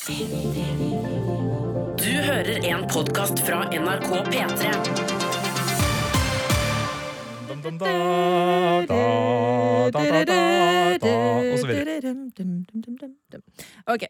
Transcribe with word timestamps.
Du 0.00 0.14
hører 2.04 2.64
en 2.64 2.86
podkast 2.88 3.40
fra 3.44 3.68
NRK 3.68 4.08
P3. 4.32 4.70
Dum, 7.48 7.60
dum, 7.62 7.78
da, 7.78 7.86
da, 8.88 8.96
da, 9.90 10.00
da, 10.00 10.24
da, 10.24 10.40
da, 11.04 11.12
og 11.52 11.58
så 11.58 11.66
videre. 11.66 12.14
Ok. 13.86 14.08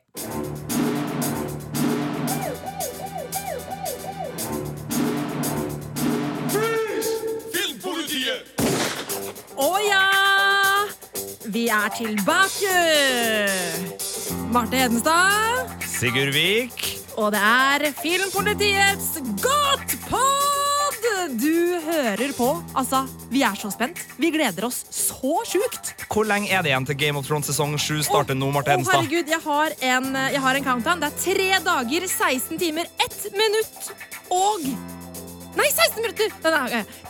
Å 9.61 9.73
ja! 9.91 10.30
Vi 11.51 11.67
er 11.67 11.89
tilbake! 11.97 12.75
Marte 14.55 14.79
Hedenstad. 14.79 15.73
Sigurd 15.89 16.31
Vik. 16.35 16.85
Og 17.19 17.33
det 17.35 17.41
er 17.43 17.89
Filmpolitiets 17.99 19.17
Godtpod! 19.43 20.29
Du 21.41 21.81
hører 21.85 22.31
på. 22.37 22.49
Altså, 22.79 23.03
vi 23.33 23.43
er 23.47 23.59
så 23.59 23.71
spent. 23.75 23.99
Vi 24.21 24.31
gleder 24.35 24.69
oss 24.69 24.85
så 24.95 25.41
sjukt. 25.49 25.91
Hvor 26.11 26.29
lenge 26.29 26.53
er 26.55 26.63
det 26.63 26.71
igjen 26.71 26.87
til 26.87 26.99
Game 27.03 27.19
of 27.19 27.27
Thrones 27.27 27.51
sesong 27.51 27.75
7 27.81 28.05
starter 28.07 28.39
nå, 28.39 28.53
Marte 28.55 28.71
Å, 28.71 28.77
Hedenstad? 28.79 29.01
herregud, 29.01 29.35
jeg 29.35 29.43
har, 29.49 29.75
en, 29.97 30.09
jeg 30.37 30.45
har 30.47 30.61
en 30.61 30.69
countdown. 30.71 31.03
Det 31.03 31.11
er 31.11 31.19
tre 31.25 31.51
dager, 31.67 32.07
16 32.15 32.63
timer, 32.63 32.95
1 33.09 33.29
minutt 33.35 33.93
og 34.31 34.71
Nei, 35.59 35.67
16 35.67 35.99
minutter! 35.99 36.31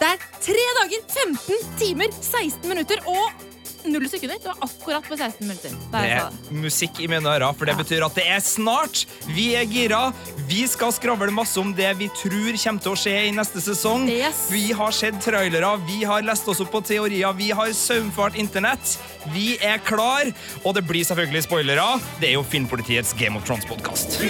Det 0.00 0.06
er 0.06 0.22
tre 0.40 0.62
dager, 0.78 1.02
15 1.12 1.74
timer, 1.76 2.14
16 2.24 2.64
minutter 2.72 3.02
og 3.04 3.49
null 3.84 4.08
sekunder. 4.10 4.38
Det 4.42 4.50
var 4.50 4.56
akkurat 4.66 5.08
på 5.08 5.16
16 5.16 5.46
minutter. 5.46 5.74
Det. 5.92 6.02
er 6.16 6.54
musikk 6.54 7.00
i 7.00 7.08
mine 7.10 7.28
ører, 7.30 7.54
for 7.56 7.68
det 7.68 7.76
betyr 7.78 8.04
at 8.06 8.18
det 8.18 8.26
er 8.28 8.42
snart. 8.44 9.04
Vi 9.30 9.50
er 9.58 9.66
gira. 9.70 10.02
Vi 10.50 10.66
skal 10.70 10.92
skravle 10.96 11.32
masse 11.34 11.60
om 11.60 11.72
det 11.76 11.90
vi 12.00 12.10
tror 12.20 12.58
kommer 12.60 12.84
til 12.84 12.92
å 12.92 12.98
skje 12.98 13.16
i 13.28 13.32
neste 13.36 13.62
sesong. 13.64 14.08
Yes. 14.10 14.46
Vi 14.52 14.70
har 14.76 14.94
sett 14.96 15.20
trailere, 15.24 15.72
vi 15.88 16.02
har 16.08 16.24
lest 16.26 16.48
oss 16.50 16.60
opp 16.62 16.72
på 16.74 16.82
teorier, 16.84 17.32
vi 17.38 17.50
har 17.56 17.72
saumfart 17.76 18.38
internett. 18.40 18.96
Vi 19.34 19.56
er 19.62 19.82
klar, 19.84 20.30
og 20.64 20.76
det 20.76 20.84
blir 20.88 21.04
selvfølgelig 21.06 21.44
spoilere. 21.48 21.88
Det 22.20 22.30
er 22.30 22.38
jo 22.38 22.46
Filmpolitiets 22.46 23.12
Game 23.18 23.36
of 23.38 23.46
Thrones-podkast. 23.48 24.20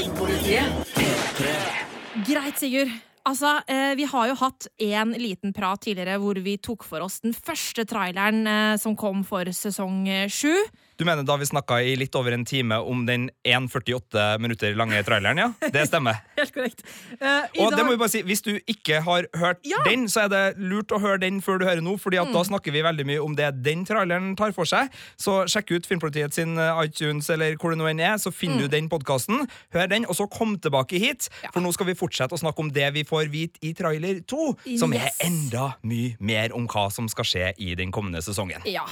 Greit, 2.26 2.58
Sigurd. 2.58 3.09
Altså, 3.28 3.60
eh, 3.68 3.94
Vi 3.96 4.04
har 4.08 4.28
jo 4.28 4.34
hatt 4.40 4.68
en 4.78 5.12
liten 5.12 5.52
prat 5.52 5.82
tidligere 5.84 6.18
hvor 6.18 6.38
vi 6.40 6.56
tok 6.56 6.84
for 6.84 7.04
oss 7.04 7.20
den 7.20 7.34
første 7.36 7.84
traileren 7.84 8.46
eh, 8.46 8.76
som 8.80 8.96
kom 8.96 9.24
for 9.24 9.44
sesong 9.44 10.06
sju. 10.28 10.54
Du 11.00 11.04
mener 11.08 11.24
da 11.24 11.32
vi 11.40 11.46
snakka 11.48 11.78
i 11.80 11.94
litt 11.96 12.12
over 12.18 12.34
en 12.36 12.42
time 12.44 12.76
om 12.84 13.06
den 13.08 13.30
1,48 13.48 14.34
minutter 14.44 14.74
lange 14.76 14.98
traileren, 15.06 15.38
ja? 15.40 15.46
Det 15.72 15.86
stemmer. 15.88 16.18
Helt 16.36 16.52
korrekt. 16.52 16.82
Uh, 17.16 17.46
og 17.56 17.70
Og 17.70 17.76
det 17.78 17.84
må 17.86 17.94
vi 17.94 18.00
bare 18.02 18.12
si, 18.12 18.20
Hvis 18.26 18.42
du 18.44 18.50
ikke 18.68 18.98
har 19.06 19.24
hørt 19.40 19.62
Ja. 19.64 19.80
den, 19.86 20.04
så 20.12 20.26
er 20.26 20.28
det 20.28 20.42
lurt 20.60 20.92
å 20.92 20.98
høre 21.00 21.22
den 21.22 21.38
før 21.40 21.56
du 21.62 21.64
hører 21.64 21.80
nå, 21.80 21.94
fordi 22.00 22.20
at 22.20 22.28
Mm. 22.28 22.34
da 22.36 22.42
snakker 22.50 22.72
vi 22.74 22.82
veldig 22.84 23.06
mye 23.08 23.22
om 23.24 23.32
det 23.34 23.48
den 23.64 23.86
traileren 23.88 24.34
tar 24.36 24.52
for 24.52 24.68
seg. 24.68 24.90
Så 25.16 25.38
sjekk 25.48 25.72
ut 25.78 25.86
Filmpolitiet 25.88 26.34
sin 26.36 26.58
eh, 26.58 26.82
iTunes 26.84 27.30
eller 27.32 27.56
hvor 27.56 27.72
det 27.72 27.78
nå 27.80 27.88
enn 27.90 28.00
er, 28.04 28.18
så 28.20 28.28
finner 28.30 28.60
Mm. 28.60 28.60
du 28.60 28.68
den 28.68 28.88
podkasten. 28.92 29.48
Hør 29.72 29.88
den, 29.88 30.04
og 30.04 30.14
så 30.20 30.28
kom 30.30 30.58
tilbake 30.58 30.98
hit, 31.00 31.30
for 31.54 31.60
nå 31.64 31.72
skal 31.72 31.86
vi 31.86 31.94
fortsette 31.96 32.36
å 32.36 32.38
snakke 32.44 32.60
om 32.60 32.68
det 32.70 32.92
vi 32.92 33.04
får 33.08 33.30
vite 33.32 33.56
i 33.62 33.72
trailer 33.72 34.20
2, 34.28 34.76
som 34.78 34.92
er 34.92 35.08
enda 35.24 35.76
mye 35.82 36.16
mer 36.20 36.52
om 36.52 36.68
hva 36.68 36.90
som 36.92 37.08
skal 37.08 37.24
skje 37.24 37.54
i 37.58 37.74
den 37.74 37.90
kommende 37.90 38.20
sesongen. 38.20 38.60
Ja. 38.68 38.84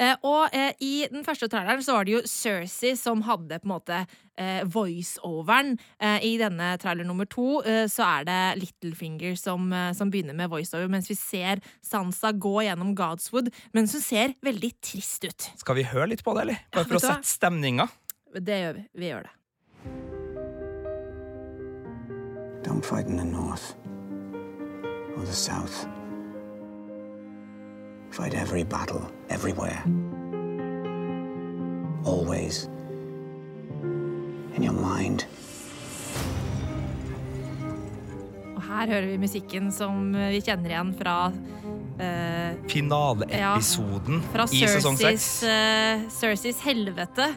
Eh, 0.00 0.16
og 0.26 0.50
eh, 0.50 0.72
i 0.82 1.06
den 1.06 1.22
første 1.22 1.46
traileren 1.50 1.82
så 1.84 1.94
var 1.94 2.06
det 2.06 2.16
jo 2.16 2.22
Cersei 2.26 2.96
som 2.98 3.22
hadde 3.28 3.60
på 3.62 3.68
en 3.68 3.72
måte 3.76 3.98
eh, 4.34 4.64
voiceoveren. 4.66 5.76
Eh, 6.02 6.18
I 6.26 6.32
denne 6.40 6.72
trailer 6.82 7.06
nummer 7.06 7.28
to 7.30 7.60
eh, 7.62 7.84
så 7.90 8.02
er 8.08 8.26
det 8.26 8.40
Littlefinger 8.62 9.38
som, 9.38 9.68
eh, 9.70 9.92
som 9.94 10.10
begynner 10.10 10.34
med 10.34 10.50
voiceover, 10.50 10.90
mens 10.90 11.06
vi 11.12 11.14
ser 11.18 11.62
Sansa 11.84 12.32
gå 12.34 12.56
gjennom 12.66 12.90
Godswood, 12.98 13.52
mens 13.76 13.94
hun 13.94 14.02
ser 14.02 14.34
veldig 14.42 14.72
trist 14.82 15.28
ut. 15.28 15.50
Skal 15.62 15.78
vi 15.78 15.86
høre 15.86 16.10
litt 16.10 16.26
på 16.26 16.34
det, 16.34 16.48
eller? 16.48 16.66
Bare 16.74 16.90
for 16.90 16.98
å 16.98 17.04
sette 17.06 17.30
stemninga. 17.36 17.86
Det 18.34 18.60
gjør 18.64 18.78
vi. 18.80 18.86
Vi 18.98 19.12
gjør 19.12 19.28
det. 19.28 19.34
Don't 22.64 22.82
fight 22.84 23.06
in 23.06 23.16
the 23.16 23.24
north 23.24 23.76
or 25.14 25.22
the 25.22 25.32
south. 25.32 25.86
Fight 28.10 28.34
every 28.34 28.64
battle, 28.64 29.06
everywhere. 29.30 29.82
Always. 32.04 32.68
In 34.56 34.62
your 34.62 34.76
mind. 34.76 35.24
Og 38.54 38.62
her 38.62 38.86
hører 38.92 39.08
vi 39.08 39.16
musikken 39.18 39.72
som 39.74 40.14
eh, 40.14 40.34
vi 40.36 40.42
kjenner 40.44 40.74
igjen 40.74 40.92
fra 40.98 41.16
uh, 41.30 42.50
Finaleepisoden 42.70 44.22
Fra 44.32 44.46
i 44.52 44.62
sesong 44.68 44.98
seks. 45.00 45.26
uh, 45.48 46.04
Cerseis 46.12 46.60
helvete. 46.64 47.32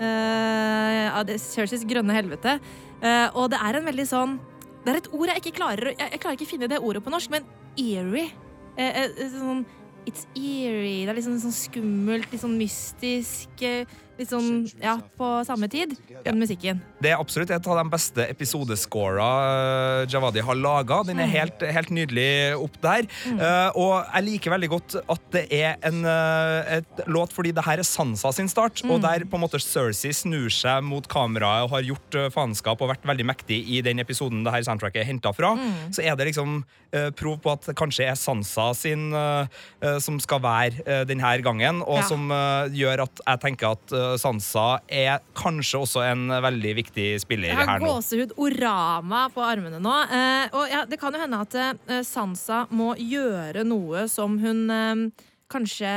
Uh, 0.00 0.06
ja, 0.06 1.20
er 1.20 1.42
Cerseis 1.42 1.84
grønne 1.88 2.16
helvete. 2.16 2.56
Uh, 3.02 3.28
og 3.36 3.50
det 3.52 3.60
er 3.60 3.78
en 3.78 3.86
veldig 3.90 4.04
sånn 4.06 4.36
Det 4.84 4.92
er 4.92 4.98
et 5.00 5.08
ord 5.10 5.30
jeg 5.32 5.40
ikke 5.40 5.56
klarer 5.56 5.88
Jeg, 5.90 6.06
jeg 6.06 6.20
klarer 6.22 6.36
ikke 6.38 6.50
finne 6.52 6.68
det 6.70 6.78
ordet 6.78 7.02
på 7.02 7.10
norsk, 7.10 7.32
men 7.34 7.46
eerie. 7.74 8.28
Uh, 8.78 8.88
eh, 8.88 9.24
sånn 9.34 9.64
It's 10.08 10.26
eerie. 10.34 11.04
Det 11.04 11.12
er 11.12 11.18
litt 11.18 11.26
sånn, 11.28 11.40
sånn 11.42 11.54
skummelt, 11.54 12.30
litt 12.32 12.42
sånn 12.42 12.58
mystisk. 12.58 13.62
Eh, 14.12 14.18
Litt 14.22 14.30
sånn 14.30 14.68
Ja, 14.82 14.98
på 15.18 15.28
samme 15.48 15.68
tid. 15.72 15.96
Den 16.24 16.38
musikken. 16.38 16.80
Det 17.02 17.10
er 17.10 17.18
absolutt 17.20 17.50
et 17.50 17.66
av 17.66 17.78
de 17.80 17.84
beste 17.90 18.26
episodescora 18.30 19.28
uh, 20.02 20.06
Javadi 20.10 20.42
har 20.44 20.54
laga. 20.58 21.00
Den 21.08 21.20
er 21.22 21.30
helt, 21.32 21.62
helt 21.62 21.90
nydelig 21.90 22.54
opp 22.60 22.76
der. 22.82 23.06
Eh, 23.32 23.70
og 23.78 24.04
jeg 24.12 24.26
liker 24.26 24.52
veldig 24.54 24.68
godt 24.72 24.96
at 25.00 25.24
det 25.34 25.44
er 25.54 25.76
en 25.88 26.02
eh, 26.04 26.78
et 26.78 27.02
låt 27.10 27.32
fordi 27.34 27.52
det 27.56 27.64
her 27.66 27.80
er 27.82 27.86
Sansa 27.86 28.30
sin 28.34 28.48
start, 28.50 28.82
og 28.86 29.00
der 29.02 29.24
på 29.28 29.38
en 29.38 29.42
måte 29.44 29.60
Cersei 29.62 30.12
snur 30.14 30.50
seg 30.52 30.82
mot 30.86 31.06
kameraet 31.10 31.66
og 31.66 31.74
har 31.76 31.86
gjort 31.86 32.18
eh, 32.18 32.28
faenskap 32.32 32.80
og 32.82 32.92
vært 32.92 33.06
veldig 33.08 33.26
mektig 33.28 33.58
i 33.76 33.80
den 33.84 34.00
episoden 34.02 34.44
det 34.46 34.52
her 34.54 34.64
soundtracket 34.66 35.02
er 35.02 35.08
henta 35.08 35.32
fra, 35.36 35.54
så 35.94 36.02
er 36.04 36.16
det 36.18 36.28
liksom 36.30 36.60
uh, 36.62 37.08
prov 37.18 37.38
på 37.44 37.52
at 37.54 37.66
det 37.70 37.76
kanskje 37.78 38.06
er 38.10 38.18
Sansa 38.18 38.68
sin 38.78 39.08
eh, 39.16 39.46
eh, 39.82 39.98
som 40.02 40.18
skal 40.22 40.42
være 40.44 40.84
uh, 40.86 41.02
denne 41.08 41.34
gangen, 41.44 41.82
og 41.82 42.00
Ja. 42.02 42.06
som 42.08 42.30
eh, 42.32 42.72
gjør 42.76 43.04
at 43.06 43.20
jeg 43.26 43.40
tenker 43.42 43.76
at 43.76 43.92
Sansa 44.20 44.80
er 44.90 45.22
kanskje 45.38 45.80
også 45.82 46.02
en 46.06 46.28
veldig 46.44 46.72
viktig 46.78 47.06
spiller 47.22 47.52
Jeg 47.52 47.68
har 47.68 47.82
gåsehud 47.82 48.34
orama 48.40 49.24
på 49.32 49.42
armene 49.44 49.80
nå. 49.82 49.96
Eh, 50.06 50.54
og 50.56 50.70
ja, 50.70 50.84
det 50.88 50.98
kan 51.00 51.14
jo 51.14 51.20
hende 51.22 51.40
at 51.44 51.56
eh, 51.58 52.00
Sansa 52.06 52.64
må 52.74 52.92
gjøre 52.98 53.64
noe 53.68 54.06
som 54.12 54.38
hun 54.42 54.64
eh, 54.72 55.26
kanskje 55.52 55.92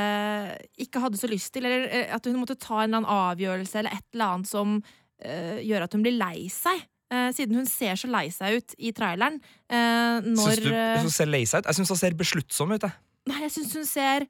ikke 0.84 1.00
hadde 1.04 1.20
så 1.20 1.30
lyst 1.30 1.54
til, 1.54 1.68
eller 1.68 2.12
at 2.16 2.28
hun 2.28 2.40
måtte 2.42 2.58
ta 2.60 2.82
en 2.82 2.90
eller 2.90 3.02
annen 3.02 3.12
avgjørelse 3.30 3.80
eller 3.80 3.96
et 3.96 4.06
eller 4.14 4.34
annet 4.34 4.50
som 4.50 4.78
eh, 5.22 5.60
gjør 5.64 5.86
at 5.86 5.96
hun 5.96 6.04
blir 6.06 6.18
lei 6.18 6.48
seg. 6.52 6.84
Siden 7.06 7.54
hun 7.54 7.68
ser 7.70 7.94
så 7.94 8.08
lei 8.10 8.24
seg 8.34 8.56
ut 8.58 8.72
i 8.82 8.90
traileren. 8.90 9.36
når 9.70 10.56
Syns 10.56 10.64
du 10.64 10.72
hun 11.04 11.12
ser 11.14 11.28
lei 11.30 11.44
seg 11.46 11.62
ut? 11.62 11.68
Jeg 11.70 11.78
syns 11.78 11.92
hun 11.94 12.00
ser 12.00 12.16
besluttsom 12.18 12.72
ut. 12.74 12.82
jeg. 12.82 12.98
Nei, 13.30 13.36
jeg 13.44 13.52
syns 13.54 13.76
hun 13.78 13.86
ser 13.86 14.26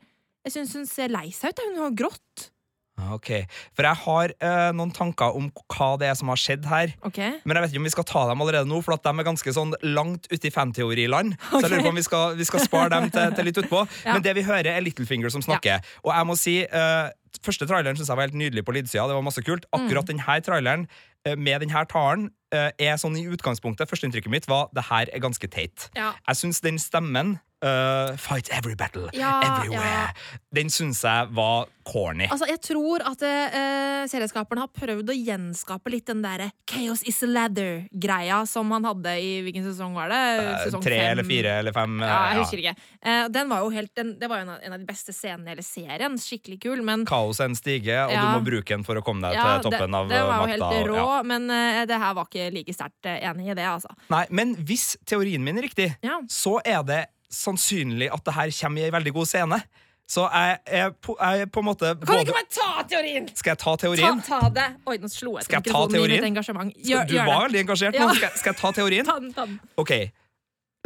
jeg 0.47 0.55
synes 0.55 0.77
hun 0.79 0.87
ser 0.87 1.11
lei 1.11 1.31
seg 1.35 1.51
ut. 1.51 1.65
Hun 1.73 1.81
har 1.83 1.97
grått. 1.99 2.51
Ah, 2.97 3.13
Ok, 3.13 3.29
For 3.77 3.85
jeg 3.85 3.99
har 4.07 4.33
eh, 4.41 4.71
noen 4.77 4.93
tanker 4.95 5.37
om 5.37 5.51
hva 5.75 5.89
det 6.01 6.09
er 6.09 6.15
som 6.17 6.31
har 6.33 6.41
skjedd 6.41 6.65
her. 6.71 6.95
Okay. 7.05 7.35
Men 7.45 7.59
jeg 7.59 7.65
vet 7.65 7.75
ikke 7.75 7.83
om 7.83 7.89
vi 7.89 7.93
skal 7.93 8.07
ta 8.09 8.23
dem 8.31 8.41
allerede 8.45 8.71
nå, 8.71 8.79
for 8.85 8.97
at 8.97 9.05
de 9.05 9.13
er 9.13 9.27
ganske 9.29 9.53
sånn 9.53 9.75
langt 9.85 10.29
ute 10.33 10.49
i 10.49 10.53
fanteoriland. 10.55 11.37
Så 11.51 11.61
jeg 11.67 11.75
lurer 11.75 11.85
på 11.85 11.93
om 11.93 12.01
vi 12.01 12.07
skal, 12.07 12.37
vi 12.41 12.47
skal 12.49 12.65
spare 12.65 12.89
dem 12.95 13.11
til, 13.13 13.37
til 13.37 13.49
litt 13.51 13.61
utpå. 13.65 13.85
Ja. 14.07 14.15
Men 14.15 14.23
det 14.23 14.33
vi 14.37 14.45
hører, 14.47 14.69
er 14.71 14.85
Littlefinger 14.85 15.33
som 15.33 15.43
snakker. 15.43 15.83
Og 16.05 16.13
jeg 16.15 16.27
må 16.29 16.35
si, 16.39 16.57
eh, 16.65 17.39
første 17.43 17.67
traileren 17.69 17.97
synes 17.99 18.09
jeg 18.11 18.19
var 18.19 18.29
helt 18.29 18.39
nydelig 18.39 18.63
på 18.67 18.75
lydsida. 18.77 19.07
Det 19.11 19.17
var 19.19 19.25
masse 19.27 19.43
kult. 19.45 19.67
Akkurat 19.77 20.09
denne 20.09 20.37
traileren 20.47 20.85
eh, 21.27 21.35
med 21.37 21.65
denne 21.65 21.83
talen 21.91 22.29
eh, 22.55 22.71
er 22.79 23.01
sånn 23.01 23.17
i 23.19 23.25
utgangspunktet 23.33 23.91
Førsteinntrykket 23.91 24.33
mitt 24.33 24.49
var 24.51 24.71
det 24.77 24.87
her 24.91 25.11
er 25.13 25.25
ganske 25.25 25.51
teit. 25.53 25.89
Ja. 25.99 26.13
Jeg 26.29 26.41
syns 26.43 26.63
den 26.65 26.79
stemmen 26.83 27.37
eh, 27.67 28.17
Fight 28.23 28.49
every 28.55 28.75
battle, 28.79 29.09
Ja, 29.17 29.41
everywhere. 29.45 30.13
Den 30.57 30.71
syns 30.73 31.03
jeg 31.05 31.29
var 31.37 31.67
corny. 31.87 32.27
Altså, 32.33 32.47
jeg 32.51 32.59
tror 32.65 33.03
at 33.07 33.21
uh, 33.23 34.07
serieskaperen 34.11 34.59
har 34.65 34.71
prøvd 34.75 35.11
å 35.13 35.15
gjenskape 35.15 35.93
litt 35.93 36.09
den 36.09 36.23
derre 36.25 36.49
Chaos 36.67 37.05
is 37.07 37.21
a 37.23 37.29
ladder-greia 37.31 38.41
som 38.51 38.71
han 38.75 38.87
hadde 38.89 39.13
i 39.23 39.29
Hvilken 39.47 39.67
sesong 39.69 39.95
var 39.95 40.11
det? 40.11 40.19
Eh, 40.41 40.65
Sesong 40.67 40.83
Tre 40.83 40.97
fem? 40.99 41.11
eller 41.13 41.27
fire 41.29 41.53
eller 41.61 41.77
fem. 41.77 41.95
Ja, 42.03 42.17
jeg 42.33 42.41
husker 42.43 42.63
ikke. 42.63 42.75
Eh, 43.07 43.29
den 43.37 43.53
var 43.53 43.63
jo 43.63 43.71
helt, 43.75 43.93
den, 43.99 44.15
det 44.19 44.31
var 44.33 44.41
jo 44.43 44.47
en 44.49 44.53
av, 44.57 44.61
en 44.67 44.75
av 44.77 44.83
de 44.83 44.89
beste 44.89 45.15
scenene 45.15 45.47
i 45.47 45.55
hele 45.55 45.67
serien. 45.67 46.19
Skikkelig 46.19 46.59
kul, 46.65 46.83
men 46.87 47.05
Kaos 47.09 47.41
er 47.43 47.51
en 47.53 47.59
stige, 47.59 47.99
og 48.07 48.15
Ja. 48.17 48.25
du 48.25 48.41
må 48.41 48.45
bruke 48.51 48.73
den 48.75 48.83
for 48.87 48.99
å 48.99 49.05
komme 49.07 49.23
deg 49.29 49.39
ja, 49.39 49.47
til 49.61 49.71
toppen 49.71 49.93
det, 49.95 50.01
av 50.01 50.09
det 50.11 50.19
eh, 50.19 50.27
var 50.27 50.43
jo 50.43 50.53
helt 50.55 50.89
rå, 50.91 50.97
ja. 50.99 51.23
men 51.23 51.47
det 51.87 52.01
her 52.03 52.15
var 52.19 52.27
ikke 52.31 52.49
like 52.55 52.75
sterkt 52.75 53.07
enig 53.13 53.53
i 53.53 53.59
det, 53.59 53.67
altså. 53.69 53.93
Nei, 54.11 54.25
men 54.31 54.57
hvis 54.67 54.97
teorien 55.07 55.45
min 55.45 55.59
er 55.63 55.69
riktig, 55.69 55.93
Ja. 56.03 56.19
så 56.31 56.59
er 56.65 56.83
det 56.87 57.05
sannsynlig 57.37 58.09
at 58.13 58.25
det 58.27 58.35
her 58.35 58.53
kommer 58.61 58.81
i 58.81 58.87
ei 58.89 58.95
veldig 58.95 59.13
god 59.17 59.29
scene. 59.31 59.59
Så 60.07 60.23
jeg 60.31 60.59
er 60.79 60.91
på, 61.03 61.17
jeg 61.19 61.41
er 61.43 61.49
på 61.51 61.59
en 61.59 61.67
måte 61.67 61.89
Kan 61.99 62.21
du 62.21 62.21
ikke 62.23 62.35
bare 62.37 62.51
ta 62.55 62.83
teorien? 62.87 63.25
Skal 63.35 63.51
jeg 63.57 63.59
ta 63.59 63.73
Ta, 63.75 63.81
teorien? 63.83 64.21
ta 64.23 64.39
det. 64.55 64.67
Oi, 64.87 64.97
nå 65.03 65.09
slo 65.11 65.33
jeg 65.41 65.49
til 65.49 65.57
ta 65.57 65.63
mikrofonen 65.65 66.05
i 66.05 66.13
mitt 66.15 66.27
engasjement. 66.29 66.71
Skal- 66.77 66.87
Gjør, 66.93 67.09
du 67.11 67.15
gjør 67.17 67.27
var 67.27 67.41
veldig 67.49 67.63
engasjert 67.65 67.99
Ja. 67.99 68.07
Skal, 68.15 68.31
skal 68.39 68.53
jeg 68.53 68.61
ta 68.61 68.71
teorien? 68.79 69.05
Ta 69.11 69.19
den, 69.19 69.33
ta 69.35 69.47
den. 69.51 69.59
OK. 69.83 69.93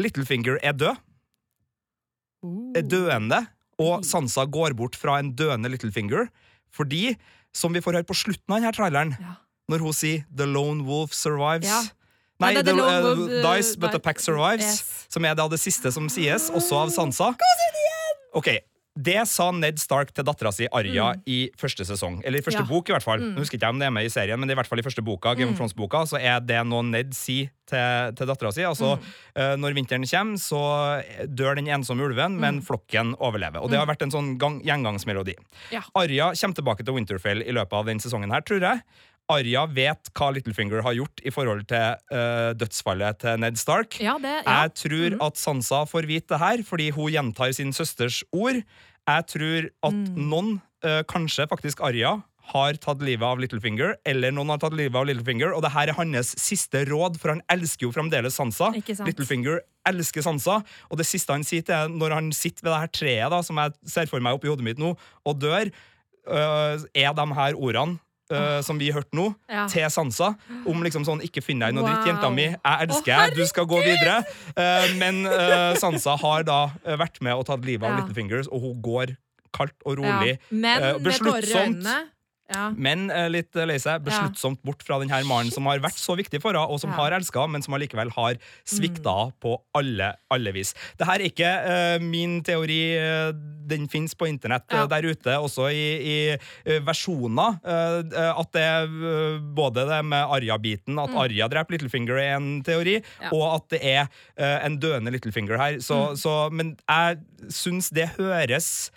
Littlefinger 0.00 0.56
er 0.64 0.72
død. 0.72 0.96
Er 2.76 2.86
døende. 2.88 3.42
Og 3.80 4.04
Sansa 4.04 4.44
går 4.48 4.74
bort 4.76 4.96
fra 4.96 5.18
en 5.20 5.32
døende 5.36 5.68
Littlefinger 5.72 6.28
fordi, 6.70 7.16
som 7.52 7.72
vi 7.74 7.80
får 7.82 7.96
høre 7.98 8.06
på 8.06 8.14
slutten 8.14 8.54
av 8.54 8.60
denne 8.60 8.72
traileren, 8.76 9.16
Ja. 9.20 9.32
når 9.68 9.80
hun 9.82 9.92
sier 9.92 10.24
'The 10.30 10.46
lone 10.46 10.84
wolf 10.86 11.10
survives' 11.12 11.64
Ja. 11.66 11.82
Nei, 12.40 12.54
Nei, 12.54 12.62
det 12.64 12.74
lone 12.74 13.28
uh, 13.28 13.42
Dice 13.44 13.76
but 13.76 13.92
the 13.92 14.00
pack 14.00 14.18
survives. 14.20 14.64
Yes. 14.64 15.06
Som 15.12 15.24
er 15.28 15.34
da 15.36 15.46
det 15.52 15.60
siste 15.60 15.92
som 15.92 16.08
sies, 16.08 16.48
også 16.50 16.84
av 16.86 16.90
Sansa. 16.94 17.34
Ok, 18.32 18.48
Det 19.00 19.22
sa 19.30 19.46
Ned 19.54 19.78
Stark 19.78 20.10
til 20.12 20.24
dattera 20.26 20.50
si 20.52 20.66
Arya 20.76 21.12
i 21.30 21.44
første 21.56 21.84
sesong. 21.86 22.18
Eller 22.26 22.40
i 22.40 22.42
første 22.42 22.58
Mm. 22.60 22.66
Ja. 22.66 22.68
Mm. 22.68 22.74
bok, 22.74 22.88
i 22.90 22.92
hvert 22.92 23.04
fall. 23.06 23.20
Nå 23.22 23.38
husker 23.38 23.56
ikke 23.56 23.62
jeg 23.68 23.70
om 23.70 23.78
det 23.78 23.86
er 23.86 23.90
med 23.94 24.04
i 24.04 24.10
serien, 24.10 24.38
men 24.38 24.48
det 24.48 24.52
er 24.52 24.58
i 24.58 24.60
hvert 24.60 24.68
fall 24.68 24.80
i 24.80 24.82
første 24.82 25.04
boka, 25.06 25.34
Game 25.38 25.52
of 25.52 25.56
Thrones-boka, 25.58 26.02
så 26.10 26.18
er 26.20 26.40
det 26.40 26.58
noe 26.66 26.82
Ned 26.82 27.14
sier 27.14 27.50
til, 27.70 28.14
til 28.18 28.26
dattera 28.26 28.52
si. 28.52 28.62
Altså, 28.66 28.98
Mm. 28.98 29.06
uh, 29.38 29.54
når 29.62 29.74
vinteren 29.78 30.04
kommer, 30.10 30.36
så 30.42 30.60
dør 31.24 31.54
den 31.56 31.66
ensomme 31.70 32.02
ulven, 32.02 32.34
Mm. 32.36 32.40
men 32.40 32.60
flokken 32.62 33.14
overlever. 33.20 33.62
Og 33.62 33.70
det 33.70 33.78
har 33.78 33.86
vært 33.86 34.02
en 34.02 34.10
sånn 34.10 34.36
gang, 34.38 34.60
gjengangsmelodi. 34.60 35.34
Ja. 35.70 35.82
Arya 35.94 36.32
kommer 36.34 36.54
tilbake 36.58 36.84
til 36.84 36.92
Winterfell 36.94 37.42
i 37.46 37.52
løpet 37.52 37.72
av 37.72 37.86
den 37.86 37.98
sesongen 38.00 38.30
her, 38.32 38.40
tror 38.42 38.60
jeg. 38.60 38.82
Arya 39.30 39.66
vet 39.70 40.10
hva 40.16 40.30
Littlefinger 40.34 40.82
har 40.86 40.96
gjort 40.98 41.22
i 41.26 41.32
forhold 41.34 41.66
til 41.70 41.98
uh, 42.12 42.50
dødsfallet 42.58 43.20
til 43.22 43.38
Ned 43.42 43.58
Stark. 43.60 43.98
Ja, 44.02 44.16
det, 44.22 44.40
ja. 44.42 44.56
Jeg 44.64 44.74
tror 44.82 45.18
at 45.28 45.38
Sansa 45.40 45.84
får 45.88 46.08
vite 46.10 46.34
det 46.34 46.40
her, 46.42 46.64
fordi 46.66 46.90
hun 46.96 47.12
gjentar 47.14 47.54
sin 47.56 47.72
søsters 47.76 48.22
ord. 48.32 48.62
Jeg 49.08 49.30
tror 49.34 49.70
at 49.86 49.94
Mm. 50.00 50.26
noen, 50.30 50.50
uh, 50.84 51.02
kanskje 51.08 51.46
faktisk 51.50 51.80
Arya, 51.86 52.18
har 52.50 52.74
tatt 52.82 52.98
livet 53.06 53.22
av 53.22 53.38
Littlefinger, 53.38 53.92
eller 54.04 54.32
noen 54.34 54.48
har 54.50 54.58
tatt 54.58 54.74
livet 54.74 54.96
av 54.98 55.04
Littlefinger, 55.06 55.52
og 55.54 55.62
det 55.62 55.70
her 55.70 55.92
er 55.92 55.94
hans 55.94 56.32
siste 56.40 56.82
råd, 56.88 57.18
for 57.20 57.30
han 57.30 57.42
elsker 57.52 57.86
jo 57.86 57.92
fremdeles 57.94 58.34
Sansa. 58.34 58.72
Littlefinger 59.06 59.60
elsker 59.86 60.24
Sansa, 60.26 60.56
og 60.90 60.98
det 60.98 61.06
siste 61.06 61.30
han 61.30 61.46
sier 61.46 61.62
til 61.62 61.94
når 61.94 62.16
han 62.16 62.32
sitter 62.34 62.66
ved 62.66 62.72
det 62.72 62.80
her 62.80 62.92
treet, 62.98 63.30
da, 63.30 63.38
som 63.46 63.60
jeg 63.62 63.76
ser 63.86 64.10
for 64.10 64.18
meg 64.24 64.34
oppi 64.34 64.50
hodet 64.50 64.66
mitt 64.66 64.82
nå, 64.82 64.96
og 64.98 65.38
dør, 65.38 65.70
uh, 66.26 66.82
er 66.90 67.14
de 67.14 67.26
her 67.38 67.54
ordene 67.54 68.00
øh, 68.30 68.62
som 68.62 68.78
vi 68.78 68.90
hørte 68.92 69.14
nå, 69.16 69.34
Ja. 69.50 69.66
til 69.68 69.90
Sansa, 69.90 70.34
om 70.66 70.82
liksom 70.82 71.04
sånn 71.04 71.20
'ikke 71.20 71.42
finn 71.42 71.58
deg 71.58 71.74
noe 71.74 71.82
Wow. 71.84 71.92
dritt, 71.92 72.06
jenta 72.14 72.30
mi', 72.30 72.54
'jeg 72.56 72.88
elsker 72.88 73.16
deg, 73.26 73.36
du 73.36 73.46
skal 73.46 73.64
gå 73.66 73.80
videre'. 73.82 74.24
Uh, 74.56 74.98
men 74.98 75.26
uh, 75.26 75.74
Sansa 75.76 76.16
har 76.16 76.42
da 76.42 76.68
vært 76.84 77.20
med 77.20 77.34
og 77.34 77.46
tatt 77.46 77.64
livet 77.64 77.82
av 77.84 77.98
Ja. 77.98 78.04
Littlefingers, 78.04 78.46
og 78.48 78.60
hun 78.60 78.82
går 78.82 79.16
kaldt 79.52 79.74
og 79.84 79.98
ja. 79.98 80.02
rolig. 80.20 80.38
Men 80.50 80.82
eh, 80.82 80.94
Ja. 82.50 82.70
Men 82.74 83.10
eh, 83.14 83.28
litt 83.30 83.54
eh, 83.56 83.66
lei 83.68 83.76
seg, 83.78 84.02
besluttsomt 84.02 84.60
bort 84.66 84.82
fra 84.82 84.98
den 84.98 85.08
her 85.12 85.22
mannen 85.28 85.52
som 85.54 85.66
har 85.70 85.78
vært 85.78 85.98
så 86.00 86.16
viktig 86.18 86.40
for 86.42 86.50
henne, 86.52 86.66
og 86.66 86.80
som 86.82 86.90
Ja. 86.90 86.96
har 86.96 87.12
elska 87.20 87.46
men 87.48 87.62
som 87.62 87.74
allikevel 87.74 88.10
har 88.16 88.34
svikta 88.66 89.32
på 89.40 89.56
alle, 89.78 90.16
alle 90.30 90.52
vis. 90.52 90.74
Det 90.98 91.06
her 91.06 91.20
er 91.20 91.28
ikke 91.30 91.50
uh, 91.70 92.02
min 92.02 92.40
teori. 92.42 92.80
den 93.70 93.86
fins 93.88 94.14
på 94.18 94.26
internett 94.26 94.64
Ja. 94.74 94.86
der 94.90 95.02
ute, 95.06 95.30
også 95.38 95.68
i, 95.70 95.84
i 96.66 96.78
versjoner. 96.82 97.60
eh, 97.64 98.32
at 98.40 98.50
det 98.52 98.64
eh, 98.66 99.38
både 99.54 99.86
det 99.86 100.00
med 100.04 100.26
Arja-biten, 100.26 100.98
at 100.98 101.14
Arja 101.14 101.46
dreper 101.48 101.76
Littlefinger, 101.76 102.18
er 102.18 102.34
en 102.36 102.62
teori, 102.66 102.98
Mm. 103.20 103.32
Og 103.32 103.54
at 103.54 103.68
det 103.70 103.80
er 103.84 104.08
en 104.66 104.78
døende 104.80 105.12
Littlefinger 105.12 105.56
her. 105.56 105.78
Så, 105.78 106.10
Mm. 106.10 106.16
så, 106.16 106.50
men 106.52 106.76
jeg 106.88 107.18
syns 107.48 107.90
det 107.94 108.08
høres 108.18 108.90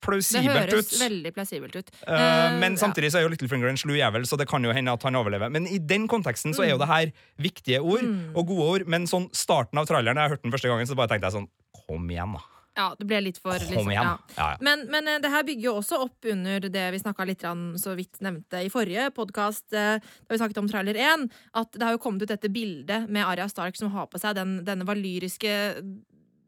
Det 0.00 0.42
høres 0.46 0.92
ut. 0.92 1.00
veldig 1.02 1.32
plausibelt 1.36 1.76
ut. 1.76 1.90
Uh, 2.06 2.58
men 2.60 2.76
ja. 2.76 2.80
samtidig 2.80 3.10
så 3.12 3.18
er 3.20 3.26
jo 3.26 3.32
Littlefinger 3.34 3.68
en 3.68 3.80
slu 3.80 3.96
jævel, 3.98 4.24
så 4.28 4.38
det 4.40 4.48
kan 4.48 4.64
jo 4.64 4.72
hende 4.72 4.92
at 4.94 5.02
han 5.02 5.18
overlever. 5.18 5.50
Men 5.52 5.66
i 5.66 5.78
den 5.78 6.06
konteksten 6.08 6.54
så 6.56 6.64
er 6.64 6.72
jo 6.74 6.78
det 6.80 6.88
her 6.90 7.10
viktige 7.38 7.80
ord 7.82 8.06
Mm. 8.08 8.36
og 8.36 8.46
gode 8.46 8.68
ord. 8.72 8.86
Men 8.86 9.06
sånn 9.10 9.26
starten 9.34 9.78
av 9.78 9.86
traileren, 9.90 10.16
da 10.16 10.24
jeg 10.26 10.36
hørte 10.36 10.46
den 10.46 10.52
første 10.54 10.68
gangen, 10.70 10.86
så 10.86 10.96
bare 10.96 11.08
tenkte 11.12 11.28
jeg 11.28 11.36
sånn 11.40 11.50
Kom 11.88 12.08
igjen, 12.10 12.32
da. 12.36 12.40
Ja, 12.78 12.94
det 12.94 13.06
ble 13.10 13.18
litt 13.24 13.38
for 13.42 13.58
Kom 13.58 13.72
liksom, 13.72 13.90
ja. 13.90 14.02
Ja, 14.36 14.50
ja. 14.52 14.56
Men, 14.62 14.84
men 14.92 15.08
eh, 15.08 15.18
det 15.18 15.30
her 15.32 15.42
bygger 15.42 15.64
jo 15.66 15.72
også 15.80 15.98
opp 16.04 16.28
under 16.30 16.60
det 16.60 16.84
vi 16.94 17.00
snakka 17.02 17.26
litt 17.26 17.42
så 17.82 17.94
vidt 17.98 18.20
nevnte 18.22 18.60
i 18.62 18.70
forrige 18.70 19.08
podkast, 19.16 19.66
da 19.72 19.98
vi 20.30 20.38
snakket 20.38 20.60
om 20.62 20.68
trailer 20.70 20.94
1, 20.94 21.26
at 21.58 21.72
det 21.74 21.82
har 21.82 21.96
jo 21.96 22.02
kommet 22.04 22.22
ut 22.22 22.30
dette 22.30 22.50
bildet 22.52 23.08
med 23.10 23.26
Arya 23.26 23.48
Stark 23.50 23.74
som 23.76 23.90
har 23.90 24.06
på 24.06 24.20
seg 24.22 24.36
den, 24.38 24.60
denne 24.68 24.86
valyriske 24.86 25.50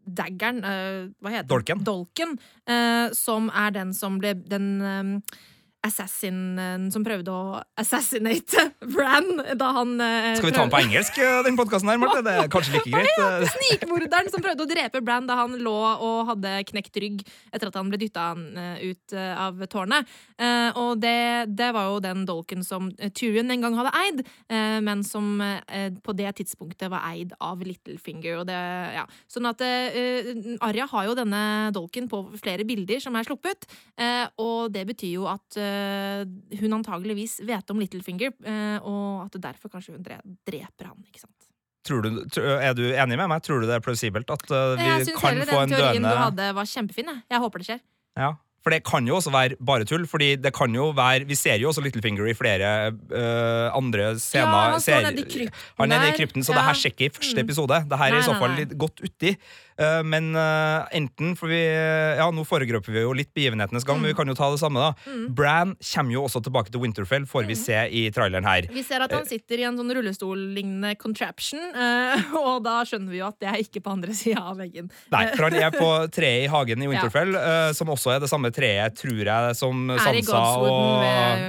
daggeren 0.06 0.64
eh, 0.64 1.08
Hva 1.20 1.30
heter 1.34 1.48
Dolken. 1.48 1.78
den? 1.78 1.84
Dolken. 1.84 2.38
eh, 2.66 3.10
som 3.12 3.50
er 3.54 3.70
den 3.70 3.92
som 3.94 4.18
ble 4.18 4.34
Den 4.34 4.68
eh, 4.80 5.38
assassinen 5.86 6.88
som 6.92 7.04
prøvde 7.06 7.32
å 7.32 7.60
assassinate 7.80 8.66
Bran 8.94 9.28
da 9.56 9.70
han 9.78 9.94
eh, 10.02 10.34
Skal 10.38 10.50
vi 10.50 10.54
ta 10.56 10.64
den 10.64 10.72
på 10.74 10.80
engelsk, 10.82 11.20
eh, 11.22 11.38
den 11.46 11.58
podkasten 11.60 11.92
her, 11.92 12.00
Marte? 12.02 12.24
Det 12.26 12.34
er 12.42 12.50
kanskje 12.52 12.74
like 12.74 12.90
greit. 12.94 13.12
ja, 13.14 13.28
Snikmorderen 13.54 14.32
som 14.32 14.42
prøvde 14.44 14.66
å 14.66 14.70
drepe 14.70 15.02
Bran 15.04 15.28
da 15.30 15.38
han 15.42 15.54
lå 15.62 15.76
og 15.76 16.32
hadde 16.32 16.56
knekt 16.72 17.00
rygg 17.00 17.22
etter 17.52 17.70
at 17.70 17.78
han 17.78 17.92
ble 17.92 18.00
dytta 18.02 18.26
ut 18.34 19.14
eh, 19.16 19.32
av 19.46 19.62
tårnet. 19.70 20.10
Eh, 20.40 20.80
og 20.80 20.98
det, 21.02 21.46
det 21.54 21.70
var 21.76 21.92
jo 21.92 22.02
den 22.02 22.26
dolken 22.28 22.66
som 22.66 22.90
eh, 22.98 23.12
Tyrion 23.14 23.52
en 23.54 23.64
gang 23.68 23.78
hadde 23.78 23.94
eid, 24.02 24.24
eh, 24.50 24.78
men 24.84 25.06
som 25.06 25.38
eh, 25.44 25.88
på 26.02 26.16
det 26.18 26.34
tidspunktet 26.42 26.90
var 26.92 27.06
eid 27.12 27.36
av 27.38 27.62
Littlefinger. 27.62 28.42
Det, 28.48 28.60
ja. 28.98 29.06
Sånn 29.30 29.48
at 29.50 29.62
Arja 29.62 30.80
Arya 30.80 30.88
har 30.88 31.08
jo 31.10 31.16
denne 31.18 31.42
dolken 31.76 32.06
på 32.08 32.22
flere 32.40 32.64
bilder 32.64 33.00
som 33.02 33.16
er 33.18 33.26
sluppet, 33.26 33.66
eh, 34.00 34.24
og 34.40 34.72
det 34.72 34.86
betyr 34.88 35.12
jo 35.18 35.26
at 35.28 35.58
eh, 35.60 35.69
hun 36.60 36.76
antageligvis 36.80 37.38
vet 37.48 37.72
om 37.72 37.80
Littlefinger, 37.82 38.34
eh, 38.44 38.76
og 38.82 39.26
at 39.26 39.36
det 39.36 39.44
derfor 39.44 39.72
kanskje 39.72 39.96
hun 39.96 40.04
dreper 40.04 40.90
han, 40.90 40.98
ikke 41.08 41.22
sant. 41.24 41.36
Tror 41.86 42.04
du, 42.04 42.10
er 42.44 42.74
du 42.76 42.82
enig 42.90 43.16
med 43.16 43.30
meg? 43.32 43.40
Tror 43.44 43.62
du 43.62 43.68
det 43.68 43.78
er 43.78 43.84
plausibelt 43.84 44.28
at 44.30 44.44
eh, 44.52 44.74
vi 44.76 44.88
Jeg 44.88 45.08
syns 45.08 45.16
kan 45.16 45.32
heller 45.32 45.48
få 45.48 45.62
den 45.62 45.72
teorien 45.72 46.04
døende 46.04 46.12
du 46.12 46.22
hadde, 46.26 46.48
var 46.58 46.68
kjempefin. 46.68 47.12
Jeg, 47.14 47.24
jeg 47.32 47.44
håper 47.46 47.62
det 47.62 47.68
skjer. 47.70 47.82
Ja. 48.20 48.30
For 48.62 48.70
det 48.74 48.82
kan 48.84 49.06
jo 49.08 49.16
også 49.16 49.30
være 49.32 49.56
bare 49.64 49.86
tull. 49.88 50.04
Fordi 50.06 50.34
det 50.36 50.52
kan 50.52 50.74
jo 50.74 50.90
være 50.92 51.24
Vi 51.26 51.34
ser 51.34 51.56
jo 51.62 51.70
også 51.70 51.80
Littlefinger 51.84 52.28
i 52.28 52.34
flere 52.36 52.90
uh, 52.92 53.70
andre 53.76 54.14
scener. 54.20 54.50
Ja, 54.52 54.70
han 54.74 54.80
ser- 54.84 55.02
nede 55.08 55.22
i 55.22 55.24
krypten 55.24 55.64
Han 55.78 55.92
er 55.92 55.98
nede 56.04 56.12
i 56.14 56.18
krypten, 56.18 56.44
så 56.44 56.52
Ja. 56.52 56.60
det 56.60 56.66
her 56.68 56.74
skjer 56.82 56.92
ikke 56.94 57.06
i 57.08 57.14
første 57.16 57.36
Mm. 57.40 57.44
episode. 57.48 57.76
Det 57.88 57.98
her 57.98 58.12
er 58.12 58.18
i 58.18 58.22
så 58.28 58.38
fall 58.38 58.56
litt 58.58 58.76
godt 58.76 59.00
uti. 59.00 59.36
Uh, 59.80 60.02
men 60.04 60.34
uh, 60.36 60.84
enten 60.92 61.32
For 61.38 61.48
vi 61.48 61.56
Ja, 61.64 62.26
nå 62.30 62.44
foregrøper 62.44 62.92
vi 62.92 63.00
jo 63.00 63.14
litt 63.16 63.32
begivenhetenes 63.32 63.84
gang, 63.86 63.96
men 64.02 64.10
vi 64.10 64.14
kan 64.18 64.28
jo 64.28 64.34
ta 64.36 64.50
det 64.50 64.60
samme, 64.60 64.76
da. 64.76 64.92
Mm. 65.08 65.34
Bran 65.34 65.72
kommer 65.80 66.12
jo 66.12 66.24
også 66.26 66.42
tilbake 66.44 66.68
til 66.70 66.80
Winterfell, 66.82 67.24
får 67.24 67.46
vi 67.48 67.54
se 67.56 67.78
i 67.88 68.10
traileren 68.12 68.44
her. 68.44 68.68
Vi 68.68 68.82
ser 68.84 69.00
at 69.00 69.10
han 69.12 69.24
sitter 69.24 69.56
i 69.58 69.64
en 69.64 69.78
sånn 69.78 69.88
rullestol-lignende 69.96 70.98
contraption, 71.00 71.62
og 72.42 72.62
da 72.66 72.82
skjønner 72.84 73.08
vi 73.14 73.20
jo 73.22 73.26
at 73.30 73.38
det 73.40 73.48
er 73.48 73.62
ikke 73.64 73.80
på 73.80 73.92
andre 73.94 74.12
sida 74.16 74.42
av 74.52 74.58
veggen. 74.60 74.90
Nei, 75.14 75.24
for 75.34 75.48
han 75.48 75.56
er 75.62 75.70
på 75.80 75.88
treet 76.12 76.44
i 76.44 76.50
hagen 76.52 76.82
i 76.84 76.90
Winterfell, 76.90 77.34
eh, 77.40 77.72
som 77.72 77.88
også 77.88 78.16
er 78.16 78.20
det 78.20 78.28
samme 78.28 78.49
treet, 78.54 78.96
tror 78.98 79.20
jeg, 79.26 79.56
som 79.58 79.86
Sansa 79.90 80.08
Er 80.10 80.18
i 80.18 80.22
Godswooden 80.26 81.04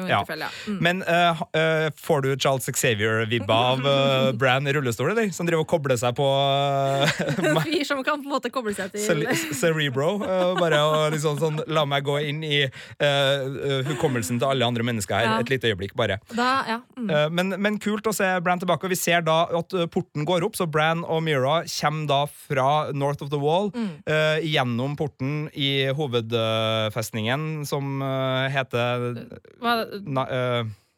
ja. 0.10 0.20
Ja. 0.32 0.50
Mm. 0.68 0.78
Men 0.84 1.02
uh, 1.08 1.42
eh, 1.58 1.88
får 1.98 2.22
du 2.26 2.30
Charles 2.38 2.68
Xavier-vibba 2.70 3.58
av 3.72 3.86
uh, 3.86 4.32
Bran 4.42 4.68
i 4.68 4.74
rullestol, 4.76 5.12
eller? 5.14 5.32
Som 5.36 5.48
driver 5.50 5.64
og 5.66 5.70
kobler 5.72 5.98
seg 6.00 6.16
på 6.18 6.26
uh, 6.28 7.62
fyr 7.66 7.84
som 7.88 8.02
kan 8.04 8.22
på 8.22 8.28
en 8.30 8.34
måte 8.36 8.52
koble 8.54 8.74
seg 8.78 8.92
til 8.94 9.26
Cerebro. 9.58 10.18
bare 10.60 10.80
å 10.86 11.10
liksom 11.14 11.40
sånn 11.42 11.60
La 11.72 11.84
meg 11.88 12.04
gå 12.08 12.18
inn 12.28 12.42
i 12.44 12.64
hukommelsen 13.88 14.40
til 14.42 14.48
alle 14.52 14.66
andre 14.68 14.84
mennesker 14.88 15.16
her 15.18 15.28
Ja. 15.32 15.38
et 15.42 15.50
lite 15.52 15.70
øyeblikk, 15.72 15.94
bare. 15.98 16.20
da, 16.36 16.50
ja. 16.68 16.78
Mm. 16.98 17.12
Men, 17.36 17.54
men 17.62 17.78
kult 17.82 18.08
å 18.10 18.14
se 18.16 18.28
Bran 18.44 18.60
tilbake. 18.62 18.86
Og 18.88 18.92
vi 18.94 18.98
ser 19.00 19.22
da 19.26 19.44
at 19.62 19.74
porten 19.94 20.26
går 20.28 20.44
opp, 20.48 20.56
så 20.60 20.68
Bran 20.70 21.04
og 21.06 21.22
Mira 21.26 21.62
kommer 21.68 22.08
da 22.10 22.20
fra 22.28 22.68
North 22.94 23.24
of 23.24 23.30
the 23.32 23.40
Wall 23.40 23.72
Mm. 23.72 23.90
gjennom 24.44 24.96
porten 24.98 25.46
i 25.56 25.88
hovedfestningen, 26.92 27.66
som 27.66 28.02
eh, 28.06 28.48
heter 28.54 29.08
Hva, 29.64 29.76
na, 30.06 30.26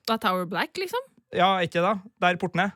hva 0.10 0.18
Tower 0.20 0.50
Black, 0.50 0.76
liksom? 0.82 1.06
Ja, 1.34 1.56
ikke 1.66 1.82
det? 1.86 1.94
Der 2.22 2.38
porten 2.42 2.66
er. 2.66 2.74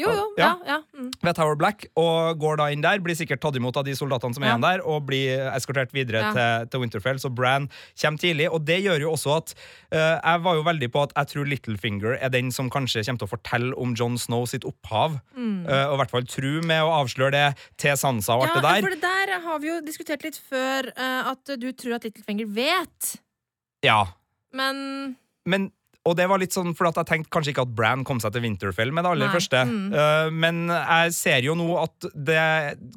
Jo, 0.00 0.10
jo. 0.10 0.22
Ja. 0.38 0.54
Ja. 0.66 0.80
Mm. 0.96 1.12
ved 1.22 1.36
Tower 1.38 1.54
Black 1.58 1.84
og 1.98 2.40
går 2.42 2.58
da 2.58 2.66
inn 2.74 2.82
der. 2.82 2.98
Blir 3.02 3.14
sikkert 3.14 3.42
tatt 3.44 3.54
imot 3.58 3.76
av 3.78 3.84
de 3.86 3.94
soldatene 3.94 4.34
som 4.34 4.42
er 4.42 4.50
igjen 4.50 4.64
der, 4.64 4.82
og 4.82 5.04
blir 5.06 5.44
eskortert 5.54 5.94
videre 5.94 6.24
til, 6.34 6.66
til 6.72 6.82
Winterfell. 6.82 7.20
Så 7.22 7.30
Bran 7.30 7.68
kommer 8.00 8.22
tidlig, 8.22 8.48
og 8.50 8.64
det 8.66 8.80
gjør 8.82 9.06
jo 9.06 9.12
også 9.14 9.36
at 9.36 9.54
uh, 9.94 10.18
Jeg 10.18 10.42
var 10.46 10.58
jo 10.58 10.66
veldig 10.66 10.90
på 10.94 11.04
at 11.06 11.14
jeg 11.14 11.32
tror 11.34 11.50
Littlefinger 11.52 12.18
er 12.18 12.34
den 12.34 12.50
som 12.54 12.70
kanskje 12.74 13.04
kommer 13.06 13.22
til 13.22 13.28
å 13.28 13.34
fortelle 13.36 13.70
om 13.78 13.94
John 13.98 14.18
Snow 14.18 14.48
sitt 14.50 14.66
opphav. 14.66 15.20
Mm. 15.38 15.62
uh, 15.70 15.84
og 15.92 15.96
i 15.96 16.02
hvert 16.02 16.16
fall 16.16 16.28
tru 16.30 16.50
med 16.66 16.82
å 16.82 16.92
avsløre 16.98 17.34
det 17.36 17.46
til 17.80 17.98
Sansa 18.00 18.34
og 18.34 18.48
alt 18.48 18.58
det 18.58 18.66
der. 18.66 18.80
Ja, 18.80 18.86
for 18.88 18.96
det 18.96 19.02
der 19.06 19.46
har 19.46 19.62
vi 19.62 19.70
jo 19.70 19.80
diskutert 19.86 20.26
litt 20.26 20.40
før, 20.42 20.90
uh, 20.98 21.32
at 21.34 21.54
du 21.60 21.70
tror 21.70 22.00
at 22.00 22.08
Littlefinger 22.10 22.50
vet, 22.50 23.14
Ja, 23.84 24.02
men 24.56 25.14
men 25.44 25.70
og 26.04 26.16
det 26.18 26.26
var 26.28 26.40
litt 26.42 26.52
sånn, 26.52 26.74
for 26.76 26.90
jeg 26.90 27.06
tenkte 27.08 27.32
kanskje 27.32 27.54
ikke 27.54 27.64
at 27.64 27.74
Bran 27.76 28.02
kom 28.04 28.18
seg 28.20 28.34
til 28.34 28.44
Winterfell 28.44 28.90
med 28.92 29.06
det 29.06 29.12
aller 29.14 29.30
Nei. 29.30 29.34
første. 29.34 29.62
Eh, 29.64 30.26
men 30.36 30.66
jeg 30.68 31.14
ser 31.16 31.46
jo 31.46 31.54
nå 31.56 31.68
at 31.80 32.08
det 32.12 32.42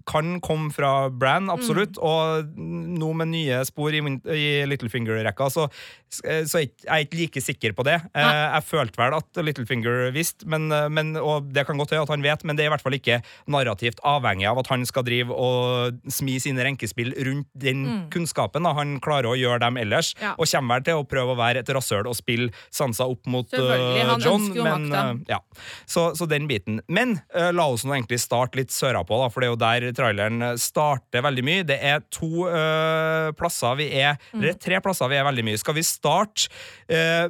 kan 0.09 0.37
komme 0.43 0.73
fra 0.75 1.07
Bran, 1.09 1.47
absolutt. 1.53 1.95
Og 2.03 2.51
nå 2.57 3.11
med 3.15 3.31
nye 3.31 3.61
spor 3.67 3.95
i, 3.95 4.01
i 4.03 4.49
Littlefinger-rekka, 4.67 5.47
så, 5.53 5.69
så 6.11 6.59
er 6.59 6.65
jeg 6.67 6.73
er 6.83 7.05
ikke 7.05 7.19
like 7.21 7.43
sikker 7.43 7.75
på 7.77 7.85
det. 7.87 7.95
Uh, 8.11 8.21
jeg 8.57 8.65
følte 8.67 8.99
vel 8.99 9.15
at 9.17 9.39
Littlefinger 9.43 10.11
visste, 10.15 10.47
men, 10.49 10.67
men, 10.93 11.13
og 11.19 11.47
det 11.55 11.63
kan 11.67 11.79
godt 11.79 11.95
hende 11.95 12.03
at 12.07 12.11
han 12.11 12.25
vet, 12.25 12.43
men 12.47 12.59
det 12.59 12.65
er 12.65 12.71
i 12.71 12.73
hvert 12.75 12.83
fall 12.83 12.97
ikke 12.97 13.21
narrativt 13.51 14.03
avhengig 14.07 14.47
av 14.51 14.59
at 14.61 14.71
han 14.71 14.83
skal 14.87 15.05
drive 15.07 15.31
og 15.31 16.01
smi 16.11 16.37
sine 16.43 16.63
renkespill 16.67 17.13
rundt 17.27 17.47
den 17.55 17.85
kunnskapen. 18.13 18.67
Da. 18.67 18.75
Han 18.77 18.97
klarer 19.03 19.31
å 19.31 19.37
gjøre 19.39 19.63
dem 19.63 19.79
ellers, 19.79 20.13
Ja. 20.21 20.35
og 20.35 20.47
kommer 20.51 20.77
vel 20.79 20.87
til 20.87 20.99
å 20.99 21.07
prøve 21.07 21.35
å 21.35 21.39
være 21.39 21.63
et 21.63 21.71
rasshøl 21.75 22.07
og 22.09 22.15
spille 22.19 22.51
Sansa 22.98 23.08
opp 23.12 23.25
mot 23.30 23.54
han 23.54 24.22
John. 24.22 24.48
jo 24.56 24.63
men, 24.63 24.94
eh, 24.94 25.13
ja. 25.27 25.42
så, 25.86 26.16
så 26.16 26.25
den 26.25 26.48
biten. 26.50 26.82
Men 26.88 27.20
eh, 27.36 27.51
la 27.56 27.68
oss 27.70 27.86
nå 27.86 27.96
egentlig 27.96 28.20
starte 28.24 28.60
litt 28.60 28.74
sørapå, 28.74 29.22
da, 29.22 29.30
for 29.32 29.44
det 29.44 29.50
er 29.50 29.54
jo 29.54 29.62
der 29.62 29.88
traileren 29.98 30.48
starter 30.62 31.25
veldig 31.25 31.46
mye. 31.46 31.66
Det 31.68 31.77
er 31.77 32.04
to 32.13 32.48
plasser 33.38 33.77
vi 33.80 33.92
er 33.94 34.16
Mm. 34.27 34.42
Eller 34.42 34.56
tre 34.60 34.80
plasser 34.84 35.10
vi 35.12 35.18
er 35.18 35.25
veldig 35.27 35.44
mye. 35.46 35.60
Skal 35.60 35.75
vi 35.77 35.84
starte 35.86 36.48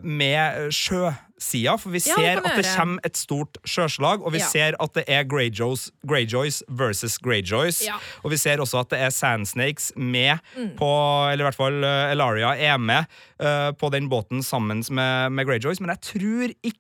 med 0.04 0.72
med 0.78 1.18
sjøsida? 1.40 1.78
For 1.80 1.90
vi 1.94 2.00
Ja, 2.06 2.16
det 2.16 2.24
ser 2.26 2.38
at 2.44 2.56
det 2.58 2.66
kommer 2.76 3.00
et 3.06 3.18
stort 3.18 3.58
sjøslag, 3.66 4.24
og 4.26 4.32
vi 4.34 4.40
Ja. 4.40 4.46
ser 4.48 4.74
at 4.80 4.94
det 4.94 5.04
er 5.08 5.24
Greyjoys, 5.24 5.92
Greyjoys 6.08 6.64
versus 6.70 7.18
Greyjoys. 7.18 7.84
Ja. 7.86 7.96
Og 8.24 8.32
vi 8.32 8.38
ser 8.38 8.58
også 8.58 8.80
at 8.80 8.90
det 8.90 9.00
er 9.00 9.10
Sandsnakes 9.10 9.92
med 9.96 10.40
Mm. 10.58 10.76
på 10.78 10.88
Eller 11.32 11.44
i 11.46 11.48
hvert 11.50 11.56
fall 11.56 11.84
eh, 11.84 12.12
Elaria 12.12 12.56
er 12.58 12.78
med 12.78 13.06
uh, 13.40 13.72
på 13.74 13.90
den 13.92 14.10
båten 14.10 14.42
sammen 14.44 14.84
med, 14.90 15.30
med 15.32 15.46
Greyjoys, 15.46 15.80
men 15.80 15.90
jeg 15.90 16.02
tror 16.02 16.54
ikke 16.64 16.80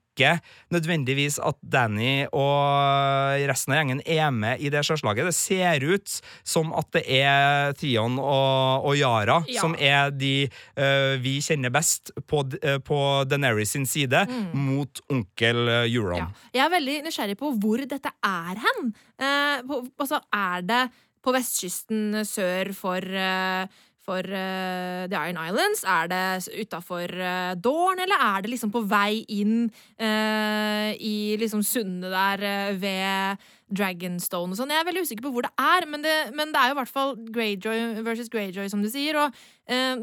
nødvendigvis 0.73 1.37
at 1.43 1.57
Danny 1.61 2.25
og 2.31 3.43
resten 3.49 3.73
av 3.73 3.79
gjengen 3.81 4.01
er 4.05 4.31
med 4.33 4.61
i 4.63 4.71
det 4.73 4.83
sjøslaget. 4.87 5.29
Det 5.29 5.35
ser 5.37 5.85
ut 5.87 6.15
som 6.47 6.73
at 6.77 6.89
det 6.95 7.03
er 7.19 7.73
Theon 7.79 8.17
og, 8.21 8.87
og 8.87 8.97
Yara 8.99 9.39
Ja. 9.47 9.61
som 9.61 9.75
er 9.79 10.11
de 10.11 10.47
uh, 10.77 11.15
vi 11.21 11.37
kjenner 11.43 11.71
best 11.73 12.11
på, 12.27 12.43
eh, 12.61 12.79
på 12.83 12.99
Daenerys 13.29 13.73
sin 13.75 13.85
side, 13.89 14.25
mot 14.53 15.01
onkel 15.11 15.67
eh, 15.67 15.93
Euron. 15.93 16.17
Ja. 16.17 16.27
Jeg 16.55 16.65
er 16.65 16.73
veldig 16.73 16.95
nysgjerrig 17.07 17.37
på 17.39 17.51
hvor 17.61 17.83
dette 17.89 18.11
er 18.25 18.63
hen. 18.63 18.93
Uh, 19.19 19.59
på, 19.67 19.81
altså, 19.99 20.21
er 20.33 20.65
det 20.67 20.83
på 21.27 21.33
vestkysten 21.35 22.21
sør 22.27 22.69
for 22.77 23.03
eh, 23.03 23.67
for 24.07 24.23
uh, 24.23 25.03
The 25.11 25.19
Iron 25.19 25.39
Islands? 25.41 25.83
Er 25.83 26.07
det 26.11 26.47
utafor 26.63 27.11
uh, 27.11 27.53
Dorn, 27.59 27.99
eller 28.03 28.23
er 28.29 28.45
det 28.45 28.53
liksom 28.53 28.71
på 28.73 28.85
vei 28.87 29.25
inn 29.35 29.67
uh, 29.67 30.89
i 30.95 31.35
liksom 31.41 31.63
sundet 31.65 32.13
der 32.13 32.43
eh, 32.47 32.79
ved 32.79 33.45
Dragonstone 33.67 34.55
og 34.55 34.59
sånn? 34.59 34.71
Jeg 34.71 34.81
er 34.81 34.87
veldig 34.87 35.03
usikker 35.03 35.27
på 35.27 35.33
hvor 35.35 35.47
det 35.47 35.53
er, 35.59 35.87
men 35.91 36.05
det, 36.05 36.15
men 36.37 36.53
det 36.55 36.61
er 36.61 36.71
jo 36.71 36.77
i 36.77 36.79
hvert 36.79 36.95
fall 36.95 37.15
Greyjoy 37.35 38.01
versus 38.07 38.31
Greyjoy, 38.31 38.69
som 38.71 38.83
du 38.83 38.89
sier. 38.93 39.19
Og 39.19 39.39
eh, 39.67 39.95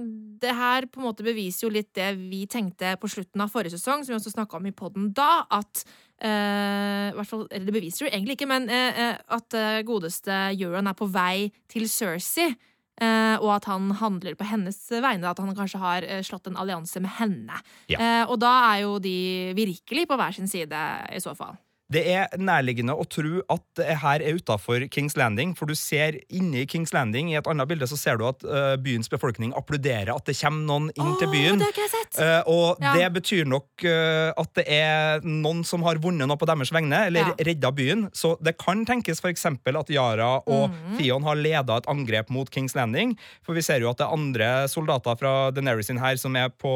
det 0.44 0.56
her 0.60 0.88
på 0.92 1.00
en 1.00 1.08
måte 1.08 1.26
beviser 1.26 1.66
jo 1.66 1.74
litt 1.74 1.94
det 1.96 2.12
vi 2.20 2.44
tenkte 2.50 2.96
på 3.00 3.10
slutten 3.10 3.44
av 3.44 3.52
forrige 3.52 3.78
sesong, 3.78 4.04
som 4.04 4.12
vi 4.12 4.20
også 4.20 4.36
snakka 4.36 4.60
om 4.60 4.68
i 4.68 4.76
poden 4.76 5.12
da, 5.16 5.46
at 5.54 5.86
Uh, 6.24 7.24
fall, 7.26 7.48
eller 7.50 7.66
Det 7.66 7.74
beviser 7.74 8.06
jo 8.06 8.10
egentlig 8.12 8.38
ikke, 8.38 8.46
men 8.46 8.68
uh, 8.70 9.00
uh, 9.02 9.16
at 9.36 9.56
eh, 9.58 9.82
godeste 9.84 10.30
Euron 10.54 10.86
er 10.86 10.96
på 10.96 11.08
vei 11.10 11.50
til 11.68 11.88
Cersei. 11.90 12.54
Eh, 13.02 13.36
og 13.40 13.50
at 13.56 13.68
han 13.70 13.90
handler 13.98 14.36
på 14.38 14.46
hennes 14.48 14.78
vegne. 14.90 15.30
At 15.30 15.42
han 15.42 15.54
kanskje 15.56 15.82
har 15.82 16.06
eh, 16.06 16.22
slått 16.26 16.50
en 16.50 16.58
allianse 16.60 17.02
med 17.02 17.16
henne. 17.18 17.60
Ja. 17.90 17.98
Eh, 17.98 18.24
og 18.28 18.38
da 18.42 18.54
er 18.70 18.84
jo 18.84 18.98
de 19.02 19.16
virkelig 19.56 20.08
på 20.10 20.18
hver 20.20 20.36
sin 20.36 20.50
side, 20.50 20.84
i 21.14 21.22
så 21.22 21.34
fall. 21.38 21.58
Det 21.94 22.02
er 22.10 22.32
nærliggende 22.40 22.94
å 22.98 23.04
tro 23.06 23.40
at 23.52 23.62
det 23.78 23.96
her 24.02 24.22
er 24.24 24.38
utafor 24.38 24.84
Kings 24.92 25.14
Landing, 25.18 25.52
for 25.58 25.70
du 25.70 25.76
ser 25.78 26.16
inni 26.34 26.64
Kings 26.70 26.92
Landing 26.94 27.30
i 27.32 27.36
et 27.38 27.48
annet 27.50 27.68
bilde 27.70 27.86
så 27.90 27.98
ser 27.98 28.18
du 28.18 28.24
at 28.28 28.42
uh, 28.46 28.74
byens 28.80 29.10
befolkning 29.12 29.52
applauderer 29.56 30.10
at 30.14 30.26
det 30.26 30.36
kommer 30.40 30.64
noen 30.68 30.88
inn 30.94 31.12
til 31.20 31.28
Åh, 31.28 31.34
byen. 31.34 31.60
Det 31.60 31.68
har 31.68 31.74
ikke 31.74 31.84
jeg 31.84 31.92
sett! 31.94 32.18
Uh, 32.18 32.50
og 32.50 32.82
Ja. 32.84 32.94
det 32.98 33.08
betyr 33.14 33.46
nok 33.48 33.84
uh, 33.86 34.30
at 34.40 34.50
det 34.58 34.64
er 34.74 35.24
noen 35.24 35.62
som 35.66 35.84
har 35.86 36.00
vunnet 36.02 36.28
noe 36.30 36.40
på 36.40 36.48
deres 36.50 36.72
vegne, 36.74 37.04
eller 37.08 37.30
Ja. 37.30 37.36
redda 37.50 37.70
byen. 37.74 38.08
Så 38.12 38.34
det 38.42 38.56
kan 38.58 38.84
tenkes 38.88 39.22
eksempel 39.24 39.78
at 39.78 39.88
Yara 39.90 40.42
og 40.44 40.70
mm. 40.70 40.98
Theon 40.98 41.24
har 41.24 41.38
leda 41.38 41.78
et 41.78 41.88
angrep 41.88 42.30
mot 42.34 42.50
Kings 42.50 42.74
Landing. 42.74 43.14
For 43.46 43.54
vi 43.54 43.62
ser 43.64 43.80
jo 43.80 43.90
at 43.90 43.98
det 43.98 44.06
er 44.08 44.12
andre 44.18 44.50
soldater 44.68 45.16
fra 45.16 45.50
Daenerys 45.54 45.86
sin 45.88 45.98
her 45.98 46.16
som 46.20 46.36
er 46.36 46.50
på 46.50 46.72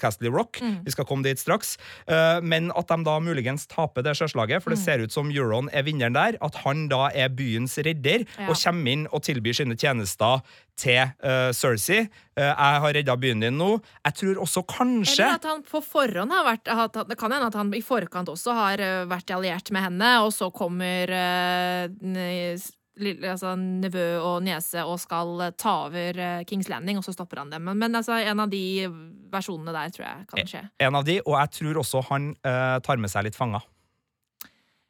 Castley 0.00 0.30
Rock. 0.32 0.60
Mm. 0.62 0.78
Vi 0.86 0.94
skal 0.94 1.04
komme 1.04 1.24
dit 1.26 1.38
straks. 1.40 1.76
Men 2.42 2.70
at 2.76 2.88
de 2.88 3.04
da 3.04 3.18
muligens 3.20 3.66
taper 3.70 4.02
det 4.04 4.16
sjøslaget, 4.18 4.43
for 4.60 4.70
det 4.70 4.78
Mm. 4.78 4.84
ser 4.84 4.98
ut 5.04 5.12
som 5.12 5.30
Euron 5.30 5.68
er 5.72 5.82
vinneren 5.82 6.12
der. 6.14 6.36
At 6.42 6.54
han 6.64 6.88
da 6.88 7.08
er 7.14 7.28
byens 7.28 7.78
redder 7.78 8.26
Ja. 8.38 8.48
og 8.48 8.56
kommer 8.56 8.90
inn 8.92 9.06
og 9.12 9.22
tilbyr 9.22 9.54
sine 9.54 9.76
tjenester 9.76 10.42
til 10.76 11.00
uh, 11.22 11.52
Cersei. 11.54 12.08
Uh, 12.36 12.50
jeg 12.50 12.80
har 12.82 12.92
redda 12.92 13.16
byen 13.16 13.40
din 13.40 13.56
nå. 13.58 13.80
Jeg 14.04 14.14
tror 14.14 14.42
også 14.42 14.64
kanskje 14.66 15.22
Eller 15.24 15.34
at 15.34 15.44
han 15.44 15.62
på 15.62 15.80
forhånd 15.82 16.30
har 16.32 16.44
vært 16.44 16.66
at, 16.68 17.08
Det 17.08 17.16
kan 17.18 17.30
hende 17.32 17.46
at 17.46 17.54
han 17.54 17.72
i 17.74 17.80
forkant 17.80 18.28
også 18.28 18.52
har 18.54 18.80
eh, 18.80 19.04
vært 19.06 19.30
alliert 19.30 19.70
med 19.70 19.82
henne, 19.82 20.10
og 20.24 20.32
så 20.32 20.50
kommer 20.52 21.08
uh, 21.08 21.88
lille, 22.96 23.26
altså, 23.26 23.54
nevø 23.58 24.04
og 24.22 24.42
niese 24.46 24.82
og 24.86 24.98
skal 25.02 25.52
ta 25.58 25.72
over 25.88 26.44
Kings 26.46 26.68
Landing, 26.70 26.98
og 26.98 27.04
så 27.04 27.12
stopper 27.14 27.38
han 27.42 27.50
dem. 27.50 27.64
Men, 27.66 27.78
men 27.78 27.94
altså, 27.98 28.12
en 28.22 28.40
av 28.44 28.50
de 28.52 28.86
versjonene 29.34 29.72
der 29.74 29.90
tror 29.94 30.06
jeg 30.06 30.26
kan 30.30 30.46
skje. 30.50 30.62
En 30.86 30.94
av 30.94 31.04
de, 31.06 31.20
og 31.26 31.34
jeg 31.40 31.50
tror 31.58 31.80
også 31.82 32.04
han 32.10 32.32
uh, 32.46 32.78
tar 32.86 32.96
med 33.02 33.10
seg 33.10 33.26
litt 33.28 33.38
fanger. 33.38 33.62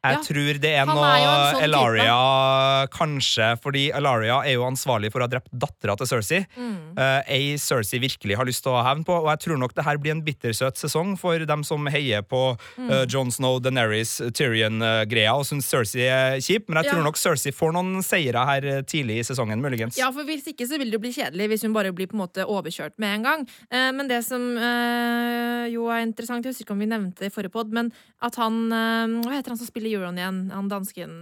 Jeg 0.05 0.17
Ja, 0.19 0.21
tror 0.21 0.59
det 0.61 0.71
er 0.77 0.85
noe 0.85 1.11
sånn. 1.55 1.63
Elaria 1.65 2.87
Kanskje, 2.93 3.47
fordi 3.63 3.87
Elaria 3.95 4.37
er 4.45 4.53
jo 4.57 4.65
ansvarlig 4.67 5.09
for 5.13 5.23
å 5.23 5.25
ha 5.25 5.31
drept 5.31 5.49
dattera 5.51 5.95
til 5.97 6.09
Cersei. 6.09 6.41
Mm. 6.57 6.75
Uh, 6.97 7.21
ei 7.31 7.55
Cersei 7.61 7.99
virkelig 8.03 8.37
har 8.37 8.45
lyst 8.47 8.61
til 8.65 8.71
å 8.73 8.77
ha 8.79 8.85
hevn 8.91 9.03
på, 9.07 9.15
og 9.23 9.29
jeg 9.33 9.41
tror 9.47 9.57
nok 9.61 9.73
det 9.77 9.85
her 9.87 9.97
blir 10.01 10.13
en 10.15 10.21
bittersøt 10.25 10.77
sesong 10.79 11.15
for 11.19 11.39
dem 11.49 11.63
som 11.67 11.85
heier 11.91 12.21
på 12.21 12.43
Mm. 12.77 12.89
uh, 12.91 13.05
Jon 13.09 13.31
Snow, 13.31 13.59
Daenerys, 13.59 14.17
Tyrion-greia 14.35 15.33
og 15.35 15.45
syns 15.47 15.67
Cersei 15.69 16.05
er 16.09 16.37
kjip, 16.43 16.67
men 16.69 16.81
jeg 16.83 16.91
tror 16.91 17.01
Ja. 17.01 17.05
nok 17.07 17.17
Cersei 17.19 17.51
får 17.55 17.73
noen 17.73 18.03
seire 18.03 18.45
her 18.45 18.65
eh, 18.65 18.81
tidlig 18.83 19.19
i 19.19 19.23
sesongen, 19.27 19.61
muligens. 19.61 19.97
Ja, 19.97 20.11
for 20.11 20.23
Hvis 20.25 20.45
ikke 20.51 20.67
så 20.67 20.77
vil 20.77 20.89
det 20.91 20.97
jo 20.97 21.03
bli 21.03 21.11
kjedelig 21.13 21.47
hvis 21.49 21.61
hun 21.63 21.73
bare 21.73 21.91
blir 21.93 22.07
på 22.07 22.13
en 22.17 22.23
måte 22.27 22.45
overkjørt 22.45 22.97
med 22.97 23.15
en 23.19 23.23
gang. 23.23 23.47
Eh, 23.71 23.91
men 23.91 24.07
det 24.07 24.23
som 24.25 24.41
eh, 24.57 25.69
jo 25.73 25.87
er 25.93 26.01
interessant, 26.05 26.43
jeg 26.45 26.53
husker 26.53 26.65
ikke 26.65 26.75
om 26.75 26.79
vi 26.83 26.89
nevnte 26.89 27.23
det 27.25 27.31
i 27.31 27.35
forrige 27.35 27.53
pod, 27.53 27.71
men 27.71 27.91
at 28.21 28.35
han 28.41 28.71
eh, 28.71 29.21
Hva 29.25 29.35
heter 29.37 29.53
han 29.53 29.57
som 29.59 29.67
spiller 29.69 29.94
Euron 29.95 30.19
igjen? 30.19 30.49
Han 30.51 30.69
dansken 30.71 31.13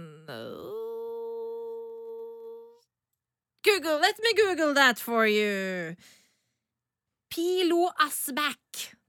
Google, 3.64 3.98
let 3.98 4.18
me 4.20 4.34
google 4.36 4.74
that 4.74 4.98
for 5.00 5.26
you. 5.26 5.96
Pilo 7.32 7.88
Asback. 7.98 8.60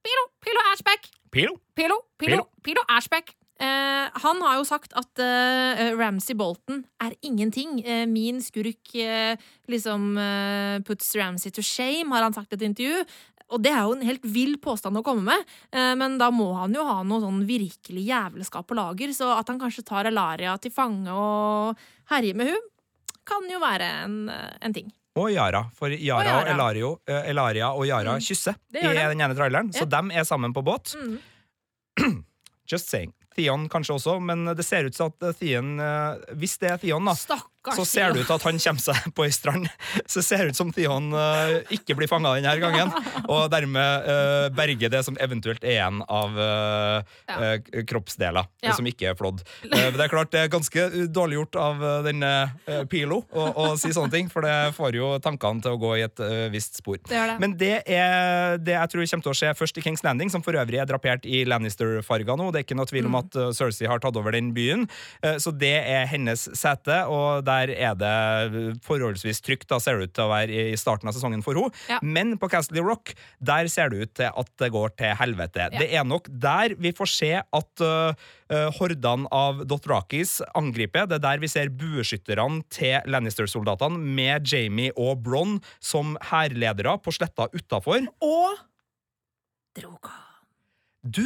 Pilo, 0.01 0.23
Pilo 0.39 0.61
Ashback. 0.71 1.09
Pilo? 1.29 1.59
Pilo, 1.75 1.97
Pilo, 2.17 2.37
Pilo. 2.37 2.47
Pilo 2.63 2.81
Ashback. 2.87 3.35
Eh, 3.55 4.07
han 4.19 4.41
har 4.43 4.57
jo 4.59 4.65
sagt 4.67 4.91
at 4.99 5.21
eh, 5.23 5.93
Ramsay 5.95 6.35
Bolton 6.35 6.81
er 6.99 7.13
ingenting. 7.23 7.79
Eh, 7.85 8.03
min 8.07 8.41
skurk 8.43 8.95
eh, 8.99 9.37
liksom 9.71 10.17
eh, 10.19 10.79
puts 10.83 11.13
Ramsay 11.15 11.51
to 11.55 11.63
shame, 11.63 12.11
har 12.11 12.23
han 12.23 12.35
sagt 12.35 12.51
i 12.51 12.57
et 12.59 12.65
intervju. 12.67 13.05
Og 13.53 13.61
det 13.61 13.69
er 13.71 13.83
jo 13.85 13.93
en 13.93 14.01
helt 14.07 14.23
vill 14.25 14.55
påstand 14.57 14.97
å 14.97 15.03
komme 15.05 15.21
med, 15.27 15.43
eh, 15.71 15.93
men 15.95 16.17
da 16.17 16.31
må 16.33 16.47
han 16.57 16.73
jo 16.73 16.83
ha 16.87 17.03
noe 17.05 17.21
sånn 17.21 17.43
virkelig 17.45 18.05
jævelskap 18.07 18.65
på 18.67 18.75
lager, 18.79 19.13
så 19.13 19.35
at 19.37 19.47
han 19.51 19.59
kanskje 19.61 19.83
tar 19.85 20.05
Elaria 20.09 20.55
til 20.57 20.71
fange 20.73 21.13
og 21.13 21.77
herjer 22.09 22.35
med 22.35 22.49
hun, 22.49 22.65
kan 23.25 23.45
jo 23.49 23.59
være 23.61 23.85
en, 24.05 24.17
en 24.61 24.73
ting. 24.73 24.89
Og 25.15 25.29
Yara, 25.31 25.61
for 25.77 25.89
Yara 25.93 26.33
og, 26.41 26.41
Og 26.43 26.49
Elario, 26.55 26.89
eh, 27.07 27.29
Elaria 27.31 27.69
og 27.71 27.85
Yara 27.87 28.17
Mm. 28.17 28.25
kysser 28.25 28.55
i 28.73 28.81
den 28.83 29.21
ene 29.21 29.35
traileren, 29.37 29.69
så 29.71 29.85
Ja. 29.85 29.93
dem 30.01 30.11
er 30.11 30.23
sammen 30.27 30.51
på 30.53 30.63
båt. 30.65 30.95
Mm. 30.97 32.23
Just 32.67 32.89
saying. 32.89 33.13
Theon 33.35 33.67
kanskje 33.69 33.95
også, 33.99 34.19
men 34.23 34.45
det 34.55 34.63
ser 34.65 34.85
ut 34.87 34.95
som 34.95 35.11
at 35.21 35.37
Theon 35.39 35.79
eh, 35.79 36.33
Hvis 36.35 36.57
det 36.59 36.71
er 36.71 36.77
Theon, 36.81 37.05
da, 37.05 37.13
Stakkars 37.65 37.79
så 37.81 37.85
ser 37.89 38.13
det 38.13 38.21
ut 38.21 38.27
til 38.29 38.35
at 38.35 38.43
han 38.45 38.59
kommer 38.61 38.81
seg 38.83 39.05
på 39.17 39.25
ei 39.25 39.31
strand. 39.33 39.67
Så 40.05 40.21
det 40.21 40.51
ut 40.53 40.57
som 40.57 40.71
Theon 40.75 41.07
uh, 41.15 41.55
ikke 41.73 41.95
blir 41.97 42.09
fanga 42.09 42.35
denne 42.37 42.51
gangen, 42.61 42.91
og 43.25 43.47
dermed 43.53 44.05
uh, 44.05 44.47
berger 44.55 44.91
det 44.93 45.01
som 45.07 45.17
eventuelt 45.21 45.63
er 45.65 45.77
igjen 45.79 46.01
av 46.05 46.35
uh, 46.37 47.01
kroppsdeler 47.89 48.45
Ja. 48.65 48.73
som 48.77 48.85
ikke 48.87 49.11
er 49.11 49.17
flådd. 49.17 49.41
Det 49.65 50.01
er 50.01 50.09
klart 50.11 50.31
det 50.33 50.43
er 50.45 50.51
ganske 50.51 50.85
dårlig 51.13 51.37
gjort 51.39 51.57
av 51.61 51.83
denne 52.05 52.31
Pilo 52.89 53.21
å, 53.29 53.43
å 53.61 53.65
si 53.79 53.91
sånne 53.93 54.11
ting, 54.13 54.29
for 54.31 54.45
det 54.45 54.73
får 54.77 54.97
jo 54.97 55.09
tankene 55.23 55.61
til 55.63 55.75
å 55.75 55.79
gå 55.81 55.91
i 55.99 56.03
et 56.05 56.21
visst 56.53 56.79
spor. 56.81 56.97
Det 57.05 57.15
det. 57.15 57.35
Men 57.41 57.55
det 57.59 57.73
er 57.85 58.57
det 58.61 58.75
jeg 58.77 58.91
tror 58.93 59.05
kommer 59.11 59.27
til 59.27 59.33
å 59.33 59.37
skje 59.41 59.53
først 59.59 59.79
i 59.79 59.85
Kings 59.85 60.03
Landing, 60.05 60.31
som 60.33 60.43
for 60.45 60.57
øvrig 60.57 60.81
er 60.81 60.89
drapert 60.89 61.27
i 61.29 61.43
Lannister-farger 61.47 62.39
nå. 62.39 62.49
Det 62.53 62.61
er 62.61 62.67
ikke 62.67 62.79
noe 62.79 62.89
tvil 62.89 63.09
om 63.09 63.15
Mm. 63.15 63.21
at 63.21 63.37
Cersei 63.55 63.87
har 63.87 64.01
tatt 64.03 64.17
over 64.19 64.33
den 64.35 64.49
byen, 64.55 64.87
så 65.39 65.53
det 65.55 65.75
er 65.87 66.09
hennes 66.11 66.49
sete, 66.57 66.97
og 67.07 67.45
der 67.47 67.54
der 67.55 67.73
er 67.73 67.95
det 67.99 68.75
forholdsvis 68.85 69.41
trygt, 69.45 69.67
da 69.71 69.79
ser 69.81 69.99
det 69.99 70.09
ut 70.09 70.15
til 70.15 70.27
å 70.27 70.31
være 70.31 70.67
i 70.73 70.77
starten 70.79 71.09
av 71.09 71.15
sesongen 71.15 71.43
for 71.45 71.57
henne. 71.57 71.73
Ja. 71.89 71.99
Men 72.03 72.35
på 72.41 72.49
Castley 72.51 72.83
Rock, 72.83 73.13
der 73.39 73.69
ser 73.71 73.91
det 73.91 74.03
ut 74.03 74.13
til 74.19 74.29
at 74.29 74.51
det 74.61 74.71
går 74.75 74.95
til 74.99 75.15
helvete. 75.19 75.69
Ja. 75.69 75.81
Det 75.81 75.89
er 75.95 76.07
nok 76.07 76.29
der 76.29 76.75
vi 76.81 76.93
får 76.95 77.11
se 77.11 77.31
at 77.39 77.83
uh, 77.85 78.11
uh, 78.51 78.69
hordene 78.79 79.29
av 79.33 79.63
Dothrakis 79.69 80.37
angriper. 80.57 81.07
Det 81.09 81.19
er 81.19 81.25
der 81.25 81.43
vi 81.43 81.51
ser 81.51 81.73
bueskytterne 81.73 82.65
til 82.73 83.09
Lannister-soldatene 83.11 83.99
med 83.99 84.47
Jamie 84.51 84.93
og 84.95 85.23
Bronn 85.25 85.59
som 85.79 86.15
hærledere 86.31 86.97
på 87.01 87.13
sletta 87.15 87.49
utafor. 87.55 88.05
Og 88.25 88.61
droga. 89.75 90.15
Du, 91.05 91.25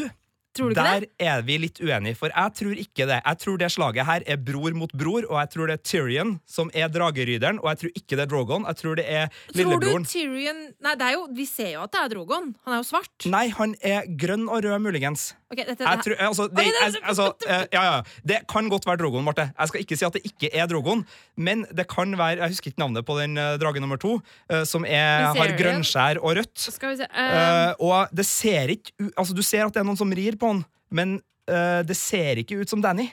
der 0.57 1.05
det? 1.05 1.09
er 1.19 1.41
vi 1.45 1.57
litt 1.61 1.79
uenige, 1.81 2.17
for 2.19 2.33
jeg 2.33 2.55
tror 2.59 2.81
ikke 2.81 3.07
det. 3.09 3.19
Jeg 3.21 3.39
tror 3.43 3.57
det 3.61 3.71
slaget 3.71 4.05
her 4.05 4.25
er 4.25 4.37
bror 4.37 4.75
mot 4.77 4.93
bror, 4.93 5.25
og 5.29 5.39
jeg 5.39 5.51
tror 5.53 5.71
det 5.71 5.77
er 5.79 5.83
Tyrion 5.83 6.35
som 6.49 6.71
er 6.73 6.89
drageryderen, 6.91 7.59
og 7.63 7.69
jeg 7.73 7.83
tror 7.83 8.01
ikke 8.01 8.17
det 8.17 8.25
er 8.25 8.31
Drogon. 8.33 8.65
Jeg 8.67 8.81
tror 8.81 8.99
det 8.99 9.05
er 9.07 9.27
Tror 9.29 9.53
du 9.53 9.59
lillebroren. 9.61 10.07
Tyrion 10.09 10.61
Nei, 10.79 10.95
det 10.95 11.07
er 11.09 11.17
jo, 11.17 11.25
vi 11.35 11.45
ser 11.49 11.73
jo 11.75 11.83
at 11.85 11.93
det 11.93 12.01
er 12.03 12.13
Drogon. 12.15 12.53
Han 12.65 12.75
er 12.75 12.81
jo 12.81 12.87
svart. 12.87 13.27
Nei, 13.29 13.45
han 13.55 13.75
er 13.85 14.09
grønn 14.19 14.47
og 14.49 14.63
rød, 14.65 14.79
muligens. 14.83 15.33
Ok, 15.49 15.63
dette, 15.65 15.81
Jeg 15.81 16.01
tror, 16.05 16.15
altså, 16.21 16.45
det, 16.45 16.65
okay, 16.69 16.97
altså, 17.09 17.25
eh, 17.49 17.63
ja, 17.73 17.83
ja. 17.87 18.01
det 18.21 18.37
kan 18.51 18.67
godt 18.69 18.85
være 18.85 19.01
Drogon, 19.01 19.23
Marte. 19.25 19.47
Jeg 19.49 19.71
skal 19.71 19.81
ikke 19.81 19.97
si 19.97 20.05
at 20.05 20.13
det 20.13 20.21
ikke 20.29 20.51
er 20.53 20.69
Drogon, 20.69 21.01
men 21.37 21.65
det 21.73 21.87
kan 21.89 22.13
være 22.17 22.43
Jeg 22.43 22.53
husker 22.53 22.69
ikke 22.69 22.83
navnet 22.83 23.05
på 23.07 23.17
den 23.17 23.37
uh, 23.37 23.55
drage 23.57 23.81
nummer 23.81 23.97
to, 23.97 24.19
uh, 24.53 24.61
som 24.69 24.85
er, 24.85 25.31
har 25.33 25.55
grønnskjær 25.57 26.21
og 26.21 26.37
rødt. 26.37 26.53
Skal 26.61 26.93
vi 26.93 27.01
se 27.01 27.09
uh... 27.09 27.39
Eh, 27.39 27.73
og 27.81 28.13
det 28.15 28.25
ser 28.27 28.75
ikke 28.75 28.93
Altså, 29.17 29.33
du 29.33 29.41
ser 29.45 29.65
at 29.65 29.73
det 29.73 29.81
er 29.81 29.87
noen 29.87 29.97
som 29.97 30.11
rir 30.13 30.37
på 30.39 30.53
han, 30.53 30.61
men 30.95 31.17
eh, 31.49 31.81
det 31.87 31.97
ser 31.99 32.41
ikke 32.41 32.61
ut 32.61 32.71
som 32.71 32.83
Danny. 32.83 33.09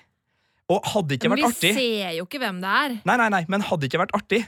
Og 0.72 0.82
hadde 0.94 1.14
ikke 1.14 1.30
Men 1.30 1.44
vært 1.44 1.60
vi 1.62 1.72
ser 1.76 2.16
jo 2.16 2.24
ikke 2.26 2.40
hvem 2.42 2.58
det 2.62 2.70
er. 2.82 2.96
Nei, 3.06 3.16
nei, 3.20 3.28
nei, 3.36 3.42
men 3.52 3.62
hadde 3.68 3.86
ikke 3.86 4.02
vært 4.02 4.14
artig 4.18 4.42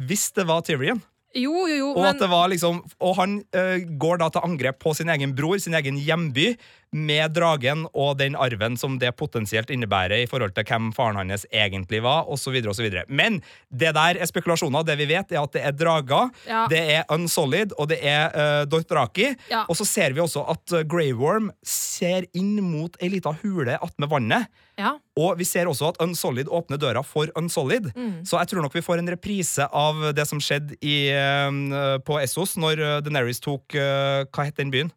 hvis 0.00 0.30
det 0.32 0.46
var 0.48 0.62
Tyrion? 0.64 1.02
Jo, 1.36 1.68
jo, 1.70 1.76
jo, 1.78 1.88
Og, 1.94 2.00
men 2.02 2.10
at 2.10 2.18
det 2.18 2.28
var 2.32 2.48
liksom, 2.50 2.80
og 3.06 3.16
han 3.20 3.36
uh, 3.54 3.76
går 4.02 4.18
da 4.18 4.30
til 4.34 4.42
angrep 4.48 4.80
på 4.82 4.94
sin 4.98 5.10
egen 5.12 5.34
bror, 5.38 5.60
sin 5.62 5.76
egen 5.78 5.98
hjemby, 6.02 6.56
med 6.90 7.36
dragen 7.36 7.84
og 7.94 8.16
den 8.18 8.34
arven 8.34 8.74
som 8.74 8.96
det 8.98 9.12
potensielt 9.14 9.68
innebærer 9.70 10.24
i 10.24 10.26
forhold 10.26 10.56
til 10.56 10.64
hvem 10.66 10.88
faren 10.96 11.20
hans 11.20 11.44
egentlig 11.54 12.00
var, 12.02 12.26
osv. 12.26 12.56
osv. 12.66 12.88
Men 13.06 13.38
det 13.70 13.92
der 13.94 14.18
er 14.18 14.26
spekulasjoner. 14.26 14.82
Det 14.88 14.96
vi 14.98 15.06
vet, 15.12 15.30
er 15.30 15.38
at 15.44 15.54
det 15.54 15.62
er 15.68 15.76
drager, 15.78 16.32
Ja. 16.48 16.64
det 16.66 16.80
er 16.96 17.04
Unsolid, 17.14 17.76
og 17.78 17.92
det 17.92 18.00
er 18.02 18.34
uh, 18.34 18.64
Dothraki. 18.66 19.28
Ja. 19.52 19.62
Og 19.70 19.78
så 19.78 19.86
ser 19.86 20.16
vi 20.16 20.24
også 20.24 20.42
at 20.50 20.74
uh, 20.74 20.82
Grey 20.82 21.12
Worm 21.14 21.52
ser 21.62 22.26
inn 22.34 22.58
mot 22.58 22.98
ei 22.98 23.12
lita 23.14 23.36
hule 23.44 23.78
attmed 23.78 24.10
vannet. 24.10 24.50
Ja. 24.80 24.94
Og 25.20 25.36
vi 25.40 25.46
ser 25.48 25.68
også 25.70 25.90
at 25.92 26.00
Unsolid 26.02 26.48
åpner 26.48 26.80
døra 26.80 27.02
for 27.06 27.30
Unsolid. 27.38 27.90
Mm. 27.94 28.22
Så 28.26 28.40
jeg 28.40 28.50
tror 28.50 28.64
nok 28.64 28.74
vi 28.74 28.82
får 28.84 29.02
en 29.02 29.12
reprise 29.12 29.66
av 29.70 30.00
det 30.16 30.26
som 30.30 30.40
skjedde 30.42 30.78
i, 30.80 31.10
eh, 31.12 31.98
på 32.06 32.18
Essos, 32.22 32.56
når 32.60 32.80
Deneris 33.04 33.20
Daenerys 33.20 33.40
tok 33.44 33.74
eh, 33.76 34.24
Hva 34.32 34.48
het 34.48 34.56
den 34.56 34.72
byen? 34.72 34.90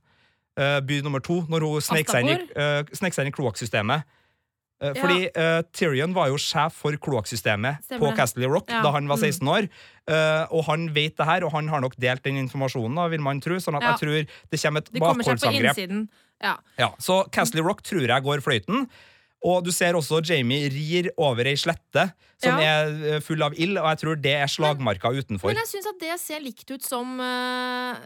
Eh, 0.58 0.80
by 0.86 1.02
nummer 1.02 1.20
to. 1.20 1.42
Når 1.50 1.66
hun 1.66 1.82
snek 1.82 2.10
seg 2.10 2.24
inn 2.28 2.38
i, 2.38 3.30
uh, 3.30 3.32
kloakksystemet. 3.34 4.04
Eh, 4.84 4.92
Ja. 4.94 4.94
Fordi 5.00 5.30
eh, 5.32 5.62
Tyrion 5.72 6.14
var 6.14 6.28
jo 6.28 6.36
sjef 6.42 6.74
for 6.76 6.92
kloakksystemet 7.00 7.88
på 7.88 8.16
Castley 8.18 8.48
Rock 8.52 8.70
Ja. 8.70 8.82
da 8.84 8.92
han 8.92 9.08
var 9.08 9.18
Mm. 9.18 9.22
16 9.32 9.48
år. 9.48 9.70
Uh, 10.10 10.46
og 10.52 10.66
han 10.66 10.90
vet 10.94 11.16
det 11.16 11.26
her, 11.26 11.44
og 11.46 11.52
han 11.54 11.68
har 11.70 11.80
nok 11.80 11.96
delt 11.96 12.24
den 12.24 12.36
informasjonen, 12.36 12.96
da, 12.96 13.08
vil 13.08 13.22
man 13.22 13.40
tro. 13.40 13.56
Sånn 13.56 13.76
at 13.78 13.82
Ja. 13.84 13.96
jeg 13.96 14.00
tror 14.00 14.28
det 14.52 14.60
kommer 14.62 14.80
et 14.80 14.92
bakholdsangrep. 14.92 16.10
Ja, 16.78 16.90
så 17.00 17.32
Castley 17.32 17.64
Rock 17.64 17.82
tror 17.84 18.02
jeg 18.06 18.24
går 18.24 18.42
fløyten. 18.42 18.90
Og 19.44 19.64
du 19.66 19.72
ser 19.76 19.98
også 19.98 20.22
Jamie 20.24 20.70
rir 20.72 21.10
over 21.20 21.50
ei 21.52 21.58
slette 21.60 22.08
som 22.40 22.60
Ja. 22.60 22.84
er 22.88 23.16
eh, 23.16 23.22
full 23.24 23.44
av 23.44 23.56
ild, 23.60 23.78
og 23.80 23.88
jeg 23.92 24.00
tror 24.04 24.20
det 24.24 24.36
er 24.40 24.52
slagmarka 24.52 25.12
utenfor. 25.12 25.52
Men 25.52 25.60
jeg 25.64 25.72
syns 25.76 25.90
at 25.92 26.00
det 26.00 26.18
ser 26.22 26.44
likt 26.44 26.70
ut 26.72 26.84
som 26.84 27.20
uh, 27.20 28.00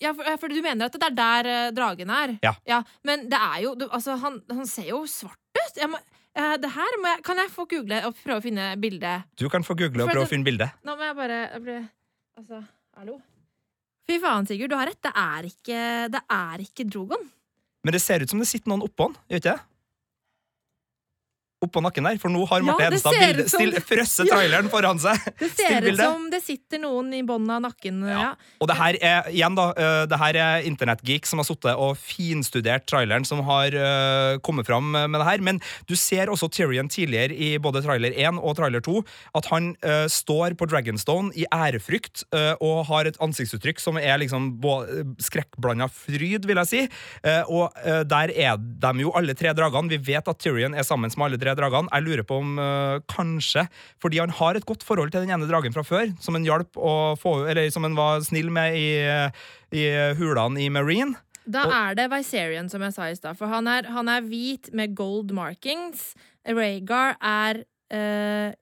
ja, 0.00 0.12
for, 0.16 0.24
for 0.42 0.48
du 0.52 0.60
mener 0.64 0.88
at 0.88 0.98
det 0.98 1.08
er 1.10 1.16
der 1.18 1.48
uh, 1.50 1.70
dragen 1.76 2.10
er? 2.10 2.36
Ja. 2.42 2.82
Men 3.06 3.26
det 3.30 3.38
er 3.38 3.62
jo 3.66 3.74
du, 3.78 3.86
Altså, 3.90 4.16
han, 4.18 4.40
han 4.50 4.66
ser 4.66 4.90
jo 4.90 5.04
svart 5.10 5.38
ut. 5.58 5.78
Jeg 5.78 5.90
må, 5.92 6.00
uh, 6.38 6.56
det 6.58 6.72
her 6.74 6.98
må 7.02 7.14
jeg, 7.14 7.24
kan 7.30 7.42
jeg 7.42 7.54
få 7.54 7.68
google 7.70 8.02
og 8.08 8.18
prøve 8.24 8.40
å 8.42 8.46
finne 8.48 8.68
bildet? 8.82 9.30
Du 9.38 9.48
kan 9.52 9.66
få 9.66 9.78
google 9.78 10.06
og 10.06 10.12
prøve 10.14 10.26
å 10.26 10.30
finne 10.30 10.46
bildet. 10.48 10.74
Nå 10.86 10.98
må 10.98 11.06
jeg 11.10 11.18
bare 11.18 11.40
jeg 11.44 11.64
ble, 11.66 11.80
Altså, 12.38 12.62
hallo? 12.98 13.18
Fy 14.08 14.16
faen, 14.22 14.46
Sigurd, 14.48 14.70
du 14.72 14.78
har 14.78 14.88
rett. 14.88 15.02
Det 15.04 15.10
er 15.12 15.48
ikke, 15.50 15.80
det 16.14 16.20
er 16.32 16.62
ikke 16.64 16.86
Drogon. 16.88 17.26
Men 17.84 17.94
det 17.94 18.00
ser 18.02 18.22
ut 18.22 18.30
som 18.30 18.40
det 18.40 18.46
sitter 18.48 18.70
noen 18.72 18.86
oppå 18.86 19.10
den, 19.10 19.18
gjør 19.28 19.42
ikke 19.42 19.52
det? 19.52 19.66
Oppå 21.58 21.80
nakken 21.82 22.06
der, 22.06 22.18
for 22.22 22.30
nå 22.30 22.44
har 22.46 22.60
Ja, 22.62 22.66
Marte 22.68 22.84
ja, 22.84 22.86
Hedenstad 22.86 23.16
bilde- 23.18 23.48
still- 23.50 23.80
frøsset 23.82 24.28
Ja. 24.28 24.36
traileren 24.36 24.68
foran 24.70 24.98
seg. 25.02 25.18
Det 25.40 25.48
ser 25.56 25.82
ut 25.90 25.96
som 25.98 26.28
det 26.30 26.38
sitter 26.44 26.78
noen 26.78 27.08
i 27.16 27.22
bånden 27.26 27.50
av 27.50 27.62
nakken. 27.64 27.96
Ja. 28.06 28.28
Og 28.62 28.68
det 28.70 28.76
her 28.78 28.98
er 29.02 29.26
igjen 29.32 29.56
da, 29.58 29.72
det 30.06 30.18
her 30.20 30.36
er 30.38 30.62
internettgeek 30.68 31.26
som 31.26 31.40
har 31.42 31.48
sittet 31.48 31.74
og 31.74 31.96
finstudert 31.98 32.86
traileren 32.86 33.26
som 33.26 33.42
har 33.42 33.74
uh, 33.74 34.38
kommet 34.38 34.68
fram 34.70 34.86
med 34.92 35.16
det 35.18 35.26
her. 35.26 35.42
Men 35.42 35.58
du 35.90 35.96
ser 35.98 36.30
også 36.30 36.46
Tyrion 36.54 36.86
tidligere 36.88 37.34
i 37.34 37.58
både 37.58 37.82
trailer 37.82 38.14
1 38.14 38.38
og 38.38 38.54
trailer 38.60 38.80
2 38.86 39.02
at 39.34 39.50
han 39.50 39.72
uh, 39.82 40.06
står 40.06 40.54
på 40.54 40.68
Dragonstone 40.70 41.34
i 41.34 41.46
ærefrykt 41.50 42.22
uh, 42.38 42.54
og 42.62 42.86
har 42.92 43.10
et 43.10 43.18
ansiktsuttrykk 43.18 43.82
som 43.82 43.98
er 43.98 44.22
liksom 44.22 44.52
skrekkblanda 45.22 45.88
fryd, 45.90 46.46
vil 46.46 46.60
jeg 46.62 46.68
si. 46.70 46.80
Og 47.50 47.72
der 48.08 48.30
er 48.34 48.56
de 48.58 49.02
jo 49.02 49.10
alle 49.16 49.34
tre 49.38 49.50
dragene. 49.56 49.90
Vi 49.90 49.98
vet 50.12 50.28
at 50.28 50.38
Tyrion 50.38 50.74
er 50.78 50.86
sammen 50.86 51.10
med 51.16 51.26
alle 51.26 51.38
tre 51.40 51.47
dragene. 51.56 51.88
Jeg 51.92 52.04
lurer 52.04 52.24
på 52.28 52.38
om 52.42 52.58
uh, 52.58 52.98
kanskje 53.08 53.64
fordi 54.02 54.18
han 54.20 54.30
har 54.30 54.56
et 54.58 54.66
godt 54.68 54.82
forhold 54.84 55.10
til 55.14 55.24
den 55.24 55.30
ene 55.32 55.48
dragen 55.48 55.72
fra 55.72 55.84
før, 55.86 56.12
som 56.20 56.34
han 56.34 56.44
hjalp 56.44 56.76
å 56.76 57.14
få 57.16 57.46
Eller 57.48 57.70
som 57.70 57.82
han 57.86 57.96
var 57.96 58.20
snill 58.26 58.50
med 58.50 58.76
i, 58.76 58.90
i 59.72 59.86
hulene 60.18 60.60
i 60.60 60.68
Marine. 60.68 61.14
Da 61.48 61.64
Og- 61.64 61.72
er 61.72 61.94
det 61.96 62.10
Viserion, 62.12 62.68
som 62.68 62.82
jeg 62.84 62.92
sa 62.92 63.08
i 63.08 63.14
stad. 63.16 63.38
For 63.38 63.48
han 63.48 63.66
er, 63.66 63.88
han 63.88 64.08
er 64.08 64.20
hvit 64.26 64.68
med 64.76 64.94
gold 64.94 65.32
markings. 65.32 66.14
Rhaegar 66.44 67.16
er 67.24 67.62
eh, 67.90 68.52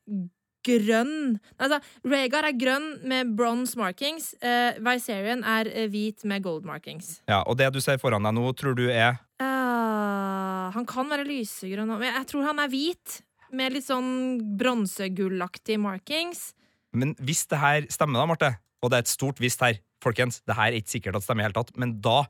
grønn 0.66 1.38
Altså, 1.62 1.78
Rhaegar 2.06 2.48
er 2.48 2.56
grønn 2.58 2.88
med 3.08 3.32
bronze 3.38 3.78
markings. 3.78 4.32
Uh, 4.42 4.76
Viserion 4.84 5.44
er 5.46 5.70
eh, 5.70 5.86
hvit 5.92 6.26
med 6.28 6.44
gold 6.44 6.66
markings. 6.68 7.20
Ja, 7.30 7.42
Og 7.46 7.58
det 7.60 7.70
du 7.74 7.80
ser 7.84 8.00
foran 8.02 8.26
deg 8.26 8.36
nå, 8.36 8.50
tror 8.58 8.76
du 8.78 8.86
er 8.90 9.16
uh, 9.40 10.72
han 10.74 10.86
kan 10.88 11.08
være 11.10 11.26
lysegrønn, 11.28 11.94
men 11.94 12.10
jeg 12.10 12.28
tror 12.32 12.46
han 12.50 12.60
er 12.62 12.72
hvit. 12.72 13.20
Med 13.56 13.76
litt 13.76 13.86
sånn 13.86 14.40
bronsegullaktige 14.58 15.78
markings. 15.78 16.50
Men 16.96 17.14
hvis 17.22 17.44
det 17.46 17.60
her 17.62 17.86
stemmer, 17.94 18.18
da, 18.18 18.26
Marte, 18.26 18.50
og 18.82 18.90
det 18.90 18.98
er 18.98 19.04
et 19.06 19.12
stort 19.12 19.38
hvis 19.42 19.58
her, 19.62 19.78
folkens, 20.02 20.40
det 20.42 20.56
her 20.58 20.72
er 20.72 20.80
ikke 20.80 20.96
sikkert 20.96 21.14
at 21.14 21.22
det 21.22 21.28
stemmer 21.28 21.44
i 21.44 21.46
hele 21.46 21.56
tatt, 21.56 21.70
men 21.78 21.94
da 22.02 22.24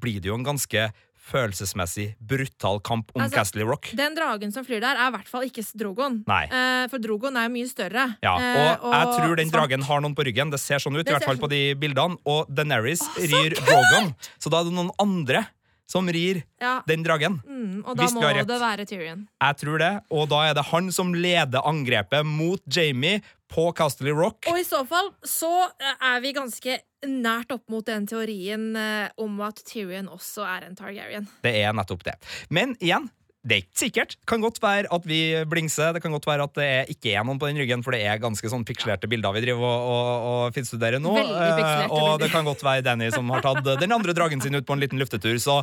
blir 0.00 0.22
det 0.22 0.30
jo 0.30 0.38
en 0.38 0.46
ganske 0.46 0.88
følelsesmessig 1.26 2.06
brutal 2.20 2.78
kamp 2.86 3.10
om 3.14 3.22
Altså, 3.24 3.40
Castle 3.40 3.66
Rock. 3.68 3.90
Den 3.98 4.14
dragen 4.16 4.52
som 4.54 4.64
flyr 4.66 4.80
der, 4.84 4.96
er 4.96 5.10
i 5.10 5.14
hvert 5.16 5.28
fall 5.30 5.46
ikke 5.48 5.64
Drogon. 5.76 6.20
Eh, 6.28 6.86
for 6.92 7.02
Drogon 7.02 7.36
er 7.36 7.48
jo 7.48 7.54
mye 7.56 7.70
større. 7.70 8.06
Ja, 8.22 8.36
Eh, 8.36 8.78
og 8.84 8.92
jeg 8.94 9.12
tror 9.16 9.36
den 9.36 9.50
dragen 9.50 9.82
har 9.82 10.00
noen 10.00 10.14
på 10.14 10.24
ryggen. 10.26 10.50
Det 10.50 10.60
ser 10.60 10.78
sånn 10.78 10.96
ut, 10.96 11.04
Det 11.04 11.12
i 11.12 11.16
hvert 11.16 11.24
fall 11.24 11.36
på 11.42 11.48
de 11.50 11.74
bildene. 11.74 12.16
Og 12.26 12.46
så 12.46 13.08
rir 13.18 13.54
Drogon, 13.54 14.14
så 14.38 14.50
da 14.50 14.60
er 14.60 14.64
det 14.64 14.72
noen 14.74 14.90
andre 14.98 15.46
som 15.86 16.06
rir 16.08 16.42
Ja, 16.60 16.82
den 16.86 17.04
dragen. 17.04 17.40
mm, 17.46 17.84
og 17.86 17.96
da 17.96 18.08
må 18.10 18.20
det 18.46 18.60
være 18.60 18.86
Tyrion. 18.86 19.28
Jeg 19.40 19.56
tror 19.56 19.78
det, 19.78 20.02
og 20.10 20.28
da 20.28 20.50
er 20.50 20.54
det 20.54 20.64
han 20.66 20.90
som 20.90 21.12
leder 21.14 21.62
angrepet 21.62 22.26
mot 22.26 22.60
Jamie 22.66 23.22
på 23.48 23.72
Castley 23.76 24.10
Rock. 24.10 24.46
Og 24.50 24.58
i 24.58 24.64
så 24.66 24.84
fall 24.86 25.12
så 25.22 25.70
er 26.00 26.20
vi 26.20 26.32
ganske 26.32 26.78
nært 27.04 27.52
opp 27.52 27.66
mot 27.68 27.84
den 27.86 28.06
teorien 28.08 28.70
eh, 28.76 29.08
om 29.20 29.36
at 29.44 29.60
Tyrion 29.68 30.08
også 30.08 30.46
er 30.48 30.70
en 30.70 30.78
Targaryen. 30.78 31.28
Det 31.44 31.52
er 31.60 31.76
nettopp 31.76 32.02
det. 32.08 32.16
Men 32.48 32.72
igjen, 32.80 33.10
det 33.46 33.54
er 33.54 33.60
ikke 33.62 33.78
sikkert. 33.78 34.14
Kan 34.26 34.40
godt 34.42 34.56
være 34.58 34.88
at 34.90 35.04
vi 35.06 35.20
blingser. 35.46 35.92
Det 35.94 36.00
kan 36.02 36.10
godt 36.10 36.24
være 36.26 36.42
at 36.48 36.54
det 36.58 36.64
er 36.66 36.88
ikke 36.90 37.12
er 37.14 37.22
noen 37.28 37.38
på 37.38 37.46
den 37.46 37.60
ryggen, 37.62 37.84
for 37.86 37.94
det 37.94 38.00
er 38.02 38.18
ganske 38.18 38.50
sånn 38.50 38.64
pikslerte 38.66 39.06
bilder 39.06 39.36
vi 39.36 39.44
driver 39.44 39.62
og, 39.68 39.84
og, 39.92 40.24
og 40.30 40.56
finstuderer 40.56 40.98
nå. 40.98 41.12
Eh, 41.20 41.84
og 41.94 42.16
det 42.24 42.32
kan 42.32 42.48
godt 42.48 42.64
være 42.66 42.82
Danny 42.88 43.12
som 43.14 43.30
har 43.30 43.44
tatt 43.46 43.62
den 43.78 43.94
andre 43.94 44.16
dragen 44.18 44.42
sin 44.42 44.56
ut 44.58 44.66
på 44.66 44.74
en 44.74 44.82
liten 44.82 44.98
luftetur. 44.98 45.38
Så 45.38 45.60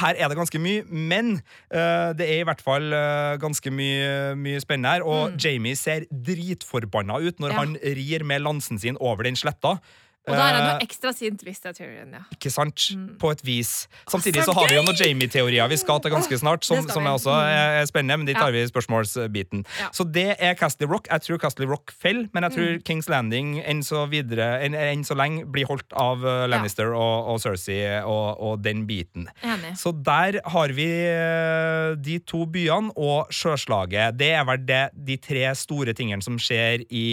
her 0.00 0.16
er 0.16 0.30
det 0.32 0.38
ganske 0.38 0.62
mye. 0.62 0.86
Men 0.88 1.34
uh, 1.74 2.14
det 2.16 2.24
er 2.30 2.40
i 2.40 2.46
hvert 2.48 2.62
fall 2.64 2.88
uh, 2.94 3.34
ganske 3.42 3.68
mye, 3.74 4.36
mye 4.38 4.60
spennende 4.62 4.92
her. 4.94 5.04
Og 5.04 5.34
Jamie 5.42 5.76
ser 5.76 6.06
dritforbanna 6.08 7.18
ut 7.20 7.36
når 7.42 7.50
Mm. 7.50 7.56
Ja. 7.56 7.58
han 7.58 7.76
rir 8.00 8.24
med 8.24 8.46
lansen 8.46 8.78
sin 8.80 8.96
over 9.00 9.26
den 9.28 9.36
sletta. 9.36 9.76
Og 10.30 10.36
da 10.38 10.46
er 10.48 10.58
han 10.58 10.66
Eh, 10.70 10.72
jo 10.72 10.86
ekstra 10.86 11.12
sint 11.16 11.42
hvis 11.46 11.60
det 11.62 11.70
er 11.72 11.76
Tyrion, 11.78 12.12
ja. 12.14 12.22
Ikke 12.34 12.50
sant? 12.52 12.86
Mm. 12.96 13.06
På 13.20 13.30
et 13.34 13.42
vis. 13.46 13.88
Samtidig 14.10 14.44
så 14.46 14.54
har 14.56 14.68
vi 14.70 14.76
jo 14.78 14.84
noen 14.86 14.98
Jamie-teorier 14.98 15.68
vi 15.70 15.78
skal 15.80 16.00
til 16.04 16.12
ganske 16.14 16.38
snart, 16.40 16.64
som, 16.68 16.82
som 16.88 17.06
er 17.06 17.16
også 17.16 17.34
er 17.34 17.80
er 17.80 17.86
spennende, 17.88 18.18
men 18.22 18.28
de 18.28 18.34
tar 18.36 18.52
vi 18.54 18.62
i 18.62 18.68
spørsmålsbiten. 18.68 19.64
Så 19.96 20.04
det 20.04 20.36
er 20.38 20.54
Castley 20.58 20.88
Rock. 20.90 21.08
Jeg 21.10 21.26
tror 21.26 21.40
Castley 21.42 21.68
Rock 21.70 21.92
faller, 21.96 22.28
men 22.34 22.46
jeg 22.48 22.56
tror 22.56 22.68
Mm. 22.70 22.82
Kings 22.84 23.08
Landing 23.08 23.48
enn 23.64 23.80
så, 23.82 24.04
videre, 24.10 24.60
enn, 24.62 24.74
enn 24.76 25.02
så 25.06 25.16
lenge 25.18 25.46
blir 25.50 25.66
holdt 25.66 25.90
av 25.96 26.22
uh, 26.22 26.44
Lannister 26.50 26.92
og, 26.94 27.30
og 27.32 27.40
Cersei 27.42 27.80
og, 28.04 28.36
og 28.38 28.60
den 28.62 28.84
biten. 28.86 29.26
Enig. 29.42 29.72
Så 29.80 29.92
der 29.96 30.40
har 30.44 30.74
vi 30.76 30.86
eh, 30.86 31.96
de 31.98 32.18
to 32.20 32.44
byene 32.46 32.92
og 32.96 33.30
sjøslaget. 33.34 34.18
Det 34.20 34.30
er 34.36 34.44
vel 34.48 34.62
det, 34.68 34.82
de 34.94 35.16
tre 35.20 35.48
store 35.58 35.94
tingene 35.96 36.22
som 36.24 36.38
skjer 36.40 36.84
i 36.90 37.06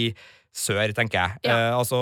sør, 0.54 0.92
tenker 0.96 1.18
jeg. 1.20 1.30
Ja. 1.44 1.56
Eh, 1.70 1.76
altså 1.78 1.98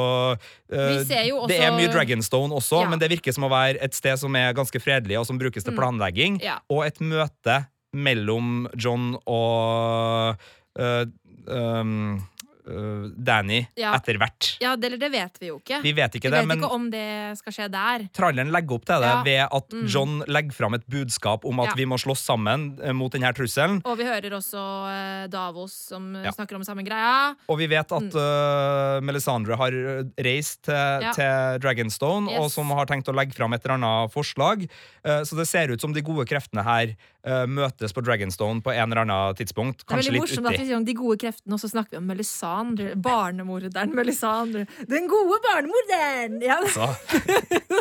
eh, 0.72 0.88
Vi 0.98 1.04
ser 1.04 1.24
jo 1.28 1.46
Det 1.46 1.59
er 1.61 1.72
mye 1.76 1.88
Dragonstone 1.92 2.52
også, 2.56 2.82
Ja. 2.85 2.88
men 2.88 2.98
det 2.98 3.11
virker 3.11 3.32
som 3.35 3.44
å 3.44 3.50
være 3.50 3.78
et 3.82 3.94
sted 3.94 4.16
som 4.18 4.35
er 4.37 4.52
ganske 4.56 4.80
fredelig, 4.80 5.18
og 5.18 5.26
som 5.26 5.38
brukes 5.38 5.62
til 5.64 5.72
Mm. 5.74 5.78
planlegging. 5.78 6.40
Ja. 6.42 6.59
Og 6.70 6.87
et 6.87 6.98
møte 7.00 7.66
mellom 7.94 8.68
John 8.76 9.16
og 9.26 10.37
eh, 10.78 11.04
um, 11.48 12.22
eh, 12.66 13.07
Danny 13.16 13.66
Ja. 13.76 13.94
etter 13.96 14.18
hvert. 14.18 14.57
Ja, 14.61 14.74
det, 14.76 14.85
eller 14.90 14.98
det 14.98 15.11
vet 15.12 15.38
vi 15.40 15.46
jo 15.52 15.59
ikke. 15.61 15.81
Vi 15.83 15.92
vet 15.92 16.14
ikke 16.18 16.29
vi 16.31 16.35
det, 16.37 16.40
vet 16.42 16.48
men 16.50 16.59
ikke 16.62 16.70
om 16.74 16.90
det 16.90 17.38
skal 17.38 17.52
skje 17.52 17.68
der. 17.70 18.07
Tralleren 18.12 18.50
legger 18.55 18.74
opp 18.79 18.85
til 18.87 19.00
det 19.00 19.11
Ja. 19.12 19.22
ved 19.22 19.42
at 19.50 19.70
Mm. 19.76 19.87
John 19.88 20.22
legger 20.26 20.52
fram 20.55 20.74
et 20.74 20.87
budskap 20.88 21.44
om 21.44 21.61
at 21.61 21.68
Ja. 21.68 21.74
vi 21.76 21.85
må 21.85 21.98
slåss 21.98 22.24
sammen 22.24 22.79
eh, 22.83 22.92
mot 22.92 23.12
denne 23.12 23.33
trusselen. 23.35 23.83
Og 23.85 23.98
vi 23.98 24.05
hører 24.05 24.31
også 24.33 24.62
eh, 24.90 25.26
Davos 25.29 25.72
som 25.72 26.14
snakker 26.14 26.57
om 26.57 26.62
samme 26.64 26.85
greia. 26.85 27.35
Og 27.48 27.59
vi 27.59 27.66
vet 27.66 27.90
at 27.92 28.14
uh, 28.14 29.00
Melisandre 29.05 29.57
har 29.57 29.70
reist 30.18 30.62
til, 30.64 31.07
til 31.14 31.59
Dragonstone, 31.61 32.31
Yes. 32.31 32.38
og 32.40 32.50
som 32.50 32.70
har 32.70 32.87
tenkt 32.87 33.09
å 33.09 33.14
legge 33.14 33.35
fram 33.35 33.52
et 33.52 33.64
eller 33.64 33.76
annet 33.79 34.12
forslag. 34.12 34.66
Uh, 35.07 35.22
så 35.22 35.37
det 35.37 35.46
ser 35.46 35.70
ut 35.70 35.81
som 35.81 35.92
de 35.92 36.00
gode 36.02 36.24
kreftene 36.26 36.64
her 36.64 36.94
uh, 37.26 37.44
møtes 37.46 37.92
på 37.92 38.02
Dragonstone 38.02 38.62
på 38.62 38.72
en 38.74 38.90
eller 38.92 39.02
annen 39.05 39.35
tidspunkt. 39.37 39.85
Det 39.87 39.92
er 39.92 40.02
veldig 40.02 40.20
morsomt 40.24 40.46
at 40.50 40.59
vi 40.59 40.66
sier 40.66 40.76
om 40.76 40.85
de 40.85 40.94
gode 40.94 41.18
kreftene, 41.18 41.52
og 41.55 41.61
så 41.61 41.68
snakker 41.70 41.90
vi 41.90 41.96
om 41.98 42.07
Melisandre. 42.07 42.55
Barnemorderen 43.02 43.92
Melisandre. 43.94 44.66
Den 44.88 45.06
gode 45.10 45.38
barnemorderen! 45.44 46.40
Ja. 46.42 46.56
Altså, 46.62 46.88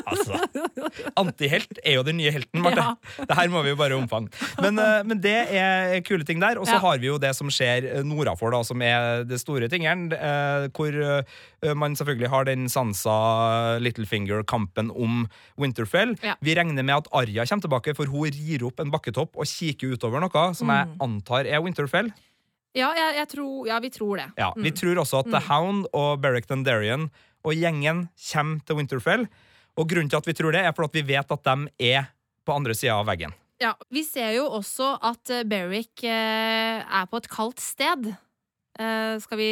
altså, 0.05 0.39
Antihelt 1.17 1.79
er 1.83 1.97
jo 1.97 2.03
den 2.07 2.17
nye 2.19 2.31
helten, 2.35 2.61
Marte. 2.63 2.83
Ja. 2.83 3.25
Det 3.29 3.38
her 3.39 3.49
må 3.53 3.61
vi 3.65 3.71
jo 3.73 3.77
bare 3.79 3.95
omfange. 3.97 4.29
Men, 4.61 4.79
uh, 4.79 5.01
men 5.07 5.21
det 5.23 5.35
er 5.55 5.99
kule 6.07 6.25
ting 6.27 6.41
der. 6.43 6.59
Og 6.59 6.67
så 6.67 6.75
Ja. 6.77 6.81
har 6.83 6.97
vi 7.01 7.07
jo 7.07 7.17
det 7.21 7.33
som 7.38 7.47
skjer 7.53 7.88
uh, 7.99 8.03
nordafor, 8.07 8.51
da, 8.51 8.61
som 8.67 8.81
er 8.85 9.23
det 9.27 9.39
store 9.41 9.69
tingeren. 9.71 10.11
uh, 10.13 10.67
hvor 10.75 11.23
man 11.75 11.95
selvfølgelig 11.97 12.29
har 12.29 12.45
den 12.45 12.67
Sansa 12.69 13.79
Littlefinger-kampen 13.81 14.91
om 14.93 15.23
Winterfell. 15.57 16.15
Ja. 16.23 16.35
Vi 16.43 16.53
regner 16.57 16.83
med 16.85 16.95
at 16.95 17.07
Arya 17.15 17.45
kommer 17.45 17.65
tilbake, 17.65 17.95
for 17.97 18.05
hun 18.11 18.29
rir 18.35 18.65
opp 18.67 18.79
en 18.83 18.91
bakketopp 18.93 19.35
og 19.39 19.45
kikker 19.49 19.95
utover 19.95 20.21
noe 20.21 20.45
som 20.53 20.69
jeg 20.69 20.85
Mm. 20.85 20.97
antar 21.01 21.45
er 21.49 21.61
Winterfell. 21.65 22.11
Ja, 22.75 22.89
jeg, 22.97 23.15
jeg 23.21 23.27
tror, 23.31 23.67
ja, 23.69 23.79
vi 23.79 23.89
tror 23.89 24.17
det. 24.19 24.27
Ja, 24.38 24.49
Vi 24.55 24.69
Mm. 24.71 24.75
tror 24.75 24.95
også 25.03 25.19
at 25.23 25.31
The 25.31 25.39
Hound 25.47 25.85
og 25.93 26.19
Beric 26.21 26.47
Dondarrion 26.49 27.09
og 27.45 27.53
gjengen 27.55 28.09
kommer 28.31 28.59
til 28.65 28.75
Winterfell. 28.75 29.27
Og 29.77 29.88
grunnen 29.89 30.09
til 30.09 30.17
at 30.17 30.25
vi 30.27 30.33
tror 30.33 30.51
det, 30.55 30.61
er 30.65 30.71
for 30.75 30.85
at 30.88 30.93
vi 30.95 31.01
vet 31.03 31.31
at 31.31 31.43
de 31.43 31.69
er 31.79 32.09
på 32.45 32.53
andre 32.55 32.73
sida 32.75 32.93
av 32.99 33.07
veggen. 33.07 33.33
Ja, 33.61 33.73
Vi 33.91 34.03
ser 34.03 34.33
jo 34.35 34.49
også 34.51 34.97
at 35.01 35.29
eh, 35.31 35.43
Beric 35.47 36.03
eh, 36.03 36.83
er 36.83 37.05
på 37.07 37.17
et 37.17 37.29
kaldt 37.31 37.59
sted. 37.63 38.09
Eh, 38.79 39.15
skal 39.23 39.38
vi 39.39 39.49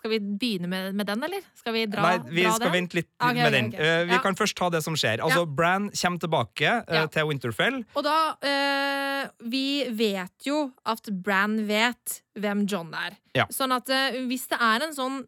skal 0.00 0.14
vi 0.14 0.18
begynne 0.40 0.68
med, 0.72 0.94
med 0.96 1.06
den, 1.10 1.22
eller? 1.26 1.44
Skal 1.60 1.74
vi 1.76 1.84
dra, 1.92 2.02
Nei, 2.06 2.14
vi 2.32 2.44
dra 2.46 2.54
skal 2.56 2.70
den? 2.70 2.76
vente 2.78 2.96
litt 2.96 3.08
okay, 3.20 3.36
med 3.36 3.52
den. 3.52 3.66
ok. 3.68 3.80
Eh, 3.84 4.04
vi 4.08 4.16
Ja. 4.16 4.20
kan 4.24 4.38
først 4.38 4.56
ta 4.56 4.70
det 4.72 4.80
som 4.82 4.96
skjer. 4.96 5.20
Altså, 5.20 5.44
Ja. 5.44 5.50
Bran 5.60 5.90
kommer 5.92 6.18
tilbake 6.22 6.70
uh, 6.88 6.94
Ja. 6.96 7.06
til 7.06 7.28
Winterfell. 7.28 7.84
Og 7.94 8.02
da 8.06 8.16
uh, 8.40 9.28
Vi 9.44 9.84
vet 9.92 10.46
jo 10.48 10.72
at 10.88 11.10
Bran 11.22 11.58
vet 11.68 12.22
hvem 12.40 12.64
John 12.70 12.94
er. 12.96 13.18
Ja. 13.36 13.44
Sånn 13.52 13.74
at 13.76 13.86
hvis 14.26 14.48
det 14.48 14.56
er 14.58 14.82
en 14.86 14.94
sånn 14.96 15.18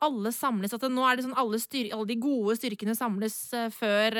Alle 0.00 0.30
samles 0.32 0.72
At 0.72 0.80
det, 0.80 0.90
nå 0.94 1.02
er 1.04 1.16
det 1.18 1.24
sånn 1.26 1.34
alle, 1.36 1.58
styr, 1.58 1.90
alle 1.92 2.06
de 2.06 2.16
gode 2.22 2.54
styrkene 2.56 2.94
samles 2.96 3.34
før 3.74 4.16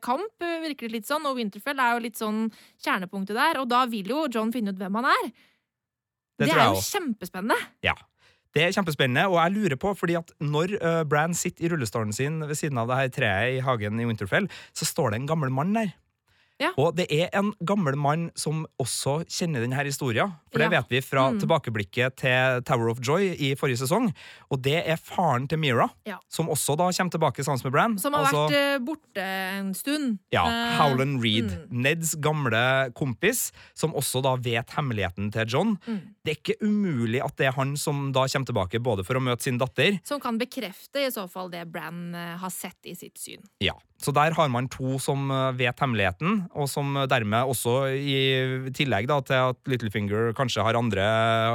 kamp, 0.00 0.30
virker 0.38 0.86
det 0.86 0.92
litt 1.00 1.10
sånn. 1.10 1.26
Og 1.26 1.36
Winterfell 1.40 1.80
er 1.82 1.96
jo 1.96 2.04
litt 2.06 2.16
sånn 2.20 2.46
kjernepunktet 2.84 3.34
der. 3.34 3.58
Og 3.60 3.68
da 3.68 3.82
vil 3.90 4.06
jo 4.14 4.28
John 4.30 4.52
finne 4.54 4.70
ut 4.70 4.78
hvem 4.78 4.94
han 5.02 5.10
er. 5.10 5.32
Det, 6.38 6.46
Det, 6.46 6.54
er 6.54 6.70
jo 6.70 6.78
kjempespennende. 6.86 7.56
Ja. 7.82 7.96
Det 8.56 8.64
er 8.64 8.74
kjempespennende, 8.74 9.26
og 9.28 9.36
jeg 9.42 9.54
lurer 9.54 9.80
på, 9.80 9.92
fordi 9.98 10.16
at 10.18 10.32
når 10.40 10.76
uh, 10.80 11.02
Bran 11.08 11.36
sitter 11.36 11.66
i 11.66 11.72
rullestolen 11.72 12.14
sin 12.16 12.40
ved 12.48 12.56
siden 12.58 12.80
av 12.80 12.88
det 12.88 13.00
her 13.00 13.14
treet 13.14 13.58
i 13.58 13.64
hagen 13.64 14.00
i 14.00 14.06
Winterfell, 14.08 14.48
så 14.72 14.88
står 14.88 15.12
det 15.12 15.20
en 15.20 15.28
gammel 15.30 15.52
mann 15.52 15.76
der. 15.76 15.92
Ja. 16.60 16.72
Og 16.76 16.96
det 16.96 17.06
er 17.14 17.28
en 17.38 17.52
gammel 17.64 17.94
mann 17.96 18.30
som 18.34 18.64
også 18.82 19.20
kjenner 19.30 19.60
denne 19.62 19.78
historien. 19.86 20.32
For 20.50 20.58
det 20.58 20.72
Ja. 20.72 20.80
vet 20.80 20.88
vi 20.90 21.00
fra 21.00 21.30
Mm. 21.30 21.38
tilbakeblikket 21.40 22.16
til 22.16 22.62
Tower 22.64 22.88
of 22.90 22.98
Joy 23.00 23.30
i 23.38 23.54
forrige 23.54 23.78
sesong. 23.78 24.12
Og 24.50 24.62
det 24.62 24.82
er 24.88 24.96
faren 24.96 25.46
til 25.48 25.58
Mira, 25.58 25.88
Ja. 26.04 26.16
som 26.28 26.48
også 26.48 26.76
da 26.76 26.90
kommer 26.90 27.10
tilbake 27.12 27.44
sammen 27.44 27.60
med 27.62 27.72
Bran. 27.72 27.98
Som 27.98 28.12
har 28.14 28.24
Altså- 28.26 28.48
vært 28.50 28.74
eh, 28.74 28.78
borte 28.78 29.18
en 29.58 29.72
stund. 29.74 30.18
Ja, 30.32 30.46
Eh, 30.48 30.76
Howland 30.78 31.22
Reed. 31.22 31.44
mm. 31.44 31.68
Neds 31.70 32.14
gamle 32.16 32.92
kompis, 32.94 33.52
som 33.74 33.92
også 33.92 34.22
da 34.22 34.34
vet 34.36 34.70
hemmeligheten 34.70 35.30
til 35.32 35.46
John. 35.46 35.78
Mm. 35.86 36.00
Det 36.24 36.36
er 36.38 36.40
ikke 36.52 36.60
umulig 36.62 37.22
at 37.24 37.36
det 37.36 37.46
er 37.46 37.52
han 37.52 37.76
som 37.76 38.10
da 38.12 38.20
kommer 38.26 38.46
tilbake 38.46 38.82
både 38.82 39.04
for 39.04 39.14
å 39.14 39.22
møte 39.22 39.42
sin 39.42 39.58
datter. 39.58 40.00
Som 40.04 40.20
kan 40.20 40.38
bekrefte 40.38 40.96
i 41.06 41.10
så 41.10 41.28
fall 41.30 41.48
det 41.50 41.70
Bran 41.70 42.14
eh, 42.14 42.36
har 42.36 42.50
sett 42.50 42.76
i 42.84 42.94
sitt 42.94 43.14
syn. 43.16 43.42
Ja, 43.60 43.72
Så 43.98 44.12
der 44.14 44.34
har 44.36 44.50
man 44.52 44.68
to 44.70 44.96
som 45.02 45.26
eh, 45.34 45.56
vet 45.58 45.80
hemmeligheten, 45.82 46.44
og 46.54 46.68
som 46.70 46.94
dermed 47.10 47.50
også, 47.50 47.74
i 47.98 48.70
tillegg 48.76 49.08
da 49.10 49.18
til 49.26 49.50
at 49.50 49.70
Littlefinger 49.70 50.30
kanskje 50.38 50.62
har 50.62 50.78
andre 50.78 51.04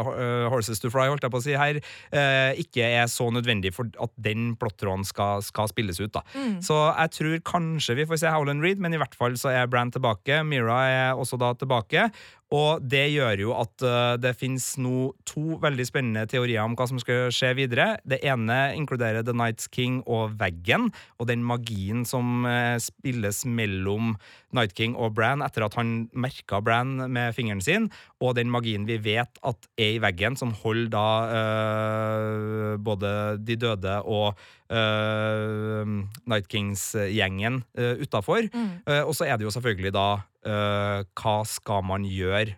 uh, 0.04 0.50
horses 0.52 0.82
to 0.84 0.92
fry, 0.92 1.08
holdt 1.08 1.24
jeg 1.24 1.32
på 1.34 1.40
å 1.40 1.46
si 1.46 1.56
her, 1.58 1.80
uh, 2.12 2.52
ikke 2.60 2.84
er 3.00 3.08
så 3.12 3.30
nødvendig 3.32 3.72
for 3.76 3.88
at 4.04 4.12
den 4.20 4.54
plottråden 4.60 5.08
skal, 5.08 5.44
skal 5.46 5.72
spilles 5.72 6.02
ut. 6.04 6.12
da. 6.14 6.24
Mm. 6.36 6.60
Så 6.66 6.78
jeg 6.92 7.16
tror 7.18 7.40
kanskje 7.54 7.98
vi 8.02 8.08
får 8.10 8.24
se 8.24 8.36
Howland 8.36 8.64
Reed, 8.66 8.84
men 8.84 8.96
i 8.96 9.00
hvert 9.02 9.16
fall 9.18 9.40
så 9.40 9.54
er 9.54 9.72
Bran 9.72 9.94
tilbake. 9.94 10.44
Mira 10.48 10.84
er 10.90 11.20
også 11.20 11.40
da 11.40 11.54
tilbake. 11.58 12.10
Og 12.54 12.84
det 12.86 13.08
gjør 13.16 13.42
jo 13.48 13.54
at 13.58 13.84
eh, 13.88 14.16
det 14.22 14.36
finnes 14.38 14.66
nå 14.82 15.10
to 15.30 15.58
veldig 15.64 15.86
spennende 15.90 16.28
teorier 16.30 16.62
om 16.62 16.76
hva 16.78 16.86
som 16.90 17.00
skal 17.02 17.32
skje 17.34 17.54
videre. 17.58 17.96
Det 18.06 18.22
ene 18.22 18.76
inkluderer 18.78 19.26
The 19.26 19.34
Nights 19.38 19.72
King 19.74 20.02
og 20.06 20.36
veggen, 20.42 20.92
og 21.18 21.32
den 21.32 21.46
magien 21.48 22.06
som 22.06 22.46
eh, 22.50 22.78
spilles 22.84 23.44
mellom 23.50 24.14
Night 24.54 24.76
King 24.78 24.96
og 24.96 25.16
Bran 25.18 25.44
etter 25.46 25.66
at 25.66 25.78
han 25.80 26.08
merka 26.14 26.62
Bran 26.64 26.96
med 27.12 27.36
fingeren 27.38 27.62
sin, 27.64 27.90
og 28.24 28.36
den 28.38 28.52
magien 28.54 28.88
vi 28.90 29.00
vet 29.02 29.40
at 29.44 29.70
er 29.78 29.98
i 29.98 30.02
veggen, 30.04 30.38
som 30.40 30.54
holder 30.64 30.92
da 30.94 31.08
eh, 31.38 32.74
både 32.84 33.14
de 33.44 33.58
døde 33.60 34.00
og 34.04 34.34
uh, 34.74 35.94
Night 36.30 36.50
Kings-gjengen 36.52 37.62
uh, 37.80 37.94
utafor. 38.02 38.50
Mm. 38.54 38.84
Uh, 38.88 39.04
og 39.08 39.16
så 39.18 39.28
er 39.28 39.38
det 39.38 39.48
jo 39.48 39.54
selvfølgelig 39.54 39.94
da 39.96 40.08
Hva 40.44 41.38
skal 41.48 41.86
man 41.88 42.04
gjøre 42.04 42.58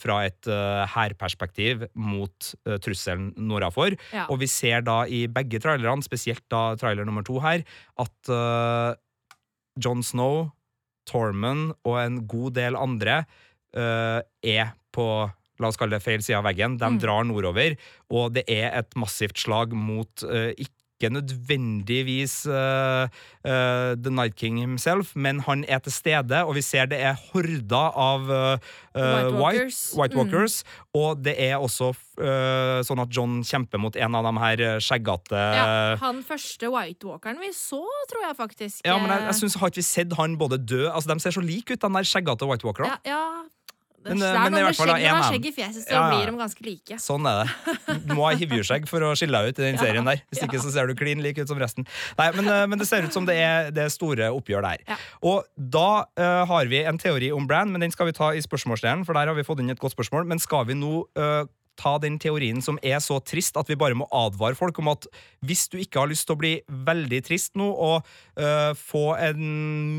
fra 0.00 0.22
et 0.24 0.48
uh, 0.48 1.82
mot 1.92 2.46
uh, 2.64 2.76
trusselen 2.80 3.34
nordafor? 3.36 3.96
Ja. 4.14 4.24
Og 4.32 4.40
vi 4.40 4.48
ser 4.48 4.80
da 4.86 5.02
i 5.04 5.26
begge 5.28 5.60
trailerne, 5.60 6.02
spesielt 6.02 6.44
da 6.50 6.76
trailer 6.80 7.04
nummer 7.04 7.22
to 7.26 7.38
her, 7.44 7.60
at 7.98 8.30
uh, 8.32 8.96
John 9.76 10.02
Snow, 10.02 10.48
Tormund 11.08 11.74
og 11.86 11.98
en 12.02 12.20
god 12.28 12.56
del 12.58 12.78
andre 12.78 13.22
uh, 13.76 14.20
er 14.42 14.74
på 14.94 15.08
La 15.56 15.70
oss 15.70 15.78
kalle 15.80 15.96
det 15.96 16.04
feil 16.04 16.20
side 16.20 16.36
av 16.36 16.44
veggen. 16.44 16.74
De 16.76 16.84
Mm. 16.84 16.98
drar 17.00 17.22
nordover, 17.24 17.78
og 18.12 18.34
det 18.36 18.42
er 18.44 18.74
et 18.76 18.90
massivt 18.92 19.38
slag 19.40 19.72
mot 19.72 20.24
uh, 20.28 20.52
ikke 20.52 20.75
nødvendigvis 21.04 22.46
uh, 22.48 23.06
uh, 23.44 23.92
The 24.00 24.10
Night 24.10 24.36
King 24.36 24.58
himself, 24.58 25.12
men 25.14 25.40
han 25.44 25.64
er 25.68 25.78
til 25.84 25.92
stede, 25.92 26.42
og 26.44 26.54
vi 26.56 26.62
ser 26.64 26.88
det 26.88 27.00
er 27.04 27.18
horder 27.32 27.92
av 27.92 28.30
uh, 28.30 28.56
uh, 28.96 29.28
White 29.36 29.68
White, 29.96 30.16
Walkers. 30.16 30.62
Mm. 30.64 31.00
Og 31.00 31.24
det 31.24 31.36
er 31.36 31.58
også 31.60 31.92
sånn 32.16 33.00
at 33.02 33.10
John 33.12 33.42
kjemper 33.44 33.76
mot 33.76 33.96
en 34.00 34.14
av 34.16 34.24
de 34.24 34.30
her 34.40 34.60
skjeggete 34.80 35.36
Ja, 35.36 35.66
han 36.00 36.22
første 36.24 36.70
White 36.72 37.04
Walkeren 37.04 37.36
vi 37.42 37.50
så, 37.52 37.82
tror 38.08 38.24
jeg 38.24 38.38
faktisk. 38.38 38.80
Ja, 38.88 38.96
men 38.96 39.12
jeg, 39.12 39.26
jeg 39.26 39.38
synes, 39.42 39.58
Har 39.60 39.68
ikke 39.68 39.82
vi 39.82 39.84
sett 39.84 40.16
han 40.16 40.38
både 40.40 40.56
dø 40.56 40.86
Altså, 40.88 41.12
De 41.12 41.20
ser 41.20 41.36
så 41.36 41.44
like 41.44 41.76
ut, 41.76 41.82
de 41.82 41.92
der 41.98 42.08
skjeggete 42.08 42.48
White 42.48 42.64
Walkerne. 42.64 42.96
ja, 43.04 43.12
ja. 43.12 43.44
Det 44.06 44.14
Men, 44.14 44.22
er 44.22 44.36
eh, 44.36 44.42
men 44.46 44.54
i 44.54 44.60
noe 44.60 44.66
hvert 44.68 44.78
fall 44.78 44.90
da, 44.92 44.96
skjegg, 44.96 45.06
er 45.06 45.16
dem. 45.16 45.26
skjegg 45.32 45.46
i 45.50 45.52
fjeset, 45.56 45.82
så 45.86 45.92
Ja, 45.96 46.00
ja. 46.00 46.10
blir 46.14 46.30
de 46.30 46.40
ganske 46.40 46.66
like. 46.66 46.98
Sånn 47.02 47.26
er 47.26 47.40
det. 47.42 47.96
Du 48.06 48.12
må 48.14 48.26
ha 48.28 48.32
hivjurskjegg 48.38 48.86
for 48.90 49.02
å 49.02 49.10
skille 49.18 49.40
deg 49.42 49.52
ut 49.56 49.58
i 49.60 49.66
den 49.66 49.80
serien 49.82 50.06
der. 50.06 50.22
Hvis 50.30 50.44
ikke 50.46 50.60
så 50.62 50.72
ser 50.74 50.86
du 50.90 50.94
klin 50.98 51.22
lik 51.24 51.40
ut 51.42 51.50
som 51.50 51.58
resten. 51.60 51.86
Nei, 52.20 52.28
Men, 52.38 52.48
uh, 52.52 52.62
men 52.70 52.78
det 52.78 52.86
ser 52.88 53.02
ut 53.08 53.12
som 53.16 53.26
det 53.26 53.36
er, 53.42 53.72
det 53.74 53.86
er 53.88 53.92
store 53.92 54.30
oppgjør 54.36 54.62
der. 54.68 54.96
Og 55.26 55.42
da 55.56 55.88
uh, 56.06 56.44
har 56.46 56.70
vi 56.70 56.84
en 56.86 56.98
teori 57.02 57.32
om 57.34 57.46
Bran, 57.50 57.72
men 57.74 57.82
den 57.82 57.90
skal 57.94 58.06
vi 58.10 58.16
ta 58.16 58.30
i 58.36 58.42
spørsmålsdelen, 58.44 59.02
for 59.08 59.18
der 59.18 59.32
har 59.32 59.34
vi 59.38 59.44
fått 59.46 59.60
inn 59.64 59.70
et 59.74 59.82
godt 59.82 59.96
spørsmål. 59.96 60.26
Men 60.30 60.38
skal 60.42 60.66
vi 60.70 60.78
nå 60.78 61.02
uh, 61.18 61.42
ta 61.78 61.96
den 62.02 62.18
teorien 62.22 62.62
som 62.64 62.78
er 62.82 62.98
så 63.04 63.18
trist 63.24 63.56
at 63.60 63.68
vi 63.70 63.78
bare 63.78 63.96
må 63.98 64.08
advare 64.14 64.58
folk 64.58 64.78
om 64.82 64.90
at 64.92 65.06
hvis 65.46 65.66
du 65.72 65.78
ikke 65.80 66.02
har 66.02 66.10
lyst 66.10 66.26
til 66.28 66.36
å 66.36 66.40
bli 66.40 66.52
veldig 66.88 67.20
trist 67.26 67.54
nå 67.58 67.66
og 67.70 68.06
uh, 68.40 68.72
få 68.76 69.04
en 69.28 69.42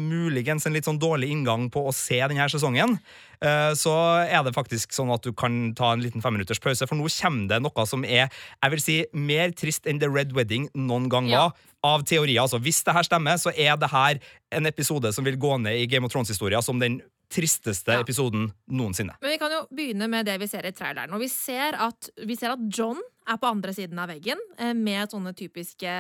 muligens 0.09 0.67
en 0.67 0.75
litt 0.75 0.87
sånn 0.89 1.01
dårlig 1.01 1.31
inngang 1.33 1.69
på 1.73 1.85
å 1.87 1.95
se 1.95 2.19
denne 2.23 2.49
sesongen, 2.51 2.97
uh, 3.45 3.71
så 3.77 3.95
er 4.25 4.43
det 4.45 4.55
faktisk 4.57 4.95
sånn 4.95 5.13
at 5.13 5.25
du 5.25 5.33
kan 5.37 5.71
ta 5.77 5.93
en 5.93 6.03
liten 6.03 6.23
femminutters 6.23 6.61
pause, 6.63 6.87
for 6.89 6.99
nå 6.99 7.09
kommer 7.19 7.53
det 7.53 7.61
noe 7.63 7.87
som 7.89 8.05
er 8.07 8.27
jeg 8.27 8.73
vil 8.73 8.83
si, 8.83 8.99
mer 9.13 9.53
trist 9.55 9.87
enn 9.87 10.01
The 10.01 10.09
Red 10.11 10.35
Wedding 10.37 10.69
noen 10.75 11.09
gang 11.13 11.31
Ja. 11.31 11.49
Av 11.85 12.01
teorier, 12.03 12.41
altså. 12.41 12.57
Hvis 12.59 12.81
det 12.83 12.91
her 12.95 13.05
stemmer, 13.05 13.37
så 13.39 13.51
er 13.53 13.77
det 13.79 13.87
her 13.91 14.17
en 14.57 14.65
episode 14.65 15.11
som 15.13 15.23
vil 15.23 15.37
gå 15.39 15.53
ned 15.61 15.77
i 15.77 15.85
Game 15.87 16.03
of 16.07 16.11
Thrones-historia 16.11 16.59
som 16.65 16.81
den 16.81 16.97
tristeste 17.27 17.91
Ja. 17.93 18.01
episoden 18.01 18.47
noensinne. 18.71 19.17
Men 19.21 19.31
vi 19.31 19.37
kan 19.37 19.51
jo 19.51 19.67
begynne 19.71 20.07
med 20.09 20.25
det 20.25 20.37
vi 20.39 20.47
ser 20.47 20.65
i 20.65 20.71
traileren. 20.71 21.13
Og 21.13 21.19
vi 21.19 21.27
ser 21.27 21.75
at, 21.75 22.09
vi 22.25 22.35
ser 22.35 22.51
at 22.51 22.59
John 22.71 22.99
er 23.27 23.37
på 23.37 23.49
andre 23.49 23.73
siden 23.73 23.99
av 23.99 24.07
veggen 24.07 24.39
eh, 24.57 24.73
med 24.73 25.11
sånne 25.11 25.33
typiske 25.35 25.91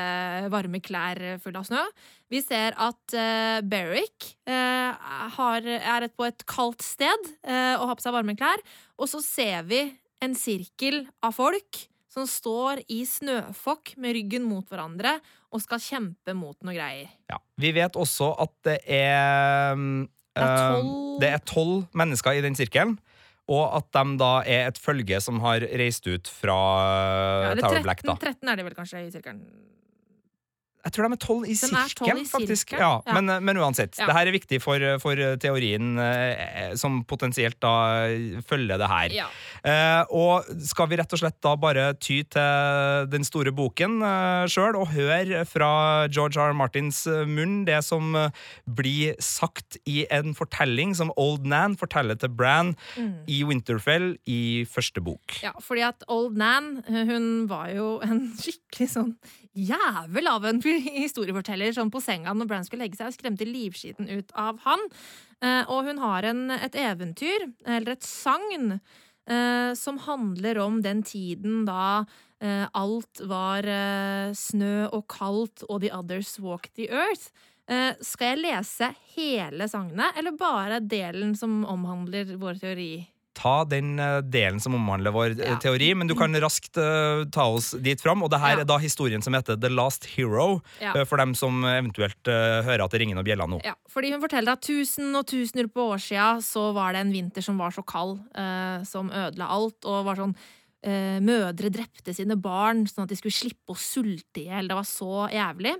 varme 0.49 0.79
klær 0.79 1.39
fulle 1.43 1.59
av 1.59 1.67
snø. 1.67 1.83
Vi 2.31 2.41
ser 2.41 2.75
at 2.75 3.15
uh, 3.15 3.59
Beric 3.63 4.35
uh, 4.47 4.95
har, 5.35 5.67
er 5.67 6.07
på 6.07 6.25
et 6.27 6.45
kaldt 6.45 6.81
sted 6.83 7.29
uh, 7.47 7.75
og 7.79 7.87
har 7.87 7.95
på 7.95 8.03
seg 8.03 8.15
varme 8.15 8.35
klær. 8.35 8.63
Og 8.97 9.11
så 9.11 9.21
ser 9.23 9.63
vi 9.67 9.83
en 10.23 10.35
sirkel 10.35 11.05
av 11.23 11.35
folk 11.35 11.87
som 12.17 12.25
står 12.27 12.81
i 12.89 13.03
snøfokk 13.05 13.93
med 14.01 14.15
ryggen 14.17 14.45
mot 14.47 14.65
hverandre 14.67 15.17
og 15.53 15.61
skal 15.63 15.81
kjempe 15.81 16.33
mot 16.35 16.57
noe 16.65 16.73
greier. 16.75 17.11
Ja. 17.29 17.37
Vi 17.61 17.71
vet 17.75 17.97
også 17.99 18.31
at 18.41 18.53
det 18.65 18.77
er 18.89 19.75
mm, 19.77 20.07
Det 20.37 20.47
er 20.47 20.55
eh, 20.55 20.71
tolv- 20.77 21.19
det 21.21 21.29
er 21.33 21.43
tolv 21.49 21.85
mennesker 21.97 22.37
i 22.37 22.41
den 22.45 22.55
sirkelen. 22.57 22.97
Og 23.47 23.77
at 23.77 23.87
de 23.95 24.17
da 24.19 24.31
er 24.43 24.67
et 24.67 24.77
følge 24.81 25.21
som 25.23 25.39
har 25.39 25.63
reist 25.79 26.07
ut 26.11 26.27
fra 26.27 26.57
Ja, 27.47 27.55
Tower 27.61 27.81
Black. 27.85 28.03
da 28.03 28.15
13 28.19 28.49
er 28.51 28.59
det 28.59 28.65
vel 28.67 28.75
kanskje 28.75 29.05
i 29.05 29.11
sirkelen. 29.13 29.39
Jeg 30.87 30.95
tror 30.95 31.07
de 31.07 31.17
er 31.17 31.23
tolv 31.23 31.47
i 31.47 31.55
De 31.55 31.59
12 31.59 31.75
i 31.75 31.89
sirkelen, 31.91 32.25
faktisk. 32.31 32.73
Ja, 32.77 32.93
ja. 33.03 33.17
Men, 33.17 33.31
men 33.43 33.59
uansett. 33.59 33.97
Ja. 33.99 34.07
Det 34.07 34.15
her 34.17 34.31
er 34.31 34.35
viktig 34.35 34.61
for, 34.63 34.83
for 35.03 35.19
teorien 35.41 35.97
eh, 35.99 36.73
som 36.79 37.01
potensielt 37.07 37.59
da 37.63 37.75
følger 38.47 38.79
det 38.79 38.89
her. 38.91 39.15
Ja. 39.15 39.27
Eh, 39.67 40.15
og 40.15 40.47
skal 40.67 40.89
vi 40.91 40.99
rett 41.01 41.13
og 41.13 41.21
slett 41.21 41.39
da 41.43 41.55
bare 41.59 41.89
ty 41.99 42.21
til 42.31 43.07
den 43.11 43.25
store 43.27 43.51
boken 43.55 43.99
eh, 44.05 44.45
sjøl 44.51 44.77
og 44.79 44.91
høre 44.93 45.43
fra 45.49 45.69
George 46.11 46.39
R. 46.41 46.55
Martins 46.57 47.03
eh, 47.09 47.25
munn 47.27 47.63
det 47.67 47.79
som 47.85 48.15
eh, 48.17 48.45
blir 48.79 49.17
sagt 49.23 49.79
i 49.89 50.05
en 50.13 50.35
fortelling 50.37 50.95
som 50.97 51.11
Old 51.19 51.47
Nan 51.47 51.77
forteller 51.79 52.19
til 52.19 52.31
Bran 52.33 52.73
i 53.27 53.41
Winterfell 53.47 54.15
i 54.29 54.65
første 54.69 55.03
bok. 55.03 55.39
Ja, 55.43 55.53
fordi 55.63 55.85
at 55.87 56.07
Old 56.11 56.37
Nan 56.39 56.77
hun 56.87 57.47
var 57.49 57.71
jo 57.75 57.97
en 58.05 58.29
skikkelig 58.39 58.91
sånn 58.93 59.13
jævel 59.57 60.29
av 60.29 60.45
en 60.45 60.61
historieforteller 61.05 61.73
som 61.75 61.91
på 61.93 62.01
senga 62.03 62.33
når 62.35 62.49
Bran 62.49 62.67
skulle 62.67 62.85
legge 62.85 62.99
seg 62.99 63.15
skremte 63.15 63.47
livskiten 63.47 64.09
ut 64.09 64.31
av 64.37 64.61
han. 64.67 64.85
Eh, 65.43 65.63
og 65.65 65.89
hun 65.89 66.01
har 66.01 66.27
en, 66.29 66.47
et 66.53 66.77
eventyr, 66.77 67.49
eller 67.65 67.95
et 67.95 68.07
sagn, 68.07 68.79
eh, 69.29 69.73
som 69.77 69.99
handler 70.05 70.61
om 70.63 70.81
den 70.85 71.03
tiden 71.05 71.65
da 71.67 72.05
eh, 72.41 72.65
alt 72.77 73.21
var 73.29 73.67
snø 74.37 74.87
og 74.91 75.05
kaldt 75.11 75.65
og 75.67 75.83
The 75.83 75.93
Others 75.97 76.37
Walked 76.39 76.75
the 76.77 76.89
Earth. 76.93 77.29
Skal 77.99 78.29
jeg 78.29 78.39
lese 78.45 78.87
hele 79.17 79.65
sagnet, 79.67 80.15
eller 80.15 80.37
bare 80.39 80.77
delen 80.79 81.33
som 81.35 81.65
omhandler 81.67 82.37
vår 82.39 82.61
teori? 82.61 82.93
Ta 83.37 83.61
den 83.69 83.99
eh, 84.01 84.19
delen 84.25 84.57
som 84.63 84.75
omhandler 84.77 85.13
vår 85.13 85.35
eh, 85.37 85.51
Ja. 85.53 85.57
teori, 85.61 85.91
men 85.95 86.09
du 86.09 86.15
kan 86.17 86.33
raskt 86.41 86.77
uh, 86.81 87.23
ta 87.33 87.45
oss 87.53 87.71
dit 87.83 88.01
fram. 88.01 88.23
Og 88.25 88.31
det 88.33 88.39
her 88.41 88.57
Ja. 88.57 88.63
er 88.63 88.65
da 88.65 88.77
historien 88.81 89.21
som 89.23 89.33
heter 89.37 89.59
The 89.59 89.69
Last 89.69 90.05
Hero, 90.15 90.61
Ja. 90.81 91.05
for 91.05 91.17
dem 91.17 91.35
som 91.35 91.63
eventuelt 91.63 92.27
uh, 92.27 92.65
hører 92.65 92.83
at 92.85 92.91
det 92.91 93.01
ringer 93.01 93.15
noen 93.15 93.27
bjeller 93.27 93.47
nå. 93.47 93.61
Ja, 93.63 93.75
fordi 93.87 94.11
hun 94.11 94.21
forteller 94.21 94.57
at 94.57 94.61
tusen 94.65 95.15
og 95.15 95.27
tusener 95.29 95.69
på 95.69 95.85
år 95.93 96.01
siden 96.01 96.41
så 96.41 96.73
var 96.73 96.93
det 96.93 97.05
en 97.05 97.13
vinter 97.13 97.41
som 97.45 97.57
var 97.57 97.71
så 97.71 97.85
kald, 97.85 98.19
som 98.87 99.09
ødela 99.09 99.47
alt, 99.49 99.85
og 99.85 100.05
var 100.05 100.15
sånn 100.15 100.35
Mødre 100.87 101.71
drepte 101.73 102.13
sine 102.15 102.37
barn 102.39 102.85
sånn 102.87 103.03
at 103.03 103.09
de 103.09 103.17
skulle 103.17 103.33
slippe 103.33 103.73
å 103.73 103.75
sulte 103.75 104.39
i 104.39 104.45
hjel. 104.47 104.69
Det 104.69 104.77
var 104.77 104.85
så 104.87 105.25
jævlig. 105.33 105.73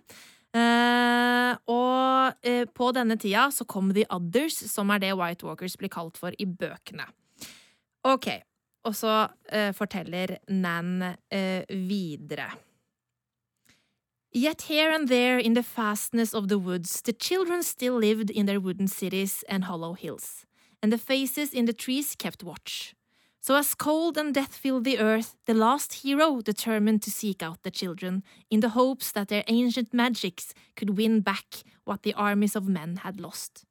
Uh, 0.58 1.54
og 1.70 2.34
uh, 2.48 2.66
på 2.74 2.90
denne 2.96 3.18
tida 3.20 3.48
så 3.54 3.66
kom 3.70 3.92
The 3.94 4.08
Others, 4.14 4.58
som 4.72 4.90
er 4.94 5.04
det 5.04 5.14
White 5.20 5.46
Walkers 5.46 5.76
blir 5.80 5.92
kalt 5.94 6.18
for 6.20 6.34
i 6.40 6.48
bøkene. 6.48 7.06
Ok, 8.08 8.28
og 8.88 8.96
så 8.96 9.28
eh, 9.52 9.74
forteller 9.76 10.38
Nan 10.48 11.02
eh, 11.04 11.64
videre. 11.68 12.54
Yet 14.32 14.62
here 14.70 14.94
and 14.94 15.10
there 15.10 15.40
in 15.40 15.56
the 15.56 15.64
fastness 15.64 16.34
of 16.34 16.48
the 16.48 16.58
woods, 16.58 17.02
the 17.02 17.12
children 17.12 17.64
still 17.64 18.00
lived 18.00 18.30
in 18.30 18.46
their 18.46 18.60
wooden 18.60 18.88
cities 18.88 19.44
and 19.50 19.66
hollow 19.66 19.94
hills, 19.94 20.46
and 20.82 20.92
the 20.92 20.98
faces 20.98 21.54
in 21.54 21.66
the 21.66 21.74
trees 21.74 22.16
kept 22.16 22.44
watch. 22.44 22.94
So 23.42 23.56
as 23.56 23.76
cold 23.76 24.18
and 24.18 24.34
death 24.34 24.56
filled 24.56 24.84
the 24.84 25.00
earth, 25.00 25.36
the 25.46 25.54
last 25.54 26.04
hero 26.04 26.42
determined 26.42 27.02
to 27.04 27.12
seek 27.12 27.42
out 27.42 27.64
the 27.64 27.72
children, 27.72 28.24
in 28.50 28.62
the 28.62 28.70
hopes 28.70 29.12
that 29.12 29.28
their 29.28 29.44
ancient 29.48 29.94
magics 29.94 30.54
could 30.76 30.98
win 30.98 31.22
back 31.22 31.64
what 31.84 32.04
the 32.04 32.14
armies 32.14 32.56
of 32.56 32.68
men 32.68 32.98
had 32.98 33.20
lost. 33.20 33.66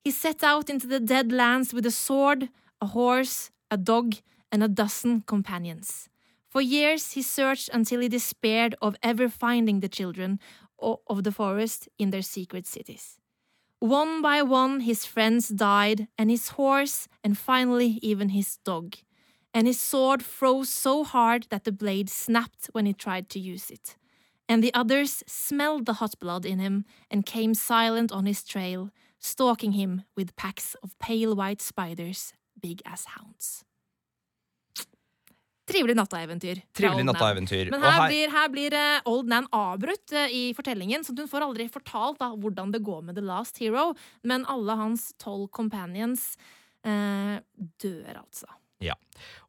He 0.00 0.10
set 0.10 0.44
out 0.44 0.68
into 0.68 0.86
the 0.86 1.00
dead 1.00 1.32
lands 1.32 1.72
with 1.72 1.86
a 1.86 1.90
sword, 1.90 2.50
a 2.80 2.86
horse, 2.86 3.50
a 3.74 3.76
dog, 3.76 4.14
and 4.50 4.62
a 4.62 4.68
dozen 4.82 5.22
companions. 5.22 6.08
For 6.48 6.62
years 6.62 7.12
he 7.12 7.22
searched 7.22 7.68
until 7.72 8.00
he 8.00 8.08
despaired 8.08 8.74
of 8.80 8.96
ever 9.02 9.28
finding 9.28 9.80
the 9.80 9.94
children 9.98 10.38
of 10.78 11.24
the 11.24 11.32
forest 11.32 11.88
in 11.98 12.10
their 12.10 12.22
secret 12.22 12.66
cities. 12.66 13.18
One 13.80 14.22
by 14.22 14.42
one 14.42 14.80
his 14.80 15.04
friends 15.04 15.48
died, 15.48 16.08
and 16.16 16.30
his 16.30 16.50
horse, 16.50 17.08
and 17.24 17.36
finally 17.36 17.98
even 18.00 18.28
his 18.28 18.58
dog. 18.64 18.94
And 19.52 19.66
his 19.66 19.80
sword 19.80 20.22
froze 20.22 20.68
so 20.68 21.04
hard 21.04 21.46
that 21.50 21.64
the 21.64 21.72
blade 21.72 22.08
snapped 22.08 22.70
when 22.72 22.86
he 22.86 22.92
tried 22.92 23.28
to 23.30 23.38
use 23.38 23.70
it. 23.70 23.96
And 24.48 24.62
the 24.62 24.74
others 24.74 25.22
smelled 25.26 25.86
the 25.86 25.94
hot 25.94 26.14
blood 26.20 26.44
in 26.46 26.58
him 26.60 26.84
and 27.10 27.26
came 27.26 27.54
silent 27.54 28.12
on 28.12 28.26
his 28.26 28.44
trail, 28.44 28.90
stalking 29.18 29.72
him 29.72 30.02
with 30.16 30.36
packs 30.36 30.76
of 30.82 30.98
pale 30.98 31.34
white 31.34 31.62
spiders, 31.62 32.34
big 32.60 32.82
Ass 32.86 33.06
hounds. 33.16 33.64
Trivelig 35.64 35.94
nattaeventyr. 35.96 36.58
Trivelig 36.76 37.06
natteeventyr 37.08 37.70
nattaeventyr. 37.70 37.70
Men 37.72 37.80
her 37.82 37.94
her- 37.96 38.08
blir, 38.10 38.30
her 38.34 38.48
blir 38.52 38.74
eh, 38.76 39.00
Old 39.08 39.30
Nan 39.32 39.46
avbrutt 39.50 40.12
eh, 40.12 40.28
i 40.28 40.42
fortellingen, 40.54 41.04
så 41.06 41.14
hun 41.16 41.28
får 41.30 41.46
aldri 41.46 41.68
fortalt 41.72 42.18
da, 42.20 42.28
hvordan 42.36 42.70
det 42.74 42.82
går 42.84 43.00
med 43.06 43.16
The 43.16 43.24
Last 43.24 43.58
Hero. 43.62 43.94
Men 44.22 44.44
alle 44.44 44.76
hans 44.76 45.14
tolv 45.16 45.48
companions 45.56 46.36
eh, 46.84 47.40
dør, 47.80 48.20
altså. 48.20 48.46
Ja. 48.82 48.96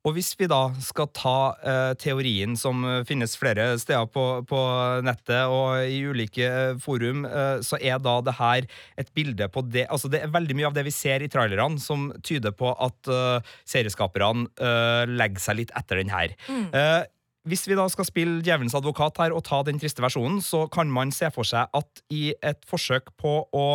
Og 0.05 0.13
hvis 0.13 0.35
vi 0.37 0.45
da 0.49 0.67
skal 0.85 1.09
ta 1.17 1.37
eh, 1.65 1.93
teorien 1.97 2.53
som 2.59 2.83
eh, 2.85 3.01
finnes 3.09 3.33
flere 3.39 3.71
steder 3.81 4.05
på, 4.13 4.25
på 4.45 4.59
nettet 5.05 5.49
og 5.49 5.81
i 5.89 6.03
ulike 6.05 6.45
eh, 6.45 6.77
forum, 6.81 7.25
eh, 7.25 7.57
så 7.65 7.79
er 7.81 7.97
da 8.03 8.19
det 8.25 8.35
her 8.37 8.69
et 9.01 9.09
bilde 9.17 9.49
på 9.49 9.65
det 9.65 9.87
Altså 9.89 10.11
det 10.11 10.21
er 10.21 10.33
veldig 10.33 10.59
mye 10.59 10.69
av 10.69 10.77
det 10.77 10.85
vi 10.85 10.93
ser 10.93 11.25
i 11.25 11.31
trailerne 11.31 11.81
som 11.81 12.11
tyder 12.25 12.53
på 12.55 12.69
at 12.77 13.09
eh, 13.09 13.57
serieskaperne 13.65 14.45
eh, 14.61 15.03
legger 15.09 15.41
seg 15.41 15.61
litt 15.63 15.75
etter 15.77 16.03
den 16.03 16.13
her. 16.13 16.37
Eh, 16.53 17.01
hvis 17.45 17.67
vi 17.69 17.77
da 17.77 17.85
skal 17.93 18.07
spille 18.07 18.41
djevelens 18.45 18.73
advokat 18.77 19.19
her 19.21 19.33
og 19.35 19.43
ta 19.45 19.59
den 19.65 19.77
triste 19.81 20.01
versjonen, 20.01 20.39
så 20.41 20.63
kan 20.71 20.89
man 20.89 21.13
se 21.13 21.29
for 21.33 21.45
seg 21.45 21.69
at 21.77 22.01
i 22.13 22.31
et 22.41 22.65
forsøk 22.69 23.11
på 23.21 23.37
å 23.53 23.65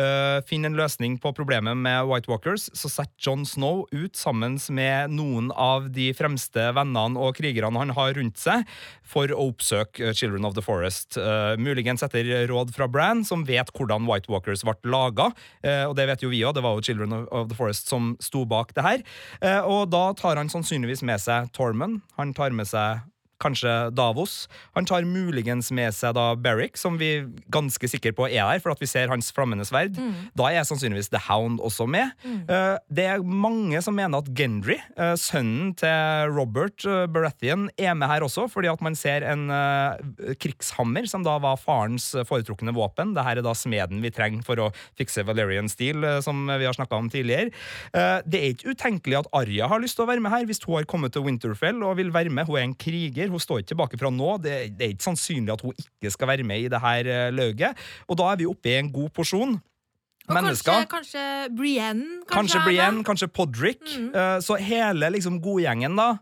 øh, 0.00 0.38
finne 0.48 0.70
en 0.70 0.78
løsning 0.78 1.18
på 1.22 1.32
problemet 1.36 1.76
med 1.76 2.06
White 2.10 2.30
Walkers, 2.30 2.68
så 2.72 2.90
setter 2.92 3.14
John 3.26 3.46
Snow 3.48 3.84
ut 3.92 4.16
sammen 4.16 4.58
med 4.70 5.14
noen 5.16 5.50
av 5.52 5.90
de 5.94 6.10
fremste 6.16 6.70
vennene 6.76 7.20
og 7.20 7.36
krigerne 7.38 7.80
han 7.80 7.94
har 7.96 8.14
rundt 8.16 8.40
seg, 8.40 8.66
for 9.06 9.30
å 9.30 9.50
oppsøke 9.50 10.10
øh, 10.10 10.14
Children 10.16 10.48
of 10.48 10.56
the 10.56 10.64
Forest. 10.64 11.18
Uh, 11.18 11.54
muligens 11.60 12.02
etter 12.02 12.26
råd 12.50 12.72
fra 12.74 12.88
Bran, 12.90 13.24
som 13.26 13.44
vet 13.46 13.70
hvordan 13.76 14.08
White 14.08 14.30
Walkers 14.32 14.64
ble 14.66 14.76
laga. 14.90 15.30
Uh, 15.64 15.86
og 15.90 15.96
det 15.98 16.08
vet 16.10 16.24
jo 16.24 16.32
vi 16.32 16.42
òg, 16.46 16.56
det 16.56 16.64
var 16.64 16.76
jo 16.76 16.86
Children 16.86 17.14
of, 17.24 17.48
the 17.50 17.56
Forest 17.58 17.90
som 17.90 18.14
sto 18.22 18.44
bak 18.48 18.74
det 18.76 18.84
her. 18.86 19.04
Eh, 19.40 19.60
og 19.60 19.90
da 19.92 20.10
tar 20.18 20.38
han 20.40 20.50
sannsynligvis 20.52 21.04
med 21.06 21.22
seg 21.22 21.50
Tormund. 21.56 22.02
Han 22.20 22.34
tar 22.36 22.54
med 22.56 22.68
seg 22.68 23.04
kanskje 23.42 23.72
Davos. 23.96 24.46
Han 24.76 24.86
tar 24.88 25.06
muligens 25.08 25.70
med 25.74 25.94
seg 25.96 26.16
da 26.16 26.30
Berrick, 26.38 26.78
som 26.80 26.98
vi 27.00 27.12
er 27.18 27.26
ganske 27.52 27.88
sikre 27.90 28.14
på 28.16 28.28
er 28.28 28.42
der, 28.42 28.62
for 28.62 28.74
at 28.74 28.82
vi 28.82 28.88
ser 28.90 29.10
hans 29.12 29.32
flammende 29.34 29.66
sverd. 29.68 29.96
Da 30.36 30.50
er 30.52 30.66
sannsynligvis 30.66 31.10
The 31.12 31.20
Hound 31.28 31.60
også 31.64 31.86
med. 31.90 32.14
Eh, 32.26 32.76
det 32.92 33.06
er 33.10 33.24
mange 33.24 33.80
som 33.84 33.96
mener 33.96 34.22
at 34.22 34.30
Gendry, 34.36 34.78
eh, 34.96 35.14
sønnen 35.20 35.72
til 35.78 36.32
Robert 36.34 36.84
eh, 36.86 37.06
Baratheon, 37.10 37.68
er 37.76 37.94
med 37.98 38.10
her 38.10 38.26
også, 38.26 38.46
fordi 38.50 38.70
at 38.70 38.82
man 38.84 38.96
ser 38.98 39.24
en 39.26 39.46
krigshammer, 40.40 41.06
som 41.08 41.24
da 41.26 41.36
var 41.42 41.58
farens 41.60 42.08
foretrukne 42.28 42.74
våpen. 42.76 43.14
Dette 43.16 43.36
er 43.36 43.42
da 43.44 43.54
smeden 43.56 44.02
vi 44.04 44.12
trenger 44.14 44.44
for 44.46 44.60
å 44.60 44.70
fikse 44.98 45.24
Valerian 45.26 45.68
Steel, 45.70 46.04
som 46.24 46.46
vi 46.48 46.66
har 46.66 46.76
snakka 46.76 46.98
om 46.98 47.10
tidligere. 47.12 47.52
Det 48.26 48.40
er 48.40 48.54
ikke 48.54 48.74
utenkelig 48.74 49.20
at 49.20 49.30
Arya 49.36 49.68
har 49.70 49.82
lyst 49.82 49.98
til 49.98 50.06
å 50.06 50.10
være 50.10 50.22
med 50.24 50.32
her, 50.32 50.46
hvis 50.48 50.62
hun 50.64 50.78
har 50.78 50.88
kommet 50.88 51.14
til 51.14 51.24
Winterfell 51.26 51.82
og 51.86 51.96
vil 52.00 52.12
være 52.14 52.32
med. 52.32 52.48
Hun 52.48 52.58
er 52.58 52.66
en 52.66 52.76
kriger, 52.78 53.25
hun 53.32 53.42
står 53.42 53.62
ikke 53.62 53.72
tilbake 53.74 54.00
fra 54.00 54.10
nå. 54.12 54.36
Det, 54.44 54.56
det 54.76 54.86
er 54.86 54.96
ikke 54.96 55.08
sannsynlig 55.08 55.54
at 55.54 55.64
hun 55.66 55.74
ikke 55.74 56.12
skal 56.14 56.30
være 56.32 56.46
med 56.46 56.66
i 56.66 56.68
det 56.72 56.80
her 56.82 57.10
løget. 57.34 57.56
lauget. 57.56 57.86
Og 58.08 58.18
da 58.18 58.32
er 58.32 58.40
vi 58.40 58.50
oppe 58.50 58.70
i 58.70 58.78
en 58.80 58.92
god 58.92 59.10
porsjon. 59.14 59.56
Og 60.26 60.34
Mennesker. 60.34 60.72
kanskje, 60.90 60.90
kanskje 60.90 61.56
Brienne? 61.56 62.08
Kanskje 62.26 62.34
kanskje 62.34 62.64
Brienne, 62.64 63.04
kanskje 63.06 63.28
Podrick. 63.30 63.82
Mm. 63.94 64.10
Så 64.42 64.58
hele 64.58 65.10
liksom 65.14 65.38
godgjengen 65.42 65.96
da 65.96 66.16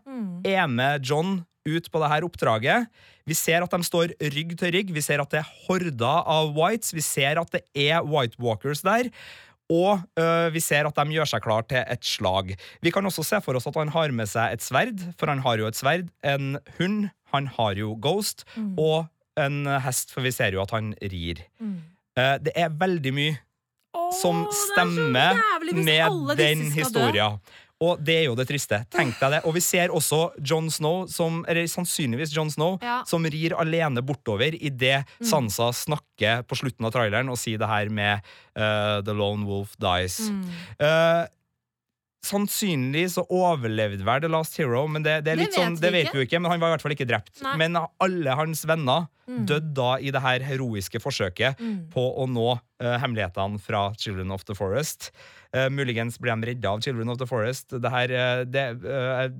er 0.45 0.67
med 0.69 1.05
John 1.05 1.39
ut 1.65 1.89
på 1.89 2.01
det 2.01 2.11
her 2.11 2.25
oppdraget. 2.27 2.85
Vi 3.25 3.33
ser 3.33 3.63
at 3.65 3.73
de 3.73 3.81
står 3.81 4.13
rygg 4.35 4.53
til 4.59 4.73
rygg. 4.75 4.93
Vi 4.93 5.01
ser 5.01 5.21
at 5.23 5.31
det 5.33 5.41
er 5.41 5.53
horder 5.65 6.21
av 6.29 6.53
whites. 6.53 6.93
Vi 6.93 7.01
ser 7.01 7.41
at 7.41 7.49
det 7.55 7.63
er 7.73 8.05
White 8.05 8.37
Walkers 8.37 8.83
der. 8.85 9.09
Og 9.73 10.03
øh, 10.19 10.53
vi 10.53 10.61
ser 10.61 10.85
at 10.85 10.97
de 10.99 11.15
gjør 11.15 11.29
seg 11.29 11.41
klar 11.41 11.65
til 11.69 11.81
et 11.81 12.05
slag. 12.05 12.53
Vi 12.85 12.93
kan 12.93 13.05
også 13.05 13.25
se 13.25 13.41
for 13.41 13.57
oss 13.57 13.65
at 13.69 13.79
han 13.79 13.93
har 13.95 14.13
med 14.13 14.29
seg 14.29 14.53
et 14.53 14.65
sverd, 14.65 15.01
for 15.17 15.31
han 15.31 15.41
har 15.45 15.57
jo 15.57 15.69
et 15.71 15.79
sverd. 15.79 16.11
En 16.23 16.59
hund, 16.77 17.07
han 17.33 17.49
har 17.57 17.79
jo 17.79 17.95
Ghost. 18.01 18.45
Og 18.77 19.07
en 19.41 19.65
hest, 19.83 20.13
for 20.13 20.23
vi 20.25 20.31
ser 20.31 20.55
jo 20.55 20.61
at 20.63 20.71
han 20.75 20.93
rir. 21.01 21.41
Eh, 22.15 22.37
det 22.45 22.53
er 22.55 22.71
veldig 22.71 23.13
mye 23.15 23.35
oh, 23.95 24.11
som 24.15 24.45
er 24.45 24.55
stemmer 24.61 25.41
med 25.75 26.37
den 26.39 26.69
historien. 26.75 27.39
Og 27.85 28.01
det 28.05 28.17
er 28.21 28.25
jo 28.27 28.35
det 28.39 28.47
triste. 28.49 28.81
Tenk 28.93 29.19
deg 29.21 29.35
det. 29.37 29.41
Og 29.45 29.55
vi 29.57 29.63
ser 29.63 29.93
også 29.93 30.21
Jon 30.41 30.71
Snow, 30.73 31.03
som, 31.11 31.43
eller 31.51 31.69
sannsynligvis 31.71 32.33
Jon 32.35 32.51
Snow, 32.53 32.79
Ja. 32.81 33.01
Mm. 33.03 33.07
som 33.09 33.29
rir 33.35 33.55
alene 33.59 34.01
bortover 34.05 34.55
idet 34.57 35.03
Sansa 35.21 35.71
snakker 35.75 36.43
på 36.47 36.57
slutten 36.59 36.87
av 36.87 36.93
traileren 36.95 37.29
og 37.29 37.37
sier 37.41 37.61
det 37.61 37.69
her 37.69 37.91
med 37.93 38.25
uh, 38.57 39.01
The 39.05 39.13
Lone 39.15 39.45
Wolf 39.49 39.75
Dies. 39.81 40.19
Mm. 40.31 40.43
Uh, 40.81 41.23
Sannsynlig 42.25 43.05
så 43.13 43.21
overlevde 43.29 44.05
vel 44.05 44.23
The 44.23 44.29
Last 44.33 44.55
Hero, 44.57 44.85
men 44.89 45.03
det, 45.05 45.19
det, 45.27 45.35
er 45.35 45.43
Det 45.43 45.51
sånn, 45.53 45.75
vet 45.75 45.77
vi 45.77 45.83
det 45.83 45.91
vet 45.93 46.13
vi 46.13 46.21
jo 46.21 46.25
ikke. 46.25 46.39
Men 46.41 46.55
han 46.55 46.63
var 46.63 46.71
i 46.71 46.75
hvert 46.75 46.85
fall 46.85 46.95
ikke 46.95 47.07
drept. 47.09 47.35
Nei. 47.45 47.53
Men 47.61 47.77
alle 47.77 48.37
hans 48.39 48.63
venner 48.65 49.05
Mm. 49.25 49.45
døde 49.49 49.71
da 49.73 49.95
i 49.97 50.11
det 50.13 50.21
her 50.21 50.43
heroiske 50.45 50.99
forsøket 51.01 51.57
på 51.93 52.03
å 52.21 52.27
nå 52.29 52.51
uh, 52.55 52.97
hemmelighetene 53.01 53.57
fra 53.57 53.87
Children 53.97 54.29
of 54.35 54.45
the 54.45 54.53
Forest. 54.53 55.09
Uh, 55.55 55.69
muligens 55.71 56.17
ble 56.19 56.33
de 56.35 56.49
redda 56.51 56.73
av 56.75 56.81
Children 56.83 57.09
of 57.09 57.17
the 57.17 57.25
Forest. 57.25 57.71
Det, 57.71 57.89
her, 57.89 58.11
uh, 58.11 58.43
det, 58.45 58.65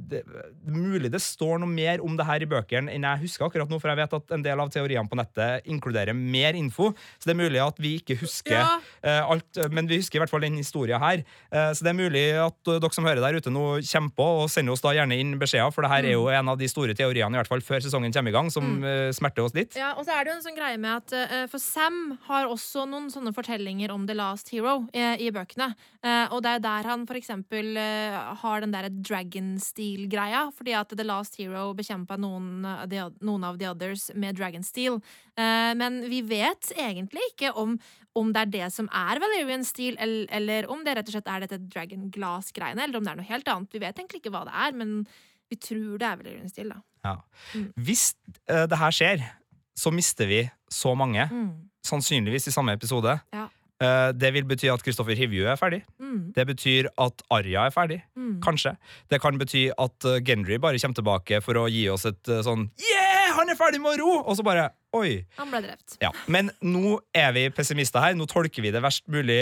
det, 0.10 0.22
mulig 0.66 1.12
det 1.14 1.22
står 1.22 1.60
noe 1.62 1.70
mer 1.70 2.02
om 2.02 2.16
det 2.18 2.26
her 2.26 2.42
i 2.42 2.48
bøkene 2.50 2.94
enn 2.94 3.06
jeg 3.06 3.26
husker 3.28 3.46
akkurat 3.46 3.70
nå, 3.70 3.78
for 3.84 3.92
jeg 3.92 4.00
vet 4.00 4.16
at 4.18 4.34
en 4.38 4.46
del 4.46 4.64
av 4.64 4.72
teoriene 4.74 5.12
på 5.12 5.20
nettet 5.20 5.68
inkluderer 5.70 6.18
mer 6.18 6.58
info. 6.58 6.90
Så 7.20 7.30
det 7.30 7.36
er 7.36 7.42
mulig 7.44 7.62
at 7.62 7.82
vi 7.84 7.98
ikke 8.00 8.18
husker 8.24 8.56
Ja. 8.56 8.80
alt, 9.04 9.58
men 9.70 9.90
vi 9.90 10.00
husker 10.00 10.18
i 10.18 10.24
hvert 10.24 10.32
fall 10.32 10.46
den 10.46 10.58
historien 10.58 11.02
her. 11.02 11.22
Så 11.76 11.84
det 11.84 11.92
er 11.92 11.98
mulig 11.98 12.24
at 12.40 12.58
dere 12.66 12.94
som 12.96 13.06
hører 13.06 13.22
der 13.22 13.38
ute 13.38 13.52
nå 13.54 13.66
kommer 13.86 14.16
på, 14.16 14.28
og 14.44 14.50
sender 14.54 14.74
oss 14.74 14.84
da 14.86 14.94
gjerne 14.96 15.18
inn 15.20 15.36
beskjeder, 15.42 15.74
for 15.76 15.86
det 15.86 15.92
her 15.92 16.08
er 16.08 16.16
jo 16.16 16.28
en 16.32 16.54
av 16.54 16.58
de 16.60 16.70
store 16.72 16.96
teoriene, 16.98 17.36
i 17.36 17.40
hvert 17.42 17.52
fall 17.52 17.64
før 17.66 17.84
sesongen 17.84 18.14
kommer 18.16 18.32
i 18.32 18.38
gang, 18.38 18.52
som 18.54 18.80
eh, 18.86 19.10
smerter 19.16 19.46
oss 19.46 19.56
litt. 19.58 19.75
Ja, 19.76 19.94
og 19.96 20.06
så 20.08 20.16
er 20.16 20.24
det 20.24 20.32
jo 20.32 20.38
en 20.40 20.46
sånn 20.46 20.58
greie 20.58 20.80
med 20.82 21.04
at 21.04 21.14
uh, 21.16 21.46
For 21.52 21.62
Sam 21.62 22.16
har 22.28 22.50
også 22.50 22.86
noen 22.90 23.10
sånne 23.14 23.34
fortellinger 23.36 23.94
om 23.94 24.08
The 24.08 24.16
Last 24.18 24.52
Hero 24.54 24.78
uh, 24.88 25.16
i 25.20 25.32
bøkene. 25.36 25.72
Uh, 26.06 26.32
og 26.36 26.42
det 26.46 26.56
er 26.56 26.64
der 26.64 26.90
han 26.92 27.06
for 27.10 27.20
eksempel 27.20 27.76
har 27.76 28.64
den 28.64 28.74
derre 28.74 28.92
Dragon 28.94 29.56
Steel-greia. 29.62 30.48
Fordi 30.56 30.76
at 30.78 30.94
The 30.96 31.06
Last 31.06 31.40
Hero 31.40 31.68
bekjempa 31.78 32.18
noen, 32.22 32.64
noen 33.22 33.46
av 33.48 33.60
the 33.60 33.70
others 33.70 34.10
med 34.16 34.38
Dragon 34.38 34.64
Steel. 34.64 35.00
Eh, 35.36 35.72
men 35.78 36.02
vi 36.10 36.22
vet 36.26 36.72
egentlig 36.76 37.24
ikke 37.34 37.52
om, 37.60 37.76
om 38.16 38.32
det 38.34 38.44
er 38.46 38.52
det 38.54 38.72
som 38.76 38.90
er 38.96 39.22
Valerian 39.24 39.66
Steel, 39.68 39.98
eller, 40.00 40.28
eller 40.40 40.70
om 40.72 40.84
det 40.86 40.98
rett 40.98 41.12
og 41.12 41.18
slett 41.18 41.32
er 41.32 41.46
dette 41.46 41.62
Dragon 41.68 42.10
Glass-greiene, 42.14 42.86
eller 42.86 43.00
om 43.00 43.08
det 43.08 43.14
er 43.14 43.22
noe 43.22 43.32
helt 43.32 43.52
annet. 43.52 43.74
Vi 43.76 43.84
vet 43.84 44.00
egentlig 44.00 44.24
ikke 44.24 44.34
hva 44.36 44.46
det 44.48 44.56
er, 44.66 44.78
men 44.80 45.00
vi 45.52 45.60
tror 45.62 45.98
det 46.02 46.10
er 46.10 46.22
Valerian 46.22 46.52
Steel, 46.52 46.72
da. 46.74 46.82
Ja. 47.06 47.18
Mm. 47.54 47.68
Hvis 47.88 48.06
det 48.48 48.80
her 48.82 48.96
skjer, 48.96 49.26
så 49.78 49.92
mister 49.94 50.26
vi 50.30 50.44
så 50.72 50.96
mange, 50.98 51.28
Mm. 51.32 51.52
sannsynligvis 51.86 52.48
i 52.48 52.52
samme 52.52 52.74
episode. 52.74 53.20
Ja. 53.34 53.48
Eh, 53.82 54.12
det 54.16 54.32
vil 54.34 54.46
bety 54.48 54.70
at 54.72 54.82
Kristoffer 54.82 55.16
Hivju 55.20 55.46
er 55.52 55.58
ferdig. 55.60 55.82
Mm. 56.00 56.32
Det 56.34 56.46
betyr 56.48 56.88
at 56.98 57.22
Arya 57.30 57.66
er 57.68 57.72
ferdig. 57.76 58.02
Mm. 58.18 58.40
Kanskje. 58.42 58.78
Det 59.12 59.20
kan 59.22 59.38
bety 59.38 59.68
at 59.78 60.06
eh, 60.06 60.22
Gendry 60.24 60.58
bare 60.58 60.80
kommer 60.80 60.96
tilbake 60.96 61.42
for 61.44 61.54
å 61.60 61.68
gi 61.70 61.90
oss 61.92 62.06
et 62.06 62.28
eh, 62.32 62.40
sånn 62.42 62.70
Yeah, 62.80 63.34
han 63.36 63.50
er 63.52 63.56
ferdig 63.60 63.82
med 63.84 64.00
å 64.00 64.00
ro! 64.00 64.14
Og 64.24 64.38
så 64.40 64.44
bare 64.48 64.70
Oi. 64.96 65.26
Han 65.40 65.52
ble 65.52 65.62
drept. 65.66 65.98
Ja, 66.02 66.12
Men 66.32 66.52
nå 66.64 66.96
er 67.16 67.34
vi 67.36 67.46
pessimister 67.56 68.00
her. 68.04 68.16
Nå 68.16 68.28
tolker 68.32 68.64
vi 68.64 68.72
det 68.72 68.82
verst 68.86 69.04
mulig, 69.12 69.38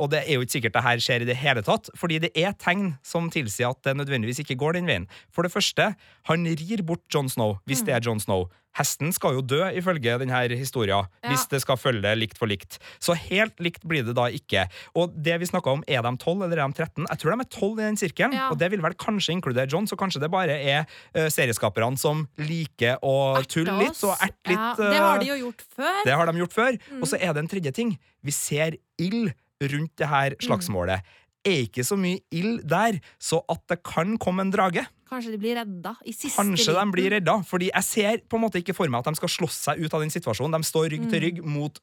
og 0.00 0.10
det 0.12 0.24
er 0.26 0.34
jo 0.40 0.44
ikke 0.46 0.56
sikkert 0.58 0.76
det 0.78 0.84
her 0.88 1.02
skjer 1.06 1.22
i 1.26 1.30
det 1.30 1.38
hele 1.40 1.62
tatt. 1.66 1.90
Fordi 1.98 2.18
det 2.26 2.32
er 2.34 2.52
tegn 2.58 2.94
som 3.06 3.30
tilsier 3.30 3.70
at 3.70 3.82
det 3.86 3.96
nødvendigvis 4.00 4.42
ikke 4.42 4.58
går 4.58 4.80
den 4.80 4.90
veien. 4.90 5.06
For 5.30 5.46
det 5.46 5.54
første, 5.54 5.92
han 6.30 6.46
rir 6.58 6.82
bort 6.86 7.06
Jon 7.12 7.30
Snow, 7.32 7.58
hvis 7.66 7.84
det 7.86 7.94
er 7.94 8.02
Jon 8.06 8.20
Snow. 8.22 8.48
Hesten 8.76 9.08
skal 9.16 9.38
jo 9.38 9.40
dø, 9.40 9.62
ifølge 9.72 10.18
denne 10.20 10.36
historien, 10.52 11.06
Ja. 11.24 11.30
hvis 11.30 11.46
det 11.48 11.62
skal 11.62 11.78
følge 11.80 12.10
likt 12.20 12.36
for 12.36 12.44
likt. 12.46 12.76
Så 13.00 13.14
helt 13.16 13.56
likt 13.58 13.86
blir 13.88 14.04
det 14.04 14.12
da 14.18 14.26
ikke. 14.28 14.66
Og 14.94 15.14
det 15.16 15.38
vi 15.40 15.46
snakka 15.48 15.72
om, 15.78 15.84
er 15.88 16.02
de 16.04 16.10
12 16.20 16.42
eller 16.44 16.58
er 16.60 16.68
de 16.68 16.76
13? 16.84 17.06
Jeg 17.08 17.18
tror 17.22 17.30
de 17.32 17.40
er 17.40 17.48
12 17.56 17.72
i 17.80 17.86
den 17.86 17.96
sirkelen, 17.96 18.34
Ja. 18.36 18.50
og 18.52 18.58
det 18.60 18.68
vil 18.70 18.82
vel 18.84 18.92
kanskje 18.92 19.32
inkludere 19.32 19.64
John, 19.72 19.86
så 19.88 19.96
kanskje 19.96 20.20
det 20.20 20.30
bare 20.30 20.58
er 20.60 20.84
uh, 21.16 21.24
serieskaperne 21.32 21.96
som 21.98 22.28
liker 22.36 22.98
å 23.02 23.40
tulle 23.48 23.78
litt 23.80 23.96
og 24.04 24.12
erte 24.20 24.52
litt. 24.52 24.76
Ja, 24.76 24.95
det 24.96 25.04
har 25.04 25.20
de 25.22 25.28
jo 25.30 25.36
gjort 25.44 25.62
før. 25.76 26.00
det 26.08 26.16
har 26.16 26.26
de 26.32 26.42
gjort 26.42 26.56
før. 26.56 26.80
Mm. 26.90 27.02
Og 27.04 27.08
så 27.12 27.20
er 27.20 27.32
det 27.36 27.44
en 27.44 27.52
tredje 27.52 27.72
ting. 27.76 27.94
Vi 28.24 28.34
ser 28.34 28.76
ild 28.98 29.30
rundt 29.62 29.92
det 30.00 30.08
her 30.10 30.36
slagsmålet. 30.42 31.04
Er 31.46 31.62
ikke 31.68 31.84
så 31.86 31.94
mye 32.00 32.18
ild 32.34 32.64
der, 32.66 32.98
så 33.22 33.38
at 33.52 33.62
det 33.70 33.82
kan 33.86 34.16
komme 34.18 34.42
en 34.42 34.50
drage. 34.50 34.82
Kanskje 35.06 35.30
de 35.36 35.38
blir 35.38 35.54
redda 35.54 35.92
i 36.02 36.10
siste 36.10 36.34
Kanskje 36.40 36.74
de 36.74 36.84
blir 36.90 37.12
redda. 37.14 37.36
Fordi 37.46 37.68
jeg 37.70 37.84
ser 37.86 38.24
på 38.26 38.36
en 38.40 38.42
måte 38.42 38.58
ikke 38.58 38.74
for 38.74 38.90
meg 38.90 39.04
at 39.04 39.12
de 39.12 39.20
skal 39.20 39.30
slåss 39.30 39.60
seg 39.68 39.84
ut 39.84 39.94
av 39.94 40.02
den 40.02 40.10
situasjonen. 40.10 40.56
De 40.58 40.66
står 40.66 40.88
rygg 40.96 41.04
til 41.12 41.20
Mm. 41.20 41.26
rygg 41.28 41.44
mot 41.46 41.78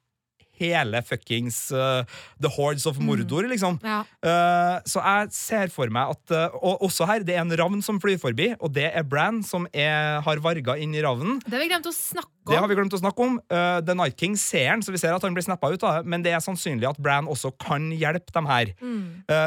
hele 0.64 1.04
fuckings 1.06 1.60
uh, 1.76 2.02
The 2.42 2.52
Hordes 2.56 2.88
of 2.90 3.00
Mordor, 3.04 3.48
liksom. 3.52 3.80
Ja. 3.84 4.02
Uh, 4.24 4.80
så 4.90 5.04
jeg 5.04 5.34
ser 5.36 5.74
for 5.74 5.92
meg 5.94 6.16
at 6.16 6.34
uh, 6.36 6.56
Og 6.64 6.86
også 6.88 7.08
her, 7.10 7.26
det 7.28 7.36
er 7.36 7.44
en 7.44 7.54
ravn 7.60 7.84
som 7.86 8.00
flyr 8.02 8.18
forbi, 8.22 8.54
og 8.60 8.74
det 8.76 8.88
er 8.90 9.06
Bran 9.08 9.42
som 9.46 9.68
er, 9.70 10.22
har 10.24 10.42
varga 10.44 10.78
inn 10.80 10.96
i 10.96 11.04
ravnen. 11.04 11.42
Det 11.44 11.58
har 11.58 11.64
vi 11.64 11.70
glemt 11.72 11.90
å 11.90 11.94
snakke 11.96 12.30
om. 12.30 12.52
Det 12.52 12.60
har 12.60 12.68
vi 12.68 12.76
glemt 12.76 12.96
å 12.96 13.00
snakke 13.00 13.24
om. 13.24 13.38
The 13.48 13.96
Night 13.96 14.18
King 14.20 14.34
ser 14.40 14.66
han, 14.74 14.82
så 14.84 14.92
vi 14.92 15.00
ser 15.00 15.16
at 15.16 15.24
han 15.24 15.36
blir 15.36 15.46
snappa 15.46 15.70
ut 15.72 15.84
av 15.88 16.02
det, 16.02 16.12
men 16.12 16.26
det 16.26 16.34
er 16.36 16.42
sannsynlig 16.44 16.90
at 16.90 17.00
Bran 17.00 17.30
også 17.32 17.54
kan 17.62 17.86
hjelpe 17.96 18.36
dem 18.36 18.50
her. 18.50 18.74
Mm. 18.84 19.06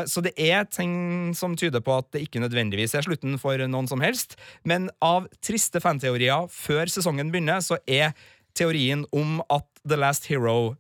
Så 0.08 0.22
det 0.24 0.32
er 0.40 0.64
ting 0.72 1.34
som 1.36 1.58
tyder 1.60 1.84
på 1.84 1.98
at 2.00 2.08
det 2.16 2.24
ikke 2.24 2.40
nødvendigvis 2.40 2.96
er 2.96 3.04
slutten 3.04 3.36
for 3.42 3.60
noen 3.68 3.90
som 3.90 4.00
helst. 4.00 4.38
Men 4.64 4.88
av 5.04 5.28
triste 5.44 5.82
fanteorier 5.84 6.48
før 6.52 6.88
sesongen 6.92 7.28
begynner, 7.34 7.60
så 7.60 7.76
er 7.84 8.16
teorien 8.56 9.04
om 9.12 9.42
at 9.52 9.68
The 9.84 10.00
Last 10.00 10.30
Hero 10.30 10.76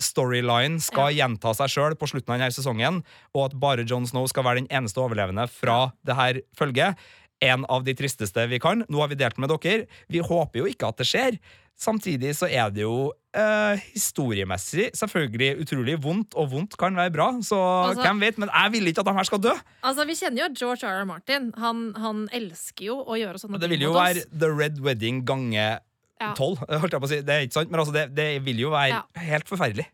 storyline 0.00 0.80
skal 0.80 1.12
gjenta 1.12 1.52
seg 1.54 1.68
sjøl 1.74 1.96
på 2.00 2.08
slutten 2.08 2.34
av 2.34 2.40
denne 2.40 2.54
sesongen, 2.56 3.02
og 3.36 3.44
at 3.50 3.56
bare 3.60 3.84
Jon 3.88 4.06
Snow 4.08 4.26
skal 4.30 4.46
være 4.46 4.62
den 4.64 4.70
eneste 4.72 5.00
overlevende 5.02 5.44
fra 5.52 5.90
det 6.08 6.16
her 6.16 6.40
følget. 6.56 6.96
En 7.44 7.64
av 7.70 7.84
de 7.86 7.94
tristeste 7.94 8.48
vi 8.50 8.58
kan. 8.58 8.82
Nå 8.90 8.98
har 8.98 9.12
vi 9.12 9.14
delt 9.20 9.38
med 9.38 9.52
dere. 9.52 9.86
Vi 10.10 10.18
håper 10.24 10.58
jo 10.58 10.66
ikke 10.66 10.88
at 10.88 10.98
det 10.98 11.06
skjer. 11.06 11.36
Samtidig 11.78 12.32
så 12.34 12.48
er 12.50 12.72
det 12.74 12.82
jo 12.82 13.12
eh, 13.38 13.78
historiemessig 13.94 14.88
selvfølgelig 14.98 15.60
utrolig 15.62 15.94
vondt, 16.02 16.34
og 16.34 16.48
vondt 16.50 16.74
kan 16.80 16.96
være 16.98 17.12
bra, 17.14 17.28
så 17.46 17.54
Altså- 17.92 18.02
hvem 18.02 18.18
vet? 18.24 18.38
Men 18.42 18.50
jeg 18.50 18.72
vil 18.72 18.88
ikke 18.90 19.04
at 19.04 19.06
de 19.06 19.14
her 19.14 19.28
skal 19.28 19.38
dø! 19.38 19.52
Altså, 19.84 20.04
Vi 20.04 20.14
kjenner 20.18 20.42
jo 20.42 20.48
George 20.58 20.82
R. 20.82 21.02
R. 21.02 21.04
Martin. 21.06 21.52
Han, 21.56 21.94
han 21.94 22.28
elsker 22.32 22.84
jo 22.86 22.96
å 23.06 23.14
gjøre 23.14 23.38
sånne 23.38 23.60
Det 23.60 23.70
vil 23.70 23.80
jo 23.86 23.92
være. 23.92 24.24
The 24.36 24.50
Red 24.50 24.80
Wedding 24.80 25.24
gange 25.24 25.78
Ja. 26.18 26.32
holdt 26.82 26.94
jeg 26.94 27.02
på 27.02 27.06
å 27.06 27.10
si. 27.10 27.20
Det 27.26 27.34
er 27.34 27.46
ikke 27.46 27.58
sant, 27.60 27.70
men 27.72 27.80
altså, 27.82 27.94
det, 27.94 28.08
det 28.16 28.28
vil 28.46 28.64
jo 28.66 28.72
være 28.74 28.96
Ja. 28.96 29.02
helt 29.28 29.48
forferdelig. 29.50 29.86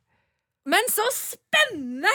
Men 0.68 0.86
så 0.92 1.04
spennende! 1.12 2.12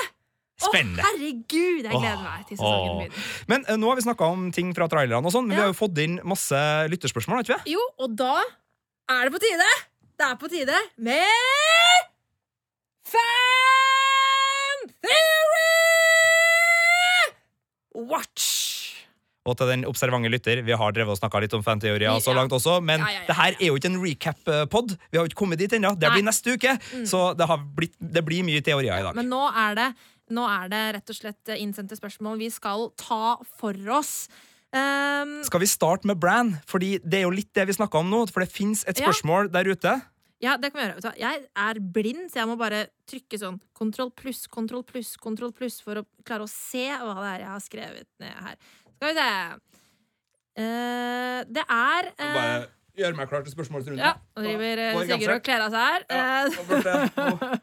Spennende. 0.59 0.99
Å, 0.99 1.05
herregud, 1.13 1.85
jeg 1.85 1.93
gleder 1.93 2.23
meg 2.25 2.41
til 2.49 2.57
sesongen 2.59 2.97
begynner. 2.99 3.27
Men 3.47 3.63
uh, 3.69 3.75
nå 3.79 3.91
har 3.93 3.99
vi 3.99 4.03
snakka 4.03 4.27
om 4.33 4.49
ting 4.51 4.73
fra 4.75 4.89
trailerne 4.91 5.23
og 5.23 5.31
sånn, 5.31 5.47
men 5.47 5.55
vi 5.55 5.61
har 5.61 5.69
jo 5.71 5.77
fått 5.77 6.01
inn 6.03 6.17
masse 6.27 6.59
lytterspørsmål, 6.91 7.45
ikke 7.45 7.61
vi? 7.61 7.77
Jo, 7.77 7.83
og 8.03 8.17
da 8.19 8.33
er 9.15 9.29
det 9.29 9.31
på 9.37 9.39
tide 9.41 9.69
Det 10.19 10.25
er 10.27 10.35
på 10.41 10.49
tide 10.51 10.81
med 10.99 12.09
Fan 13.07 14.83
Theory 14.99 15.71
Watch! 18.11 18.58
Og 19.49 19.57
til 19.59 19.71
den 19.71 19.85
observante 19.89 20.31
lytter, 20.31 20.61
vi 20.65 20.77
har 20.77 20.95
drevet 20.95 21.15
og 21.15 21.19
snakka 21.19 21.41
litt 21.43 21.55
om 21.57 21.65
fanteorier 21.65 22.21
så 22.23 22.35
langt 22.37 22.53
også, 22.55 22.79
men 22.85 23.01
Ja, 23.03 23.11
ja, 23.19 23.23
det 23.27 23.37
her 23.39 23.57
er 23.57 23.71
jo 23.71 23.79
ikke 23.79 23.91
en 23.91 24.01
recap-pod. 24.03 24.95
Vi 25.09 25.17
har 25.17 25.25
jo 25.25 25.31
ikke 25.31 25.41
kommet 25.41 25.61
dit 25.61 25.73
ennå. 25.75 25.95
Det 25.97 26.09
blir. 26.09 26.23
Mm. 26.23 26.29
neste 26.29 26.53
uke. 26.53 26.75
Så 27.07 27.33
det, 27.37 27.47
har 27.47 27.61
blitt, 27.75 27.95
det 27.99 28.23
blir 28.27 28.45
mye 28.45 28.61
teorier 28.65 28.99
i 28.99 29.05
dag. 29.05 29.15
Men 29.17 29.29
nå 29.31 29.41
er 29.49 29.77
det, 29.79 29.87
nå 30.35 30.45
er 30.45 30.69
det 30.71 30.83
rett 30.99 31.13
og 31.13 31.17
slett 31.17 31.55
innsendte 31.57 31.97
spørsmål 31.97 32.37
vi 32.41 32.51
skal 32.53 32.89
ta 32.99 33.37
for 33.59 33.75
oss. 33.95 34.27
Um, 34.69 35.39
Skal 35.47 35.63
vi 35.63 35.69
starte 35.69 36.05
med 36.07 36.19
Bran? 36.21 36.53
Fordi 36.69 36.99
det 37.01 37.21
er 37.21 37.25
jo 37.25 37.33
litt 37.33 37.49
det 37.57 37.65
vi 37.71 37.73
snakka 37.73 38.03
om 38.03 38.09
nå. 38.11 38.21
For 38.29 38.45
det 38.45 38.51
fins 38.53 38.83
et 38.85 39.01
spørsmål 39.01 39.49
der 39.53 39.71
ute. 39.71 39.95
ja, 40.39 40.53
det 40.57 40.69
kan 40.71 40.79
vi 40.79 40.85
gjøre. 40.85 41.13
Jeg 41.19 41.41
er 41.57 41.79
blind, 41.93 42.29
så 42.31 42.39
jeg 42.39 42.47
må 42.47 42.55
bare 42.59 42.85
trykke 43.09 43.39
sånn 43.41 43.57
kontroll 43.75 44.11
pluss, 44.15 44.45
kontroll 44.47 44.85
pluss, 44.87 45.15
kontroll 45.19 45.51
pluss 45.55 45.79
for 45.83 45.99
å 45.99 46.05
klare 46.23 46.45
å 46.45 46.51
se 46.51 46.85
hva 46.85 47.15
det 47.17 47.31
er 47.33 47.43
jeg 47.43 47.49
har 47.51 47.65
skrevet 47.65 48.07
ned 48.21 48.37
her. 48.45 48.55
Skal 48.99 49.13
vi 49.13 49.15
se. 49.15 49.29
uh, 50.59 51.39
det 51.47 51.63
er 51.63 52.11
uh, 52.11 52.27
Bare 52.35 52.67
gjør 52.99 53.15
meg 53.15 53.31
klar 53.31 53.45
til 53.45 53.55
spørsmålsrunden. 53.55 54.03
Ja, 54.03 54.17
nå 54.35 54.43
driver 54.43 54.83
eh, 54.83 54.91
i 54.91 55.07
Sigurd 55.07 55.35
og 55.37 55.43
kler 55.45 55.63
av 55.63 55.71
seg 55.71 55.83
her. 55.87 56.01
Uh, 56.11 57.57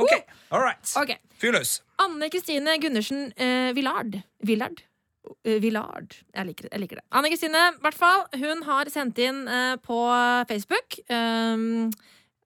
OK, 0.00 0.12
all 0.54 0.62
right. 0.62 0.94
ok. 1.00 1.10
Fyr 1.42 1.56
løs. 1.56 1.80
Anne 2.00 2.30
Kristine 2.30 2.78
Gundersen 2.78 3.32
uh, 3.34 3.74
Villard. 3.74 4.20
Villard? 4.46 4.84
Eh, 5.42 5.58
Villard. 5.62 6.14
Jeg 6.30 6.46
liker, 6.52 6.70
jeg 6.70 6.84
liker 6.84 7.00
det. 7.00 7.04
Anne 7.10 7.32
Kristine, 7.32 7.66
i 7.74 7.82
hvert 7.82 7.98
fall, 7.98 8.24
hun 8.38 8.62
har 8.68 8.90
sendt 8.94 9.18
inn 9.18 9.42
uh, 9.50 9.74
på 9.82 9.98
Facebook 10.48 11.00
um, 11.10 11.90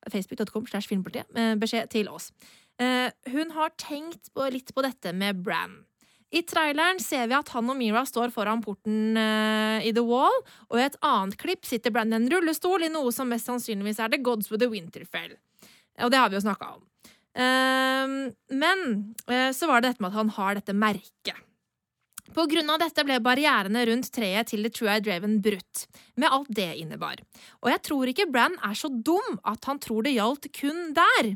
Facebook.com 0.09 0.67
slash 0.67 0.89
filmpartiet 0.89 1.27
eh, 1.37 1.55
beskjed 1.59 1.91
til 1.93 2.09
oss. 2.09 2.31
Eh, 2.81 3.11
hun 3.33 3.53
har 3.57 3.75
tenkt 3.81 4.31
på, 4.35 4.47
litt 4.53 4.73
på 4.75 4.85
dette 4.87 5.13
med 5.13 5.43
Bran. 5.45 5.83
I 6.31 6.43
traileren 6.45 7.01
ser 7.01 7.29
vi 7.31 7.37
at 7.39 7.49
han 7.55 7.71
og 7.73 7.79
Mira 7.79 8.03
står 8.05 8.33
foran 8.35 8.61
porten 8.65 9.17
uh, 9.17 9.81
i 9.81 9.95
The 9.97 10.05
Wall, 10.05 10.35
og 10.69 10.77
i 10.77 10.85
et 10.85 10.99
annet 11.01 11.39
klipp 11.41 11.65
sitter 11.65 11.95
Brandon 11.95 12.21
i 12.21 12.27
en 12.27 12.33
rullestol 12.35 12.85
i 12.85 12.93
noe 12.93 13.13
som 13.15 13.31
mest 13.33 13.49
sannsynligvis 13.49 14.01
er 14.05 14.13
The 14.13 14.21
Gods 14.21 14.53
with 14.53 14.61
the 14.61 14.69
Winterfell. 14.73 15.39
Og 16.05 16.13
det 16.13 16.21
har 16.21 16.29
vi 16.29 16.37
jo 16.37 16.45
snakka 16.45 16.75
om. 16.77 16.85
Uh, 17.39 18.29
men 18.53 18.87
uh, 19.31 19.51
så 19.57 19.71
var 19.71 19.81
det 19.81 19.95
dette 19.95 20.05
med 20.05 20.13
at 20.13 20.21
han 20.21 20.35
har 20.37 20.59
dette 20.61 20.77
merket. 20.77 21.45
På 22.37 22.45
grunn 22.45 22.69
av 22.71 22.83
dette 22.83 23.03
ble 23.09 23.17
barrierene 23.25 23.87
rundt 23.89 24.11
treet 24.13 24.51
til 24.51 24.67
The 24.67 24.71
True 24.75 24.93
Eye 24.93 25.03
Draven 25.05 25.39
brutt, 25.43 25.87
med 26.21 26.29
alt 26.29 26.51
det 26.53 26.75
innebar. 26.77 27.23
Og 27.65 27.73
jeg 27.73 27.81
tror 27.89 28.11
ikke 28.13 28.29
Brann 28.29 28.59
er 28.69 28.77
så 28.77 28.91
dum 28.93 29.39
at 29.49 29.65
han 29.65 29.81
tror 29.81 30.05
det 30.05 30.13
gjaldt 30.19 30.51
kun 30.53 30.93
der. 30.97 31.33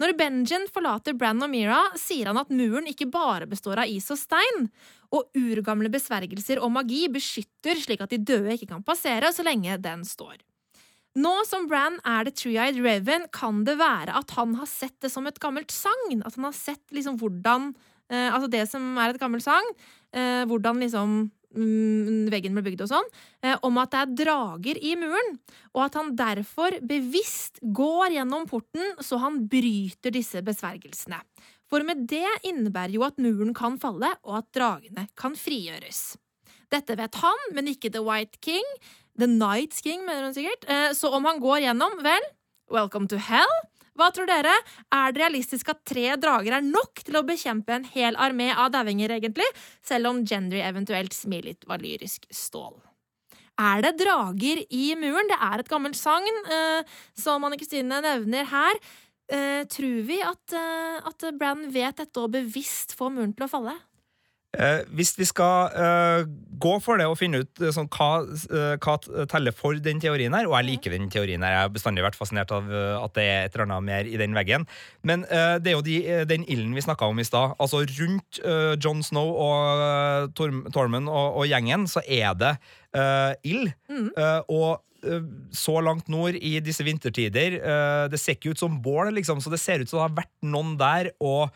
Når 0.00 0.14
Benjen 0.18 0.64
forlater 0.72 1.16
Bran 1.18 1.42
og 1.44 1.50
Mira, 1.52 1.82
sier 2.00 2.30
han 2.30 2.40
at 2.40 2.52
muren 2.52 2.88
ikke 2.90 3.10
bare 3.12 3.48
består 3.50 3.82
av 3.82 3.90
is 3.90 4.08
og 4.12 4.20
stein, 4.20 4.70
og 5.12 5.28
urgamle 5.36 5.90
besvergelser 5.92 6.62
og 6.62 6.72
magi 6.72 7.04
beskytter 7.12 7.76
slik 7.78 8.00
at 8.00 8.14
de 8.14 8.22
døde 8.22 8.54
ikke 8.54 8.70
kan 8.70 8.86
passere 8.86 9.28
så 9.34 9.44
lenge 9.44 9.76
den 9.82 10.06
står. 10.08 10.40
Nå 11.20 11.32
som 11.44 11.66
Bran 11.68 11.98
er 12.08 12.24
The 12.24 12.32
Tree-Eyed 12.32 12.78
Raven, 12.80 13.26
kan 13.36 13.64
det 13.68 13.76
være 13.80 14.14
at 14.16 14.32
han 14.38 14.54
har 14.56 14.68
sett 14.70 14.96
det 15.04 15.10
som 15.12 15.28
et 15.28 15.40
gammelt 15.42 15.74
sagn. 15.74 16.22
At 16.24 16.38
han 16.38 16.48
har 16.48 16.56
sett 16.56 16.84
liksom 16.94 17.18
hvordan 17.20 17.74
eh, 18.08 18.30
Altså 18.32 18.48
det 18.48 18.64
som 18.70 18.96
er 18.96 19.12
et 19.12 19.20
gammelt 19.20 19.44
sagn, 19.44 19.68
eh, 20.16 20.46
hvordan 20.48 20.80
liksom 20.80 21.26
veggen 21.52 22.54
ble 22.56 22.64
bygd 22.64 22.84
og 22.84 22.90
sånn, 22.90 23.08
eh, 23.42 23.56
om 23.62 23.78
at 23.78 23.92
det 23.92 24.00
er 24.00 24.14
drager 24.24 24.80
i 24.82 24.94
muren, 24.96 25.38
og 25.74 25.84
at 25.86 25.98
han 25.98 26.14
derfor 26.16 26.78
bevisst 26.80 27.60
går 27.62 28.16
gjennom 28.16 28.48
porten 28.48 28.96
så 29.00 29.20
han 29.22 29.42
bryter 29.48 30.14
disse 30.14 30.42
besvergelsene. 30.44 31.20
For 31.72 31.84
med 31.88 32.06
det 32.10 32.28
innebærer 32.44 32.92
jo 32.92 33.04
at 33.06 33.20
muren 33.22 33.54
kan 33.56 33.78
falle, 33.80 34.10
og 34.24 34.42
at 34.42 34.50
dragene 34.52 35.06
kan 35.16 35.32
frigjøres. 35.38 36.16
Dette 36.72 36.96
vet 36.96 37.14
han, 37.20 37.46
men 37.52 37.68
ikke 37.72 37.92
The 37.92 38.02
White 38.04 38.40
King. 38.44 38.64
The 39.18 39.28
Night 39.28 39.76
King, 39.84 40.06
mener 40.06 40.24
hun 40.28 40.36
sikkert. 40.36 40.64
Eh, 40.68 40.92
Så 40.92 41.12
om 41.12 41.24
han 41.24 41.40
går 41.40 41.66
gjennom, 41.66 42.02
vel, 42.02 42.20
welcome 42.70 43.08
to 43.08 43.16
hell. 43.16 43.52
Hva 43.98 44.08
tror 44.14 44.28
dere? 44.28 44.52
Er 44.94 45.12
det 45.12 45.20
realistisk 45.20 45.68
at 45.72 45.82
tre 45.88 46.06
drager 46.20 46.56
er 46.56 46.64
nok 46.64 47.02
til 47.04 47.18
å 47.18 47.24
bekjempe 47.28 47.74
en 47.76 47.84
hel 47.92 48.16
armé 48.16 48.48
av 48.54 48.70
dauinger, 48.72 49.12
egentlig? 49.18 49.48
Selv 49.84 50.08
om 50.12 50.22
Gendry 50.24 50.62
eventuelt 50.64 51.12
smir 51.16 51.44
litt 51.44 51.68
valyrisk 51.68 52.24
stål. 52.32 52.78
Er 53.60 53.84
det 53.84 53.98
drager 54.00 54.62
i 54.72 54.86
muren? 54.96 55.28
Det 55.28 55.36
er 55.36 55.60
et 55.60 55.68
gammelt 55.68 55.98
sagn, 55.98 56.40
eh, 56.48 56.88
som 57.14 57.44
Anne 57.44 57.60
Kristine 57.60 58.00
nevner 58.00 58.48
her. 58.48 58.80
Eh, 59.28 59.64
tror 59.68 60.02
vi 60.08 60.20
at, 60.24 60.52
eh, 60.52 60.98
at 61.04 61.38
Bran 61.38 61.70
vet 61.70 61.96
dette 61.96 62.16
og 62.20 62.32
bevisst 62.32 62.96
får 62.96 63.12
muren 63.12 63.36
til 63.36 63.46
å 63.46 63.52
falle? 63.52 63.76
Eh, 64.52 64.82
hvis 64.92 65.14
vi 65.16 65.24
skal 65.24 65.72
eh, 65.80 66.26
gå 66.60 66.72
for 66.84 67.00
det 67.00 67.06
og 67.08 67.16
finne 67.16 67.40
ut 67.40 67.62
eh, 67.62 67.72
sånn, 67.72 67.88
hva, 67.92 68.10
eh, 68.28 68.74
hva 68.84 68.96
teller 69.30 69.54
for 69.56 69.78
den 69.80 70.02
teorien 70.02 70.34
her, 70.36 70.44
og 70.50 70.58
jeg 70.58 70.68
liker 70.68 70.92
den 70.92 71.08
teorien 71.12 71.40
her, 71.40 71.54
jeg 71.54 71.64
har 71.64 71.72
bestandig 71.72 72.04
vært 72.04 72.18
fascinert 72.18 72.52
av 72.52 72.68
eh, 72.68 72.98
at 73.00 73.14
det 73.16 73.24
er 73.24 73.46
et 73.46 73.56
eller 73.56 73.64
annet 73.70 73.88
mer 73.88 74.10
i 74.10 74.20
den 74.20 74.36
veggen, 74.36 74.68
men 75.08 75.24
eh, 75.32 75.56
det 75.56 75.72
er 75.72 75.78
jo 75.78 75.86
de, 75.86 75.96
den 76.28 76.44
ilden 76.44 76.76
vi 76.76 76.84
snakka 76.84 77.08
om 77.08 77.22
i 77.22 77.24
stad. 77.24 77.56
Altså 77.62 77.80
rundt 77.86 78.42
eh, 78.44 78.74
Jon 78.76 79.00
Snow 79.06 79.32
og 79.32 79.80
uh, 79.80 80.28
Torm, 80.36 80.62
Tormund 80.74 81.08
og, 81.08 81.40
og 81.40 81.48
gjengen, 81.48 81.88
så 81.88 82.04
er 82.04 82.36
det 82.36 82.54
eh, 82.92 83.32
ild. 83.48 83.72
Eh, 83.88 84.40
og 84.52 84.82
eh, 85.04 85.26
så 85.56 85.80
langt 85.84 86.12
nord 86.12 86.36
i 86.36 86.58
disse 86.64 86.84
vintertider 86.86 87.58
Det 88.12 88.20
ser 88.20 88.36
ikke 88.36 88.52
ut 88.52 88.62
som 88.62 88.80
bål, 88.84 89.14
liksom, 89.16 89.40
så 89.42 89.52
det 89.52 89.60
ser 89.62 89.82
ut 89.82 89.90
som 89.90 90.00
det 90.00 90.08
har 90.10 90.18
vært 90.22 90.34
noen 90.44 90.76
der 90.80 91.12
og 91.20 91.52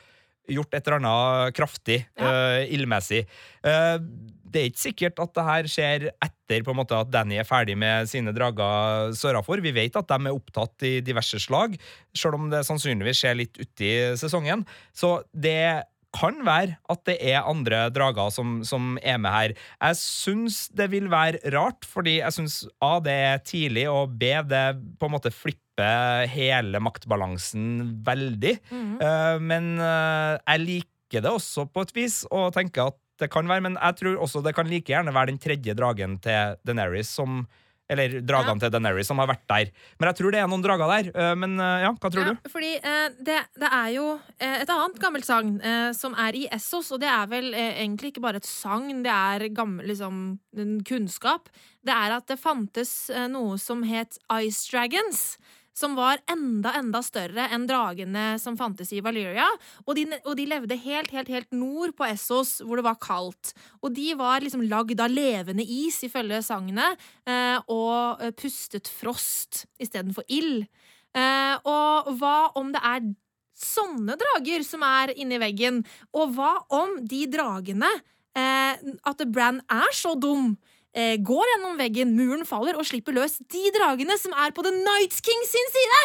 gjort 0.53 0.75
et 0.75 0.87
eller 0.87 1.01
annet 1.01 1.57
kraftig 1.57 2.01
eh, 2.19 2.63
ildmessig. 2.75 3.25
Uh, 3.67 3.99
det 4.47 4.63
er 4.63 4.71
ikke 4.71 4.83
sikkert 4.83 5.21
at 5.21 5.33
det 5.37 5.45
her 5.45 5.69
skjer 5.69 6.05
etter 6.13 6.63
på 6.65 6.73
en 6.73 6.79
måte 6.79 6.97
at 6.97 7.11
Danny 7.13 7.37
er 7.41 7.49
ferdig 7.49 7.75
med 7.79 8.09
sine 8.09 8.33
drager 8.37 9.13
sørafor. 9.19 9.61
Vi 9.65 9.75
vet 9.77 9.99
at 9.99 10.09
de 10.09 10.31
er 10.31 10.37
opptatt 10.37 10.87
i 10.87 10.95
diverse 11.05 11.41
slag, 11.43 11.77
selv 12.17 12.39
om 12.39 12.49
det 12.53 12.63
sannsynligvis 12.69 13.21
skjer 13.21 13.37
litt 13.43 13.61
uti 13.61 13.93
sesongen. 14.21 14.65
Så 14.97 15.19
det 15.35 15.85
kan 16.17 16.41
være 16.47 16.77
at 16.93 17.03
det 17.09 17.17
er 17.21 17.47
andre 17.47 17.87
drager 17.95 18.33
som, 18.35 18.59
som 18.67 18.97
er 19.03 19.21
med 19.23 19.33
her. 19.35 19.55
Jeg 19.81 20.01
syns 20.01 20.67
det 20.77 20.89
vil 20.95 21.11
være 21.13 21.41
rart, 21.55 21.87
fordi 21.89 22.19
jeg 22.21 22.37
syns 22.37 22.63
A, 22.85 22.97
det 23.05 23.17
er 23.29 23.45
tidlig, 23.47 23.87
og 23.93 24.17
B, 24.19 24.33
det 24.49 24.65
på 25.01 25.09
en 25.09 25.17
måte 25.17 25.33
flipper 25.35 26.27
hele 26.33 26.81
maktbalansen 26.81 27.99
veldig. 28.07 28.55
Eh, 28.73 29.37
men 29.45 29.75
eh, 29.77 30.37
jeg 30.41 30.65
liker 30.65 31.27
det 31.27 31.35
også 31.37 31.67
på 31.69 31.85
et 31.85 31.93
vis, 31.97 32.23
og 32.33 32.55
tenker 32.57 32.91
at 32.91 33.01
det 33.21 33.31
kan 33.33 33.49
være, 33.49 33.65
men 33.65 33.79
jeg 33.81 34.01
tror 34.01 34.19
også 34.25 34.43
det 34.45 34.53
kan 34.57 34.69
like 34.69 34.93
gjerne 34.93 35.15
være 35.15 35.33
den 35.33 35.41
tredje 35.41 35.77
dragen 35.77 36.19
til 36.25 36.59
Daenerys 36.69 37.13
som 37.17 37.47
eller 37.93 38.19
dragene 38.27 38.63
til 38.63 38.73
Daenerys 38.75 39.11
som 39.11 39.21
har 39.23 39.29
vært 39.31 39.45
der. 39.51 39.71
Men 39.99 40.11
jeg 40.11 40.19
tror 40.21 40.35
det 40.35 40.41
er 40.43 40.51
noen 40.51 40.65
drager 40.65 40.91
der. 40.91 41.11
eh, 41.15 41.35
Men 41.39 41.59
eh, 41.61 41.85
ja, 41.87 41.93
hva 41.95 42.11
tror 42.11 42.25
ja, 42.25 42.35
du? 42.35 42.51
Fordi 42.53 42.73
eh, 42.77 43.07
det, 43.29 43.39
det 43.63 43.71
er 43.71 43.91
jo 43.95 44.07
et 44.43 44.73
annet 44.73 44.99
gammelt 45.03 45.27
sagn 45.29 45.55
som 45.97 46.15
er 46.21 46.37
i 46.37 46.45
Essos, 46.53 46.91
og 46.93 47.01
det 47.01 47.09
er 47.09 47.29
vel 47.31 47.55
egentlig 47.57 48.13
ikke 48.13 48.25
bare 48.25 48.41
et 48.43 48.49
sagn, 48.49 49.03
det 49.05 49.13
er 49.13 49.47
gammel 49.57 49.87
liksom, 49.89 50.39
kunnskap. 50.87 51.49
Det 51.87 51.95
er 51.95 52.17
at 52.19 52.27
det 52.29 52.39
fantes 52.41 53.09
noe 53.33 53.57
som 53.61 53.85
het 53.87 54.19
Ice 54.43 54.67
Dragons. 54.69 55.37
Som 55.77 55.93
var 55.99 56.23
enda, 56.33 56.73
enda 56.79 57.03
større 57.05 57.51
enn 57.53 57.67
dragene 57.69 58.39
som 58.41 58.57
fantes 58.57 58.95
i 58.97 59.03
Valyria. 59.05 59.45
Og 59.85 59.99
de, 59.99 60.07
og 60.25 60.33
de 60.39 60.47
levde 60.49 60.79
helt, 60.81 61.13
helt, 61.13 61.29
helt 61.29 61.53
nord 61.53 61.93
på 61.99 62.07
Essos, 62.09 62.63
hvor 62.65 62.81
det 62.81 62.87
var 62.87 62.97
kaldt. 63.03 63.53
Og 63.85 63.93
de 63.97 64.15
var 64.17 64.41
liksom 64.41 64.65
lagd 64.71 65.03
av 65.05 65.13
levende 65.13 65.67
is, 65.69 66.01
ifølge 66.09 66.41
sagnet, 66.47 66.97
eh, 67.29 67.59
og 67.69 68.25
eh, 68.25 68.33
pustet 68.33 68.89
frost 68.89 69.67
istedenfor 69.83 70.25
ild. 70.33 70.65
Eh, 71.13 71.55
og 71.69 72.09
hva 72.23 72.37
om 72.57 72.73
det 72.73 72.81
er 72.81 73.13
sånne 73.57 74.17
drager 74.21 74.65
som 74.65 74.85
er 74.85 75.13
inni 75.13 75.37
veggen? 75.41 75.83
Og 76.17 76.33
hva 76.37 76.55
om 76.77 77.01
de 77.05 77.25
dragene 77.33 77.89
At 78.37 79.23
Bran 79.33 79.63
er 79.73 79.95
så 79.97 80.11
dum, 80.21 80.59
eh, 80.97 81.17
går 81.21 81.53
gjennom 81.53 81.79
veggen, 81.81 82.17
muren 82.17 82.47
faller 82.49 82.81
og 82.81 82.89
slipper 82.89 83.17
løs 83.17 83.39
de 83.45 83.65
dragene 83.77 84.17
som 84.21 84.35
er 84.35 84.57
på 84.57 84.65
The 84.67 84.75
Night 84.75 85.21
King 85.21 85.49
sin 85.49 85.75
side? 85.77 86.05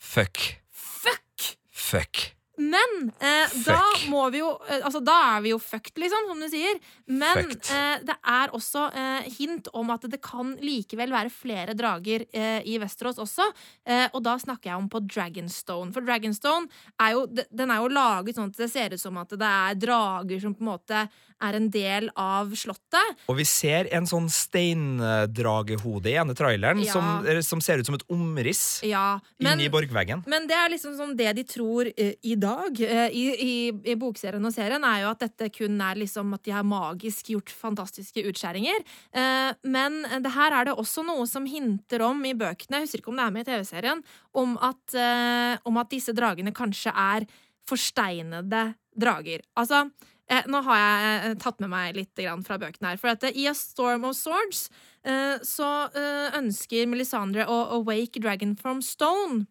Fuck. 0.00 0.44
Fuck! 0.70 1.56
Fuck. 1.70 2.28
Men 2.60 3.08
eh, 3.24 3.52
da 3.64 3.80
må 4.10 4.26
vi 4.32 4.42
jo 4.42 4.50
eh, 4.68 4.82
Altså, 4.84 5.00
da 5.04 5.14
er 5.30 5.44
vi 5.44 5.52
jo 5.54 5.58
fucked, 5.62 5.96
liksom, 6.00 6.26
som 6.28 6.42
du 6.42 6.48
sier. 6.52 6.76
Men 7.08 7.48
eh, 7.54 8.02
det 8.04 8.16
er 8.18 8.52
også 8.56 8.84
eh, 8.92 9.30
hint 9.38 9.70
om 9.76 9.92
at 9.94 10.04
det 10.12 10.20
kan 10.24 10.52
likevel 10.60 11.14
være 11.14 11.32
flere 11.32 11.76
drager 11.78 12.26
eh, 12.28 12.60
i 12.68 12.76
Westerås 12.82 13.20
også. 13.22 13.48
Eh, 13.88 14.06
og 14.12 14.20
da 14.26 14.36
snakker 14.42 14.72
jeg 14.72 14.82
om 14.82 14.90
på 14.92 15.02
Dragonstone. 15.06 15.94
For 15.96 16.04
Dragonstone 16.04 16.68
er 17.00 17.16
jo, 17.16 17.24
den 17.32 17.72
er 17.72 17.80
jo 17.80 17.92
laget 17.96 18.36
sånn 18.36 18.52
at 18.52 18.60
det 18.60 18.70
ser 18.72 18.96
ut 18.96 19.02
som 19.02 19.16
at 19.22 19.32
det 19.40 19.52
er 19.64 19.80
drager 19.80 20.44
som 20.44 20.56
på 20.56 20.66
en 20.66 20.72
måte 20.74 21.04
er 21.42 21.56
en 21.58 21.68
del 21.72 22.08
av 22.18 22.52
slottet. 22.58 23.16
Og 23.30 23.38
vi 23.38 23.46
ser 23.48 23.88
en 23.96 24.06
sånn 24.08 24.28
steindragehode 24.30 26.10
i 26.12 26.16
ene 26.20 26.34
traileren 26.36 26.82
Ja. 26.84 26.92
som, 26.92 27.26
eh, 27.26 27.40
som 27.40 27.60
ser 27.60 27.78
ut 27.78 27.86
som 27.86 27.94
et 27.94 28.06
omriss 28.08 28.82
Ja, 28.82 29.20
men, 29.38 29.58
inni 29.58 29.70
borgveggen. 29.70 30.24
men 30.26 30.46
det 30.46 30.56
er 30.56 30.70
liksom 30.70 30.96
sånn 30.96 31.16
det 31.16 31.34
de 31.36 31.44
tror 31.44 31.86
uh, 31.86 32.12
i 32.22 32.34
dag 32.34 32.70
uh, 32.80 33.08
i, 33.10 33.24
i, 33.34 33.72
i 33.92 33.94
bokserien 33.94 34.44
og 34.44 34.52
serien, 34.52 34.84
er 34.84 35.02
jo 35.02 35.10
at 35.10 35.20
dette 35.20 35.50
kun 35.50 35.80
er 35.80 35.96
liksom 35.96 36.34
at 36.34 36.42
de 36.44 36.50
har 36.52 36.62
magisk 36.62 37.32
gjort 37.34 37.50
fantastiske 37.50 38.24
utskjæringer. 38.30 38.80
Uh, 39.14 39.52
men 39.64 40.02
det 40.22 40.32
her 40.32 40.52
er 40.52 40.64
det 40.70 40.76
også 40.76 41.04
noe 41.06 41.26
som 41.26 41.46
hinter 41.46 42.02
om 42.02 42.24
i 42.24 42.34
bøkene, 42.34 42.80
jeg 42.80 42.88
husker 42.88 43.02
ikke 43.02 43.12
om 43.12 43.16
det 43.16 43.26
er 43.26 43.30
med 43.30 43.46
i 43.46 43.50
TV-serien, 43.50 44.02
om, 44.34 44.56
om 44.56 45.76
at 45.80 45.90
disse 45.90 46.12
dragene 46.16 46.52
kanskje 46.54 46.92
er 46.94 47.26
forsteinede 47.68 48.74
drager. 48.98 49.42
Altså, 49.58 49.90
eh, 50.30 50.46
nå 50.50 50.62
har 50.66 50.80
jeg 50.80 51.20
eh, 51.30 51.36
tatt 51.42 51.60
med 51.62 51.72
meg 51.72 51.96
litt 51.98 52.24
fra 52.46 52.58
bøkene 52.60 52.92
her. 52.92 53.00
For 53.00 53.12
at 53.12 53.24
eh, 53.26 53.36
i 53.36 53.46
A 53.50 53.54
Storm 53.56 54.06
of 54.08 54.16
Swords 54.18 54.68
eh, 55.04 55.36
så 55.46 55.70
eh, 55.90 56.36
ønsker 56.38 56.88
Melisandre 56.90 57.48
å 57.50 57.62
awake 57.80 58.22
dragon 58.22 58.54
from 58.56 58.82
stone. 58.84 59.46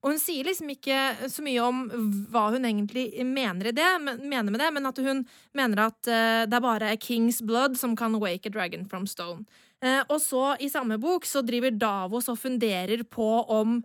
Og 0.00 0.14
hun 0.14 0.20
sier 0.22 0.46
liksom 0.48 0.70
ikke 0.72 1.28
så 1.28 1.42
mye 1.44 1.60
om 1.60 1.82
hva 2.32 2.46
hun 2.54 2.64
egentlig 2.64 3.10
mener, 3.26 3.68
det, 3.76 3.88
men, 4.00 4.22
mener 4.24 4.48
med 4.48 4.62
det, 4.62 4.70
men 4.72 4.88
at 4.88 5.00
hun 5.04 5.26
mener 5.52 5.82
at 5.90 5.98
det 6.08 6.56
er 6.56 6.64
bare 6.64 6.94
king's 6.96 7.42
blood 7.44 7.76
som 7.76 7.92
kan 7.98 8.16
wake 8.16 8.48
a 8.48 8.54
dragon 8.54 8.86
from 8.88 9.04
stone. 9.04 9.44
Og 10.08 10.16
så, 10.24 10.54
i 10.56 10.70
samme 10.72 10.96
bok, 11.00 11.28
så 11.28 11.42
driver 11.44 11.76
Davos 11.76 12.30
og 12.32 12.40
funderer 12.40 13.04
på 13.04 13.28
om 13.52 13.82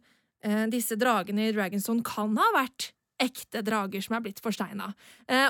disse 0.71 0.95
dragene 0.95 1.49
i 1.49 1.51
Dragonstone 1.51 2.07
kan 2.07 2.39
ha 2.39 2.47
vært 2.61 2.93
ekte 3.19 3.59
drager 3.67 4.07
som 4.07 4.15
er 4.15 4.23
blitt 4.23 4.39
forsteina. 4.39 4.93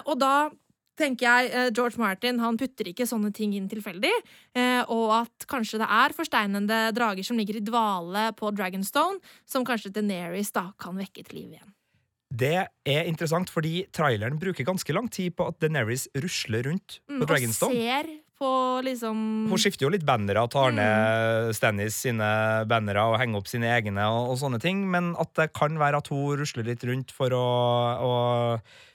Og 0.10 0.16
da 0.18 0.50
tenker 1.00 1.28
jeg 1.28 1.52
eh, 1.52 1.70
George 1.76 2.00
Martin 2.02 2.42
han 2.44 2.58
putter 2.60 2.90
ikke 2.92 3.08
sånne 3.10 3.32
ting 3.36 3.56
inn 3.58 3.70
tilfeldig, 3.72 4.12
eh, 4.56 4.82
og 4.92 5.14
at 5.22 5.48
kanskje 5.52 5.80
det 5.84 5.90
er 5.92 6.16
forsteinende 6.16 6.82
drager 6.96 7.26
som 7.28 7.40
ligger 7.40 7.60
i 7.60 7.64
dvale 7.66 8.30
på 8.38 8.52
Dragonstone, 8.56 9.22
som 9.48 9.66
kanskje 9.68 9.94
Deneris 9.96 10.54
da 10.56 10.70
kan 10.82 10.98
vekke 11.00 11.26
til 11.28 11.42
liv 11.44 11.56
igjen. 11.58 11.72
Det 12.36 12.56
er 12.66 13.08
interessant, 13.08 13.52
fordi 13.54 13.86
traileren 13.96 14.40
bruker 14.42 14.66
ganske 14.68 14.92
lang 14.96 15.08
tid 15.14 15.36
på 15.38 15.46
at 15.48 15.60
Deneris 15.62 16.08
rusler 16.20 16.66
rundt 16.68 17.00
Mm, 17.08 17.22
på 17.22 17.28
Dragonstone. 17.30 17.72
Og 17.72 17.86
ser 17.86 18.10
på 18.40 18.50
liksom 18.84 19.48
Hun 19.50 19.58
skifter 19.62 19.86
jo 19.88 19.90
litt 19.94 20.06
bannere, 20.06 20.44
tar 20.52 20.72
Mm. 20.72 20.76
ned 20.76 21.56
Stannis 21.56 21.96
sine 22.04 22.66
bannere 22.68 23.04
og 23.08 23.18
henger 23.20 23.38
opp 23.40 23.48
sine 23.48 23.70
egne, 23.72 24.04
og, 24.12 24.32
og 24.34 24.38
sånne 24.42 24.60
ting, 24.62 24.84
men 24.92 25.14
at 25.18 25.34
det 25.36 25.54
kan 25.54 25.78
være 25.80 25.98
at 26.04 26.08
hun 26.12 26.38
rusler 26.38 26.64
litt 26.68 26.84
rundt 26.84 27.12
for 27.16 27.30
å, 27.32 27.46
å 28.02 28.14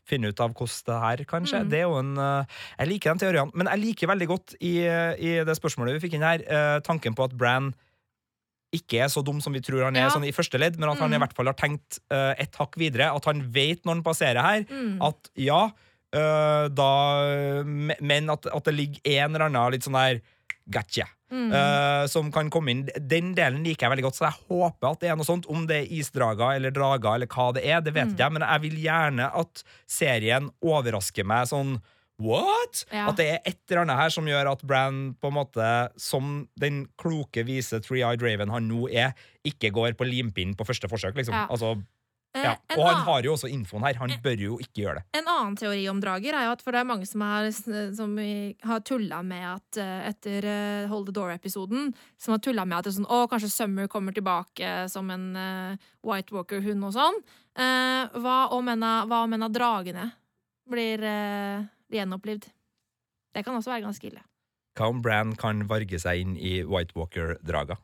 finne 0.04 0.28
ut 0.32 0.40
av 0.40 0.52
hvordan 0.52 0.86
det 0.86 1.00
her 1.04 1.24
kan 1.24 1.44
skje. 1.46 1.62
Mm. 1.64 1.70
Det 1.70 1.78
er 1.78 1.86
jo 1.88 1.98
en 2.00 2.16
eh, 2.18 2.44
Jeg 2.80 2.88
liker 2.88 3.10
den 3.14 3.18
teorien, 3.24 3.50
men 3.54 3.66
jeg 3.72 3.80
liker 3.84 4.08
veldig 4.12 4.26
godt 4.28 4.54
i, 4.60 4.74
i 4.84 5.36
det 5.46 5.56
spørsmålet 5.56 5.96
vi 5.96 6.04
fikk 6.08 6.14
inn 6.18 6.26
her, 6.26 6.42
eh, 6.44 6.80
tanken 6.84 7.14
på 7.14 7.24
at 7.24 7.32
Bran 7.36 7.72
ikke 8.72 9.00
er 9.02 9.08
så 9.10 9.22
dum 9.26 9.40
som 9.42 9.52
vi 9.52 9.60
tror 9.66 9.82
han 9.88 9.96
er 9.96 10.04
Ja. 10.06 10.10
sånn 10.14 10.22
i 10.28 10.30
første 10.30 10.58
ledd, 10.60 10.76
men 10.78 10.88
at 10.92 10.98
han 11.02 11.10
i 11.12 11.16
Mm. 11.16 11.22
hvert 11.24 11.32
fall 11.34 11.46
har 11.50 11.54
tenkt 11.58 11.98
uh, 12.12 12.34
et 12.38 12.52
hakk 12.54 12.76
videre. 12.78 13.08
At 13.14 13.24
han 13.26 13.40
vet 13.50 13.82
når 13.84 13.94
han 13.98 14.02
passerer 14.04 14.40
her, 14.40 14.62
Mm. 14.70 15.00
at 15.02 15.30
ja, 15.34 15.70
øh, 16.16 16.66
da 16.74 16.90
Men 18.00 18.30
at, 18.30 18.46
at 18.46 18.64
det 18.68 18.74
ligger 18.76 19.00
en 19.20 19.34
eller 19.34 19.48
annen 19.48 19.74
litt 19.76 19.86
sånn 19.86 19.98
der 19.98 20.20
gotcha. 20.70 21.06
Mm. 21.30 21.52
Uh, 21.54 22.04
som 22.10 22.26
kan 22.34 22.48
komme 22.50 22.72
inn. 22.72 22.80
Den 23.06 23.32
delen 23.38 23.62
liker 23.62 23.86
jeg 23.86 23.92
veldig 23.92 24.04
godt, 24.08 24.16
så 24.18 24.24
jeg 24.28 24.48
håper 24.50 24.88
at 24.90 25.00
det 25.02 25.10
er 25.12 25.18
noe 25.18 25.26
sånt. 25.26 25.46
Om 25.50 25.62
det 25.70 25.76
er 25.84 25.92
isdrager 26.00 26.56
eller 26.58 26.74
drager 26.74 27.14
eller 27.14 27.30
hva 27.30 27.52
det 27.54 27.62
er, 27.66 27.80
det 27.86 27.94
vet 27.94 28.10
Mm. 28.10 28.18
jeg, 28.18 28.32
men 28.34 28.42
jeg 28.42 28.62
vil 28.64 28.76
gjerne 28.82 29.28
at 29.38 29.62
serien 29.86 30.50
overrasker 30.60 31.26
meg 31.26 31.46
sånn 31.50 31.76
What?! 32.20 32.82
Ja. 32.92 33.06
At 33.08 33.16
det 33.16 33.26
er 33.30 33.38
et 33.48 33.62
eller 33.70 33.80
annet 33.86 33.96
her 33.96 34.10
som 34.12 34.26
gjør 34.28 34.50
at 34.50 34.62
Bran, 34.68 35.14
på 35.22 35.30
en 35.30 35.38
måte, 35.38 35.68
som 35.96 36.48
den 36.60 36.82
kloke, 37.00 37.46
vise 37.48 37.80
Three-Eyed 37.80 38.20
Raven 38.20 38.52
han 38.52 38.66
nå 38.68 38.90
er, 38.92 39.14
ikke 39.46 39.70
går 39.72 39.94
på 39.96 40.04
limpinn 40.04 40.52
på 40.54 40.66
første 40.68 40.90
forsøk, 40.90 41.16
liksom. 41.16 41.32
Ja. 41.32 41.46
Altså, 41.48 41.78
ja. 42.34 42.52
en 42.70 42.78
Og 42.78 42.86
han 42.86 43.00
har 43.08 43.26
jo 43.26 43.32
også 43.34 43.48
infoen 43.50 43.82
her. 43.82 43.96
Han 43.98 44.12
bør 44.22 44.42
jo 44.44 44.58
ikke 44.62 44.84
gjøre 44.84 45.00
det. 45.00 45.18
En 45.18 45.30
annen 45.32 45.56
teori 45.58 45.82
om 45.90 45.98
drager 46.02 46.36
er 46.38 46.46
jo 46.46 46.52
at 46.54 46.62
for 46.62 46.76
det 46.76 46.82
er 46.82 46.86
mange 46.86 47.08
som 47.08 47.24
har, 47.26 47.48
som 47.96 48.14
har 48.70 48.84
tulla 48.86 49.18
med 49.26 49.46
at 49.50 49.80
eh, 49.82 50.06
etter 50.12 50.46
eh, 50.46 50.86
Hold 50.90 51.10
the 51.10 51.16
Door-episoden 51.16 51.90
Som 52.20 52.36
har 52.36 52.42
tulla 52.44 52.64
med 52.68 52.78
at 52.78 52.86
det 52.86 52.92
er 52.92 52.98
sånn, 53.00 53.10
å, 53.10 53.26
kanskje 53.30 53.50
Summer 53.50 53.90
kommer 53.90 54.14
tilbake 54.14 54.70
som 54.92 55.10
en 55.10 55.26
uh, 55.34 55.90
White 56.06 56.34
Walker-hund 56.34 56.86
og 56.86 56.94
sånn. 56.94 57.20
Uh, 57.58 58.06
hva 58.22 58.38
om 58.54 58.70
en 58.70 58.86
av, 58.86 59.10
hva 59.10 59.24
om 59.26 59.34
en 59.34 59.46
av 59.48 59.54
dragene 59.54 60.06
blir 60.70 61.02
uh, 61.02 61.66
gjenopplivd? 61.90 62.46
Det 63.34 63.42
kan 63.46 63.58
også 63.58 63.74
være 63.74 63.88
ganske 63.88 64.06
ille. 64.06 64.22
Hva 64.78 64.90
om 64.92 65.02
Bran 65.02 65.34
kan 65.38 65.64
varge 65.70 65.98
seg 66.02 66.22
inn 66.22 66.36
i 66.38 66.60
White 66.62 66.94
Walker-draga? 66.98 67.78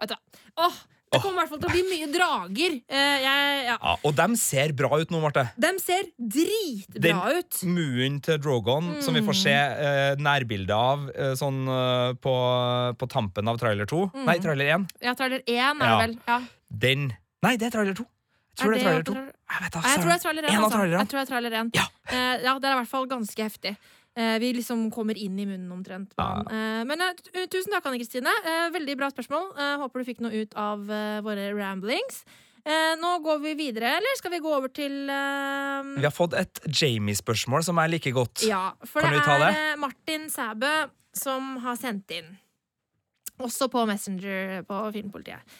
Åh, 0.00 0.78
det 1.10 1.20
kommer 1.22 1.40
i 1.40 1.40
hvert 1.42 1.50
fall 1.50 1.60
til 1.62 1.70
å 1.70 1.72
bli 1.74 1.82
mye 1.90 2.08
drager. 2.14 2.74
Eh, 2.86 3.16
jeg, 3.24 3.54
ja. 3.66 3.76
Ja, 3.82 3.94
og 4.06 4.14
de 4.20 4.26
ser 4.38 4.72
bra 4.78 4.90
ut 5.00 5.10
nå, 5.10 5.20
Marte. 5.24 5.42
De 5.58 5.70
ser 5.82 6.04
dritbra 6.20 7.32
ut. 7.38 7.58
Muen 7.66 8.20
til 8.24 8.38
Drogon, 8.42 8.92
som 9.02 9.16
vi 9.18 9.22
får 9.26 9.38
se 9.40 9.54
eh, 9.56 10.14
nærbilde 10.22 10.76
av 10.76 11.08
eh, 11.10 11.34
sånn 11.40 11.64
eh, 11.66 12.12
på, 12.22 12.34
på 13.00 13.10
tampen 13.10 13.50
av 13.50 13.58
trailer 13.62 13.90
2. 13.90 14.04
Mm. 14.14 14.24
Nei, 14.28 14.38
trailer 14.44 14.72
1. 14.78 14.86
Ja, 15.08 15.16
trailer 15.18 15.42
1 15.46 15.50
er 15.50 15.66
Ja. 15.66 15.74
det 15.90 16.00
vel. 16.06 16.16
Ja. 16.30 16.40
Den 16.86 17.10
Nei, 17.42 17.54
det 17.56 17.70
er 17.70 17.76
trailer 17.78 17.94
2. 17.96 18.04
Jeg 18.50 18.58
tror 18.60 18.74
det 18.74 18.80
er 18.80 18.84
trailer 18.84 19.04
2. 19.08 19.12
trailer- 19.14 19.36
Jeg 19.50 19.60
vet 19.64 19.72
da, 19.72 19.80
Nei, 19.80 19.90
jeg 19.90 19.98
tror 20.00 20.10
det 20.10 20.14
er 20.14 20.20
søren. 20.20 20.22
trailer 20.22 20.44
En 20.44 20.50
1. 20.50 20.58
av 20.58 20.64
Altså. 20.64 20.76
trailerne. 20.78 21.00
Jeg 21.00 21.08
tror 21.10 21.18
det 21.18 21.24
er 21.24 21.30
trailer 21.32 21.54
1. 21.60 21.70
Ja. 21.74 21.84
Eh, 22.10 22.42
ja, 22.44 22.52
det 22.60 22.68
er 22.68 22.74
i 22.74 22.78
hvert 22.80 22.90
fall 22.90 23.06
ganske 23.10 23.42
heftig. 23.46 23.72
Eh, 24.18 24.36
vi 24.42 24.52
liksom 24.56 24.88
kommer 24.90 25.18
inn 25.18 25.38
i 25.38 25.46
munnen 25.46 25.70
omtrent. 25.72 26.14
Ja. 26.18 26.42
Eh, 26.42 26.82
men 26.88 27.02
eh, 27.04 27.46
tusen 27.50 27.72
takk, 27.74 27.86
Anne 27.86 28.00
Kristine. 28.00 28.32
Veldig 28.74 28.96
bra 28.98 29.10
spørsmål. 29.12 29.52
Håper 29.84 30.02
du 30.02 30.08
fikk 30.08 30.22
noe 30.24 30.42
ut 30.42 30.56
av 30.58 30.82
våre 31.26 31.50
ramblings. 31.56 32.24
Nå 33.00 33.10
går 33.24 33.38
vi 33.40 33.54
videre, 33.56 33.94
eller 33.96 34.18
skal 34.18 34.34
vi 34.34 34.38
gå 34.44 34.50
over 34.52 34.68
til 34.68 34.92
Vi 35.08 36.04
har 36.04 36.12
fått 36.12 36.34
et 36.36 36.60
Jamie-spørsmål 36.68 37.64
som 37.64 37.80
er 37.80 37.88
like 37.88 38.12
godt. 38.12 38.44
Ja, 38.44 38.74
for 38.84 39.00
Kan 39.00 39.16
det 39.16 39.22
er 39.24 39.44
det? 39.46 39.62
Martin 39.80 40.28
Sæbø 40.30 40.74
som 41.16 41.56
har 41.64 41.78
sendt 41.80 42.12
inn. 42.14 42.28
Også 43.40 43.70
på 43.72 43.86
Messenger 43.88 44.60
på 44.68 44.82
Filmpolitiet. 44.92 45.56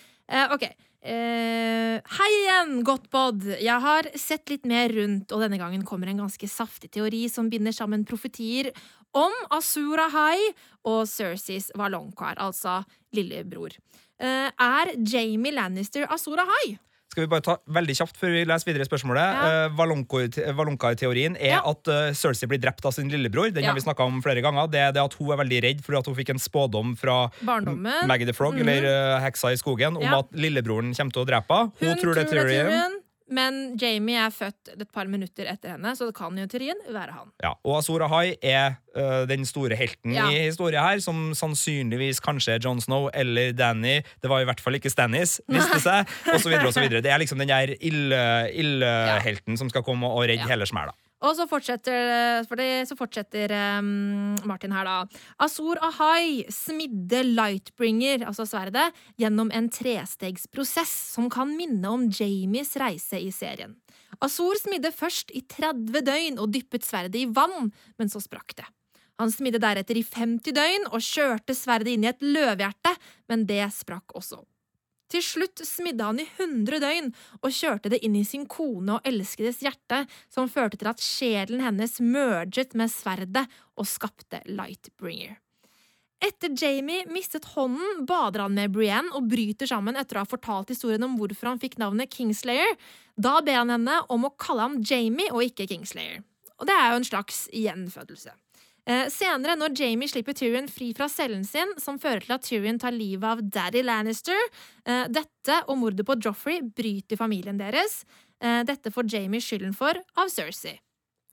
Ok. 0.52 0.68
Eh, 1.00 1.96
hei 1.96 2.32
igjen, 2.42 2.82
Godtbod! 2.84 3.46
Jeg 3.56 3.80
har 3.80 4.04
sett 4.20 4.50
litt 4.52 4.66
mer 4.68 4.92
rundt, 4.92 5.32
og 5.32 5.40
denne 5.40 5.56
gangen 5.56 5.84
kommer 5.88 6.10
en 6.12 6.20
ganske 6.20 6.48
saftig 6.50 6.90
teori 6.92 7.22
som 7.32 7.48
binder 7.48 7.72
sammen 7.72 8.04
profetier 8.04 8.68
om 9.16 9.32
Asura 9.56 10.10
High 10.12 10.52
og 10.84 11.06
Cerseys 11.08 11.70
Valonquar, 11.80 12.36
altså 12.36 12.82
lillebror. 13.16 13.72
Uh, 14.20 14.52
er 14.52 14.92
Jamie 15.00 15.56
Lannister 15.56 16.04
Asura 16.12 16.44
High? 16.44 16.76
Skal 17.10 17.24
vi 17.24 17.30
bare 17.32 17.42
ta 17.42 17.56
veldig 17.74 17.94
kjapt 17.98 18.18
før 18.20 18.30
vi 18.36 18.44
leser 18.46 18.68
videre 18.70 18.84
spørsmålet? 18.86 19.18
Ja. 19.34 19.46
Uh, 19.66 19.72
Valonko- 19.74 20.28
Valonka-teorien 20.54 21.34
er 21.40 21.56
Ja. 21.56 21.62
at 21.66 21.88
uh, 21.90 22.12
Cersei 22.14 22.46
blir 22.46 22.60
drept 22.62 22.84
av 22.86 22.92
sin 22.94 23.08
lillebror. 23.10 23.50
Den 23.52 23.64
Ja. 23.64 23.70
har 23.72 23.74
vi 23.74 23.82
snakka 23.82 24.06
om 24.06 24.22
flere 24.22 24.40
ganger. 24.40 24.70
Det 24.70 24.78
er 24.78 24.92
det 24.92 25.02
at 25.02 25.14
hun 25.18 25.32
er 25.32 25.36
veldig 25.42 25.62
redd 25.64 25.80
fordi 25.82 25.98
at 25.98 26.06
hun 26.06 26.14
fikk 26.14 26.30
en 26.30 26.38
spådom 26.38 26.96
fra. 26.96 27.16
Maggie 28.06 28.26
the 28.26 28.32
Frog, 28.32 28.54
Mhm. 28.54 28.60
eller 28.68 28.86
uh, 29.16 29.20
heksa 29.26 29.50
i 29.50 29.56
skogen, 29.58 29.96
om 29.96 30.14
at 30.14 30.30
lillebroren 30.32 30.94
kommer 30.94 31.10
til 31.12 31.24
å 31.24 31.26
drepe 31.26 31.50
henne. 31.50 31.72
Hun, 31.80 31.88
Hun 31.88 31.98
tror 31.98 32.14
det 32.14 32.28
er 32.28 32.30
teorien. 32.30 32.92
Men 33.30 33.76
Jamie 33.80 34.18
er 34.18 34.30
født 34.34 34.72
et 34.74 34.90
par 34.92 35.06
minutter 35.10 35.46
etter 35.52 35.76
henne, 35.76 35.92
så 35.96 36.08
det 36.10 36.14
kan 36.18 36.36
jo 36.38 36.46
teorien 36.50 36.78
være 36.90 37.12
han. 37.14 37.28
Ja, 37.42 37.52
og 37.64 37.78
Azor 37.78 38.02
Ahai 38.06 38.34
er 38.42 38.76
eh, 38.96 39.24
den 39.30 39.46
store 39.46 39.76
helten 39.78 40.12
Ja. 40.16 40.28
i 40.30 40.40
historien 40.48 40.82
her, 40.82 40.98
som 41.04 41.30
sannsynligvis 41.38 42.20
kanskje 42.24 42.56
er 42.58 42.64
Jon 42.64 42.80
Snow 42.82 43.08
eller 43.14 43.52
Danny. 43.56 44.00
Det 44.22 44.30
var 44.30 44.40
i 44.42 44.48
hvert 44.50 44.60
fall 44.60 44.74
ikke 44.80 44.90
Stannis, 44.90 45.38
viste 45.48 45.78
det 45.78 45.84
seg. 45.86 46.16
Og 46.34 46.40
så 46.42 46.48
videre 46.50 46.66
og 46.66 46.74
så 46.74 46.82
videre. 46.84 47.00
Det 47.06 47.12
er 47.14 47.22
liksom 47.22 47.38
den 47.38 47.48
der 47.52 47.74
ille- 47.80 48.50
ille-helten 48.64 49.56
som 49.60 49.70
skal 49.70 49.82
komme 49.86 50.06
og 50.10 50.22
redde 50.26 50.42
Ja. 50.42 50.50
hele 50.54 50.66
smæla. 50.66 50.92
Og 51.20 51.34
så 51.36 51.44
fortsetter, 51.48 52.46
for 52.48 52.56
det, 52.56 52.86
så 52.88 52.96
fortsetter 52.96 53.52
um, 53.80 54.32
Martin 54.48 54.72
her, 54.72 54.88
da. 54.88 55.20
Azor 55.44 55.80
Ahai 55.84 56.46
smidde 56.48 57.20
Lightbringer, 57.28 58.24
altså 58.24 58.46
sverdet, 58.48 58.86
gjennom 59.20 59.52
en 59.52 59.68
trestegsprosess 59.72 60.94
som 61.14 61.28
kan 61.32 61.52
minne 61.58 61.92
om 61.92 62.08
Jamies 62.08 62.72
reise 62.80 63.20
i 63.20 63.28
serien. 63.36 63.76
Azor 64.24 64.56
smidde 64.60 64.92
først 64.96 65.32
i 65.36 65.44
30 65.44 66.00
døgn 66.08 66.40
og 66.40 66.52
dyppet 66.56 66.88
sverdet 66.88 67.20
i 67.20 67.28
vann, 67.28 67.68
men 68.00 68.12
så 68.12 68.22
sprakk 68.24 68.56
det. 68.56 68.68
Han 69.20 69.32
smidde 69.32 69.60
deretter 69.60 69.98
i 70.00 70.04
50 70.06 70.56
døgn 70.56 70.88
og 70.88 71.04
kjørte 71.04 71.56
sverdet 71.56 71.92
inn 71.92 72.06
i 72.06 72.12
et 72.14 72.24
løvhjerte, 72.24 72.94
men 73.28 73.44
det 73.48 73.66
sprakk 73.76 74.16
også. 74.16 74.40
Til 75.10 75.24
slutt 75.26 75.62
smidde 75.66 76.06
han 76.06 76.22
i 76.22 76.26
100 76.28 76.80
døgn 76.84 77.10
og 77.40 77.54
kjørte 77.54 77.90
det 77.90 77.98
inn 78.06 78.14
i 78.20 78.24
sin 78.26 78.46
kone 78.50 78.98
og 78.98 79.06
elskedes 79.06 79.58
hjerte, 79.64 80.04
som 80.30 80.50
førte 80.50 80.78
til 80.78 80.90
at 80.92 81.02
sjelen 81.02 81.62
hennes 81.64 81.98
merget 81.98 82.76
med 82.78 82.92
sverdet 82.92 83.46
og 83.74 83.88
skapte 83.90 84.42
Lightbringer. 84.46 85.40
Etter 86.20 86.52
Jamie 86.52 87.06
mistet 87.08 87.46
hånden, 87.56 88.04
bader 88.04 88.44
han 88.44 88.52
med 88.54 88.74
Brienne 88.74 89.14
og 89.16 89.30
bryter 89.32 89.66
sammen 89.70 89.96
etter 89.96 90.18
å 90.18 90.26
ha 90.26 90.28
fortalt 90.28 90.68
historien 90.68 91.06
om 91.06 91.14
hvorfor 91.16 91.48
han 91.48 91.62
fikk 91.62 91.78
navnet 91.80 92.12
Kingslayer. 92.12 92.76
Da 93.16 93.38
ber 93.40 93.62
han 93.62 93.72
henne 93.72 94.02
om 94.12 94.28
å 94.28 94.34
kalle 94.36 94.66
ham 94.68 94.76
Jamie 94.84 95.32
og 95.32 95.46
ikke 95.48 95.66
Kingslayer. 95.70 96.20
Og 96.60 96.68
det 96.68 96.76
er 96.76 96.92
jo 96.92 97.00
en 97.00 97.08
slags 97.08 97.46
gjenfødelse. 97.56 98.36
Eh, 98.88 99.06
senere, 99.12 99.56
når 99.60 99.74
Jamie 99.76 100.08
slipper 100.10 100.36
Tyrion 100.36 100.68
fri 100.72 100.90
fra 100.96 101.08
cellen 101.12 101.44
sin, 101.44 101.74
som 101.80 101.98
fører 102.00 102.24
til 102.24 102.36
at 102.36 102.46
Tyrion 102.46 102.80
tar 102.80 102.96
livet 102.96 103.26
av 103.28 103.42
Daddy 103.44 103.84
Lannister 103.84 104.38
eh, 104.86 105.06
Dette 105.12 105.62
og 105.68 105.80
mordet 105.82 106.06
på 106.08 106.16
Joffrey 106.22 106.62
bryter 106.64 107.20
familien 107.20 107.60
deres. 107.60 108.04
Eh, 108.40 108.62
dette 108.68 108.92
får 108.94 109.10
Jamie 109.12 109.44
skylden 109.44 109.76
for 109.76 110.00
av 110.16 110.32
Cersei. 110.32 110.78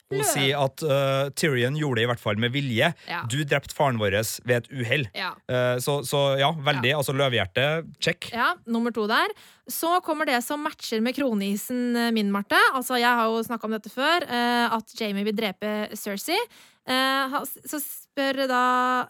Hun 0.08 0.24
sier 0.24 0.56
at 0.56 0.84
uh, 0.88 1.28
Tyrion 1.36 1.76
gjorde 1.76 2.00
det 2.00 2.06
i 2.06 2.08
hvert 2.08 2.22
fall 2.22 2.38
med 2.40 2.54
vilje. 2.54 2.88
Ja. 3.10 3.24
Du 3.28 3.42
drepte 3.44 3.76
faren 3.76 4.00
vår 4.00 4.16
ved 4.48 4.54
et 4.56 4.70
uhell. 4.72 5.04
Ja. 5.18 5.34
Uh, 5.52 5.76
så, 5.84 6.00
så 6.08 6.22
ja, 6.40 6.54
veldig. 6.64 6.94
Altså 6.96 7.16
løvehjerte, 7.18 7.66
check. 8.00 8.30
Ja, 8.32 8.54
nummer 8.72 8.96
to 8.96 9.04
der. 9.10 9.34
Så 9.68 9.98
kommer 10.06 10.30
det 10.30 10.40
som 10.46 10.64
matcher 10.64 11.04
med 11.04 11.18
kronisen 11.18 12.00
min, 12.16 12.32
Marte. 12.32 12.60
Altså, 12.72 12.96
jeg 13.02 13.12
har 13.20 13.28
jo 13.28 13.44
snakka 13.44 13.68
om 13.68 13.76
dette 13.76 13.92
før, 13.92 14.24
uh, 14.32 14.78
at 14.80 14.96
Jamie 14.96 15.28
vil 15.28 15.36
drepe 15.36 15.76
Cersei. 16.00 16.40
Ha- 16.88 17.44
så 17.44 17.80
spør 17.84 18.46
da 18.48 18.62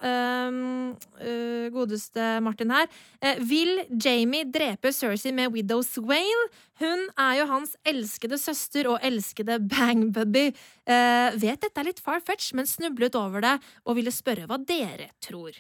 ehm, 0.02 0.96
uh, 1.22 1.68
godeste 1.76 2.26
Martin 2.42 2.74
her 2.74 2.88
uh, 2.90 3.38
Vil 3.46 3.84
Jamie 4.04 4.48
drepe 4.50 4.92
Cersei 4.92 5.32
med 5.36 5.54
Widow 5.54 5.84
Swain? 5.86 6.48
Hun 6.82 7.06
er 7.14 7.38
jo 7.40 7.48
hans 7.52 7.78
elskede 7.86 8.40
søster 8.42 8.90
og 8.90 9.00
elskede 9.06 9.60
bang 9.70 10.08
buddy. 10.14 10.52
Vet 10.86 11.64
dette 11.64 11.82
er 11.82 11.88
litt 11.88 12.02
far-fetch, 12.04 12.52
men 12.54 12.70
snublet 12.70 13.18
over 13.18 13.42
det 13.42 13.56
og 13.86 13.98
ville 13.98 14.14
spørre 14.14 14.46
hva 14.50 14.60
dere 14.62 15.10
tror. 15.26 15.58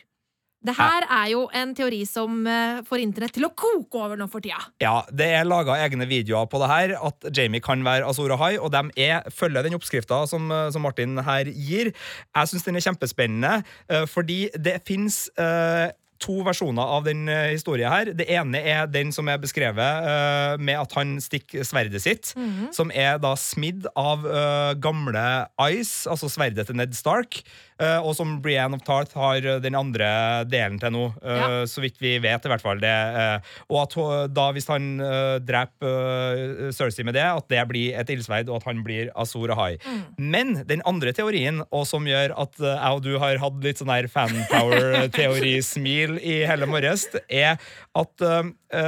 Det 0.65 0.73
her 0.73 1.05
er 1.05 1.27
jo 1.31 1.43
en 1.55 1.73
teori 1.77 1.99
som 2.09 2.39
eh, 2.49 2.79
får 2.87 3.03
internett 3.03 3.35
til 3.37 3.45
å 3.45 3.51
koke 3.53 3.99
over 4.01 4.17
nå 4.17 4.25
for 4.31 4.43
tida. 4.43 4.57
Ja, 4.81 5.03
Det 5.13 5.27
er 5.37 5.45
laga 5.45 5.77
egne 5.83 6.07
videoer 6.09 6.49
på 6.49 6.61
det 6.63 6.71
her, 6.71 6.95
at 6.97 7.29
Jamie 7.29 7.61
kan 7.63 7.85
være 7.85 8.07
Azora 8.09 8.39
High, 8.41 8.57
og 8.63 8.73
de 8.73 8.81
er, 9.05 9.27
følger 9.33 9.67
den 9.67 9.77
oppskrifta 9.77 10.23
som, 10.29 10.49
eh, 10.51 10.71
som 10.73 10.81
Martin 10.85 11.21
her 11.21 11.51
gir. 11.53 11.93
Jeg 11.93 12.49
syns 12.49 12.65
den 12.65 12.79
er 12.79 12.87
kjempespennende, 12.87 13.53
eh, 13.89 14.09
fordi 14.09 14.47
det 14.57 14.81
fins 14.87 15.27
to 16.17 16.39
versjoner 16.41 16.81
av 16.81 17.03
den 17.05 17.27
historien 17.29 17.91
her. 17.93 18.09
Det 18.17 18.25
ene 18.33 18.57
er 18.57 18.87
den 18.89 19.11
som 19.13 19.27
er 19.29 19.37
beskrevet 19.37 20.57
med 20.57 20.79
at 20.81 20.95
han 20.97 21.19
stikker 21.21 21.61
sverdet 21.61 22.01
sitt, 22.01 22.31
som 22.73 22.89
er 22.89 23.19
da 23.21 23.35
smidd 23.37 23.85
av 23.93 24.25
gamle 24.81 25.27
Ice, 25.69 26.09
altså 26.09 26.25
sverdet 26.33 26.65
til 26.65 26.79
Ned 26.79 26.97
Stark, 26.97 27.43
og 28.01 28.15
som 28.17 28.39
Brienne 28.41 28.73
of 28.77 28.81
Tarth 28.87 29.13
har 29.17 29.37
eh, 29.45 29.59
den 29.61 29.75
andre 29.77 30.07
delen 30.49 30.79
til 30.81 30.91
nå, 30.95 31.03
eh, 31.21 31.37
Ja. 31.37 31.65
så 31.69 31.81
vidt 31.83 31.99
vi 32.01 32.15
vet 32.23 32.45
i 32.45 32.49
hvert 32.49 32.61
fall. 32.63 32.79
Det, 32.81 32.89
eh, 32.89 33.39
og 33.69 33.81
at 33.83 33.93
da 34.33 34.47
hvis 34.55 34.67
han 34.71 34.87
eh, 34.99 35.37
dreper 35.45 35.87
eh, 36.67 36.71
Cersei 36.73 37.03
med 37.05 37.13
det, 37.19 37.23
at 37.27 37.47
det 37.53 37.61
blir 37.69 37.93
et 37.99 38.09
ildsverd, 38.09 38.49
og 38.49 38.55
at 38.61 38.65
han 38.71 38.81
blir 38.85 39.11
Azor 39.15 39.49
Ahai. 39.53 39.77
Men 40.17 40.63
den 40.67 40.81
andre 40.89 41.13
teorien, 41.13 41.61
og 41.71 41.85
som 41.89 42.05
gjør 42.09 42.33
at 42.37 42.59
eh, 42.59 42.65
jeg 42.77 42.93
og 42.97 43.03
du 43.05 43.13
har 43.21 43.37
hatt 43.43 43.61
litt 43.63 43.77
sånn 43.83 43.91
her 43.93 44.07
fanpower-teorismil 44.09 46.17
i 46.21 46.39
hele 46.49 46.65
morges, 46.69 47.05
er 47.29 47.57
at 47.97 48.21
eh, 48.25 48.43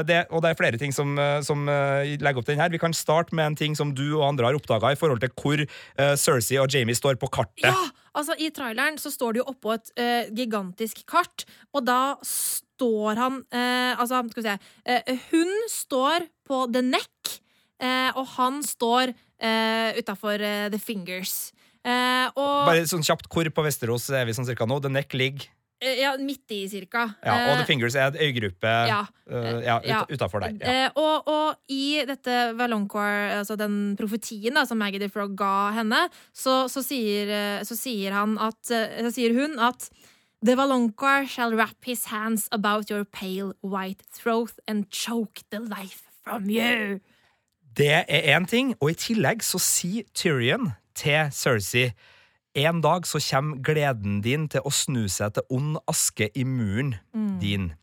det, 0.05 0.25
Og 0.35 0.41
det 0.43 0.49
er 0.51 0.57
flere 0.59 0.77
ting 0.81 0.91
som, 0.95 1.13
eh, 1.19 1.39
som 1.45 1.69
eh, 1.71 2.15
legger 2.19 2.39
opp 2.41 2.49
den 2.49 2.59
her. 2.59 2.69
Vi 2.73 2.81
kan 2.81 2.93
starte 2.93 3.35
med 3.37 3.45
en 3.53 3.59
ting 3.59 3.75
som 3.79 3.93
du 3.95 4.17
og 4.19 4.25
andre 4.27 4.45
har 4.49 4.57
oppdaga 4.59 4.91
i 4.93 4.99
forhold 4.99 5.21
til 5.23 5.31
hvor 5.39 5.59
eh, 5.63 6.15
Cersei 6.19 6.57
og 6.61 6.69
Jamie 6.73 6.95
står 6.97 7.15
på 7.21 7.29
kartet. 7.31 7.69
Ja! 7.69 7.75
Altså, 8.17 8.35
I 8.39 8.49
traileren 8.55 8.97
så 9.01 9.11
står 9.13 9.35
det 9.35 9.43
jo 9.43 9.49
oppå 9.51 9.75
et 9.75 9.91
uh, 9.99 10.31
gigantisk 10.35 11.03
kart, 11.09 11.45
og 11.73 11.85
da 11.87 12.17
står 12.25 13.19
han 13.19 13.41
uh, 13.53 13.93
Altså, 13.99 14.23
skal 14.31 14.43
vi 14.43 14.47
se 14.47 14.57
uh, 14.57 15.23
Hun 15.31 15.53
står 15.71 16.27
på 16.49 16.65
The 16.73 16.83
Neck, 16.85 17.37
og 17.79 18.25
han 18.35 18.57
står 18.65 19.13
uh, 19.13 19.89
utafor 19.95 20.41
The 20.73 20.79
Fingers. 20.81 21.53
Bare 21.85 22.81
sånn 22.89 23.05
kjapt, 23.07 23.29
Hvor 23.31 23.47
på 23.55 23.63
Vesterås 23.63 24.09
er 24.11 24.25
vi 24.27 24.35
sånn 24.35 24.47
cirka 24.49 24.67
nå? 24.67 24.81
The 24.83 24.91
Neck 24.91 25.15
ligger 25.15 25.47
Ja, 25.81 26.17
midt 26.19 26.51
i, 26.51 26.65
cirka. 26.67 27.05
ja, 27.23 27.33
Og 27.47 27.53
Eh, 27.53 27.57
The 27.61 27.65
Fingers 27.69 27.95
er 27.95 28.07
et 28.11 28.17
øygruppe 28.19 28.67
ja. 28.67 29.05
eh, 29.31 29.61
ja, 29.63 29.77
Ja. 29.85 30.01
ut, 30.03 30.11
utafor 30.17 30.39
der. 30.43 30.57
Ja. 30.59 30.85
Eh, 30.85 30.91
og, 30.95 31.27
og 31.27 31.55
i 31.69 32.03
dette 32.07 32.53
Valonqor, 32.59 33.29
altså 33.39 33.55
den 33.55 33.95
profetien 33.95 34.53
da, 34.59 34.65
som 34.65 34.77
Maggie 34.77 34.99
the 34.99 35.07
Frog 35.09 35.37
ga 35.39 35.71
henne, 35.77 36.09
så, 36.35 36.67
så, 36.67 36.83
sier, 36.83 37.29
eh, 37.31 37.63
så 37.63 37.77
sier 37.79 38.11
han 38.11 38.37
at 38.37 38.71
eh, 38.75 38.99
Så 39.07 39.13
sier 39.15 39.33
hun 39.39 39.55
at 39.59 39.89
The 40.45 40.55
Valonqor 40.55 41.25
shall 41.27 41.55
wrap 41.55 41.83
his 41.85 42.05
hands 42.11 42.47
about 42.51 42.89
your 42.91 43.03
pale 43.05 43.53
white 43.63 44.03
throat 44.15 44.51
and 44.67 44.85
choke 44.91 45.41
the 45.51 45.59
life 45.59 46.03
from 46.23 46.49
you. 46.49 46.99
Det 47.77 47.87
er 48.07 48.37
én 48.37 48.45
ting, 48.47 48.75
og 48.81 48.91
i 48.91 48.93
tillegg 48.99 49.43
så 49.43 49.59
sier 49.59 50.03
Tyrion 50.15 50.71
til 50.95 51.29
Cersei 51.31 51.91
en 52.55 52.81
dag 52.81 53.05
så 53.07 53.19
kommer 53.31 53.61
gleden 53.63 54.21
din 54.25 54.47
til 54.49 54.65
å 54.65 54.71
snu 54.73 55.07
seg 55.11 55.35
til 55.35 55.45
ond 55.53 55.77
aske 55.87 56.29
i 56.35 56.43
muren 56.43 56.95
din. 57.41 57.73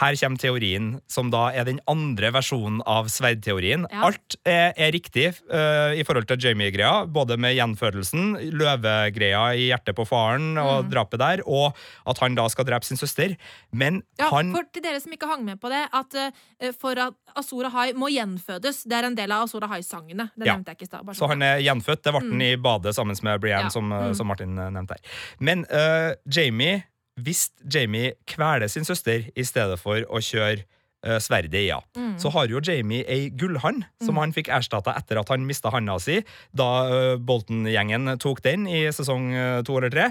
Her 0.00 0.16
kommer 0.16 0.40
teorien, 0.40 1.00
som 1.10 1.28
da 1.32 1.50
er 1.52 1.66
den 1.68 1.80
andre 1.90 2.30
versjonen 2.32 2.80
av 2.88 3.10
sverdteorien. 3.12 3.84
Ja. 3.92 4.06
Alt 4.08 4.36
er, 4.48 4.72
er 4.80 4.92
riktig 4.94 5.26
uh, 5.52 5.92
i 5.92 6.04
forhold 6.08 6.26
til 6.30 6.40
Jamie-greia, 6.40 7.04
både 7.12 7.36
med 7.36 7.52
gjenfødelsen, 7.58 8.38
løvegreia 8.56 9.42
i 9.58 9.66
hjertet 9.68 9.96
på 9.98 10.06
faren 10.08 10.56
og 10.62 10.88
drapet 10.92 11.20
der, 11.20 11.42
og 11.44 11.76
at 12.08 12.22
han 12.22 12.36
da 12.38 12.46
skal 12.52 12.66
drepe 12.68 12.88
sin 12.88 12.96
søster. 13.00 13.36
Men 13.72 14.02
Ja, 14.18 14.30
han 14.32 14.52
For 14.54 14.64
til 14.72 14.84
dere 14.84 15.00
som 15.02 15.12
ikke 15.12 15.28
hang 15.28 15.44
med 15.44 15.60
på 15.60 15.68
det, 15.72 15.82
at 15.92 16.16
uh, 16.16 16.70
for 16.80 16.98
at 16.98 17.18
Azor 17.36 17.68
Ahai 17.68 17.92
må 17.96 18.08
gjenfødes, 18.12 18.84
det 18.88 18.96
er 18.98 19.08
en 19.10 19.16
del 19.18 19.32
av 19.32 19.44
Azor 19.46 19.64
Ahai-sangene. 19.68 20.30
Det 20.36 20.46
Ja. 20.46 20.56
nevnte 20.56 20.72
jeg 20.72 20.80
ikke 20.80 20.88
i 20.88 20.92
stad. 20.92 21.06
Så 21.12 21.20
sånn. 21.24 21.28
han 21.36 21.42
er 21.42 21.60
gjenfødt. 21.64 22.02
Det 22.02 22.12
ble 22.12 22.20
han 22.24 22.42
i 22.42 22.54
badet 22.56 22.94
sammen 22.96 23.16
med 23.22 23.40
Brienne, 23.40 23.70
som, 23.70 23.88
Mm. 23.92 24.14
som 24.16 24.26
Martin 24.26 24.58
eh, 24.58 24.70
nevnte 24.72 24.96
her. 24.96 25.02
Men 25.40 25.66
uh, 25.68 26.14
Jamie 26.26 26.84
Hvis 27.22 27.50
Jamie 27.74 28.14
kveler 28.26 28.68
sin 28.72 28.84
søster 28.88 29.28
i 29.36 29.44
stedet 29.46 29.78
for 29.80 30.02
å 30.10 30.20
kjøre 30.22 30.64
uh, 31.06 31.18
sverdet 31.22 31.54
i 31.60 31.68
henne, 31.70 31.86
Mm. 31.96 32.14
så 32.20 32.30
har 32.34 32.46
jo 32.50 32.60
Jamie 32.64 33.04
ei 33.08 33.30
gullhand 33.30 33.84
som 34.04 34.18
han 34.20 34.32
fikk 34.34 34.48
erstatta 34.52 34.94
etter 34.98 35.18
at 35.20 35.28
han 35.32 35.46
mista 35.46 35.70
handa 35.72 35.98
si, 36.02 36.18
da 36.54 36.68
uh, 36.88 37.16
Bolton-gjengen 37.18 38.16
tok 38.22 38.42
den 38.44 38.66
i 38.66 38.84
sesong 38.92 39.30
uh, 39.34 39.62
to 39.66 39.78
eller 39.78 39.90
tre. 39.92 40.10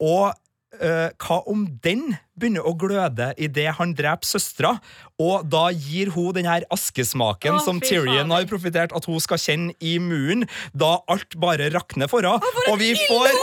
Og 0.00 0.32
hva 0.78 1.36
om 1.48 1.62
den 1.82 2.12
begynner 2.40 2.66
å 2.66 2.74
gløde 2.78 3.32
idet 3.38 3.74
han 3.78 3.94
dreper 3.98 4.28
søstera, 4.28 4.76
og 5.18 5.48
da 5.50 5.64
gir 5.74 6.12
hun 6.14 6.30
den 6.36 6.46
her 6.46 6.66
askesmaken 6.74 7.58
oh, 7.58 7.62
som 7.64 7.80
Tyrion 7.82 8.30
har 8.30 8.46
profitert 8.50 8.94
at 8.94 9.08
hun 9.10 9.18
skal 9.22 9.40
kjenne 9.42 9.74
i 9.82 9.96
muren, 10.02 10.46
da 10.70 10.98
alt 11.10 11.34
bare 11.42 11.72
rakner 11.74 12.10
for 12.10 12.22
henne. 12.22 12.54
Og 12.70 12.78
vi 12.78 12.92
får 12.94 13.34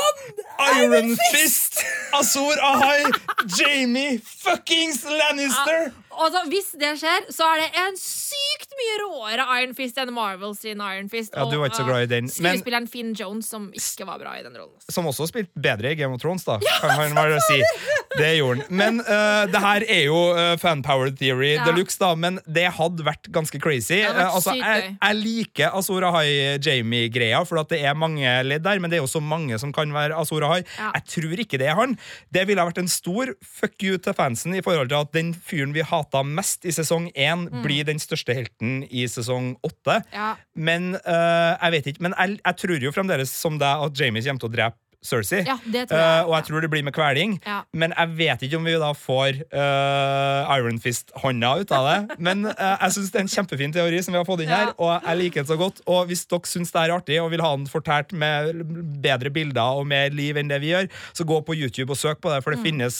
Iron 0.79 1.11
Fist, 1.33 1.81
Azor 2.15 2.59
Ahai, 2.63 3.11
Jamie 3.57 4.21
fuckings 4.23 5.03
Lannister! 5.03 5.91
Altså, 6.15 6.45
hvis 6.47 6.69
det 6.79 6.93
skjer, 7.01 7.25
så 7.33 7.47
er 7.51 7.65
det 7.65 7.81
en 7.81 7.97
sykt 7.99 8.71
mye 8.79 8.93
råere 9.01 9.45
Iron 9.59 9.75
Fist 9.75 9.97
enn 9.99 10.13
Marvel 10.15 10.55
sin 10.55 10.79
Iron 10.79 11.09
Fist. 11.11 11.35
Ja, 11.35 11.43
du 11.51 11.57
var 11.59 11.67
ikke 11.67 11.81
så 11.81 11.87
glad 11.89 12.05
i 12.05 12.09
den, 12.13 12.29
Skuespilleren 12.31 12.87
Finn 12.91 13.11
Jones, 13.19 13.49
som 13.51 13.67
ikke 13.75 14.07
var 14.07 14.21
bra 14.23 14.37
i 14.39 14.45
den 14.45 14.55
rollen. 14.55 14.77
Som 14.87 15.09
også 15.11 15.27
spilte 15.27 15.51
bedre 15.59 15.91
i 15.91 15.99
Game 15.99 16.15
of 16.15 16.23
Thrones, 16.23 16.47
da. 16.47 16.55
kan 16.79 16.95
man 17.01 17.17
bare 17.17 17.41
si. 17.49 17.59
Det 18.15 18.31
gjorde 18.37 18.63
han. 18.63 18.79
Men 18.85 19.01
uh, 19.03 19.45
det 19.51 19.61
her 19.63 19.85
er 19.89 20.03
jo 20.07 20.19
uh, 20.35 20.55
fanpower 20.61 21.09
theory 21.15 21.53
Ja. 21.55 21.65
Deluxe, 21.67 21.97
da. 22.01 22.13
Men 22.15 22.39
det 22.47 22.67
hadde 22.77 23.05
vært 23.05 23.29
ganske 23.33 23.59
crazy. 23.63 24.01
Vært 24.03 24.19
uh, 24.21 24.35
altså, 24.37 24.53
jeg, 24.59 24.95
jeg 25.01 25.19
liker 25.21 25.75
Azor 25.77 26.05
Ahai-Jamie-greia, 26.09 27.41
for 27.47 27.59
at 27.61 27.71
det 27.73 27.81
er 27.85 27.97
mange 27.97 28.29
ledd 28.47 28.63
der, 28.65 28.79
men 28.83 28.91
det 28.91 28.99
er 28.99 29.03
jo 29.03 29.09
så 29.11 29.21
mange 29.23 29.57
som 29.61 29.73
kan 29.75 29.91
være 29.95 30.15
Azor 30.17 30.45
Ahai. 30.47 30.61
Ja. 30.77 30.91
Jeg 30.97 31.05
tror 31.15 31.43
ikke 31.45 31.59
det 31.61 31.69
er 31.71 31.77
han. 31.79 31.97
Det 32.33 32.45
ville 32.49 32.65
vært 32.65 32.79
en 32.81 32.89
stor 32.91 33.33
fuck 33.43 33.75
you 33.85 33.97
til 34.01 34.15
fansen 34.17 34.55
i 34.57 34.63
forhold 34.65 34.89
til 34.91 35.01
at 35.03 35.13
den 35.15 35.33
fyren 35.35 35.73
vi 35.75 35.83
hata 35.85 36.23
mest 36.25 36.65
i 36.65 36.73
sesong 36.75 37.09
én, 37.13 37.45
Mm. 37.45 37.61
blir 37.65 37.83
den 37.85 37.99
største 37.99 38.33
helten 38.33 38.83
i 38.89 39.03
sesong 39.11 39.51
åtte. 39.65 39.97
Ja. 40.13 40.35
Men 40.55 40.93
jeg 40.95 41.71
vet 41.75 41.87
ikke, 41.91 42.01
men 42.05 42.13
jeg, 42.17 42.39
jeg 42.45 42.57
tror 42.61 42.83
jo 42.87 42.91
fremdeles 42.95 43.31
som 43.35 43.59
deg 43.61 43.83
at 43.85 43.99
Jamie 43.99 44.23
kommer 44.23 44.39
til 44.41 44.49
å 44.49 44.53
drepe 44.55 44.77
Cersei. 45.05 45.43
Ja, 45.47 45.55
jeg. 45.71 45.87
Eh, 45.89 46.21
og 46.25 46.33
jeg 46.35 46.47
tror 46.49 46.65
det 46.65 46.69
blir 46.73 46.83
med 46.87 46.95
kveling. 46.95 47.37
Ja. 47.45 47.61
Men 47.73 47.93
jeg 47.95 48.13
vet 48.17 48.45
ikke 48.47 48.59
om 48.59 48.67
vi 48.67 48.75
da 48.81 48.91
får 48.97 49.39
uh, 49.53 50.55
Iron 50.57 50.79
Fist-hånda 50.81 51.51
ut 51.61 51.73
av 51.75 51.87
det. 51.89 51.97
Men 52.27 52.45
uh, 52.49 52.75
jeg 52.81 52.95
syns 52.97 53.13
det 53.13 53.21
er 53.21 53.25
en 53.25 53.31
kjempefin 53.35 53.75
teori 53.75 54.01
som 54.05 54.15
vi 54.15 54.19
har 54.21 54.27
fått 54.27 54.43
inn 54.45 54.51
her, 54.53 54.73
og 54.75 54.91
jeg 54.97 55.21
liker 55.21 55.43
den 55.43 55.49
så 55.51 55.57
godt. 55.61 55.81
Og 55.91 56.09
hvis 56.09 56.25
dere 56.31 56.49
syns 56.49 56.73
det 56.75 56.83
er 56.83 56.95
artig 56.97 57.19
og 57.21 57.31
vil 57.33 57.43
ha 57.45 57.53
den 57.55 57.67
fortalt 57.71 58.13
med 58.15 58.63
bedre 59.05 59.31
bilder 59.35 59.79
og 59.81 59.87
mer 59.89 60.13
liv 60.15 60.37
enn 60.41 60.51
det 60.51 60.59
vi 60.63 60.73
gjør, 60.73 60.89
så 61.15 61.27
gå 61.27 61.39
på 61.47 61.55
YouTube 61.57 61.93
og 61.95 61.99
søk 62.01 62.21
på 62.23 62.33
det, 62.33 62.41
for 62.43 62.51
det 62.55 62.59
Mm. 62.59 62.65
finnes 62.65 62.95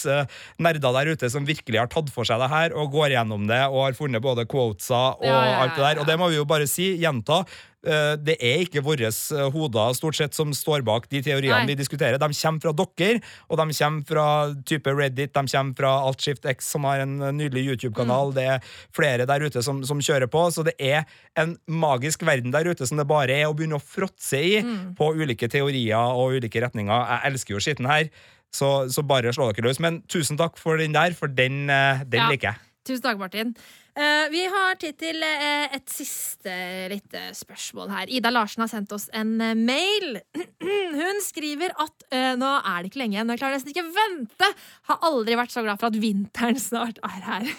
nerder 0.62 0.94
der 0.94 1.10
ute 1.16 1.30
som 1.32 1.46
virkelig 1.48 1.80
har 1.80 1.88
tatt 1.90 2.10
for 2.14 2.28
seg 2.28 2.42
det 2.44 2.50
her 2.52 2.74
og 2.78 2.92
går 2.94 3.16
gjennom 3.16 3.48
det 3.50 3.62
og 3.70 3.86
har 3.88 3.96
funnet 3.98 4.22
både 4.22 4.46
quotes 4.52 4.92
og 4.94 5.24
alt 5.26 5.76
det 5.78 5.84
der. 5.86 6.02
Og 6.04 6.06
det 6.10 6.18
må 6.20 6.30
vi 6.30 6.38
jo 6.38 6.46
bare 6.46 6.68
si, 6.70 6.92
gjenta. 7.02 7.44
Eh, 7.86 8.16
det 8.18 8.36
er 8.42 8.64
ikke 8.66 8.82
våre 8.84 9.10
hoder 9.54 9.94
stort 9.98 10.16
sett 10.18 10.34
som 10.38 10.52
står 10.54 10.84
bak 10.86 11.08
de 11.12 11.22
teoriene 11.26 11.62
Nei. 11.64 11.70
vi 11.72 11.76
diskuterer. 11.80 12.18
De 12.20 12.30
kommer 12.34 12.62
fra 12.66 12.74
dere, 12.74 13.22
og 13.50 13.58
de 13.62 13.66
kommer 13.78 14.06
fra 14.10 14.26
type 14.66 14.94
Reddit, 14.96 15.34
de 15.34 15.46
kommer 15.54 15.76
fra 15.78 15.92
Altskift 16.08 16.46
X, 16.46 16.72
som 16.76 16.84
har 16.90 17.00
en 17.06 17.18
nydelig 17.38 17.66
YouTube-kanal. 17.70 18.32
Mm. 18.32 18.36
Det 18.36 18.46
er 18.56 18.60
flere 18.96 19.26
der 19.30 19.46
ute 19.48 19.64
som, 19.64 19.84
som 19.86 20.00
kjører 20.02 20.28
på, 20.32 20.46
så 20.52 20.64
det 20.68 20.76
er 20.80 21.06
en 21.38 21.58
magisk 21.68 22.26
verden 22.26 22.52
der 22.52 22.68
ute 22.72 22.86
som 22.88 22.98
det 22.98 23.08
bare 23.08 23.32
er 23.32 23.48
å 23.50 23.54
begynne 23.56 23.80
å 23.80 23.84
fråtse 23.84 24.42
i 24.42 24.56
Mm. 24.66 24.96
på 24.98 25.12
ulike 25.16 25.48
teorier 25.52 25.98
og 26.16 26.38
ulike 26.40 26.62
retninger. 26.64 26.90
Jeg 27.12 27.32
elsker 27.32 27.54
jo 27.54 27.60
skitten 27.62 27.86
her, 27.90 28.08
så, 28.56 28.88
så 28.90 29.04
bare 29.06 29.34
slå 29.36 29.50
dere 29.54 29.68
løs. 29.68 29.80
Men 29.84 30.02
tusen 30.08 30.38
takk 30.40 30.58
for 30.58 30.78
den 30.80 30.94
der, 30.96 31.12
for 31.14 31.28
den, 31.28 31.70
eh, 31.70 32.02
den 32.08 32.22
Ja. 32.22 32.30
liker 32.32 32.54
jeg. 32.54 32.56
Tusen 32.88 33.04
takk, 33.04 33.20
Martin. 33.20 33.56
Eh, 33.96 34.26
vi 34.32 34.44
har 34.52 34.76
tid 34.76 34.98
til 35.00 35.24
uh, 35.24 35.66
et 35.72 35.88
siste 35.88 36.52
lite 36.92 37.30
spørsmål 37.38 37.94
her. 37.94 38.12
Ida 38.12 38.32
Larsen 38.34 38.66
har 38.66 38.72
sendt 38.72 38.92
oss 38.92 39.08
en 39.16 39.38
uh, 39.40 39.54
mail. 39.56 40.20
Hun 40.96 41.22
skriver 41.24 41.74
at 41.82 42.06
eh, 42.14 42.34
nå 42.40 42.50
er 42.60 42.84
det 42.84 42.92
ikke 42.92 43.02
lenge 43.02 43.18
igjen, 43.18 43.32
jeg 43.34 43.42
klarer 43.42 43.58
nesten 43.58 43.74
ikke 43.74 43.86
vente. 43.96 44.50
Har 44.90 45.02
aldri 45.08 45.38
vært 45.40 45.54
så 45.54 45.64
glad 45.66 45.82
for 45.82 45.92
at 45.92 46.00
vinteren 46.00 46.60
snart 46.62 47.02
er 47.04 47.22
her. 47.30 47.52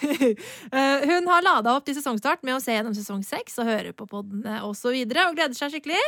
Eh, 0.77 1.03
hun 1.07 1.27
har 1.29 1.43
lada 1.45 1.71
opp 1.77 1.85
til 1.87 1.95
sesongstart 1.95 2.43
med 2.45 2.57
å 2.57 2.61
se 2.61 2.73
gjennom 2.73 2.93
sesong 2.95 3.21
seks 3.25 3.55
og 3.61 3.69
høre 3.69 3.93
på 3.95 4.07
podene 4.09 4.59
osv. 4.67 4.89
Og, 4.89 5.13
og 5.23 5.37
gleder 5.37 5.55
seg 5.57 5.71
skikkelig. 5.73 6.01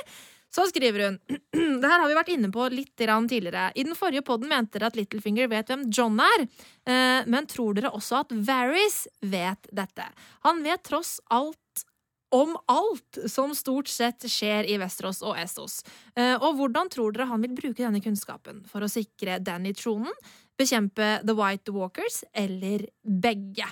Så 0.49 0.65
skriver 0.69 1.05
hun 1.05 1.19
Det 1.81 1.89
her 1.89 1.99
har 2.01 2.07
vi 2.09 2.17
vært 2.17 2.31
inne 2.33 2.49
på 2.53 2.65
litt 2.73 2.95
tidligere. 2.97 3.69
I 3.75 3.83
den 3.85 3.95
forrige 3.97 4.25
podden 4.25 4.49
mente 4.49 4.77
dere 4.79 4.89
at 4.89 4.97
Littlefinger 4.97 5.49
vet 5.51 5.69
hvem 5.69 5.87
John 5.93 6.19
er. 6.19 6.47
eh, 6.89 7.21
Men 7.29 7.45
tror 7.49 7.77
dere 7.77 7.91
også 7.93 8.23
at 8.23 8.33
Varys 8.33 9.03
vet 9.21 9.69
dette? 9.71 10.07
Han 10.47 10.63
vet 10.65 10.83
tross 10.83 11.19
alt 11.29 11.85
om 12.31 12.53
alt 12.69 13.17
som 13.29 13.55
stort 13.57 13.87
sett 13.89 14.25
skjer 14.29 14.67
i 14.69 14.75
Vesterås 14.77 15.23
og 15.25 15.37
Essos. 15.41 15.79
Eh, 16.15 16.35
Og 16.37 16.57
hvordan 16.59 16.89
tror 16.93 17.11
dere 17.13 17.29
han 17.29 17.41
vil 17.41 17.55
bruke 17.57 17.81
denne 17.81 18.01
kunnskapen 18.01 18.65
for 18.69 18.85
å 18.85 18.89
sikre 18.91 19.39
Danny 19.41 19.73
tronen, 19.73 20.13
bekjempe 20.59 21.21
The 21.25 21.33
White 21.33 21.73
Walkers 21.73 22.23
eller 22.33 22.85
begge? 23.03 23.65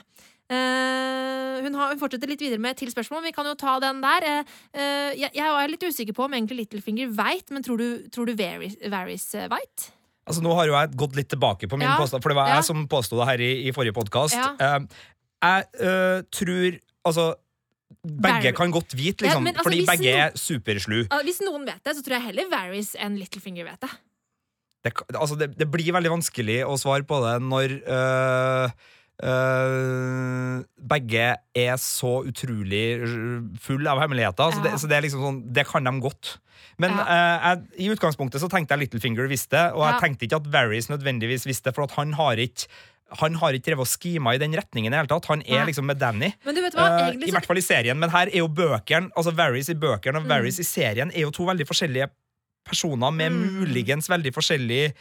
Eh, 0.47 1.57
hun, 1.65 1.75
har, 1.75 1.91
hun 1.93 1.99
fortsetter 1.99 2.29
litt 2.31 2.41
videre 2.43 2.61
med 2.63 2.77
til 2.79 2.91
spørsmål. 2.93 3.25
Vi 3.27 3.33
kan 3.35 3.47
jo 3.49 3.55
ta 3.59 3.77
den 3.83 3.99
der. 4.03 4.27
Eh, 4.29 4.53
eh, 4.77 5.11
jeg, 5.23 5.31
jeg 5.35 5.47
er 5.51 5.71
litt 5.73 5.83
usikker 5.87 6.15
på 6.17 6.27
om 6.27 6.35
egentlig 6.37 6.61
Littlefinger 6.63 7.11
veit, 7.17 7.49
men 7.51 7.65
tror 7.65 7.81
du, 7.81 7.87
tror 8.13 8.29
du 8.29 8.35
Varys, 8.39 8.77
Varys 8.91 9.27
veit? 9.51 9.89
Altså, 10.27 10.43
nå 10.43 10.53
har 10.57 10.67
jo 10.67 10.75
jeg 10.75 10.95
gått 10.99 11.15
litt 11.19 11.29
tilbake 11.31 11.69
på 11.71 11.79
min 11.79 11.87
Ja. 11.87 11.97
påstand, 11.99 12.23
for 12.23 12.33
det 12.33 12.39
var 12.39 12.49
Ja. 12.51 12.55
jeg 12.59 12.67
som 12.67 12.87
påsto 12.91 13.19
det 13.19 13.27
her 13.31 13.43
i, 13.43 13.51
i 13.67 13.75
forrige 13.75 13.95
podkast. 13.95 14.35
Ja. 14.35 14.79
jeg 15.43 16.23
tror 16.31 16.79
Altså, 17.07 17.35
begge 18.03 18.51
kan 18.55 18.71
godt 18.71 18.91
vite, 18.99 19.23
liksom, 19.23 19.45
Ja, 19.47 19.53
altså, 19.53 19.63
fordi 19.63 19.85
begge 19.87 20.11
no- 20.11 20.19
er 20.25 20.31
superslu. 20.35 20.97
Hvis 21.23 21.39
noen 21.45 21.63
vet 21.65 21.79
det, 21.85 21.93
så 21.95 22.03
tror 22.03 22.17
jeg 22.17 22.25
heller 22.25 22.49
Varys 22.51 22.95
enn 22.99 23.15
Littlefinger 23.15 23.63
vet 23.63 23.79
det. 23.79 23.89
Det, 24.83 24.91
altså, 25.15 25.37
det, 25.39 25.47
det 25.57 25.67
blir 25.71 25.93
veldig 25.95 26.11
vanskelig 26.11 26.59
å 26.67 26.75
svare 26.79 27.03
på 27.07 27.17
det 27.23 27.37
når 27.43 27.77
øh, 27.87 28.75
øh, 29.23 30.63
begge 30.89 31.29
er 31.57 31.77
så 31.81 32.11
utrolig 32.27 32.83
full 33.63 33.87
av 33.89 34.01
hemmeligheter. 34.03 34.51
Så, 34.55 34.63
det, 34.65 34.75
så 34.81 34.89
det 34.89 34.97
er 34.99 35.05
liksom 35.07 35.23
sånn 35.25 35.39
Det 35.55 35.65
kan 35.69 35.87
de 35.87 35.93
godt. 36.03 36.35
Men 36.77 36.91
Ja. 36.93 37.05
uh, 37.05 37.37
jeg, 37.47 37.87
i 37.87 37.89
utgangspunktet 37.93 38.41
så 38.41 38.49
tenkte 38.49 38.75
jeg 38.75 38.85
Littlefinger 38.85 39.27
visste, 39.29 39.63
og 39.73 39.81
jeg 39.87 40.01
tenkte 40.03 40.27
ikke 40.27 40.39
at 40.41 40.51
Varys 40.53 40.89
nødvendigvis 40.91 41.47
visste, 41.49 41.73
for 41.73 41.87
at 41.87 41.95
han 41.97 42.13
har 42.13 42.37
ikke 42.37 42.67
han 43.21 43.37
har 43.39 43.55
ikke 43.55 43.69
drevet 43.69 43.85
og 43.85 43.87
skima 43.87 44.33
i 44.35 44.39
den 44.41 44.51
retningen 44.51 44.91
i 44.91 44.97
hele 44.97 45.07
tatt. 45.07 45.25
Han 45.31 45.39
er 45.47 45.63
liksom 45.65 45.85
med 45.87 45.95
Danny. 45.95 46.27
Men 46.43 46.55
du 46.57 46.59
vet 46.59 46.75
hva? 46.75 46.87
Egentlig 47.07 47.29
I 47.29 47.31
hvert 47.37 47.45
fall 47.47 47.57
i 47.61 47.63
serien, 47.63 47.95
men 47.97 48.11
her 48.11 48.27
er 48.27 48.41
jo 48.41 48.49
bøkene 48.51 49.07
Altså 49.15 49.31
Varys 49.31 49.69
i 49.71 49.77
bøkene 49.79 50.19
og 50.19 50.25
Mm. 50.25 50.29
Varys 50.33 50.59
i 50.59 50.65
serien 50.67 51.09
er 51.15 51.21
jo 51.23 51.31
to 51.31 51.45
veldig 51.47 51.63
forskjellige 51.69 52.09
personer 52.67 53.11
med 53.15 53.31
Mm. 53.31 53.61
muligens 53.63 54.09
veldig 54.11 54.33
forskjellig 54.35 54.91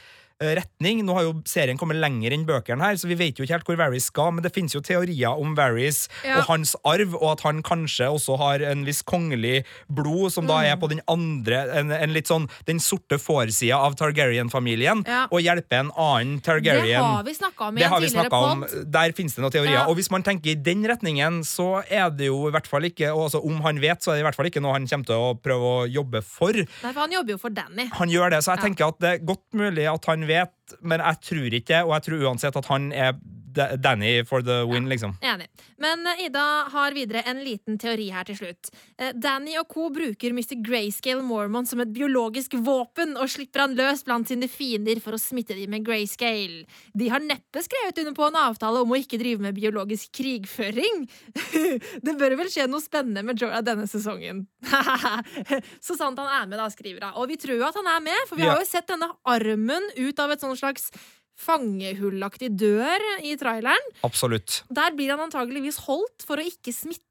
retning. 0.41 1.03
Nå 1.07 1.15
har 1.17 1.23
jo 1.25 1.35
serien 1.49 1.79
kommet 1.79 1.97
lenger 1.97 2.33
enn 2.37 2.45
bøkene 2.47 2.83
her, 2.85 2.95
så 3.01 3.09
vi 3.09 3.15
vet 3.17 3.39
jo 3.39 3.45
ikke 3.47 3.55
helt 3.57 3.65
hvor 3.71 3.79
Varys 3.81 4.05
skal, 4.11 4.33
men 4.37 4.43
det 4.45 4.53
finnes 4.55 4.75
jo 4.75 4.81
teorier 4.85 5.33
om 5.41 5.55
Varys 5.57 6.09
Ja. 6.25 6.39
og 6.39 6.45
hans 6.51 6.75
arv, 6.85 7.15
og 7.15 7.31
at 7.33 7.41
han 7.47 7.63
kanskje 7.63 8.09
også 8.13 8.37
har 8.39 8.61
en 8.63 8.85
viss 8.85 9.03
kongelig 9.03 9.65
blod, 9.89 10.33
som 10.33 10.47
da 10.47 10.59
Mm. 10.61 10.73
er 10.73 10.77
på 10.77 10.89
den 10.89 11.01
andre 11.09 11.57
En, 11.77 11.91
en 11.91 12.13
litt 12.13 12.27
sånn 12.29 12.49
den 12.67 12.79
sorte 12.79 13.19
fårsida 13.19 13.75
av 13.77 13.95
Targaryen-familien, 13.97 15.05
Ja. 15.07 15.27
og 15.31 15.41
hjelpe 15.41 15.73
en 15.79 15.91
annen 15.97 16.41
Targaryen. 16.41 16.87
Det 16.87 16.95
har 16.97 17.23
vi 17.25 17.33
snakka 17.35 17.69
om 17.69 17.79
i 17.79 17.83
en 17.83 17.91
tidligere 17.91 18.31
pod. 18.31 18.91
Der 18.93 19.13
finnes 19.13 19.35
det 19.35 19.43
noen 19.43 19.53
teorier. 19.53 19.73
Ja. 19.73 19.87
Og 19.89 19.97
hvis 19.97 20.11
man 20.11 20.23
tenker 20.23 20.51
i 20.51 20.55
den 20.55 20.85
retningen, 20.85 21.41
så 21.45 21.83
er 21.91 22.11
det 22.11 22.27
jo 22.27 22.49
i 22.49 22.51
hvert 22.53 22.67
fall 22.67 22.83
ikke 22.83 23.13
og 23.15 23.31
altså 23.31 23.43
Om 23.47 23.61
han 23.63 23.79
vet, 23.81 24.01
så 24.03 24.11
er 24.13 24.15
det 24.17 24.21
i 24.21 24.27
hvert 24.27 24.35
fall 24.37 24.47
ikke 24.47 24.61
noe 24.63 24.73
han 24.73 24.87
kommer 24.87 25.07
til 25.07 25.15
å 25.15 25.35
prøve 25.41 25.63
å 25.87 25.89
jobbe 25.93 26.23
for. 26.25 26.53
Nei, 26.53 26.93
for 26.93 27.01
han 27.01 27.13
jobber 27.13 27.31
jo 27.31 27.39
for 27.39 27.51
Danny. 27.51 27.89
Han 27.93 28.09
gjør 28.09 28.31
det, 28.31 28.39
så 28.45 28.57
jeg 28.57 28.65
tenker 28.65 28.89
at 28.89 28.99
det 29.01 29.11
er 29.21 29.25
godt 29.25 29.45
mulig 29.55 29.87
at 29.93 30.05
han 30.07 30.26
vet, 30.29 30.77
men 30.83 31.03
jeg 31.03 31.23
tror 31.29 31.57
ikke 31.59 31.73
det, 31.73 31.83
og 31.85 31.95
jeg 31.97 32.07
tror 32.07 32.27
uansett 32.29 32.59
at 32.61 32.71
han 32.71 32.91
er 32.93 33.17
Danny 33.57 34.25
for 34.25 34.45
the 34.45 34.63
win, 34.69 34.89
liksom. 34.89 35.17
Enig. 35.21 35.49
Men 35.79 36.07
eh, 36.07 36.27
Ida 36.27 36.45
har 36.73 36.93
videre 36.93 37.23
en 37.29 37.43
liten 37.45 37.79
teori 37.79 38.09
her 38.15 38.27
til 38.29 38.39
slutt. 38.39 38.71
Eh, 38.99 39.13
Danny 39.15 39.57
og 39.61 39.69
co. 39.73 39.89
bruker 39.93 40.35
Mr. 40.35 40.57
Grayscale 40.65 41.25
Mormon 41.25 41.67
som 41.69 41.81
et 41.83 41.93
biologisk 41.93 42.57
våpen 42.67 43.17
og 43.17 43.31
slipper 43.33 43.65
han 43.65 43.77
løs 43.79 44.05
blant 44.07 44.29
sine 44.31 44.49
fiender 44.51 45.01
for 45.05 45.17
å 45.17 45.21
smitte 45.21 45.57
dem 45.57 45.73
med 45.75 45.85
grayscale. 45.87 46.65
De 46.97 47.11
har 47.13 47.25
neppe 47.25 47.65
skrevet 47.65 48.01
under 48.03 48.17
på 48.17 48.29
en 48.29 48.41
avtale 48.47 48.83
om 48.85 48.95
å 48.95 49.01
ikke 49.01 49.21
drive 49.21 49.45
med 49.45 49.57
biologisk 49.57 50.13
krigføring. 50.17 51.07
det 52.07 52.17
bør 52.19 52.39
vel 52.43 52.53
skje 52.53 52.69
noe 52.71 52.85
spennende 52.85 53.25
med 53.27 53.41
Jorah 53.41 53.65
denne 53.67 53.89
sesongen. 53.91 54.47
Så 55.87 55.97
sant 55.99 56.19
han 56.21 56.31
er 56.31 56.49
med, 56.49 56.59
da, 56.61 56.69
skriver 56.73 57.09
hun. 57.09 57.21
Og 57.21 57.31
vi 57.33 57.41
tror 57.41 57.69
at 57.69 57.79
han 57.79 57.93
er 57.97 58.03
med, 58.09 58.25
for 58.29 58.41
vi 58.41 58.49
har 58.49 58.61
jo 58.61 58.69
sett 58.69 58.89
denne 58.91 59.11
armen 59.29 59.93
ut 59.97 60.23
av 60.23 60.33
et 60.33 60.43
sånn 60.43 60.57
slags 60.59 60.91
fangehullaktig 61.37 62.53
dør 62.59 63.03
i 63.23 63.35
traileren. 63.41 63.91
Absolutt. 64.07 64.63
Der 64.73 64.95
blir 64.97 65.15
han 65.15 65.27
antageligvis 65.29 65.83
holdt 65.87 66.25
for 66.27 66.41
å 66.41 66.47
ikke 66.47 66.75
smitte 66.75 67.06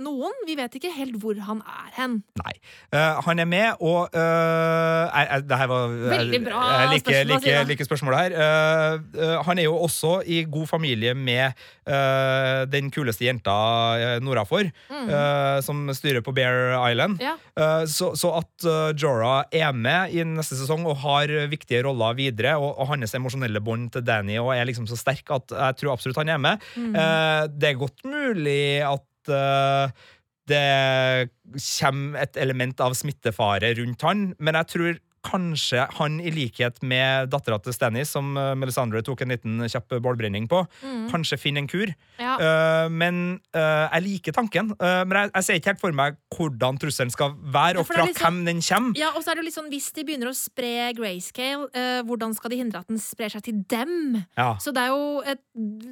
noen. 0.00 0.34
Vi 0.46 0.56
vet 0.58 0.74
ikke 0.76 0.92
helt 0.94 1.16
hvor 1.22 1.38
han 1.46 1.62
er 1.64 1.90
hen. 1.96 2.18
Nei. 2.40 2.54
Uh, 2.94 3.20
han 3.26 3.42
er 3.42 3.48
med, 3.48 3.80
og 3.80 4.10
uh, 4.14 5.06
er, 5.08 5.26
er, 5.36 5.44
det 5.46 5.58
her 5.60 5.70
var 5.70 5.94
Veldig 6.10 6.40
bra 6.44 6.62
Jeg 6.68 6.90
like, 6.94 7.04
spørsmål, 7.06 7.40
Like, 7.40 7.64
like 7.70 7.88
spørsmålet 7.88 8.20
her. 8.20 8.36
Uh, 8.36 9.20
eh, 9.20 9.36
han 9.46 9.58
er 9.58 9.68
jo 9.68 9.76
også 9.76 10.20
i 10.26 10.42
god 10.50 10.66
familie 10.70 11.14
med 11.14 11.52
eh, 11.86 12.62
den 12.70 12.90
kuleste 12.92 13.24
jenta 13.26 13.56
uh, 14.20 14.20
mm. 14.20 15.08
eh, 15.08 15.58
som 15.64 15.88
styrer 15.94 16.24
på 16.24 16.34
Bear 16.36 16.74
Island. 16.90 17.20
Ja. 17.22 17.36
Eh, 17.56 17.84
så, 17.90 18.12
so 18.18 18.32
at 18.38 18.66
uh, 18.66 18.90
Jorah 18.94 19.44
er 19.52 19.72
med 19.72 20.14
i 20.14 20.24
neste 20.26 20.58
sesong 20.58 20.86
og 20.88 21.00
har 21.04 21.32
viktige 21.50 21.82
roller 21.86 22.16
videre, 22.18 22.56
og, 22.58 22.74
og 22.78 22.92
hans 22.92 23.14
emosjonelle 23.16 23.62
bånd 23.64 23.90
til 23.94 24.04
Danny 24.06 24.38
og 24.40 24.52
er 24.54 24.66
liksom 24.68 24.88
så 24.90 24.98
sterk 24.98 25.30
at 25.34 25.54
jeg 25.54 25.80
tror 25.80 25.94
absolutt 25.94 26.20
han 26.20 26.34
er 26.34 26.42
med. 26.42 26.66
Mm. 26.76 26.94
Eh, 26.94 27.44
det 27.60 27.70
er 27.70 27.80
godt 27.80 28.04
mulig 28.08 28.80
at 28.86 29.06
eh, 29.34 30.08
det 30.50 31.30
kommer 31.78 32.24
et 32.24 32.40
element 32.40 32.82
av 32.82 32.96
smittefare 32.98 33.74
rundt 33.78 34.02
han, 34.06 34.32
men 34.38 34.58
jeg 34.60 34.74
tror 34.74 34.98
kanskje 35.20 35.82
han, 35.98 36.14
i 36.24 36.30
likhet 36.32 36.78
med 36.86 37.28
dattera 37.32 37.58
til 37.60 37.74
Stanny, 37.76 38.06
som 38.08 38.32
uh, 38.38 38.54
Melisandre 38.56 39.02
tok 39.04 39.20
en 39.20 39.34
liten 39.34 39.58
kjapp 39.68 39.98
bålbrenning 40.00 40.46
på, 40.48 40.62
kanskje 41.10 41.36
finner 41.40 41.60
en 41.60 41.68
kur. 41.68 41.92
Mm. 41.92 42.22
Ja. 42.24 42.36
Uh, 42.40 42.86
men 42.88 43.20
uh, 43.52 43.84
jeg 43.90 44.06
liker 44.06 44.36
tanken. 44.36 44.72
Men 44.80 45.12
jeg, 45.18 45.32
jeg 45.34 45.46
ser 45.46 45.60
ikke 45.60 45.72
helt 45.74 45.82
for 45.82 45.96
meg 46.00 46.16
hvordan 46.32 46.80
trusselen 46.80 47.12
skal 47.12 47.36
være, 47.36 47.76
Ja, 47.76 47.84
og 47.84 47.90
fra 47.90 48.06
liksom- 48.08 48.24
hvem 48.24 48.40
den 48.48 48.64
kommer. 48.64 48.96
Ja, 48.96 49.12
og 49.12 49.24
så 49.24 49.34
er 49.34 49.40
det 49.40 49.46
litt 49.50 49.58
sånn, 49.58 49.68
Hvis 49.68 49.92
de 49.92 50.06
begynner 50.08 50.32
å 50.32 50.36
spre 50.36 50.90
grayscale, 50.96 51.68
hvordan 52.08 52.32
skal 52.34 52.54
de 52.54 52.62
hindre 52.62 52.80
at 52.80 52.88
den 52.88 53.00
sprer 53.02 53.36
seg 53.36 53.44
til 53.44 53.60
dem? 53.68 54.22
Ja. 54.40 54.54
Så 54.56 54.72
det 54.72 54.88
er 54.88 54.94
jo 54.94 55.20
et, 55.20 55.44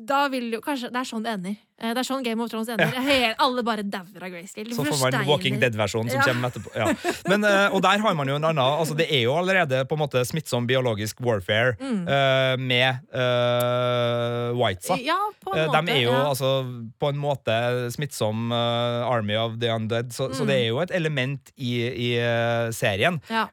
Da 0.09 0.25
vil 0.33 0.55
jo 0.57 0.61
kanskje 0.65 0.89
Det 0.89 1.03
er 1.03 1.09
sånn 1.13 1.27
det 1.27 1.37
ender. 1.37 1.59
Eh, 1.81 1.93
Det 1.95 1.99
er 2.03 2.07
sånn 2.09 2.25
Game 2.27 2.43
of 2.43 2.51
Thrones 2.51 2.69
ender. 2.69 2.91
He- 3.07 3.35
alle 3.39 3.63
bare 3.63 3.83
dauer 3.87 4.23
av 4.27 4.31
grayscale. 4.33 4.75
Så 4.75 4.83
får 4.85 5.13
man. 5.13 5.27
Walking 5.29 5.61
Dead-versjonen 5.61 6.11
som 6.11 6.19
Ja. 6.21 6.27
kommer 6.27 6.51
etterpå. 6.51 6.73
Ja. 6.75 6.89
Men, 7.29 7.45
eh, 7.45 7.69
og 7.75 7.83
der 7.83 7.99
har 8.03 8.15
man 8.19 8.27
jo 8.29 8.35
en 8.35 8.45
annen 8.45 8.59
altså 8.59 8.97
Det 8.97 9.07
er 9.13 9.23
jo 9.23 9.35
allerede 9.39 9.85
på 9.87 9.95
en 9.95 10.03
måte 10.03 10.25
smittsom 10.27 10.67
biologisk 10.67 11.21
warfare 11.21 11.77
eh, 11.81 12.57
med 12.59 12.99
uh, 13.15 14.53
Whitesa. 14.59 14.95
Mm. 14.99 15.05
Ja, 15.07 15.19
på 15.45 15.55
en 15.55 15.67
måte. 15.69 15.85
De 15.87 15.93
er 15.93 16.03
jo 16.03 16.11
ja. 16.13 16.25
altså 16.33 16.51
på 17.01 17.09
en 17.13 17.19
måte 17.21 17.57
smittsom 17.95 18.51
uh, 18.53 19.07
Army 19.09 19.37
of 19.39 19.59
the 19.61 19.71
Undead, 19.75 20.11
så, 20.13 20.29
så 20.35 20.43
Mm. 20.43 20.47
det 20.49 20.57
er 20.57 20.67
jo 20.69 20.79
et 20.81 20.91
element 20.95 21.51
i, 21.59 21.73
i 21.87 22.09
serien. 22.73 23.21
Ja. 23.29 23.47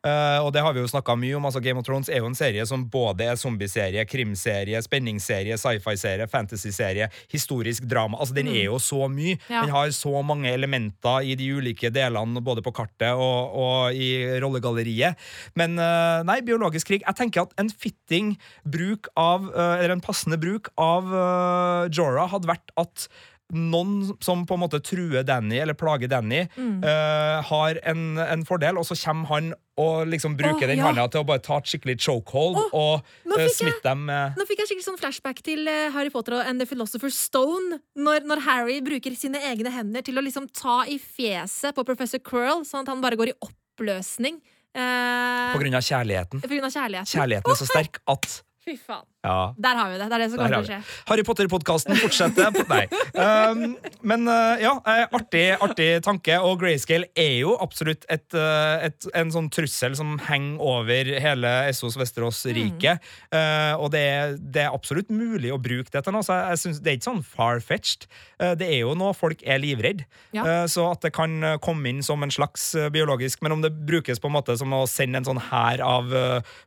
Og 0.46 0.52
det 0.54 0.62
har 0.64 0.74
vi 0.74 0.80
jo 0.84 0.88
snakka 0.88 1.16
mye 1.20 1.36
om. 1.38 1.46
altså 1.46 1.62
Game 1.64 1.78
of 1.80 1.86
Thrones 1.86 2.10
er 2.10 2.20
jo 2.22 2.26
en 2.30 2.36
serie 2.38 2.66
som 2.66 2.86
både 2.90 3.26
er 3.26 3.36
zombieserie, 3.36 4.06
krimserie, 4.08 4.80
spenningsserie, 4.86 5.58
sci-fi-serie, 5.58 6.28
fantasy-serie, 6.32 7.10
historisk 7.32 7.84
drama. 7.90 8.15
Altså 8.20 8.36
Den 8.38 8.50
er 8.52 8.66
jo 8.68 8.80
så 8.82 9.08
mye. 9.12 9.36
Mm. 9.36 9.52
Ja. 9.52 9.66
Den 9.66 9.74
har 9.76 9.92
så 9.96 10.22
mange 10.26 10.52
elementer 10.52 11.26
i 11.26 11.36
de 11.40 11.50
ulike 11.58 11.92
delene, 11.94 12.44
både 12.44 12.64
på 12.66 12.74
kartet 12.76 13.14
og, 13.14 13.56
og 13.56 13.96
i 13.96 14.10
rollegalleriet. 14.44 15.20
Men 15.60 15.80
eh, 15.82 16.24
nei, 16.28 16.40
biologisk 16.46 16.92
krig 16.92 17.06
Jeg 17.06 17.18
tenker 17.18 17.46
at 17.46 17.56
en 17.62 17.70
fitting 17.72 18.36
bruk 18.64 19.10
av, 19.20 19.50
eh, 19.52 19.84
eller 19.84 19.96
en 19.98 20.04
passende 20.04 20.40
bruk 20.42 20.72
av 20.82 21.08
uh, 21.12 21.88
Jorah 21.94 22.30
hadde 22.32 22.50
vært 22.50 22.74
at 22.80 23.08
noen 23.54 24.16
som 24.26 24.42
på 24.50 24.56
en 24.56 24.62
måte 24.64 24.80
truer 24.82 25.24
Danny 25.24 25.60
eller 25.62 25.74
plager 25.78 26.10
Danny, 26.10 26.48
Mm. 26.58 26.80
uh, 26.84 27.42
har 27.46 27.78
en, 27.86 28.18
en 28.18 28.46
fordel, 28.46 28.78
og 28.78 28.86
så 28.88 28.96
kommer 28.98 29.28
han 29.28 29.54
og 29.78 30.08
liksom 30.08 30.38
bruker 30.40 30.64
oh, 30.64 30.68
den 30.72 30.80
ja. 30.80 30.86
handa 30.88 31.06
til 31.12 31.22
å 31.22 31.28
bare 31.28 31.44
ta 31.44 31.58
et 31.60 31.68
skikkelig 31.70 31.98
chokehold 32.00 32.56
oh, 32.74 33.02
og 33.04 33.38
jeg- 33.38 33.52
smitte 33.58 33.84
dem 33.84 34.06
med 34.08 34.38
Nå 34.40 34.46
fikk 34.48 34.64
jeg 34.64 34.70
skikkelig 34.72 34.88
sånn 34.88 34.98
flashback 35.02 35.44
til 35.44 35.68
eh, 35.68 35.92
Harry 35.92 36.10
Potter 36.10 36.38
og 36.40 36.48
The 36.60 36.66
Philosopher's 36.66 37.18
Stone. 37.20 37.82
Når, 38.00 38.24
når 38.26 38.40
Harry 38.48 38.80
bruker 38.82 39.14
sine 39.20 39.38
egne 39.52 39.70
hender 39.76 40.02
til 40.02 40.16
å 40.18 40.24
liksom 40.24 40.48
ta 40.56 40.84
i 40.88 40.98
fjeset 40.98 41.76
på 41.76 41.84
professor 41.86 42.20
Quirrell, 42.24 42.64
sånn 42.66 42.82
at 42.88 42.92
han 42.94 43.04
bare 43.04 43.20
går 43.20 43.34
i 43.34 43.38
oppløsning. 43.44 44.40
Uh, 44.76 45.54
På 45.54 45.60
grunn 45.62 45.76
av 45.78 45.84
kjærligheten. 45.86 46.42
på 46.44 46.50
grunn 46.52 46.66
av 46.68 46.74
kjærligheten. 46.74 47.12
Kjærligheten 47.14 47.52
er 47.54 47.60
så 47.62 47.68
sterk 47.70 48.00
at 48.12 48.42
Fy 48.66 48.74
faen. 48.82 49.06
Ja, 49.26 49.54
Der 49.58 49.76
har 49.80 49.90
vi 49.90 49.98
det. 49.98 50.08
Det 50.10 50.16
er 50.16 50.24
det 50.24 50.30
som 50.32 50.40
kommer 50.40 50.56
til 50.60 50.66
å 50.66 50.70
skje. 50.70 50.80
Harry 51.10 51.24
Potter-podkasten 51.26 51.98
fortsetter. 51.98 52.60
Nei. 52.70 52.84
Um, 53.16 53.76
men 54.06 54.28
uh, 54.30 54.56
ja, 54.62 54.76
eh, 54.92 55.06
artig, 55.16 55.46
artig 55.64 55.90
tanke. 56.06 56.38
Og 56.46 56.60
Grayscale 56.62 57.10
er 57.18 57.40
jo 57.40 57.56
absolutt 57.62 58.06
et, 58.12 58.28
uh, 58.38 58.78
et, 58.86 59.08
en 59.18 59.32
sånn 59.34 59.50
trussel 59.54 59.96
som 59.98 60.16
henger 60.28 60.62
over 60.62 61.10
hele 61.24 61.54
Essos 61.72 61.98
Vesterås-riket. 62.00 63.02
Uh, 63.34 63.74
og 63.80 63.90
det 63.96 64.04
er, 64.12 64.36
det 64.38 64.66
er 64.66 64.76
absolutt 64.76 65.10
mulig 65.14 65.54
å 65.54 65.60
bruke 65.62 65.90
det 65.92 66.04
til 66.06 66.16
noe. 66.16 66.26
Så 66.26 66.36
jeg, 66.36 66.54
jeg 66.54 66.64
synes 66.66 66.82
Det 66.84 66.92
er 66.92 67.00
ikke 67.00 67.10
sånn 67.10 67.26
far-fetched. 67.26 68.08
Uh, 68.38 68.54
det 68.60 68.70
er 68.70 68.84
jo 68.84 68.94
noe 69.00 69.16
folk 69.18 69.42
er 69.42 69.62
livredd. 69.64 70.06
Ja. 70.36 70.66
Så 70.70 70.84
at 70.90 71.02
det 71.06 71.14
kan 71.16 71.40
komme 71.64 71.90
inn 71.90 72.02
som 72.06 72.22
en 72.24 72.32
slags 72.34 72.68
biologisk 72.92 73.42
Men 73.44 73.56
om 73.56 73.62
det 73.64 73.72
brukes 73.88 74.20
på 74.20 74.28
en 74.28 74.36
måte 74.36 74.56
som 74.60 74.74
å 74.76 74.82
sende 74.90 75.20
en 75.22 75.28
sånn 75.28 75.40
hær 75.48 75.82
av 75.86 76.12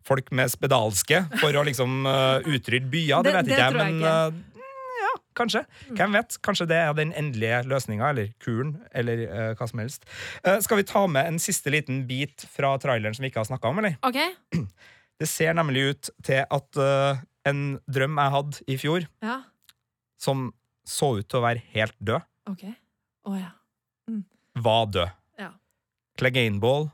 folk 0.06 0.30
med 0.34 0.50
spedalske 0.50 1.20
for 1.38 1.56
å 1.58 1.64
liksom 1.66 2.06
utrydde 2.48 2.90
byer, 2.92 3.22
det, 3.22 3.32
Det- 3.32 3.34
vet 3.38 3.44
det 3.44 3.52
ikke 3.52 3.64
jeg. 3.64 3.72
tror 3.72 3.82
jeg 3.84 3.94
Men 3.94 4.02
ikke. 4.02 4.44
uh, 4.58 4.64
ja, 5.02 5.12
kanskje. 5.38 5.62
Hvem 5.98 6.12
vet? 6.18 6.38
Kanskje 6.42 6.66
det 6.68 6.76
er 6.82 6.92
den 6.98 7.12
endelige 7.16 7.62
løsninga, 7.70 8.10
eller 8.14 8.28
kuren, 8.44 8.74
eller 8.94 9.24
uh, 9.28 9.54
hva 9.58 9.68
som 9.70 9.78
helst. 9.84 10.04
Uh, 10.46 10.58
skal 10.64 10.76
vi 10.80 10.86
ta 10.88 11.06
med 11.06 11.26
en 11.30 11.38
siste 11.42 11.70
liten 11.70 12.06
bit 12.08 12.46
fra 12.50 12.74
traileren 12.82 13.14
som 13.14 13.22
vi 13.26 13.30
ikke 13.32 13.42
har 13.44 13.50
snakka 13.50 13.68
om, 13.72 13.78
eller? 13.84 13.96
Okay. 14.02 14.32
Det 15.18 15.26
ser 15.26 15.52
nemlig 15.58 15.80
ut 15.90 16.10
til 16.22 16.44
at 16.46 16.76
uh, 16.78 17.18
en 17.48 17.78
drøm 17.90 18.18
jeg 18.22 18.30
hadde 18.36 18.60
i 18.70 18.76
fjor, 18.78 19.06
Ja. 19.22 19.40
som 20.18 20.52
så 20.86 21.18
ut 21.18 21.26
til 21.28 21.40
å 21.40 21.42
være 21.42 21.62
helt 21.74 21.94
død, 22.00 22.22
okay. 22.48 22.70
oh, 23.26 23.34
ja. 23.38 23.50
var 24.54 24.86
død. 24.94 25.10
Ja. 25.38 25.50
Cleganeball, 26.18 26.88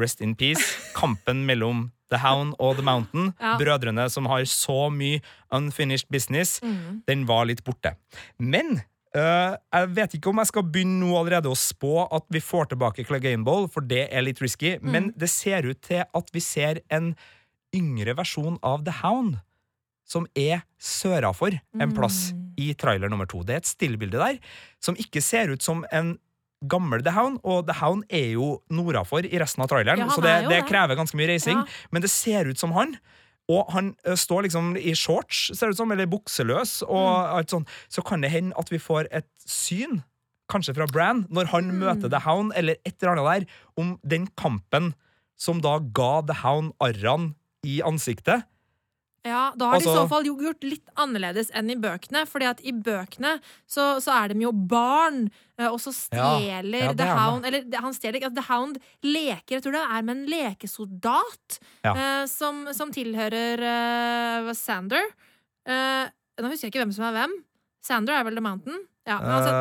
rest 0.00 0.20
in 0.20 0.34
peace. 0.38 0.60
Kampen 0.96 1.44
mellom 1.48 1.90
The 2.10 2.18
Hound 2.22 2.54
og 2.58 2.76
The 2.78 2.84
Mountain, 2.84 3.32
Ja. 3.40 3.56
brødrene 3.60 4.08
som 4.10 4.26
har 4.26 4.44
så 4.48 4.88
mye 4.92 5.20
unfinished 5.52 6.08
business, 6.10 6.60
Mm. 6.62 7.02
den 7.06 7.26
var 7.26 7.44
litt 7.46 7.64
borte. 7.64 7.94
Men 8.38 8.80
øh, 9.16 9.56
jeg 9.72 9.88
vet 9.96 10.14
ikke 10.18 10.28
om 10.30 10.38
jeg 10.38 10.46
skal 10.52 10.62
begynne 10.62 11.00
nå 11.00 11.14
allerede 11.18 11.48
å 11.50 11.56
spå 11.56 12.06
at 12.12 12.24
vi 12.30 12.40
får 12.40 12.70
tilbake 12.72 13.04
Cleganeball, 13.08 13.68
for 13.68 13.80
det 13.80 14.08
er 14.12 14.22
litt 14.22 14.40
risky, 14.40 14.78
men 14.82 15.12
det 15.16 15.28
ser 15.30 15.66
ut 15.68 15.80
til 15.82 16.04
at 16.14 16.30
vi 16.32 16.40
ser 16.40 16.80
en 16.90 17.14
yngre 17.74 18.14
versjon 18.16 18.58
av 18.62 18.84
The 18.84 18.92
Hound. 19.02 19.38
Som 20.08 20.24
er 20.34 20.62
sørafor 20.80 21.58
en 21.78 21.90
plass 21.92 22.30
i 22.56 22.70
trailer 22.74 23.10
nummer 23.12 23.26
to. 23.28 23.42
Det 23.44 23.52
er 23.54 23.60
et 23.60 23.68
stillbilde 23.68 24.16
der 24.16 24.38
som 24.80 24.96
ikke 24.96 25.20
ser 25.20 25.50
ut 25.52 25.60
som 25.62 25.84
en 25.92 26.14
gammel 26.66 27.02
The 27.04 27.12
Hound, 27.14 27.38
og 27.44 27.66
The 27.68 27.74
Hound 27.80 28.04
er 28.10 28.32
jo 28.34 28.62
nordafor 28.70 29.24
i 29.24 29.38
resten 29.38 29.62
av 29.62 29.68
traileren, 29.70 29.98
Ja, 29.98 30.08
så 30.10 30.20
det, 30.22 30.48
det 30.48 30.62
det. 30.64 30.66
krever 30.68 30.96
ganske 30.98 31.14
mye 31.16 31.28
reising. 31.28 31.58
Ja. 31.58 31.64
Men 31.92 32.02
det 32.02 32.10
ser 32.10 32.48
ut 32.50 32.58
som 32.58 32.72
han. 32.72 32.96
Og 33.48 33.70
han 33.72 33.94
ø, 34.04 34.12
står 34.16 34.42
liksom 34.48 34.76
i 34.76 34.92
shorts, 34.94 35.52
ser 35.56 35.66
det 35.68 35.76
ut 35.76 35.76
som, 35.78 35.92
eller 35.92 36.06
bukseløs, 36.06 36.82
og 36.82 37.06
Mm. 37.08 37.36
alt 37.38 37.48
sånn. 37.50 37.66
Så 37.88 38.02
kan 38.04 38.20
det 38.20 38.30
hende 38.30 38.52
at 38.58 38.68
vi 38.70 38.78
får 38.78 39.06
et 39.10 39.28
syn, 39.46 40.02
kanskje 40.50 40.74
fra 40.74 40.86
Bran, 40.86 41.26
når 41.30 41.46
han 41.46 41.70
Mm. 41.70 41.78
møter 41.80 42.10
The 42.10 42.20
Hound, 42.26 42.52
eller 42.56 42.76
et 42.84 43.00
eller 43.02 43.12
annet 43.16 43.46
der, 43.46 43.46
om 43.78 43.98
den 44.06 44.26
kampen 44.36 44.94
som 45.36 45.60
da 45.60 45.78
ga 45.78 46.20
The 46.22 46.34
Hound 46.42 46.72
arrene 46.80 47.34
i 47.64 47.80
ansiktet. 47.80 48.44
Ja, 49.26 49.52
Da 49.56 49.66
har 49.66 49.78
de 49.80 49.84
i 49.84 49.88
Altså- 49.88 50.04
så 50.04 50.08
fall 50.08 50.24
gjort 50.24 50.62
litt 50.62 50.88
annerledes 50.96 51.50
enn 51.50 51.70
i 51.70 51.74
bøkene. 51.76 52.22
Fordi 52.26 52.46
at 52.48 52.60
i 52.64 52.72
bøkene 52.72 53.40
så, 53.66 53.98
så 54.00 54.12
er 54.24 54.28
de 54.32 54.40
jo 54.40 54.52
barn, 54.52 55.30
eh, 55.58 55.66
og 55.66 55.78
så 55.80 55.92
stjeler 55.92 56.78
ja, 56.78 56.84
ja, 56.86 56.92
The 56.94 57.06
Hound 57.18 57.44
Eller 57.46 57.64
han 57.80 57.92
stjeler 57.92 58.20
ikke, 58.20 58.30
altså, 58.30 58.40
The 58.42 58.54
Hound 58.54 58.78
leker, 59.02 59.56
jeg 59.58 59.62
tror 59.62 59.72
det 59.72 59.82
er 59.90 60.02
med 60.02 60.16
en 60.16 60.26
lekesoldat 60.26 61.58
Ja. 61.84 61.94
eh, 61.94 62.26
som, 62.26 62.66
som 62.72 62.90
tilhører 62.92 63.58
eh, 64.48 64.52
Sander. 64.54 65.04
Eh, 65.66 66.08
nå 66.40 66.48
husker 66.48 66.68
jeg 66.68 66.72
ikke 66.72 66.84
hvem 66.86 66.94
som 66.94 67.04
er 67.10 67.12
hvem. 67.18 67.34
Sander 67.82 68.14
er 68.14 68.24
vel 68.24 68.34
The 68.38 68.40
Mountain? 68.44 68.86
Ja, 69.08 69.16
men 69.22 69.32
altså, 69.32 69.52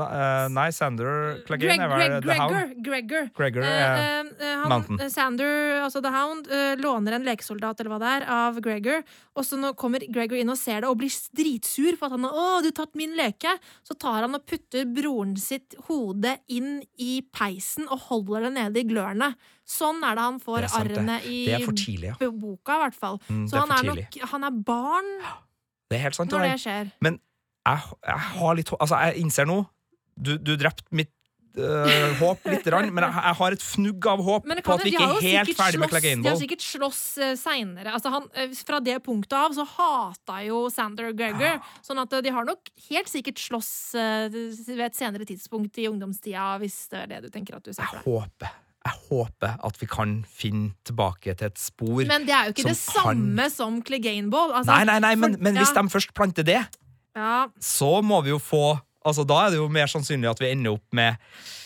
uh, 0.00 0.46
nei, 0.56 0.66
Sander 0.72 1.10
Clegane 1.44 1.88
Greg, 1.90 1.98
Greg, 2.00 2.24
The 2.24 2.36
Hound. 2.40 2.78
Gregor. 2.86 3.28
Gregor. 3.36 3.66
Uh, 3.66 4.30
eh, 4.40 4.62
han, 4.62 4.86
Sander, 5.12 5.82
altså 5.84 6.00
The 6.04 6.12
Hound, 6.14 6.48
låner 6.80 7.18
en 7.18 7.26
lekesoldat 7.26 7.82
eller 7.82 7.92
hva 7.92 8.00
det 8.00 8.12
er, 8.14 8.26
av 8.32 8.60
Gregor. 8.64 9.04
Og 9.36 9.44
så 9.44 9.58
nå 9.60 9.74
kommer 9.78 10.04
Gregor 10.08 10.40
inn 10.40 10.52
og 10.52 10.58
ser 10.60 10.80
det 10.82 10.88
og 10.88 10.96
blir 11.02 11.12
dritsur 11.36 11.98
for 11.98 12.08
at 12.08 12.16
han 12.16 12.24
har 12.24 12.40
å, 12.40 12.46
du 12.64 12.70
har 12.70 12.78
tatt 12.80 12.96
min 12.96 13.12
leke. 13.18 13.52
Så 13.84 13.98
tar 14.00 14.24
han 14.24 14.38
og 14.38 14.46
putter 14.48 14.88
broren 14.88 15.36
sitt 15.40 15.76
hode 15.90 16.38
inn 16.48 16.80
i 16.96 17.20
peisen 17.36 17.90
og 17.90 18.08
holder 18.08 18.48
det 18.48 18.54
nede 18.56 18.80
i 18.80 18.88
glørne. 18.88 19.34
Sånn 19.66 20.02
er 20.06 20.16
det 20.16 20.24
han 20.24 20.40
får 20.42 20.68
arrene 20.78 21.20
i 21.26 21.40
tidlig, 21.58 22.12
ja. 22.14 22.30
boka, 22.30 22.76
i 22.78 22.82
hvert 22.86 22.98
fall. 22.98 23.20
Mm, 23.26 23.46
Så 23.50 23.58
er 23.58 23.64
han 23.64 23.72
er 23.76 23.88
nok 23.90 24.18
Han 24.32 24.46
er 24.46 24.60
barn 24.68 25.08
Det 25.90 25.98
er 25.98 26.04
helt 26.06 26.18
sant. 26.18 26.30
når 26.30 26.46
det 26.46 26.60
skjer. 26.62 26.92
skjer. 26.94 27.18
Jeg, 27.66 27.98
jeg 28.06 28.24
har 28.38 28.56
litt 28.58 28.72
Altså, 28.78 28.96
jeg 29.06 29.22
innser 29.24 29.46
nå 29.48 29.60
Du, 30.16 30.36
du 30.38 30.54
drepte 30.56 30.86
mitt 30.96 31.10
øh, 31.56 32.12
håp 32.20 32.44
litt, 32.50 32.64
grann, 32.68 32.88
men 32.92 33.04
jeg, 33.06 33.14
jeg 33.16 33.36
har 33.38 33.54
et 33.56 33.62
fnugg 33.64 34.06
av 34.12 34.22
håp 34.24 34.44
på 34.44 34.74
at 34.76 34.84
vi 34.84 34.92
ikke 34.92 35.06
er 35.06 35.22
helt 35.24 35.52
ferdig 35.56 35.80
med 35.80 35.90
slåss- 35.92 36.22
De 36.22 36.28
har 36.28 36.36
sikkert 36.40 36.64
slåss 36.64 37.00
uh, 37.20 37.30
seinere. 37.40 37.92
Altså 37.96 38.12
han, 38.12 38.26
eh, 38.36 38.52
fra 38.68 38.80
det 38.84 38.98
punktet 39.04 39.36
av 39.38 39.54
så 39.56 39.64
hata 39.76 40.42
jo 40.44 40.66
Sander 40.72 41.12
Gregor. 41.16 41.58
Sånn 41.84 42.00
at 42.02 42.12
eh, 42.12 42.22
de 42.26 42.32
har 42.36 42.44
nok 42.48 42.68
helt 42.90 43.08
sikkert 43.12 43.40
slåss 43.40 43.72
uh, 43.96 44.28
ved 44.32 44.84
et 44.90 44.96
senere 45.00 45.24
tidspunkt 45.28 45.80
i 45.80 45.88
ungdomstida, 45.88 46.54
hvis 46.60 46.76
det 46.92 47.02
er 47.06 47.12
det 47.14 47.22
du 47.26 47.32
tenker 47.34 47.56
at 47.56 47.64
du 47.64 47.72
ser 47.72 47.84
Jeg 47.84 47.92
for 48.04 48.04
deg. 48.04 48.12
håper 48.12 48.62
jeg 48.86 49.00
håper 49.08 49.54
at 49.66 49.78
vi 49.80 49.86
kan 49.90 50.10
finne 50.30 50.68
tilbake 50.86 51.32
til 51.34 51.48
et 51.48 51.58
spor. 51.58 52.04
Men 52.06 52.22
det 52.28 52.34
er 52.36 52.50
jo 52.50 52.52
ikke 52.54 52.68
det 52.68 52.76
som 52.78 53.00
kan- 53.02 53.16
samme 53.16 53.46
som 53.50 53.80
Cleganeball. 53.82 54.52
Altså, 54.60 54.70
nei, 54.76 54.84
nei, 54.86 54.98
nei, 55.02 55.14
men, 55.18 55.34
men 55.42 55.56
hvis 55.58 55.72
ja, 55.74 55.82
de 55.82 55.90
først 55.90 56.12
planter 56.14 56.46
det, 56.46 56.60
ja. 57.16 57.48
så 57.60 58.02
må 58.04 58.20
vi 58.22 58.34
jo 58.34 58.38
få 58.42 58.76
Altså, 59.06 59.26
Da 59.28 59.44
er 59.44 59.54
det 59.54 59.60
jo 59.60 59.68
mer 59.72 59.90
sannsynlig 59.90 60.30
at 60.30 60.42
vi 60.42 60.50
ender 60.50 60.76
opp 60.76 60.96
med 60.96 61.16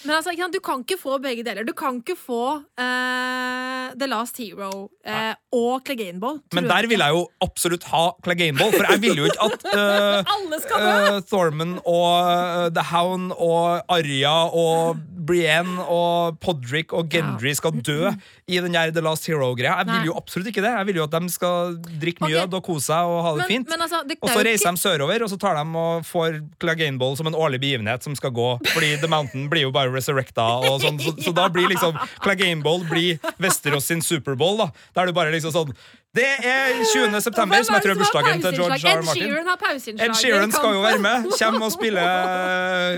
Men 0.04 0.16
altså, 0.16 0.32
du 0.32 0.60
kan 0.64 0.80
ikke 0.84 0.96
få 1.00 1.18
begge 1.20 1.44
deler. 1.44 1.64
Du 1.64 1.74
kan 1.76 1.98
ikke 2.00 2.16
få 2.16 2.44
uh, 2.60 3.90
The 4.00 4.06
Last 4.08 4.38
Hero 4.40 4.88
uh, 4.88 5.34
og 5.52 5.82
Cleganeball. 5.84 6.40
Men 6.56 6.68
der 6.70 6.88
vil 6.88 7.02
jeg 7.04 7.16
jo 7.16 7.26
absolutt 7.44 7.84
ha 7.90 8.06
Cleganeball, 8.24 8.72
for 8.72 8.88
jeg 8.88 9.02
vil 9.02 9.20
jo 9.20 9.28
ikke 9.28 9.48
at 9.50 9.66
uh, 10.80 11.20
Thorman 11.28 11.76
og 11.84 12.72
The 12.76 12.86
Hound 12.94 13.34
og 13.36 13.84
Arya 13.92 14.32
og 14.56 15.00
Brienne 15.30 15.84
og 15.84 16.40
Podrick 16.40 16.94
og 16.96 17.10
Gendry 17.12 17.52
skal 17.56 17.76
dø 17.84 18.10
i 18.50 18.58
den 18.58 18.74
der 18.74 18.94
The 18.94 19.04
Last 19.04 19.28
Hero-greia. 19.28 19.76
Jeg 19.82 19.90
vil 19.90 20.10
jo 20.10 20.16
absolutt 20.18 20.50
ikke 20.50 20.64
det. 20.64 20.72
Jeg 20.72 20.88
vil 20.88 21.00
jo 21.00 21.06
at 21.06 21.14
de 21.14 21.32
skal 21.32 21.76
drikke 22.00 22.24
mjød 22.24 22.40
okay. 22.46 22.56
og 22.58 22.64
kose 22.66 22.88
seg 22.88 23.10
og 23.10 23.20
ha 23.26 23.34
det 23.36 23.44
Men, 23.44 23.50
fint. 23.52 23.70
men 23.74 23.86
altså, 23.86 24.02
det, 24.08 24.18
Og 24.20 24.32
så 24.32 24.40
er 24.40 24.48
reiser 24.48 24.66
ikke- 24.66 24.76
de 24.80 24.84
sørover, 24.86 25.22
og 25.22 25.30
så 25.30 25.38
tar 25.44 25.60
de 25.60 25.78
og 25.84 26.06
får 26.08 26.40
Cleganeball 26.60 27.16
som 27.20 27.28
en 27.29 27.29
årlig 27.34 27.60
begivenhet 27.62 28.02
som 28.06 28.16
skal 28.18 28.30
gå, 28.36 28.48
fordi 28.72 28.96
The 29.00 29.08
Mountain 29.10 29.48
blir 29.52 29.66
jo 29.68 29.72
bare 29.74 29.92
resurrecta, 29.94 30.46
og 30.66 30.80
sånn, 30.82 30.98
så, 31.02 31.14
så 31.22 31.32
da 31.36 31.48
blir 31.52 31.68
liksom 31.70 31.96
Cleganeball 32.24 32.84
blir 32.90 33.18
Westerås 33.42 33.86
sin 33.90 34.02
Superbowl, 34.04 34.58
da. 34.60 34.70
Da 34.94 35.02
er 35.02 35.10
det 35.10 35.16
bare 35.16 35.32
liksom 35.34 35.52
sånn 35.54 35.72
Det 36.16 36.26
er 36.42 36.72
20. 36.90 37.20
september, 37.22 37.62
som 37.62 37.76
jeg 37.76 37.84
tror 37.84 37.92
er 37.94 37.98
bursdagen 38.00 38.40
til 38.42 38.56
George? 38.58 38.80
R. 38.82 39.02
Martin. 39.06 39.22
Ed 39.22 39.28
Sheeran 39.30 39.46
har 39.46 39.58
pauseinnslag. 39.60 40.08
Ed 40.08 40.16
Sheeran 40.18 40.50
skal 40.56 40.74
jo 40.74 40.80
være 40.82 40.98
med. 41.04 41.28
Kjem 41.38 41.58
og 41.62 41.70
spiller 41.70 42.08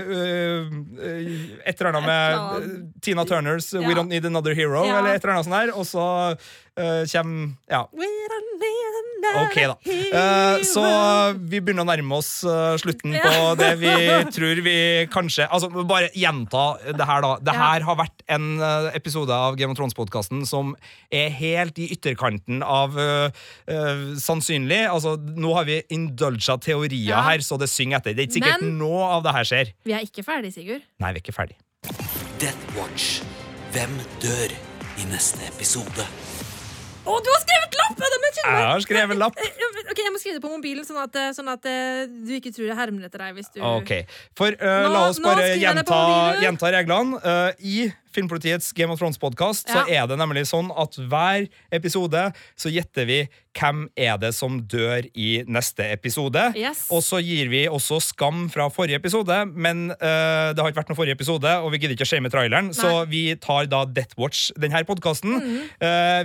uh, 0.09 0.73
et 1.69 1.77
eller 1.77 1.91
annet 1.91 2.07
med 2.07 2.23
Et 2.23 2.33
eller 2.33 2.41
annet. 2.41 2.67
øh, 2.71 3.01
Tina 3.05 3.23
Turners 3.29 3.69
We 3.73 3.93
Don't 3.93 4.09
Need 4.09 4.25
Another 4.25 4.55
Hero, 4.57 4.81
eller 4.87 5.13
et 5.13 5.21
eller 5.23 5.35
annet 5.35 5.45
sånt 5.45 5.59
der. 5.59 5.73
Og 5.77 5.85
så 5.85 6.07
øh, 6.77 7.03
kommer 7.07 7.55
Ja. 7.69 7.85
Ok, 9.33 9.55
da. 9.55 9.75
Uh, 9.87 9.99
Eh, 10.13 10.61
så 10.67 10.81
vi 11.39 11.57
begynner 11.63 11.81
å 11.85 11.87
nærme 11.87 12.17
oss 12.19 12.43
uh, 12.45 12.75
slutten 12.77 13.15
på 13.23 13.53
det 13.57 13.69
vi 13.81 13.93
tror 14.35 14.59
vi 14.65 14.73
kanskje 15.09 15.47
Altså, 15.49 15.69
bare 15.89 16.09
gjenta 16.13 16.63
det 16.93 17.07
her, 17.07 17.21
da. 17.23 17.31
Det 17.39 17.53
Ja. 17.55 17.61
her 17.71 17.85
har 17.87 17.95
vært 17.97 18.21
en 18.29 18.59
eh, 18.61 18.89
episode 18.99 19.31
av 19.33 19.55
Game 19.57 19.71
of 19.73 19.77
Thrones-podkasten 19.79 20.43
som 20.45 20.75
er 21.11 21.29
helt 21.33 21.79
i 21.79 21.87
ytterkanten 21.95 22.61
av 22.63 22.97
eh, 22.99 23.31
eh, 23.67 24.03
sannsynlig. 24.21 24.83
Altså, 24.91 25.15
nå 25.17 25.53
har 25.55 25.65
vi 25.65 25.81
indulga 25.89 26.59
teorier 26.61 27.13
Ja. 27.15 27.21
her, 27.23 27.39
så 27.39 27.57
det 27.57 27.69
synger 27.71 27.97
etter. 28.01 28.13
Det 28.13 28.25
er 28.25 28.27
ikke 28.27 28.39
sikkert 28.41 28.61
Men- 28.61 28.77
noe 28.77 29.03
av 29.17 29.23
det 29.23 29.33
her 29.33 29.43
skjer. 29.49 29.73
Vi 29.85 29.93
er 29.93 30.05
ikke 30.05 30.23
ferdig, 30.27 30.53
Sigurd. 30.53 30.81
Nei, 30.99 31.13
vi 31.13 31.19
er 31.19 31.23
ikke 31.23 31.33
ferdig. 31.39 31.57
Death 32.39 32.77
Watch. 32.77 33.21
Hvem 33.73 33.97
dør 34.21 34.51
i 34.99 35.09
neste 35.09 35.41
episode? 35.47 36.05
Å, 37.03 37.15
du 37.19 37.29
har 37.33 37.41
skrevet 37.43 37.77
lapp! 37.79 38.03
Jeg 38.43 38.67
har 38.67 38.83
skrevet 38.83 39.19
lapp. 39.19 39.39
Ok, 39.93 39.99
Jeg 39.99 40.11
må 40.13 40.19
skrive 40.21 40.37
det 40.39 40.43
på 40.43 40.49
mobilen, 40.51 40.85
sånn 40.87 41.01
at, 41.03 41.17
sånn 41.35 41.49
at 41.51 41.65
eh, 41.69 42.05
du 42.07 42.31
ikke 42.37 42.49
tror 42.55 42.69
jeg 42.69 42.77
hermer 42.77 43.09
etter 43.09 43.21
deg. 43.21 43.41
du... 43.53 43.59
Ok, 43.67 43.91
For 44.39 44.55
uh, 44.57 44.69
Nå- 44.87 44.93
la 44.95 45.01
oss 45.09 45.19
bare 45.21 45.51
gjenta, 45.59 45.99
gjenta 46.41 46.71
reglene. 46.73 47.19
Uh, 47.21 47.51
I 47.59 47.91
Filmpolitiets 48.15 48.71
Game 48.77 48.93
of 48.93 49.01
Thrones-podkast 49.01 49.71
så 49.73 49.85
er 49.89 50.07
det 50.09 50.19
nemlig 50.19 50.45
sånn 50.49 50.71
at 50.77 50.97
hver 50.97 51.47
episode 51.73 52.27
så 52.59 52.71
gjetter 52.71 53.09
vi 53.09 53.23
hvem 53.53 53.83
er 53.99 54.17
det 54.21 54.31
som 54.35 54.57
dør 54.69 55.05
i 55.13 55.43
neste 55.45 55.85
episode. 55.93 56.41
Yes. 56.57 56.87
Og 56.93 57.03
så 57.05 57.19
gir 57.23 57.51
vi 57.51 57.63
også 57.69 57.99
skam 58.03 58.47
fra 58.53 58.67
forrige 58.73 58.97
episode, 58.97 59.35
men 59.53 59.91
uh, 59.93 60.51
det 60.53 60.61
har 60.61 60.71
ikke 60.71 60.81
vært 60.81 60.91
noen 60.91 60.99
forrige 60.99 61.17
episode, 61.17 61.53
og 61.61 61.69
vi 61.73 61.81
gidder 61.83 61.95
ikke 61.97 62.07
å 62.07 62.11
shame 62.13 62.31
traileren, 62.33 62.71
så 62.75 63.03
vi 63.09 63.25
tar 63.41 63.69
da 63.71 63.83
Death 63.85 64.17
Watch 64.19 64.49
denne 64.59 64.83
podkasten. 64.87 65.37
Mhm. 65.43 65.69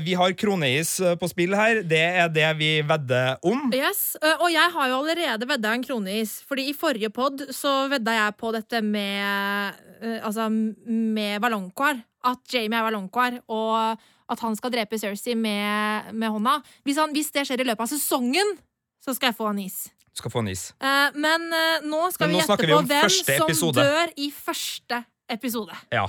vi 0.05 0.14
har 0.18 0.32
kroneis 0.39 0.99
eh, 1.01 1.14
på 1.18 1.28
spill 1.30 1.55
her. 1.57 1.80
Det 1.86 2.01
er 2.01 2.28
det 2.32 2.47
vi 2.59 2.70
vedder 2.86 3.39
om. 3.47 3.68
Yes, 3.74 4.16
uh, 4.22 4.41
Og 4.45 4.51
jeg 4.53 4.72
har 4.74 4.89
jo 4.91 4.99
allerede 5.01 5.49
vedda 5.49 5.72
en 5.74 5.84
kroneis, 5.84 6.39
Fordi 6.49 6.68
i 6.70 6.74
forrige 6.76 7.11
pod 7.14 7.43
så 7.55 7.89
vedda 7.91 8.14
jeg 8.16 8.36
på 8.41 8.53
dette 8.55 8.82
med 8.84 9.84
Altså 10.22 10.47
med 10.49 11.41
ballongkvar. 11.79 12.05
At 12.24 12.41
Jamie 12.53 12.79
er 12.79 12.83
ballongkvar, 12.83 13.39
og 13.49 13.99
at 14.29 14.41
han 14.41 14.57
skal 14.59 14.72
drepe 14.74 14.99
Cersei 14.99 15.35
med, 15.39 16.11
med 16.12 16.29
hånda. 16.35 16.59
Hvis, 16.85 16.99
han, 16.99 17.12
hvis 17.14 17.31
det 17.33 17.47
skjer 17.47 17.62
i 17.62 17.68
løpet 17.68 17.87
av 17.87 17.93
sesongen, 17.93 18.57
så 19.05 19.14
skal 19.14 19.31
jeg 19.31 19.39
få 19.39 19.53
en 19.53 19.61
is. 19.62 19.87
Du 20.12 20.20
skal 20.20 20.33
få 20.35 20.43
en 20.43 20.51
is. 20.51 20.72
Uh, 20.83 21.14
men 21.14 21.47
uh, 21.53 21.85
nå 21.87 22.09
skal 22.12 22.26
Men 22.26 22.35
vi 22.35 22.41
nå 22.41 22.43
gjette 22.43 22.66
på 22.66 22.81
hvem 22.91 23.12
som 23.14 23.45
episode. 23.47 23.85
dør 23.87 24.12
i 24.18 24.31
første 24.35 25.05
episode. 25.31 25.79
Ja. 25.95 26.09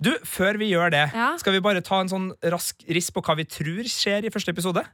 Du, 0.00 0.12
før 0.24 0.56
vi 0.58 0.70
gjør 0.70 0.90
det, 0.94 1.04
Ja. 1.12 1.36
skal 1.38 1.52
vi 1.52 1.60
bare 1.60 1.82
ta 1.84 2.00
en 2.00 2.08
sånn 2.10 2.30
rask 2.54 2.82
riss 2.88 3.10
på 3.10 3.22
hva 3.22 3.36
vi 3.36 3.44
tror 3.44 3.84
skjer 3.90 4.24
i 4.24 4.30
første 4.32 4.54
episode? 4.54 4.84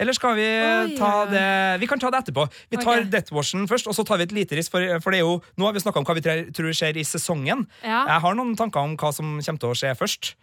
Eller 0.00 0.16
skal 0.16 0.34
vi 0.34 0.46
Oi, 0.48 0.94
ta 0.98 1.10
det 1.30 1.46
Vi 1.82 1.86
kan 1.90 2.00
ta 2.02 2.10
det 2.10 2.24
etterpå. 2.24 2.48
Vi 2.72 2.78
tar 2.80 2.98
okay. 2.98 3.10
Death 3.12 3.34
Watchen 3.34 3.68
først, 3.70 3.86
og 3.86 3.94
så 3.94 4.02
tar 4.06 4.18
vi 4.18 4.26
et 4.26 4.34
lite 4.34 4.58
riss. 4.58 4.70
For, 4.72 4.82
for 5.04 5.14
det 5.14 5.22
jo, 5.22 5.36
nå 5.60 5.68
har 5.68 5.76
vi 5.76 5.82
snakka 5.84 6.02
om 6.02 6.08
hva 6.08 6.16
vi 6.18 6.24
tror 6.24 6.74
skjer 6.74 6.98
i 6.98 7.06
sesongen. 7.06 7.66
Ja. 7.84 8.02
Jeg 8.10 8.24
har 8.26 8.38
noen 8.38 8.56
tanker 8.58 8.82
om 8.82 8.96
hva 8.98 9.12
som 9.14 9.36
kommer 9.38 9.62
til 9.62 9.70
å 9.70 9.78
skje 9.78 9.94
først. 9.98 10.34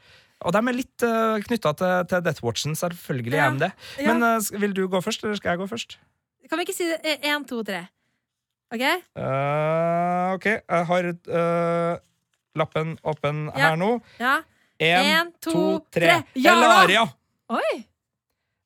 Og 0.42 0.56
de 0.56 0.62
er 0.62 0.78
litt 0.78 1.06
uh, 1.06 1.38
knytta 1.44 1.74
til, 1.78 1.98
til 2.10 2.24
Death 2.26 2.46
Watchen, 2.46 2.78
selvfølgelig 2.80 3.36
Ja. 3.38 3.50
de 3.52 3.68
det. 3.68 3.72
Men 4.00 4.24
ja. 4.24 4.38
uh, 4.40 4.62
vil 4.64 4.74
du 4.78 4.86
gå 4.90 5.04
først, 5.04 5.26
eller 5.28 5.38
skal 5.38 5.54
jeg 5.54 5.62
gå 5.62 5.68
først? 5.70 6.00
Kan 6.50 6.58
vi 6.58 6.66
ikke 6.66 6.78
si 6.78 6.88
det? 6.90 7.20
Én, 7.20 7.46
to, 7.48 7.62
tre. 7.68 7.86
OK? 8.72 8.88
Uh, 9.20 10.32
OK, 10.40 10.48
jeg 10.48 10.88
har 10.90 11.12
uh, 11.12 12.00
lappen 12.56 12.98
åpen 13.04 13.46
her 13.54 13.78
nå. 13.80 13.98
Ja. 14.20 14.40
Én, 14.82 15.36
to, 15.44 15.52
to, 15.52 15.64
tre. 15.94 16.08
tre. 16.08 16.20
Ja! 16.40 16.56
Elaria! 16.56 17.06
Oi! 17.52 17.91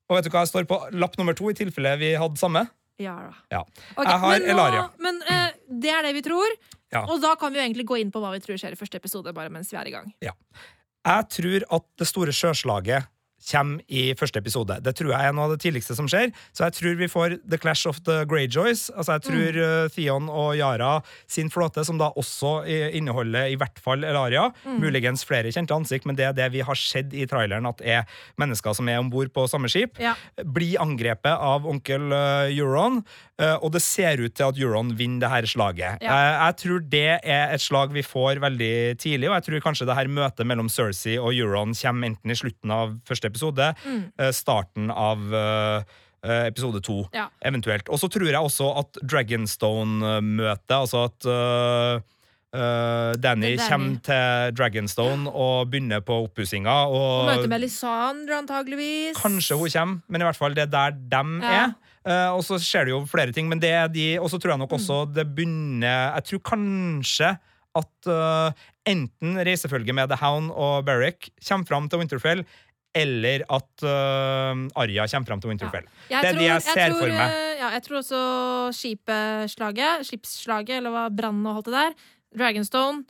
Og 0.08 0.16
vet 0.18 0.26
du 0.28 0.30
hva 0.30 0.44
jeg 0.44 0.52
står 0.52 0.66
på 0.70 0.76
lapp 0.94 1.16
nummer 1.18 1.34
to, 1.34 1.48
i 1.50 1.56
tilfelle 1.58 1.96
vi 1.98 2.12
hadde 2.18 2.38
samme? 2.38 2.66
Yara. 3.02 3.34
Ja. 3.52 3.60
Okay, 3.96 4.06
Jeg 4.08 4.20
har 4.22 4.30
men 4.38 4.42
nå- 4.46 4.52
Elaria. 4.54 4.84
Men 5.02 5.18
uh, 5.28 5.50
det 5.82 5.90
er 5.92 6.02
det 6.06 6.14
vi 6.16 6.22
tror. 6.24 6.54
Ja. 6.94 7.02
Og 7.10 7.20
da 7.20 7.34
kan 7.36 7.52
vi 7.52 7.58
jo 7.58 7.64
egentlig 7.66 7.84
gå 7.90 7.98
inn 8.00 8.12
på 8.14 8.22
hva 8.22 8.30
vi 8.32 8.40
tror 8.44 8.56
skjer 8.60 8.72
i 8.72 8.78
første 8.78 8.96
episode. 9.02 9.34
bare 9.34 9.50
mens 9.52 9.72
vi 9.72 9.76
er 9.76 9.90
i 9.90 9.92
gang. 9.92 10.12
Jeg 10.22 11.28
tror 11.30 11.66
at 11.76 11.84
det 11.98 12.06
store 12.08 12.32
sjøslaget 12.34 13.06
kommer 13.50 13.80
i 13.88 14.14
første 14.18 14.40
episode. 14.40 14.78
Det 14.82 14.94
tror 14.96 15.12
jeg 15.12 15.28
er 15.28 15.32
noe 15.36 15.44
av 15.44 15.52
det 15.54 15.60
tidligste 15.62 15.94
som 15.94 16.08
skjer. 16.10 16.32
Så 16.56 16.64
jeg 16.66 16.72
tror 16.78 16.96
vi 16.98 17.06
får 17.12 17.36
The 17.48 17.58
Clash 17.62 17.86
of 17.86 18.00
the 18.06 18.24
Greyjoys. 18.26 18.88
Altså 18.96 19.16
jeg 19.18 19.22
tror 19.28 19.52
Mm. 19.56 19.84
uh, 19.84 19.88
Theon 19.94 20.28
og 20.32 20.56
Yara 20.56 21.02
sin 21.28 21.50
flåte, 21.50 21.84
som 21.84 21.98
da 21.98 22.10
også 22.16 22.64
inneholder 22.66 23.46
i 23.52 23.56
hvert 23.56 23.78
fall 23.78 24.02
Elaria, 24.04 24.50
Mm. 24.64 24.80
muligens 24.80 25.24
flere 25.24 25.52
kjente 25.52 25.74
ansikt, 25.76 26.06
men 26.06 26.16
det 26.16 26.24
er 26.26 26.32
det 26.32 26.50
vi 26.52 26.60
har 26.60 26.74
sett 26.74 27.12
i 27.14 27.26
traileren 27.26 27.66
at 27.68 27.80
er 27.82 28.04
mennesker 28.38 28.74
som 28.74 28.88
er 28.88 28.98
om 28.98 29.10
bord 29.10 29.28
på 29.32 29.46
samme 29.48 29.68
skip, 29.68 29.98
Ja. 30.00 30.14
blir 30.42 30.78
angrepet 30.80 31.26
av 31.38 31.66
onkel 31.66 32.12
uh, 32.12 32.48
Euron, 32.50 33.04
uh, 33.40 33.56
og 33.62 33.72
det 33.72 33.82
ser 33.82 34.18
ut 34.20 34.34
til 34.34 34.48
at 34.48 34.58
Euron 34.58 34.96
vinner 34.96 35.20
det 35.20 35.30
her 35.30 35.42
slaget. 35.42 36.02
Ja. 36.02 36.46
Jeg 36.48 36.56
tror 36.56 36.80
det 36.88 37.20
er 37.22 37.52
et 37.54 37.60
slag 37.60 37.92
vi 37.92 38.02
får 38.02 38.40
veldig 38.40 38.98
tidlig, 38.98 39.28
og 39.30 39.36
jeg 39.42 39.44
tror 39.44 39.60
kanskje 39.70 39.86
det 39.86 39.96
her 39.96 40.08
møtet 40.08 40.46
mellom 40.46 40.68
Cersei 40.68 41.18
og 41.18 41.32
Euron 41.34 41.74
kommer 41.74 42.06
enten 42.10 42.30
i 42.30 42.34
slutten 42.34 42.70
av 42.72 42.96
første 43.06 43.25
episode, 43.26 43.74
Mm. 43.84 44.02
uh, 44.20 44.30
starten 44.32 44.90
av 44.90 45.18
uh, 45.32 45.82
uh, 46.26 46.46
episode 46.48 46.80
to, 46.82 47.04
Ja. 47.14 47.28
eventuelt. 47.44 47.88
Og 47.88 47.98
så 47.98 48.08
tror 48.10 48.26
jeg 48.26 48.34
også 48.40 48.72
at 48.78 48.98
Dragonstone-møtet, 49.02 50.74
altså 50.74 51.04
at 51.06 51.26
uh, 51.26 52.00
Danny, 53.20 53.56
Danny. 53.56 53.68
kommer 53.68 53.98
til 54.06 54.54
Dragonstone 54.56 55.28
og 55.28 55.68
begynner 55.70 56.00
på 56.00 56.22
oppussinga. 56.24 56.76
Og 56.88 57.26
møter 57.28 57.42
møte 57.42 57.52
Melisandre, 57.52 58.38
antageligvis. 58.42 59.18
Kanskje 59.20 59.58
hun 59.60 59.68
kommer, 59.74 60.00
men 60.08 60.22
i 60.22 60.24
hvert 60.30 60.38
fall 60.38 60.54
det 60.56 60.64
er 60.68 60.72
der 60.72 60.90
dem 60.96 61.40
Ja. 61.42 61.64
er. 61.66 61.74
Uh, 62.06 62.36
og 62.36 62.42
så 62.46 62.54
skjer 62.62 62.84
det 62.86 62.92
jo 62.94 63.00
flere 63.10 63.32
ting, 63.34 63.48
men 63.50 63.58
det 63.58 63.70
er 63.74 63.88
de 63.90 64.16
Og 64.20 64.30
så 64.30 64.38
tror 64.38 64.52
jeg 64.54 64.58
nok 64.60 64.70
også 64.70 65.08
Mm. 65.08 65.14
det 65.14 65.24
begynner 65.34 66.14
Jeg 66.14 66.24
tror 66.24 66.38
kanskje 66.54 67.38
at 67.76 68.06
uh, 68.06 68.52
enten 68.86 69.34
reisefølget 69.44 69.92
med 69.92 70.08
The 70.08 70.16
Hound 70.24 70.52
og 70.54 70.84
Berrick 70.86 71.28
kommer 71.48 71.66
fram 71.66 71.88
til 71.88 71.98
Winterfell, 71.98 72.44
eller 72.96 73.42
at 73.52 73.84
uh, 73.84 74.62
Arya 74.80 75.04
kommer 75.12 75.28
fram 75.28 75.42
til 75.42 75.50
Winterfell. 75.52 75.86
Ja. 76.08 76.22
det 76.22 76.30
er 76.30 76.32
tror, 76.32 76.40
de 76.40 76.46
jeg 76.48 76.62
ser 76.64 76.92
tror, 76.94 77.00
for 77.02 77.12
meg. 77.12 77.34
eh, 77.36 77.54
Ja, 77.60 77.68
jeg 77.76 77.82
tror 77.86 77.98
også 78.00 78.20
skipslaget, 78.76 80.06
skipsslaget, 80.08 80.74
eller 80.78 80.94
hva 80.94 81.04
brannen 81.12 81.46
og 81.50 81.60
alt 81.60 81.68
det 81.68 81.74
der. 81.76 81.96
Dragonstone. 82.40 83.04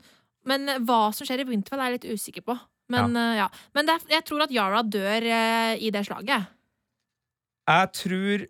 Men 0.46 0.68
eh, 0.70 0.80
hva 0.86 1.00
som 1.14 1.28
skjer 1.28 1.44
i 1.44 1.48
Winterfell, 1.48 1.82
er 1.82 1.92
jeg 1.92 1.98
litt 2.00 2.18
usikker 2.18 2.46
på. 2.46 2.58
Men 2.94 3.18
ja, 3.18 3.26
ja. 3.42 3.46
Men 3.74 3.88
er, 3.90 4.04
jeg 4.12 4.22
tror 4.28 4.44
at 4.44 4.52
Yara 4.54 4.82
dør 4.86 5.24
uh, 5.26 5.72
i 5.74 5.90
det 5.94 6.04
slaget. 6.06 6.52
Jeg 7.66 7.92
tror 7.98 8.44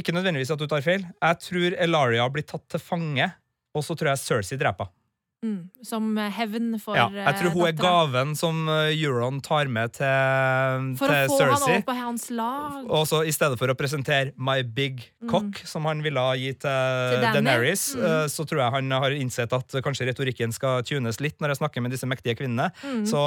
Ikke 0.00 0.14
nødvendigvis 0.14 0.50
at 0.50 0.58
du 0.58 0.66
tar 0.70 0.82
feil. 0.82 1.04
Jeg 1.06 1.38
tror 1.46 1.76
Elaria 1.86 2.26
blir 2.30 2.46
tatt 2.46 2.64
til 2.70 2.82
fange, 2.82 3.26
og 3.74 3.84
så 3.86 3.94
tror 3.98 4.12
jeg 4.12 4.22
Cersei 4.22 4.58
dreper 4.58 4.86
henne. 4.88 4.99
Mm, 5.40 5.70
som 5.82 6.18
eh, 6.20 6.26
hevn 6.36 6.74
for 6.78 6.98
Ja, 6.98 7.06
jeg 7.08 7.38
tror 7.38 7.54
hun 7.54 7.62
datteren. 7.62 7.78
er 7.78 7.80
gaven 7.80 8.32
som 8.36 8.58
uh, 8.68 8.90
Euron 8.92 9.38
tar 9.40 9.70
med 9.72 9.94
til, 9.96 10.90
For 11.00 11.08
å 11.08 11.22
få 11.30 11.38
få 11.38 11.38
han 11.40 11.54
Cersei. 11.56 11.76
over 11.78 11.86
på 11.86 11.94
hans 11.96 12.26
lag. 12.36 12.74
Og 12.92 13.06
så 13.08 13.22
I 13.24 13.32
stedet 13.32 13.56
for 13.58 13.72
å 13.72 13.76
presentere 13.78 14.34
My 14.36 14.58
Big 14.62 15.00
Cock, 15.32 15.62
som 15.64 15.88
han 15.88 16.02
ville 16.04 16.20
gitt 16.42 16.60
til, 16.60 16.68
Mm. 16.70 17.10
Til 17.14 17.24
Daenerys, 17.38 17.86
Mm. 17.96 18.04
uh, 18.04 18.26
så 18.28 18.44
tror 18.44 18.60
jeg 18.66 18.70
han 18.76 18.90
har 18.90 19.10
innsett 19.16 19.52
at 19.56 19.68
kanskje 19.82 20.10
retorikken 20.12 20.52
skal 20.52 20.82
tunes 20.82 21.20
litt 21.24 21.38
når 21.40 21.54
jeg 21.54 21.60
snakker 21.62 21.80
med 21.82 21.90
disse 21.96 22.04
mektige 22.06 22.36
kvinnene. 22.36 22.68
Mm. 22.84 23.06
Så 23.08 23.24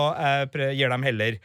jeg 0.53 0.77
gir 0.77 0.89
dem 0.93 1.01
heller 1.01 1.39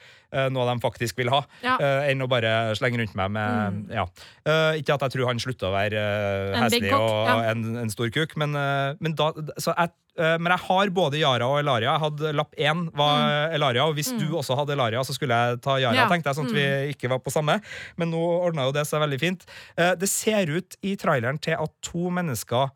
noe 0.52 0.66
de 0.74 0.80
faktisk 0.80 1.16
vil 1.16 1.30
ha, 1.32 1.42
Ja. 1.64 1.76
uh, 1.80 2.02
enn 2.10 2.20
å 2.20 2.28
bare 2.28 2.74
slenge 2.76 2.98
rundt 3.00 3.14
meg 3.16 3.30
med 3.30 3.88
ja. 3.94 4.04
Uh, 4.44 4.76
Ikke 4.76 4.94
at 4.94 5.00
jeg 5.06 5.14
tror 5.16 5.26
han 5.30 5.38
slutter 5.40 5.68
å 5.70 5.72
være 5.72 6.02
Mm. 6.48 6.62
Heslig 6.64 6.92
og, 6.92 7.28
og 7.32 7.44
en, 7.48 7.64
en 7.84 7.90
stor 7.90 8.10
kuk, 8.10 8.36
men, 8.36 8.52
men 9.00 9.14
da 9.14 9.32
så 9.58 9.74
jeg 9.76 9.90
men 10.18 10.50
jeg 10.50 10.58
har 10.66 10.88
både 10.90 11.14
Yara 11.20 11.46
og 11.46 11.60
Elaria. 11.60 11.92
Jeg 11.92 12.00
hadde 12.02 12.30
Lapp 12.34 12.56
én 12.58 12.80
var 12.98 13.52
Elaria, 13.54 13.84
og 13.86 13.94
hvis 13.94 14.08
du 14.18 14.24
også 14.34 14.56
hadde 14.58 14.72
Elaria, 14.74 14.98
så 15.06 15.14
skulle 15.14 15.30
jeg 15.38 15.60
ta 15.62 15.76
Yara. 15.78 15.92
Mm. 15.94 16.00
Ja. 16.00 16.08
tenkte 16.10 16.32
jeg 16.32 16.38
sånn 16.40 16.48
at 16.50 16.56
vi 16.56 16.64
ikke 16.90 17.10
var 17.12 17.20
på 17.22 17.30
samme. 17.30 17.60
Men 17.96 18.10
nå 18.10 18.18
ordna 18.18 18.64
jo 18.66 18.72
det 18.74 18.82
seg 18.90 18.98
veldig 19.04 19.20
fint. 19.22 19.46
Eh, 19.78 19.94
Det 19.94 20.08
ser 20.10 20.50
ut 20.50 20.74
i 20.82 20.96
traileren 20.98 21.38
til 21.38 21.54
at 21.54 21.70
to 21.86 22.10
mennesker 22.10 22.66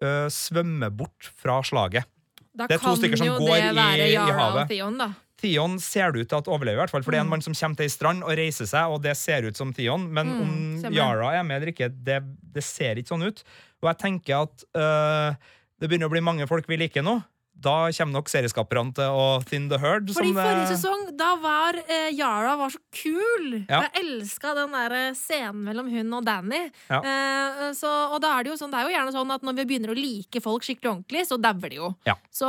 eh, 0.00 0.28
svømmer 0.30 0.94
bort 0.94 1.32
fra 1.42 1.58
slaget. 1.66 2.06
Da 2.54 2.66
Det 2.70 2.78
er 2.78 2.84
to 2.86 2.94
stykker 3.02 3.18
som 3.18 3.26
går 3.34 3.50
i- 3.50 4.14
i 4.14 4.14
havet. 4.16 4.68
Theon, 4.70 4.96
da. 4.98 5.10
Theon 5.40 5.78
ser 5.80 6.12
det 6.12 6.20
ut 6.26 6.28
til 6.28 6.36
at 6.38 6.48
overlever, 6.52 6.76
i 6.78 6.82
hvert 6.84 6.90
fall, 6.92 7.02
for 7.02 7.10
det 7.14 7.18
er 7.18 7.24
en 7.24 7.26
Mm. 7.30 7.30
mann 7.30 7.42
som 7.42 7.54
kommer 7.56 7.76
til 7.76 7.84
ei 7.88 7.92
strand 7.94 8.22
og 8.22 8.36
reiser 8.36 8.66
seg, 8.68 8.90
og 8.92 9.02
det 9.02 9.16
ser 9.16 9.46
ut 9.48 9.56
som 9.56 9.72
Theon. 9.72 10.08
Men 10.12 10.26
Mm, 10.28 10.84
om. 10.86 10.92
Yara 10.92 11.32
er 11.38 11.42
med 11.42 11.56
eller 11.62 11.72
ikke, 11.72 11.88
det, 12.04 12.20
det 12.54 12.62
ser 12.64 12.96
ikke 13.00 13.08
sånn 13.14 13.26
ut. 13.26 13.42
Og 13.82 13.88
jeg 13.88 13.98
tenker 13.98 14.42
at 14.42 14.64
eh, 14.76 15.34
det 15.80 15.88
begynner 15.88 16.06
å 16.10 16.12
bli 16.12 16.20
mange 16.20 16.46
folk 16.46 16.66
vi 16.68 16.76
liker 16.76 17.02
nå. 17.02 17.22
Da 17.60 17.74
kommer 17.92 18.16
nok 18.16 18.30
serieskaperne 18.32 18.94
til 18.96 19.16
å 19.20 19.24
thin 19.44 19.66
the 19.68 19.76
herd. 19.80 20.08
Fordi 20.16 20.30
som, 20.32 20.38
forrige 20.38 20.62
eh, 20.64 20.70
sesong, 20.72 21.02
da 21.18 21.34
var 21.42 21.76
eh, 21.82 22.08
Yara 22.16 22.54
var 22.56 22.72
så 22.72 22.80
kul! 22.96 23.58
Ja. 23.68 23.82
Jeg 23.84 24.04
elska 24.04 24.54
den 24.56 24.72
der 24.76 24.96
eh, 24.96 25.10
scenen 25.18 25.60
mellom 25.66 25.90
hun 25.92 26.16
og 26.16 26.24
Danny. 26.24 26.62
Ja. 26.88 27.02
Eh, 27.04 27.62
så, 27.76 27.90
og 28.14 28.18
da 28.24 28.32
er 28.38 28.46
det 28.48 28.54
jo 28.54 28.58
sånn, 28.62 28.72
det 28.72 28.80
er 28.80 28.88
jo 28.88 28.94
gjerne 28.96 29.14
sånn 29.14 29.34
at 29.36 29.44
når 29.44 29.60
vi 29.60 29.68
begynner 29.74 29.92
å 29.92 29.98
like 29.98 30.42
folk 30.44 30.64
skikkelig 30.64 30.94
ordentlig, 30.94 31.26
så 31.28 31.40
dauer 31.40 31.68
de 31.68 31.82
jo. 31.82 31.92
Ja. 32.08 32.16
Så 32.32 32.48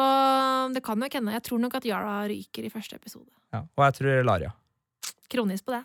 det 0.71 0.83
kan 0.85 0.99
nok 1.01 1.19
hende. 1.19 1.35
Jeg 1.35 1.47
tror 1.49 1.63
nok 1.65 1.75
at 1.81 1.87
Yara 1.91 2.21
ryker 2.31 2.67
i 2.67 2.71
første 2.71 2.95
episode. 2.95 3.27
ja, 3.51 3.65
og 3.67 3.87
jeg 3.89 3.99
tror 3.99 4.23
Laria. 4.31 4.55
Kronis 5.31 5.63
på 5.63 5.75
det. 5.75 5.83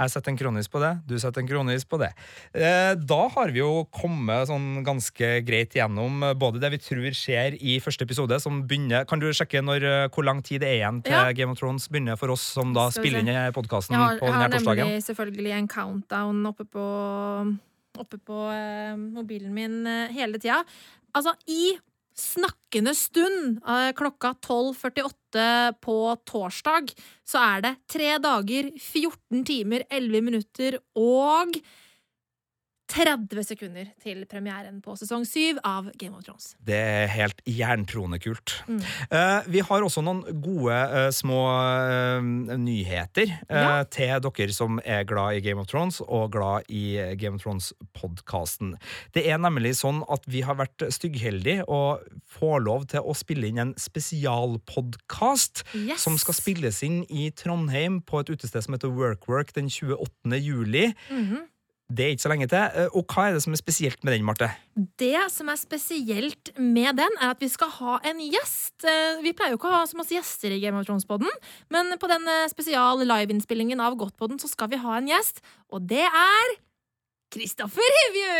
Jeg 0.00 0.10
setter 0.10 0.32
en 0.32 0.38
kronis 0.40 0.68
på 0.72 0.80
det, 0.82 0.90
du 1.06 1.14
setter 1.20 1.42
en 1.42 1.48
kronis 1.50 1.84
på 1.86 1.98
det. 2.00 2.08
Eh, 2.56 2.94
Da 2.98 3.18
har 3.34 3.52
vi 3.54 3.60
jo 3.60 3.84
kommet 3.92 4.48
sånn 4.48 4.82
ganske 4.86 5.28
greit 5.46 5.76
gjennom 5.76 6.22
eh, 6.26 6.32
både 6.34 6.58
det 6.62 6.72
vi 6.74 6.80
tror 6.82 7.06
skjer 7.14 7.58
i 7.60 7.76
første 7.82 8.06
episode, 8.08 8.38
som 8.42 8.62
begynner 8.66 9.06
Kan 9.06 9.20
du 9.22 9.28
sjekke 9.30 9.62
når, 9.62 9.84
eh, 9.86 10.08
hvor 10.08 10.24
lang 10.26 10.42
tid 10.42 10.62
det 10.64 10.70
er 10.72 10.78
igjen 10.80 11.02
til 11.04 11.12
Ja. 11.12 11.30
Game 11.36 11.52
of 11.52 11.60
Thrones 11.60 11.86
begynner 11.92 12.18
for 12.18 12.32
oss 12.34 12.42
som 12.42 12.72
da 12.74 12.88
spiller 12.90 13.20
inn 13.20 13.28
i 13.28 13.52
podkasten 13.52 13.94
på 14.18 14.26
denne 14.26 14.48
torsdagen? 14.50 14.82
jeg 14.82 14.82
har 14.82 14.90
nemlig 14.90 15.06
selvfølgelig 15.06 15.52
en 15.58 15.68
countdown 15.68 16.46
oppe 16.50 16.64
på, 16.66 16.86
oppe 18.00 18.18
på 18.18 18.40
mobilen 19.12 19.52
min 19.54 19.86
hele 20.10 20.38
tida. 20.38 20.64
Altså, 21.14 21.34
i 21.46 21.76
snakkende 22.18 22.94
stund, 22.96 23.60
eh, 23.66 23.92
klokka 23.96 24.34
12.48 24.44 25.72
på 25.80 25.96
torsdag, 26.28 26.92
så 27.24 27.42
er 27.56 27.64
det 27.64 27.74
tre 27.90 28.18
dager, 28.22 28.72
14 28.78 29.44
timer, 29.48 29.86
11 29.90 30.22
minutter 30.22 30.78
og 30.98 31.56
30 32.92 33.44
sekunder 33.46 33.88
til 34.02 34.24
premieren 34.28 34.80
på 34.84 34.92
sesong 35.00 35.24
7 35.24 35.58
av 35.64 35.88
Game 36.00 36.16
of 36.18 36.24
Thrones. 36.26 36.50
Det 36.60 36.76
er 36.76 37.06
helt 37.08 37.40
jerntroende 37.48 38.18
kult. 38.20 38.58
Mm. 38.68 38.82
Uh, 39.08 39.48
vi 39.48 39.62
har 39.64 39.84
også 39.86 40.02
noen 40.04 40.20
gode 40.44 40.76
uh, 40.92 41.08
små 41.14 41.38
uh, 41.48 42.20
nyheter 42.60 43.32
Ja. 43.48 43.82
til 43.88 44.20
dere 44.22 44.52
som 44.54 44.78
er 44.84 45.04
glad 45.08 45.38
i 45.38 45.42
Game 45.44 45.60
of 45.62 45.68
Thrones 45.70 46.00
og 46.04 46.32
glad 46.36 46.68
i 46.68 46.98
Game 47.20 47.36
of 47.40 47.42
Thrones-podkasten. 47.46 48.74
Det 49.16 49.24
er 49.30 49.40
nemlig 49.40 49.74
sånn 49.80 50.02
at 50.12 50.24
vi 50.30 50.42
har 50.44 50.58
vært 50.60 50.84
styggheldige 50.92 51.64
og 51.68 52.04
får 52.36 52.60
lov 52.66 52.86
til 52.92 53.00
å 53.08 53.14
spille 53.16 53.48
inn 53.48 53.58
en 53.62 53.74
spesialpodkast 53.80 55.64
Yes. 55.74 56.02
som 56.04 56.18
skal 56.20 56.34
spilles 56.36 56.82
inn 56.84 57.02
i 57.08 57.30
Trondheim 57.30 58.00
på 58.04 58.20
et 58.20 58.30
utested 58.34 58.64
som 58.66 58.74
heter 58.76 58.92
Workwork 58.92 59.52
den 59.56 59.70
28. 59.72 60.36
juli. 60.42 60.92
Mhm. 61.10 61.48
Det 61.92 62.04
er 62.06 62.14
ikke 62.14 62.24
så 62.24 62.30
lenge 62.32 62.48
til. 62.48 62.58
Eh, 62.82 62.94
Og 62.96 63.04
hva 63.12 63.28
er 63.28 63.36
det 63.36 63.42
som 63.44 63.52
er 63.52 63.60
spesielt 63.60 64.00
med 64.04 64.14
den, 64.14 64.24
Marte? 64.24 64.48
Det 64.98 65.18
som 65.34 65.50
er 65.52 65.58
spesielt 65.60 66.52
med 66.58 66.96
den, 66.96 67.16
er 67.20 67.34
at 67.34 67.42
vi 67.42 67.48
skal 67.52 67.68
ha 67.78 67.98
en 68.08 68.22
gjest. 68.24 68.84
Eh, 68.88 69.20
Vi 69.22 69.34
pleier 69.36 69.52
jo 69.54 69.60
ikke 69.60 69.70
å 69.70 69.76
ha 69.76 69.84
så 69.86 69.98
masse 70.00 70.14
gjester 70.16 70.54
i 70.54 70.60
Game 70.62 70.78
of 70.78 70.86
Thrones-podden, 70.88 71.30
men 71.70 71.92
på 72.00 72.08
den 72.10 72.26
eh, 72.28 72.48
spesial 72.52 73.04
liveinnspillingen 73.04 73.80
av 73.84 73.96
Godtpodden 74.00 74.40
så 74.40 74.48
skal 74.50 74.72
vi 74.72 74.80
ha 74.82 74.96
en 74.98 75.10
gjest, 75.10 75.42
og 75.70 75.86
det 75.90 76.06
er 76.08 76.56
Kristoffer 77.32 77.94
Hivju! 77.96 78.32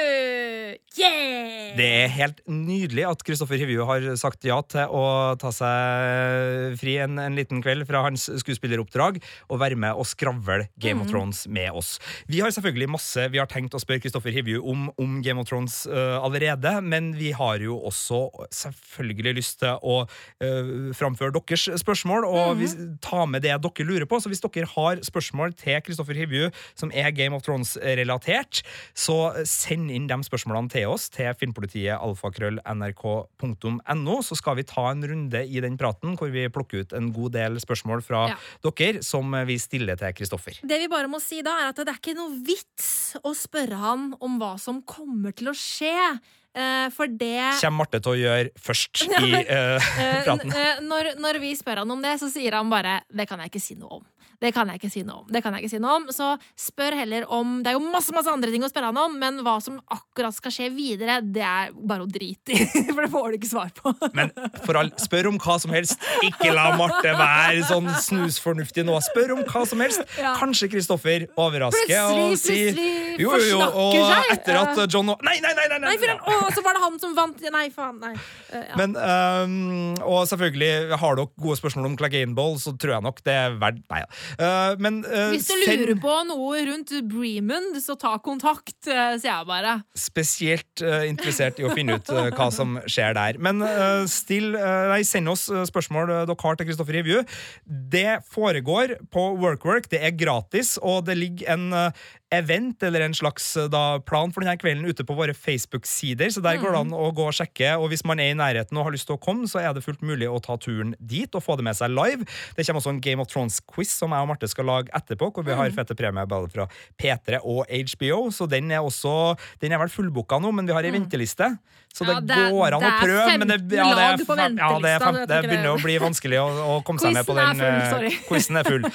Yeah! 1.00 1.72
Det 1.78 1.86
er 1.88 2.10
helt 2.12 2.42
nydelig 2.44 3.06
at 3.08 3.22
Kristoffer 3.24 3.56
Hivju 3.56 3.86
har 3.88 4.04
sagt 4.20 4.44
ja 4.44 4.58
til 4.68 4.90
å 4.92 5.04
ta 5.40 5.48
seg 5.54 6.74
fri 6.76 6.98
en, 7.00 7.16
en 7.22 7.38
liten 7.38 7.62
kveld 7.64 7.86
fra 7.88 8.02
hans 8.04 8.26
skuespilleroppdrag 8.42 9.16
og 9.48 9.60
være 9.62 9.78
med 9.80 9.96
og 9.96 10.04
skravle 10.10 10.66
Game 10.76 11.00
of 11.00 11.08
Thrones 11.08 11.46
med 11.48 11.72
oss. 11.72 11.94
Vi 12.28 12.42
har 12.44 12.52
selvfølgelig 12.52 12.90
masse 12.92 13.24
vi 13.32 13.40
har 13.40 13.48
tenkt 13.48 13.72
å 13.72 13.80
spørre 13.80 14.02
Kristoffer 14.04 14.34
Hivju 14.36 14.60
om, 14.60 14.90
om 15.00 15.16
Game 15.24 15.40
of 15.40 15.48
Thrones 15.48 15.86
uh, 15.88 16.20
allerede, 16.20 16.74
men 16.84 17.14
vi 17.16 17.32
har 17.32 17.64
jo 17.64 17.78
også 17.88 18.26
selvfølgelig 18.52 19.36
lyst 19.40 19.62
til 19.64 19.80
å 19.80 20.02
uh, 20.04 20.92
framføre 20.98 21.32
deres 21.38 21.64
spørsmål 21.80 22.28
og 22.28 22.60
vi, 22.60 22.68
ta 23.00 23.24
med 23.24 23.46
det 23.46 23.56
dere 23.56 23.88
lurer 23.88 24.04
på. 24.10 24.20
Så 24.20 24.28
hvis 24.28 24.44
dere 24.44 24.68
har 24.76 25.00
spørsmål 25.08 25.56
til 25.56 25.80
Kristoffer 25.88 26.20
Hivju 26.20 26.52
som 26.76 26.92
er 26.92 27.08
Game 27.16 27.32
of 27.32 27.48
Thrones-relatert, 27.48 28.60
så 28.94 29.16
send 29.48 29.90
inn 29.90 30.06
de 30.10 30.18
spørsmålene 30.26 30.70
til 30.70 30.86
oss 30.92 31.08
til 31.12 31.32
filmpolitiet 31.38 31.96
alfakrøll.nrk.no, 31.98 34.16
så 34.22 34.36
skal 34.38 34.56
vi 34.58 34.62
ta 34.68 34.84
en 34.90 35.04
runde 35.08 35.42
i 35.46 35.60
den 35.64 35.76
praten 35.80 36.16
hvor 36.18 36.30
vi 36.32 36.46
plukker 36.52 36.84
ut 36.84 36.92
en 36.98 37.12
god 37.14 37.30
del 37.38 37.52
spørsmål 37.62 38.02
fra 38.04 38.26
Ja. 38.32 38.36
dere 38.62 39.02
som 39.02 39.32
vi 39.46 39.56
stiller 39.58 39.96
til 39.98 40.12
Kristoffer. 40.14 40.58
Det 40.62 40.78
vi 40.80 40.88
bare 40.88 41.08
må 41.08 41.20
si 41.22 41.42
da, 41.42 41.50
er 41.62 41.68
at 41.72 41.76
det 41.76 41.88
er 41.88 41.98
ikke 42.00 42.14
noe 42.18 42.36
vits 42.46 43.16
å 43.22 43.32
spørre 43.36 43.76
han 43.78 44.14
om 44.20 44.38
hva 44.40 44.54
som 44.60 44.82
kommer 44.82 45.32
til 45.34 45.48
å 45.52 45.56
skje. 45.56 46.18
Eh, 46.54 46.88
For 46.92 47.06
det 47.08 47.56
Kommer 47.62 47.76
Marte 47.78 48.00
til 48.04 48.12
å 48.12 48.18
gjøre 48.18 48.50
først 48.60 49.06
i 49.24 49.32
eh, 49.40 49.80
Eh, 49.98 50.24
praten? 50.24 50.52
når, 50.86 51.14
når 51.18 51.38
vi 51.40 51.54
spør 51.56 51.76
han 51.82 51.90
om 51.90 52.02
det, 52.04 52.18
så 52.20 52.28
sier 52.30 52.52
han 52.52 52.68
bare 52.68 53.00
'det 53.08 53.26
kan 53.28 53.38
jeg 53.40 53.50
ikke 53.50 53.60
si 53.62 53.74
noe 53.74 53.88
om'. 54.00 54.04
Det 54.42 54.52
kan 54.54 54.70
jeg 54.72 54.80
ikke 54.80 54.90
si 54.92 55.04
noe 55.06 55.22
om. 55.22 55.28
Det 55.32 55.42
kan 55.44 55.54
jeg 55.54 55.64
ikke 55.64 55.72
si 55.76 55.80
noe 55.82 55.98
om. 56.00 56.08
Så 56.14 56.32
spør 56.58 56.96
heller 56.98 57.26
om 57.32 57.60
Det 57.62 57.72
er 57.72 57.78
jo 57.78 57.84
masse 57.92 58.14
masse 58.14 58.30
andre 58.32 58.50
ting 58.52 58.64
å 58.66 58.70
spørre 58.70 58.90
han 58.90 58.98
om, 58.98 59.14
men 59.18 59.40
hva 59.46 59.56
som 59.62 59.78
akkurat 59.92 60.34
skal 60.36 60.54
skje 60.54 60.68
videre, 60.74 61.20
det 61.22 61.44
er 61.46 61.72
bare 61.76 62.06
å 62.06 62.10
drite 62.10 62.56
i. 62.56 62.66
For 62.94 63.04
det 63.04 63.10
får 63.12 63.28
du 63.30 63.38
ikke 63.38 63.52
svar 63.52 63.72
på. 63.76 63.94
Men 64.18 64.32
for 64.66 64.78
all, 64.78 64.90
spør 65.00 65.30
om 65.30 65.38
hva 65.42 65.56
som 65.62 65.72
helst. 65.74 66.00
Ikke 66.26 66.52
la 66.54 66.72
Marte 66.78 67.14
være 67.16 67.62
sånn 67.68 67.88
snusfornuftig 68.06 68.84
nå. 68.88 68.98
Spør 69.08 69.36
om 69.36 69.44
hva 69.46 69.64
som 69.68 69.82
helst. 69.84 70.02
Ja. 70.20 70.34
Kanskje 70.38 70.68
Kristoffer 70.72 71.26
overrasker 71.40 71.86
Plutselig, 71.86 72.26
og 72.26 72.38
sier 72.40 72.80
jo, 73.22 73.32
jo, 73.36 73.40
jo, 73.52 73.60
og 73.60 74.12
etter 74.32 74.58
at 74.58 74.78
John 74.92 75.12
Nei, 75.22 75.36
nei, 75.42 75.52
nei! 75.56 75.66
nei, 75.68 75.80
Nei, 75.82 75.96
for 76.00 76.12
å, 76.14 76.36
så 76.54 76.62
var 76.64 76.76
det 76.76 76.82
han 76.84 76.98
som 77.02 77.14
vant. 77.16 77.42
Nei, 77.52 77.64
faen. 77.74 77.98
Nei. 78.02 78.12
Eh, 78.52 78.64
ja. 78.70 78.76
Men, 78.78 78.94
um, 78.96 79.94
og 80.06 80.24
selvfølgelig, 80.30 80.98
har 81.02 81.18
dere 81.18 81.42
gode 81.42 81.58
spørsmål 81.60 81.90
om 81.90 81.96
Clegane 82.00 82.36
Ball, 82.38 82.56
så 82.62 82.74
tror 82.76 82.96
jeg 82.96 83.06
nok 83.06 83.22
det 83.26 83.36
er 83.44 83.58
verdt 83.60 83.82
Nei 83.92 84.02
da. 84.04 84.08
Øh, 84.40 84.80
men 84.82 85.00
øh, 85.04 85.32
Hvis 85.34 85.48
du 85.48 85.54
send 85.64 85.82
lurer 85.82 85.98
på 86.02 86.16
noe 86.28 86.62
rundt 86.68 86.92
Bremen, 87.08 87.68
så 87.82 87.96
ta 88.00 88.14
kontakt, 88.22 88.76
eh, 88.86 89.16
sier 89.20 89.30
jeg 89.32 89.48
bare. 89.48 89.74
spesielt 89.96 90.82
interessert 91.06 91.58
i 91.60 91.66
å 91.66 91.72
finne 91.74 91.96
ut 91.98 92.08
hva 92.08 92.48
som 92.54 92.78
skjer 92.90 93.14
der. 93.16 93.38
Men 93.42 93.62
still, 94.10 94.52
nei, 94.56 95.02
send 95.06 95.30
oss 95.30 95.46
spørsmål 95.68 96.10
dere 96.12 96.36
har 96.42 96.58
til 96.58 96.68
Kristoffer 96.68 96.96
Review. 96.98 97.22
Det 97.66 98.20
foregår 98.32 98.96
på 99.12 99.26
Workwork, 99.40 99.88
det 99.92 100.02
er 100.02 100.16
gratis, 100.16 100.76
og 100.82 101.06
det 101.06 101.18
ligger 101.20 101.54
en 101.54 101.92
event 102.32 102.82
eller 102.88 103.04
en 103.04 103.14
slags 103.14 103.50
øh, 103.60 103.66
da, 103.72 103.98
plan 104.08 104.32
for 104.32 104.40
denne 104.44 104.56
kvelden 104.60 104.86
ute 104.88 105.04
på 105.04 105.14
våre 105.18 105.34
Facebook-sider, 105.36 106.30
så 106.32 106.40
der 106.44 106.56
går 106.62 106.72
det 106.74 106.80
an 106.86 106.94
å 106.96 107.10
gå 107.14 107.26
og 107.28 107.34
sjekke. 107.36 107.74
Og 107.78 107.90
hvis 107.92 108.04
man 108.08 108.20
er 108.22 108.32
i 108.32 108.36
nærheten 108.38 108.78
og 108.80 108.86
har 108.88 108.94
lyst 108.96 109.06
til 109.10 109.18
å 109.18 109.20
komme, 109.22 109.46
så 109.50 109.60
er 109.62 109.72
det 109.76 109.84
fullt 109.84 110.02
mulig 110.06 110.28
å 110.30 110.40
ta 110.42 110.56
turen 110.60 110.94
dit 110.98 111.32
og 111.38 111.44
få 111.44 111.58
det 111.60 111.66
med 111.68 111.76
seg 111.78 111.92
live. 111.92 112.24
Det 112.56 112.64
kommer 112.66 112.80
også 112.82 112.94
en 112.94 113.02
Game 113.04 113.22
of 113.22 113.28
Thrones-quiz 113.32 113.92
som 114.00 114.14
jeg 114.16 114.24
og 114.26 114.30
Marte 114.32 114.48
skal 114.50 114.68
lage 114.70 114.92
etterpå, 114.96 115.30
hvor 115.36 115.46
vi 115.46 115.56
har 115.58 115.70
fette 115.76 115.96
premier 115.98 116.26
både 116.30 116.50
fra 116.54 116.66
P3 117.00 117.42
og 117.42 117.66
HBO, 117.68 118.24
så 118.32 118.48
den 118.50 118.70
er 118.72 118.80
også 118.82 119.12
Den 119.60 119.72
er 119.72 119.78
vel 119.82 119.90
fullbooka 119.92 120.38
nå, 120.40 120.50
men 120.56 120.66
vi 120.68 120.72
har 120.74 120.84
ei 120.88 120.92
venteliste. 120.94 121.52
Så 121.92 122.06
det, 122.08 122.12
Ja, 122.14 122.20
det 122.24 122.36
er- 122.38 122.50
går 122.56 122.72
an 122.72 122.80
det 122.80 122.88
å 122.88 122.92
er 122.92 123.02
prøve, 123.04 123.32
men 123.38 123.48
det, 123.48 123.56
ja, 123.76 123.84
det, 123.92 124.04
er, 124.04 124.24
fem- 124.24 124.56
ja, 124.56 124.68
det, 124.80 124.90
er 124.94 125.02
fem, 125.02 125.16
det 125.28 125.40
begynner 125.44 125.74
å 125.74 125.82
bli 125.82 125.96
vanskelig 126.00 126.38
å, 126.40 126.46
å 126.72 126.76
komme 126.86 127.02
seg 127.02 127.12
med 127.12 127.26
på 127.28 127.34
den. 127.36 127.60
eh. 127.60 128.16
Quizen 128.30 128.56
er 128.56 128.64
full. 128.64 128.86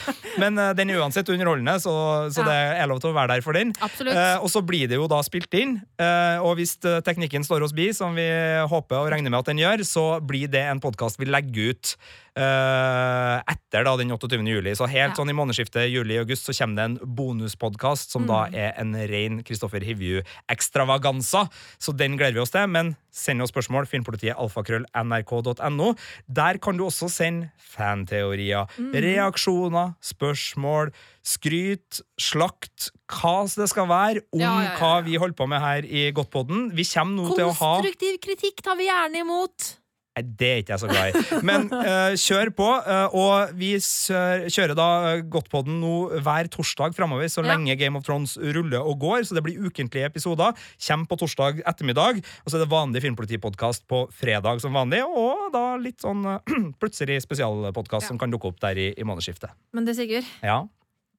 Men 0.42 0.58
uh, 0.58 0.72
den 0.74 0.90
er 0.90 1.04
uansett 1.04 1.30
underholdende, 1.30 1.76
så, 1.84 1.94
så 2.34 2.42
det 2.48 2.56
er 2.82 2.88
lov 2.90 3.00
til 3.04 3.12
å 3.12 3.14
være 3.14 3.27
der 3.32 3.44
for 3.46 3.58
den. 3.58 3.74
Eh, 3.78 4.38
og 4.42 4.50
så 4.52 4.62
blir 4.66 4.90
det 4.90 5.00
jo 5.00 5.08
da 5.12 5.22
spilt 5.26 5.54
inn, 5.58 5.78
eh, 6.02 6.38
og 6.44 6.58
hvis 6.60 6.78
eh, 6.84 7.00
teknikken 7.06 7.46
står 7.48 7.66
oss 7.68 7.76
bi, 7.76 7.90
som 7.96 8.18
vi 8.18 8.28
håper 8.70 9.00
og 9.02 9.12
regner 9.14 9.34
med 9.34 9.42
at 9.42 9.52
den 9.52 9.62
gjør, 9.62 9.84
så 9.88 10.06
blir 10.24 10.52
det 10.52 10.64
en 10.68 10.84
podkast 10.84 11.22
vi 11.22 11.30
legger 11.30 11.74
ut 11.74 11.96
eh, 12.38 13.42
etter 13.52 13.84
da 13.88 13.96
den 13.98 14.12
28. 14.14 14.46
juli. 14.48 14.76
Så 14.78 14.88
helt 14.88 15.16
Ja. 15.16 15.16
sånn 15.18 15.30
i 15.30 15.34
månedsskiftet 15.34 15.90
juli-august 15.92 16.46
så 16.46 16.54
kommer 16.58 16.76
det 16.76 16.86
en 16.86 16.98
bonuspodkast 17.16 18.12
som 18.12 18.26
da 18.28 18.46
Mm. 18.48 18.54
er 18.56 18.74
en 18.78 18.94
ren 18.96 19.44
Kristoffer 19.44 19.82
Hivju-ekstravaganza. 19.82 21.50
Så 21.80 21.96
den 21.96 22.18
gleder 22.18 22.34
vi 22.34 22.40
oss 22.40 22.52
til. 22.52 22.68
Men 22.68 22.96
send 23.12 23.42
oss 23.42 23.52
spørsmål. 23.52 23.88
Filmpolitiet 23.88 24.36
alfakrøll 24.38 24.86
nrk.no. 24.96 25.96
Der 26.32 26.58
kan 26.60 26.78
du 26.78 26.86
også 26.86 27.10
sende 27.10 27.50
fanteorier, 27.58 28.68
Mm. 28.78 28.92
reaksjoner, 28.94 29.96
spørsmål, 30.02 30.92
skryt, 31.24 32.02
slakt, 32.20 32.92
hva 33.10 33.44
det 33.56 33.70
skal 33.70 33.88
være 33.88 34.22
om 34.34 34.40
ja, 34.40 34.62
ja, 34.64 34.76
hva 34.78 35.04
vi 35.04 35.16
holder 35.18 35.36
på 35.36 35.48
med 35.48 35.60
her 35.62 35.82
i 35.84 36.12
Godtpodden. 36.12 36.72
Vi 36.74 36.84
kommer 36.84 37.16
nå 37.30 37.36
til 37.36 37.46
å 37.46 37.54
ha 37.56 37.82
Konstruktiv 37.82 38.20
kritikk 38.22 38.62
tar 38.62 38.76
vi 38.78 38.88
gjerne 38.88 39.22
imot. 39.26 39.76
Nei, 40.18 40.24
det 40.40 40.48
er 40.50 40.62
ikke 40.64 40.74
jeg 40.74 40.82
så 40.82 40.88
glad 40.90 41.14
i. 41.14 41.40
Men 41.46 41.68
uh, 41.70 42.16
kjør 42.18 42.50
på. 42.58 42.68
Uh, 42.88 43.18
og 43.18 43.52
vi 43.58 43.70
kjører 43.78 44.74
da 44.78 44.88
eh, 45.12 45.22
Godtpodden 45.30 45.76
nå 45.84 45.92
hver 46.26 46.50
torsdag 46.50 46.96
framover, 46.98 47.30
så 47.30 47.44
Ja. 47.46 47.52
lenge 47.54 47.76
Game 47.78 48.00
of 48.00 48.06
Thrones 48.08 48.34
ruller 48.42 48.82
og 48.82 48.98
går. 49.04 49.28
Så 49.30 49.38
det 49.38 49.44
blir 49.46 49.62
ukentlige 49.62 50.10
episoder. 50.10 50.58
Kjem 50.82 51.06
på 51.06 51.20
torsdag 51.22 51.62
ettermiddag. 51.70 52.24
Og 52.44 52.50
så 52.50 52.58
er 52.58 52.66
det 52.66 52.72
vanlig 52.74 53.04
filmpolitipodkast 53.06 53.86
på 53.88 54.08
fredag 54.10 54.64
som 54.64 54.74
vanlig. 54.74 55.04
Og 55.06 55.52
da 55.54 55.76
litt 55.78 56.02
sånn 56.02 56.26
uh, 56.26 56.40
plutselig 56.82 57.22
spesialpodkast 57.28 58.08
Ja. 58.08 58.10
som 58.10 58.18
kan 58.18 58.34
dukke 58.34 58.50
opp 58.50 58.60
der 58.64 58.78
i, 58.82 58.90
i 58.98 59.06
månedsskiftet. 59.06 59.54
Men 59.78 59.86
det, 59.86 59.94
Sigurd. 60.00 60.26
Ja. 60.42 60.64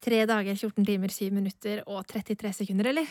Tre 0.03 0.25
dager, 0.27 0.55
14 0.59 0.83
timer, 0.87 1.07
7 1.11 1.31
minutter 1.35 1.81
og 1.87 2.03
33 2.07 2.51
sekunder, 2.61 2.91
eller? 2.91 3.07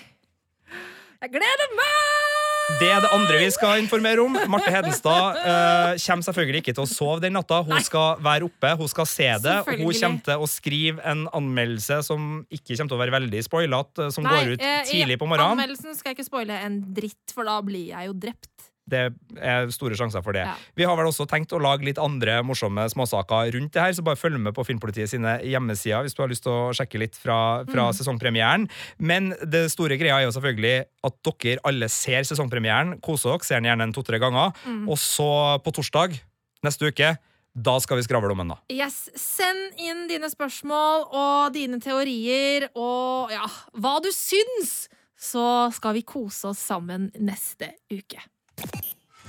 Jeg 1.24 1.32
gleder 1.32 1.72
meg! 1.80 2.37
Det 2.76 2.88
er 2.92 3.00
det 3.00 3.08
andre 3.16 3.38
vi 3.40 3.46
skal 3.48 3.80
informere 3.80 4.20
om. 4.20 4.34
Marte 4.52 4.68
Hedenstad 4.68 5.38
uh, 5.40 5.94
kommer 5.96 6.26
selvfølgelig 6.26 6.60
ikke 6.60 6.74
til 6.76 6.84
å 6.84 6.90
sove 6.90 7.22
den 7.24 7.32
natta. 7.32 7.62
Hun 7.64 7.80
skal 7.84 8.20
være 8.20 8.44
oppe, 8.44 8.74
hun 8.76 8.90
skal 8.92 9.08
se 9.08 9.28
det. 9.40 9.54
Hun 9.70 9.80
kommer 9.86 10.20
til 10.26 10.44
å 10.44 10.48
skrive 10.52 11.00
en 11.08 11.24
anmeldelse 11.32 12.02
som 12.04 12.42
ikke 12.52 12.76
kommer 12.76 12.92
til 12.92 12.98
å 12.98 13.00
være 13.00 13.16
veldig 13.16 13.42
spoilete, 13.48 14.10
som 14.12 14.28
Nei, 14.28 14.36
går 14.36 14.52
ut 14.52 14.68
eh, 14.68 14.82
tidlig 14.90 15.16
på 15.16 15.30
morgenen. 15.30 15.56
Anmeldelsen 15.56 15.96
skal 15.96 16.12
jeg 16.12 16.20
ikke 16.20 16.28
spoile 16.28 16.60
en 16.68 16.82
dritt, 16.92 17.32
for 17.32 17.48
da 17.48 17.56
blir 17.64 17.88
jeg 17.94 18.10
jo 18.10 18.18
drept. 18.28 18.52
Det 18.88 19.02
er 19.38 19.68
store 19.74 19.94
sjanser 19.98 20.22
for 20.24 20.32
det. 20.36 20.44
Ja. 20.48 20.54
Vi 20.78 20.86
har 20.88 20.96
vel 20.96 21.06
også 21.10 21.26
tenkt 21.28 21.52
å 21.52 21.60
lage 21.60 21.84
litt 21.84 21.98
andre 22.00 22.38
morsomme 22.46 22.86
småsaker 22.88 23.52
rundt 23.54 23.72
det 23.76 23.82
her, 23.84 23.92
så 23.92 24.02
bare 24.06 24.16
følg 24.16 24.40
med 24.40 24.54
på 24.56 24.64
Filmpolitiet 24.64 25.10
sine 25.12 25.36
hjemmesider 25.44 26.02
hvis 26.06 26.16
du 26.16 26.22
har 26.24 26.32
lyst 26.32 26.42
til 26.46 26.52
å 26.54 26.72
sjekke 26.76 26.98
litt 27.04 27.16
fra, 27.16 27.64
fra 27.68 27.88
Mm. 27.90 27.94
sesongpremieren. 28.00 28.68
Men 28.98 29.34
det 29.44 29.70
store 29.70 29.98
greia 30.00 30.18
er 30.20 30.24
jo 30.26 30.32
selvfølgelig 30.40 30.84
at 31.04 31.22
dere 31.22 31.60
alle 31.64 31.88
ser 31.88 32.22
sesongpremieren, 32.24 33.00
koser 33.00 33.30
dere, 33.36 33.44
ser 33.44 33.60
den 33.60 33.68
gjerne 33.70 33.82
en 33.88 33.92
to-tre 33.92 34.18
ganger, 34.18 34.52
Mm. 34.66 34.88
og 34.88 34.96
så 34.96 35.62
på 35.62 35.72
torsdag 35.72 36.18
neste 36.64 36.88
uke 36.88 37.16
da 37.58 37.78
skal 37.80 37.96
vi 37.98 38.02
skravle 38.06 38.30
om 38.30 38.38
den, 38.38 38.48
da. 38.52 38.56
Yes, 38.70 39.08
Send 39.18 39.72
inn 39.82 40.06
dine 40.06 40.28
spørsmål 40.30 41.08
og 41.12 41.52
dine 41.54 41.80
teorier 41.82 42.68
og 42.76 43.32
ja, 43.32 43.46
hva 43.74 44.00
du 44.00 44.10
syns, 44.14 44.86
så 45.18 45.72
skal 45.74 45.94
vi 45.96 46.02
kose 46.06 46.44
oss 46.52 46.58
sammen 46.62 47.10
neste 47.18 47.72
uke. 47.90 48.20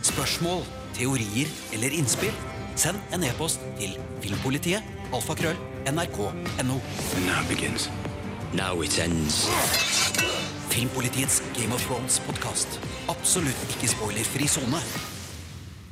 Spørsmål, 0.01 0.63
teorier 0.95 1.49
eller 1.73 1.93
innspill? 1.95 2.33
Send 2.79 2.99
en 3.13 3.23
e-post 3.27 3.59
til 3.79 3.97
filmpolitiet 4.23 4.83
alfakrøll 5.13 5.57
nrk.no. 5.89 6.77
Now 7.27 7.41
begins. 7.49 7.89
Now 8.53 8.81
it 8.83 8.99
ends. 8.99 9.47
Filmpolitiets 10.69 11.41
Game 11.57 11.73
of 11.73 11.83
Thrones-podkast. 11.87 12.79
Absolutt 13.09 13.75
ikke 13.75 13.91
spoilerfri 13.91 14.47
sone. 14.47 14.81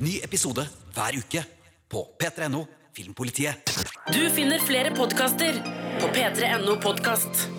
Ny 0.00 0.18
episode 0.24 0.64
hver 0.94 1.18
uke 1.18 1.44
på 1.90 2.04
p3.no 2.22 2.64
Filmpolitiet. 2.96 3.78
Du 4.14 4.22
finner 4.34 4.62
flere 4.64 4.94
podkaster 4.96 5.60
på 6.00 6.10
p3.no 6.14 6.80
podkast. 6.82 7.57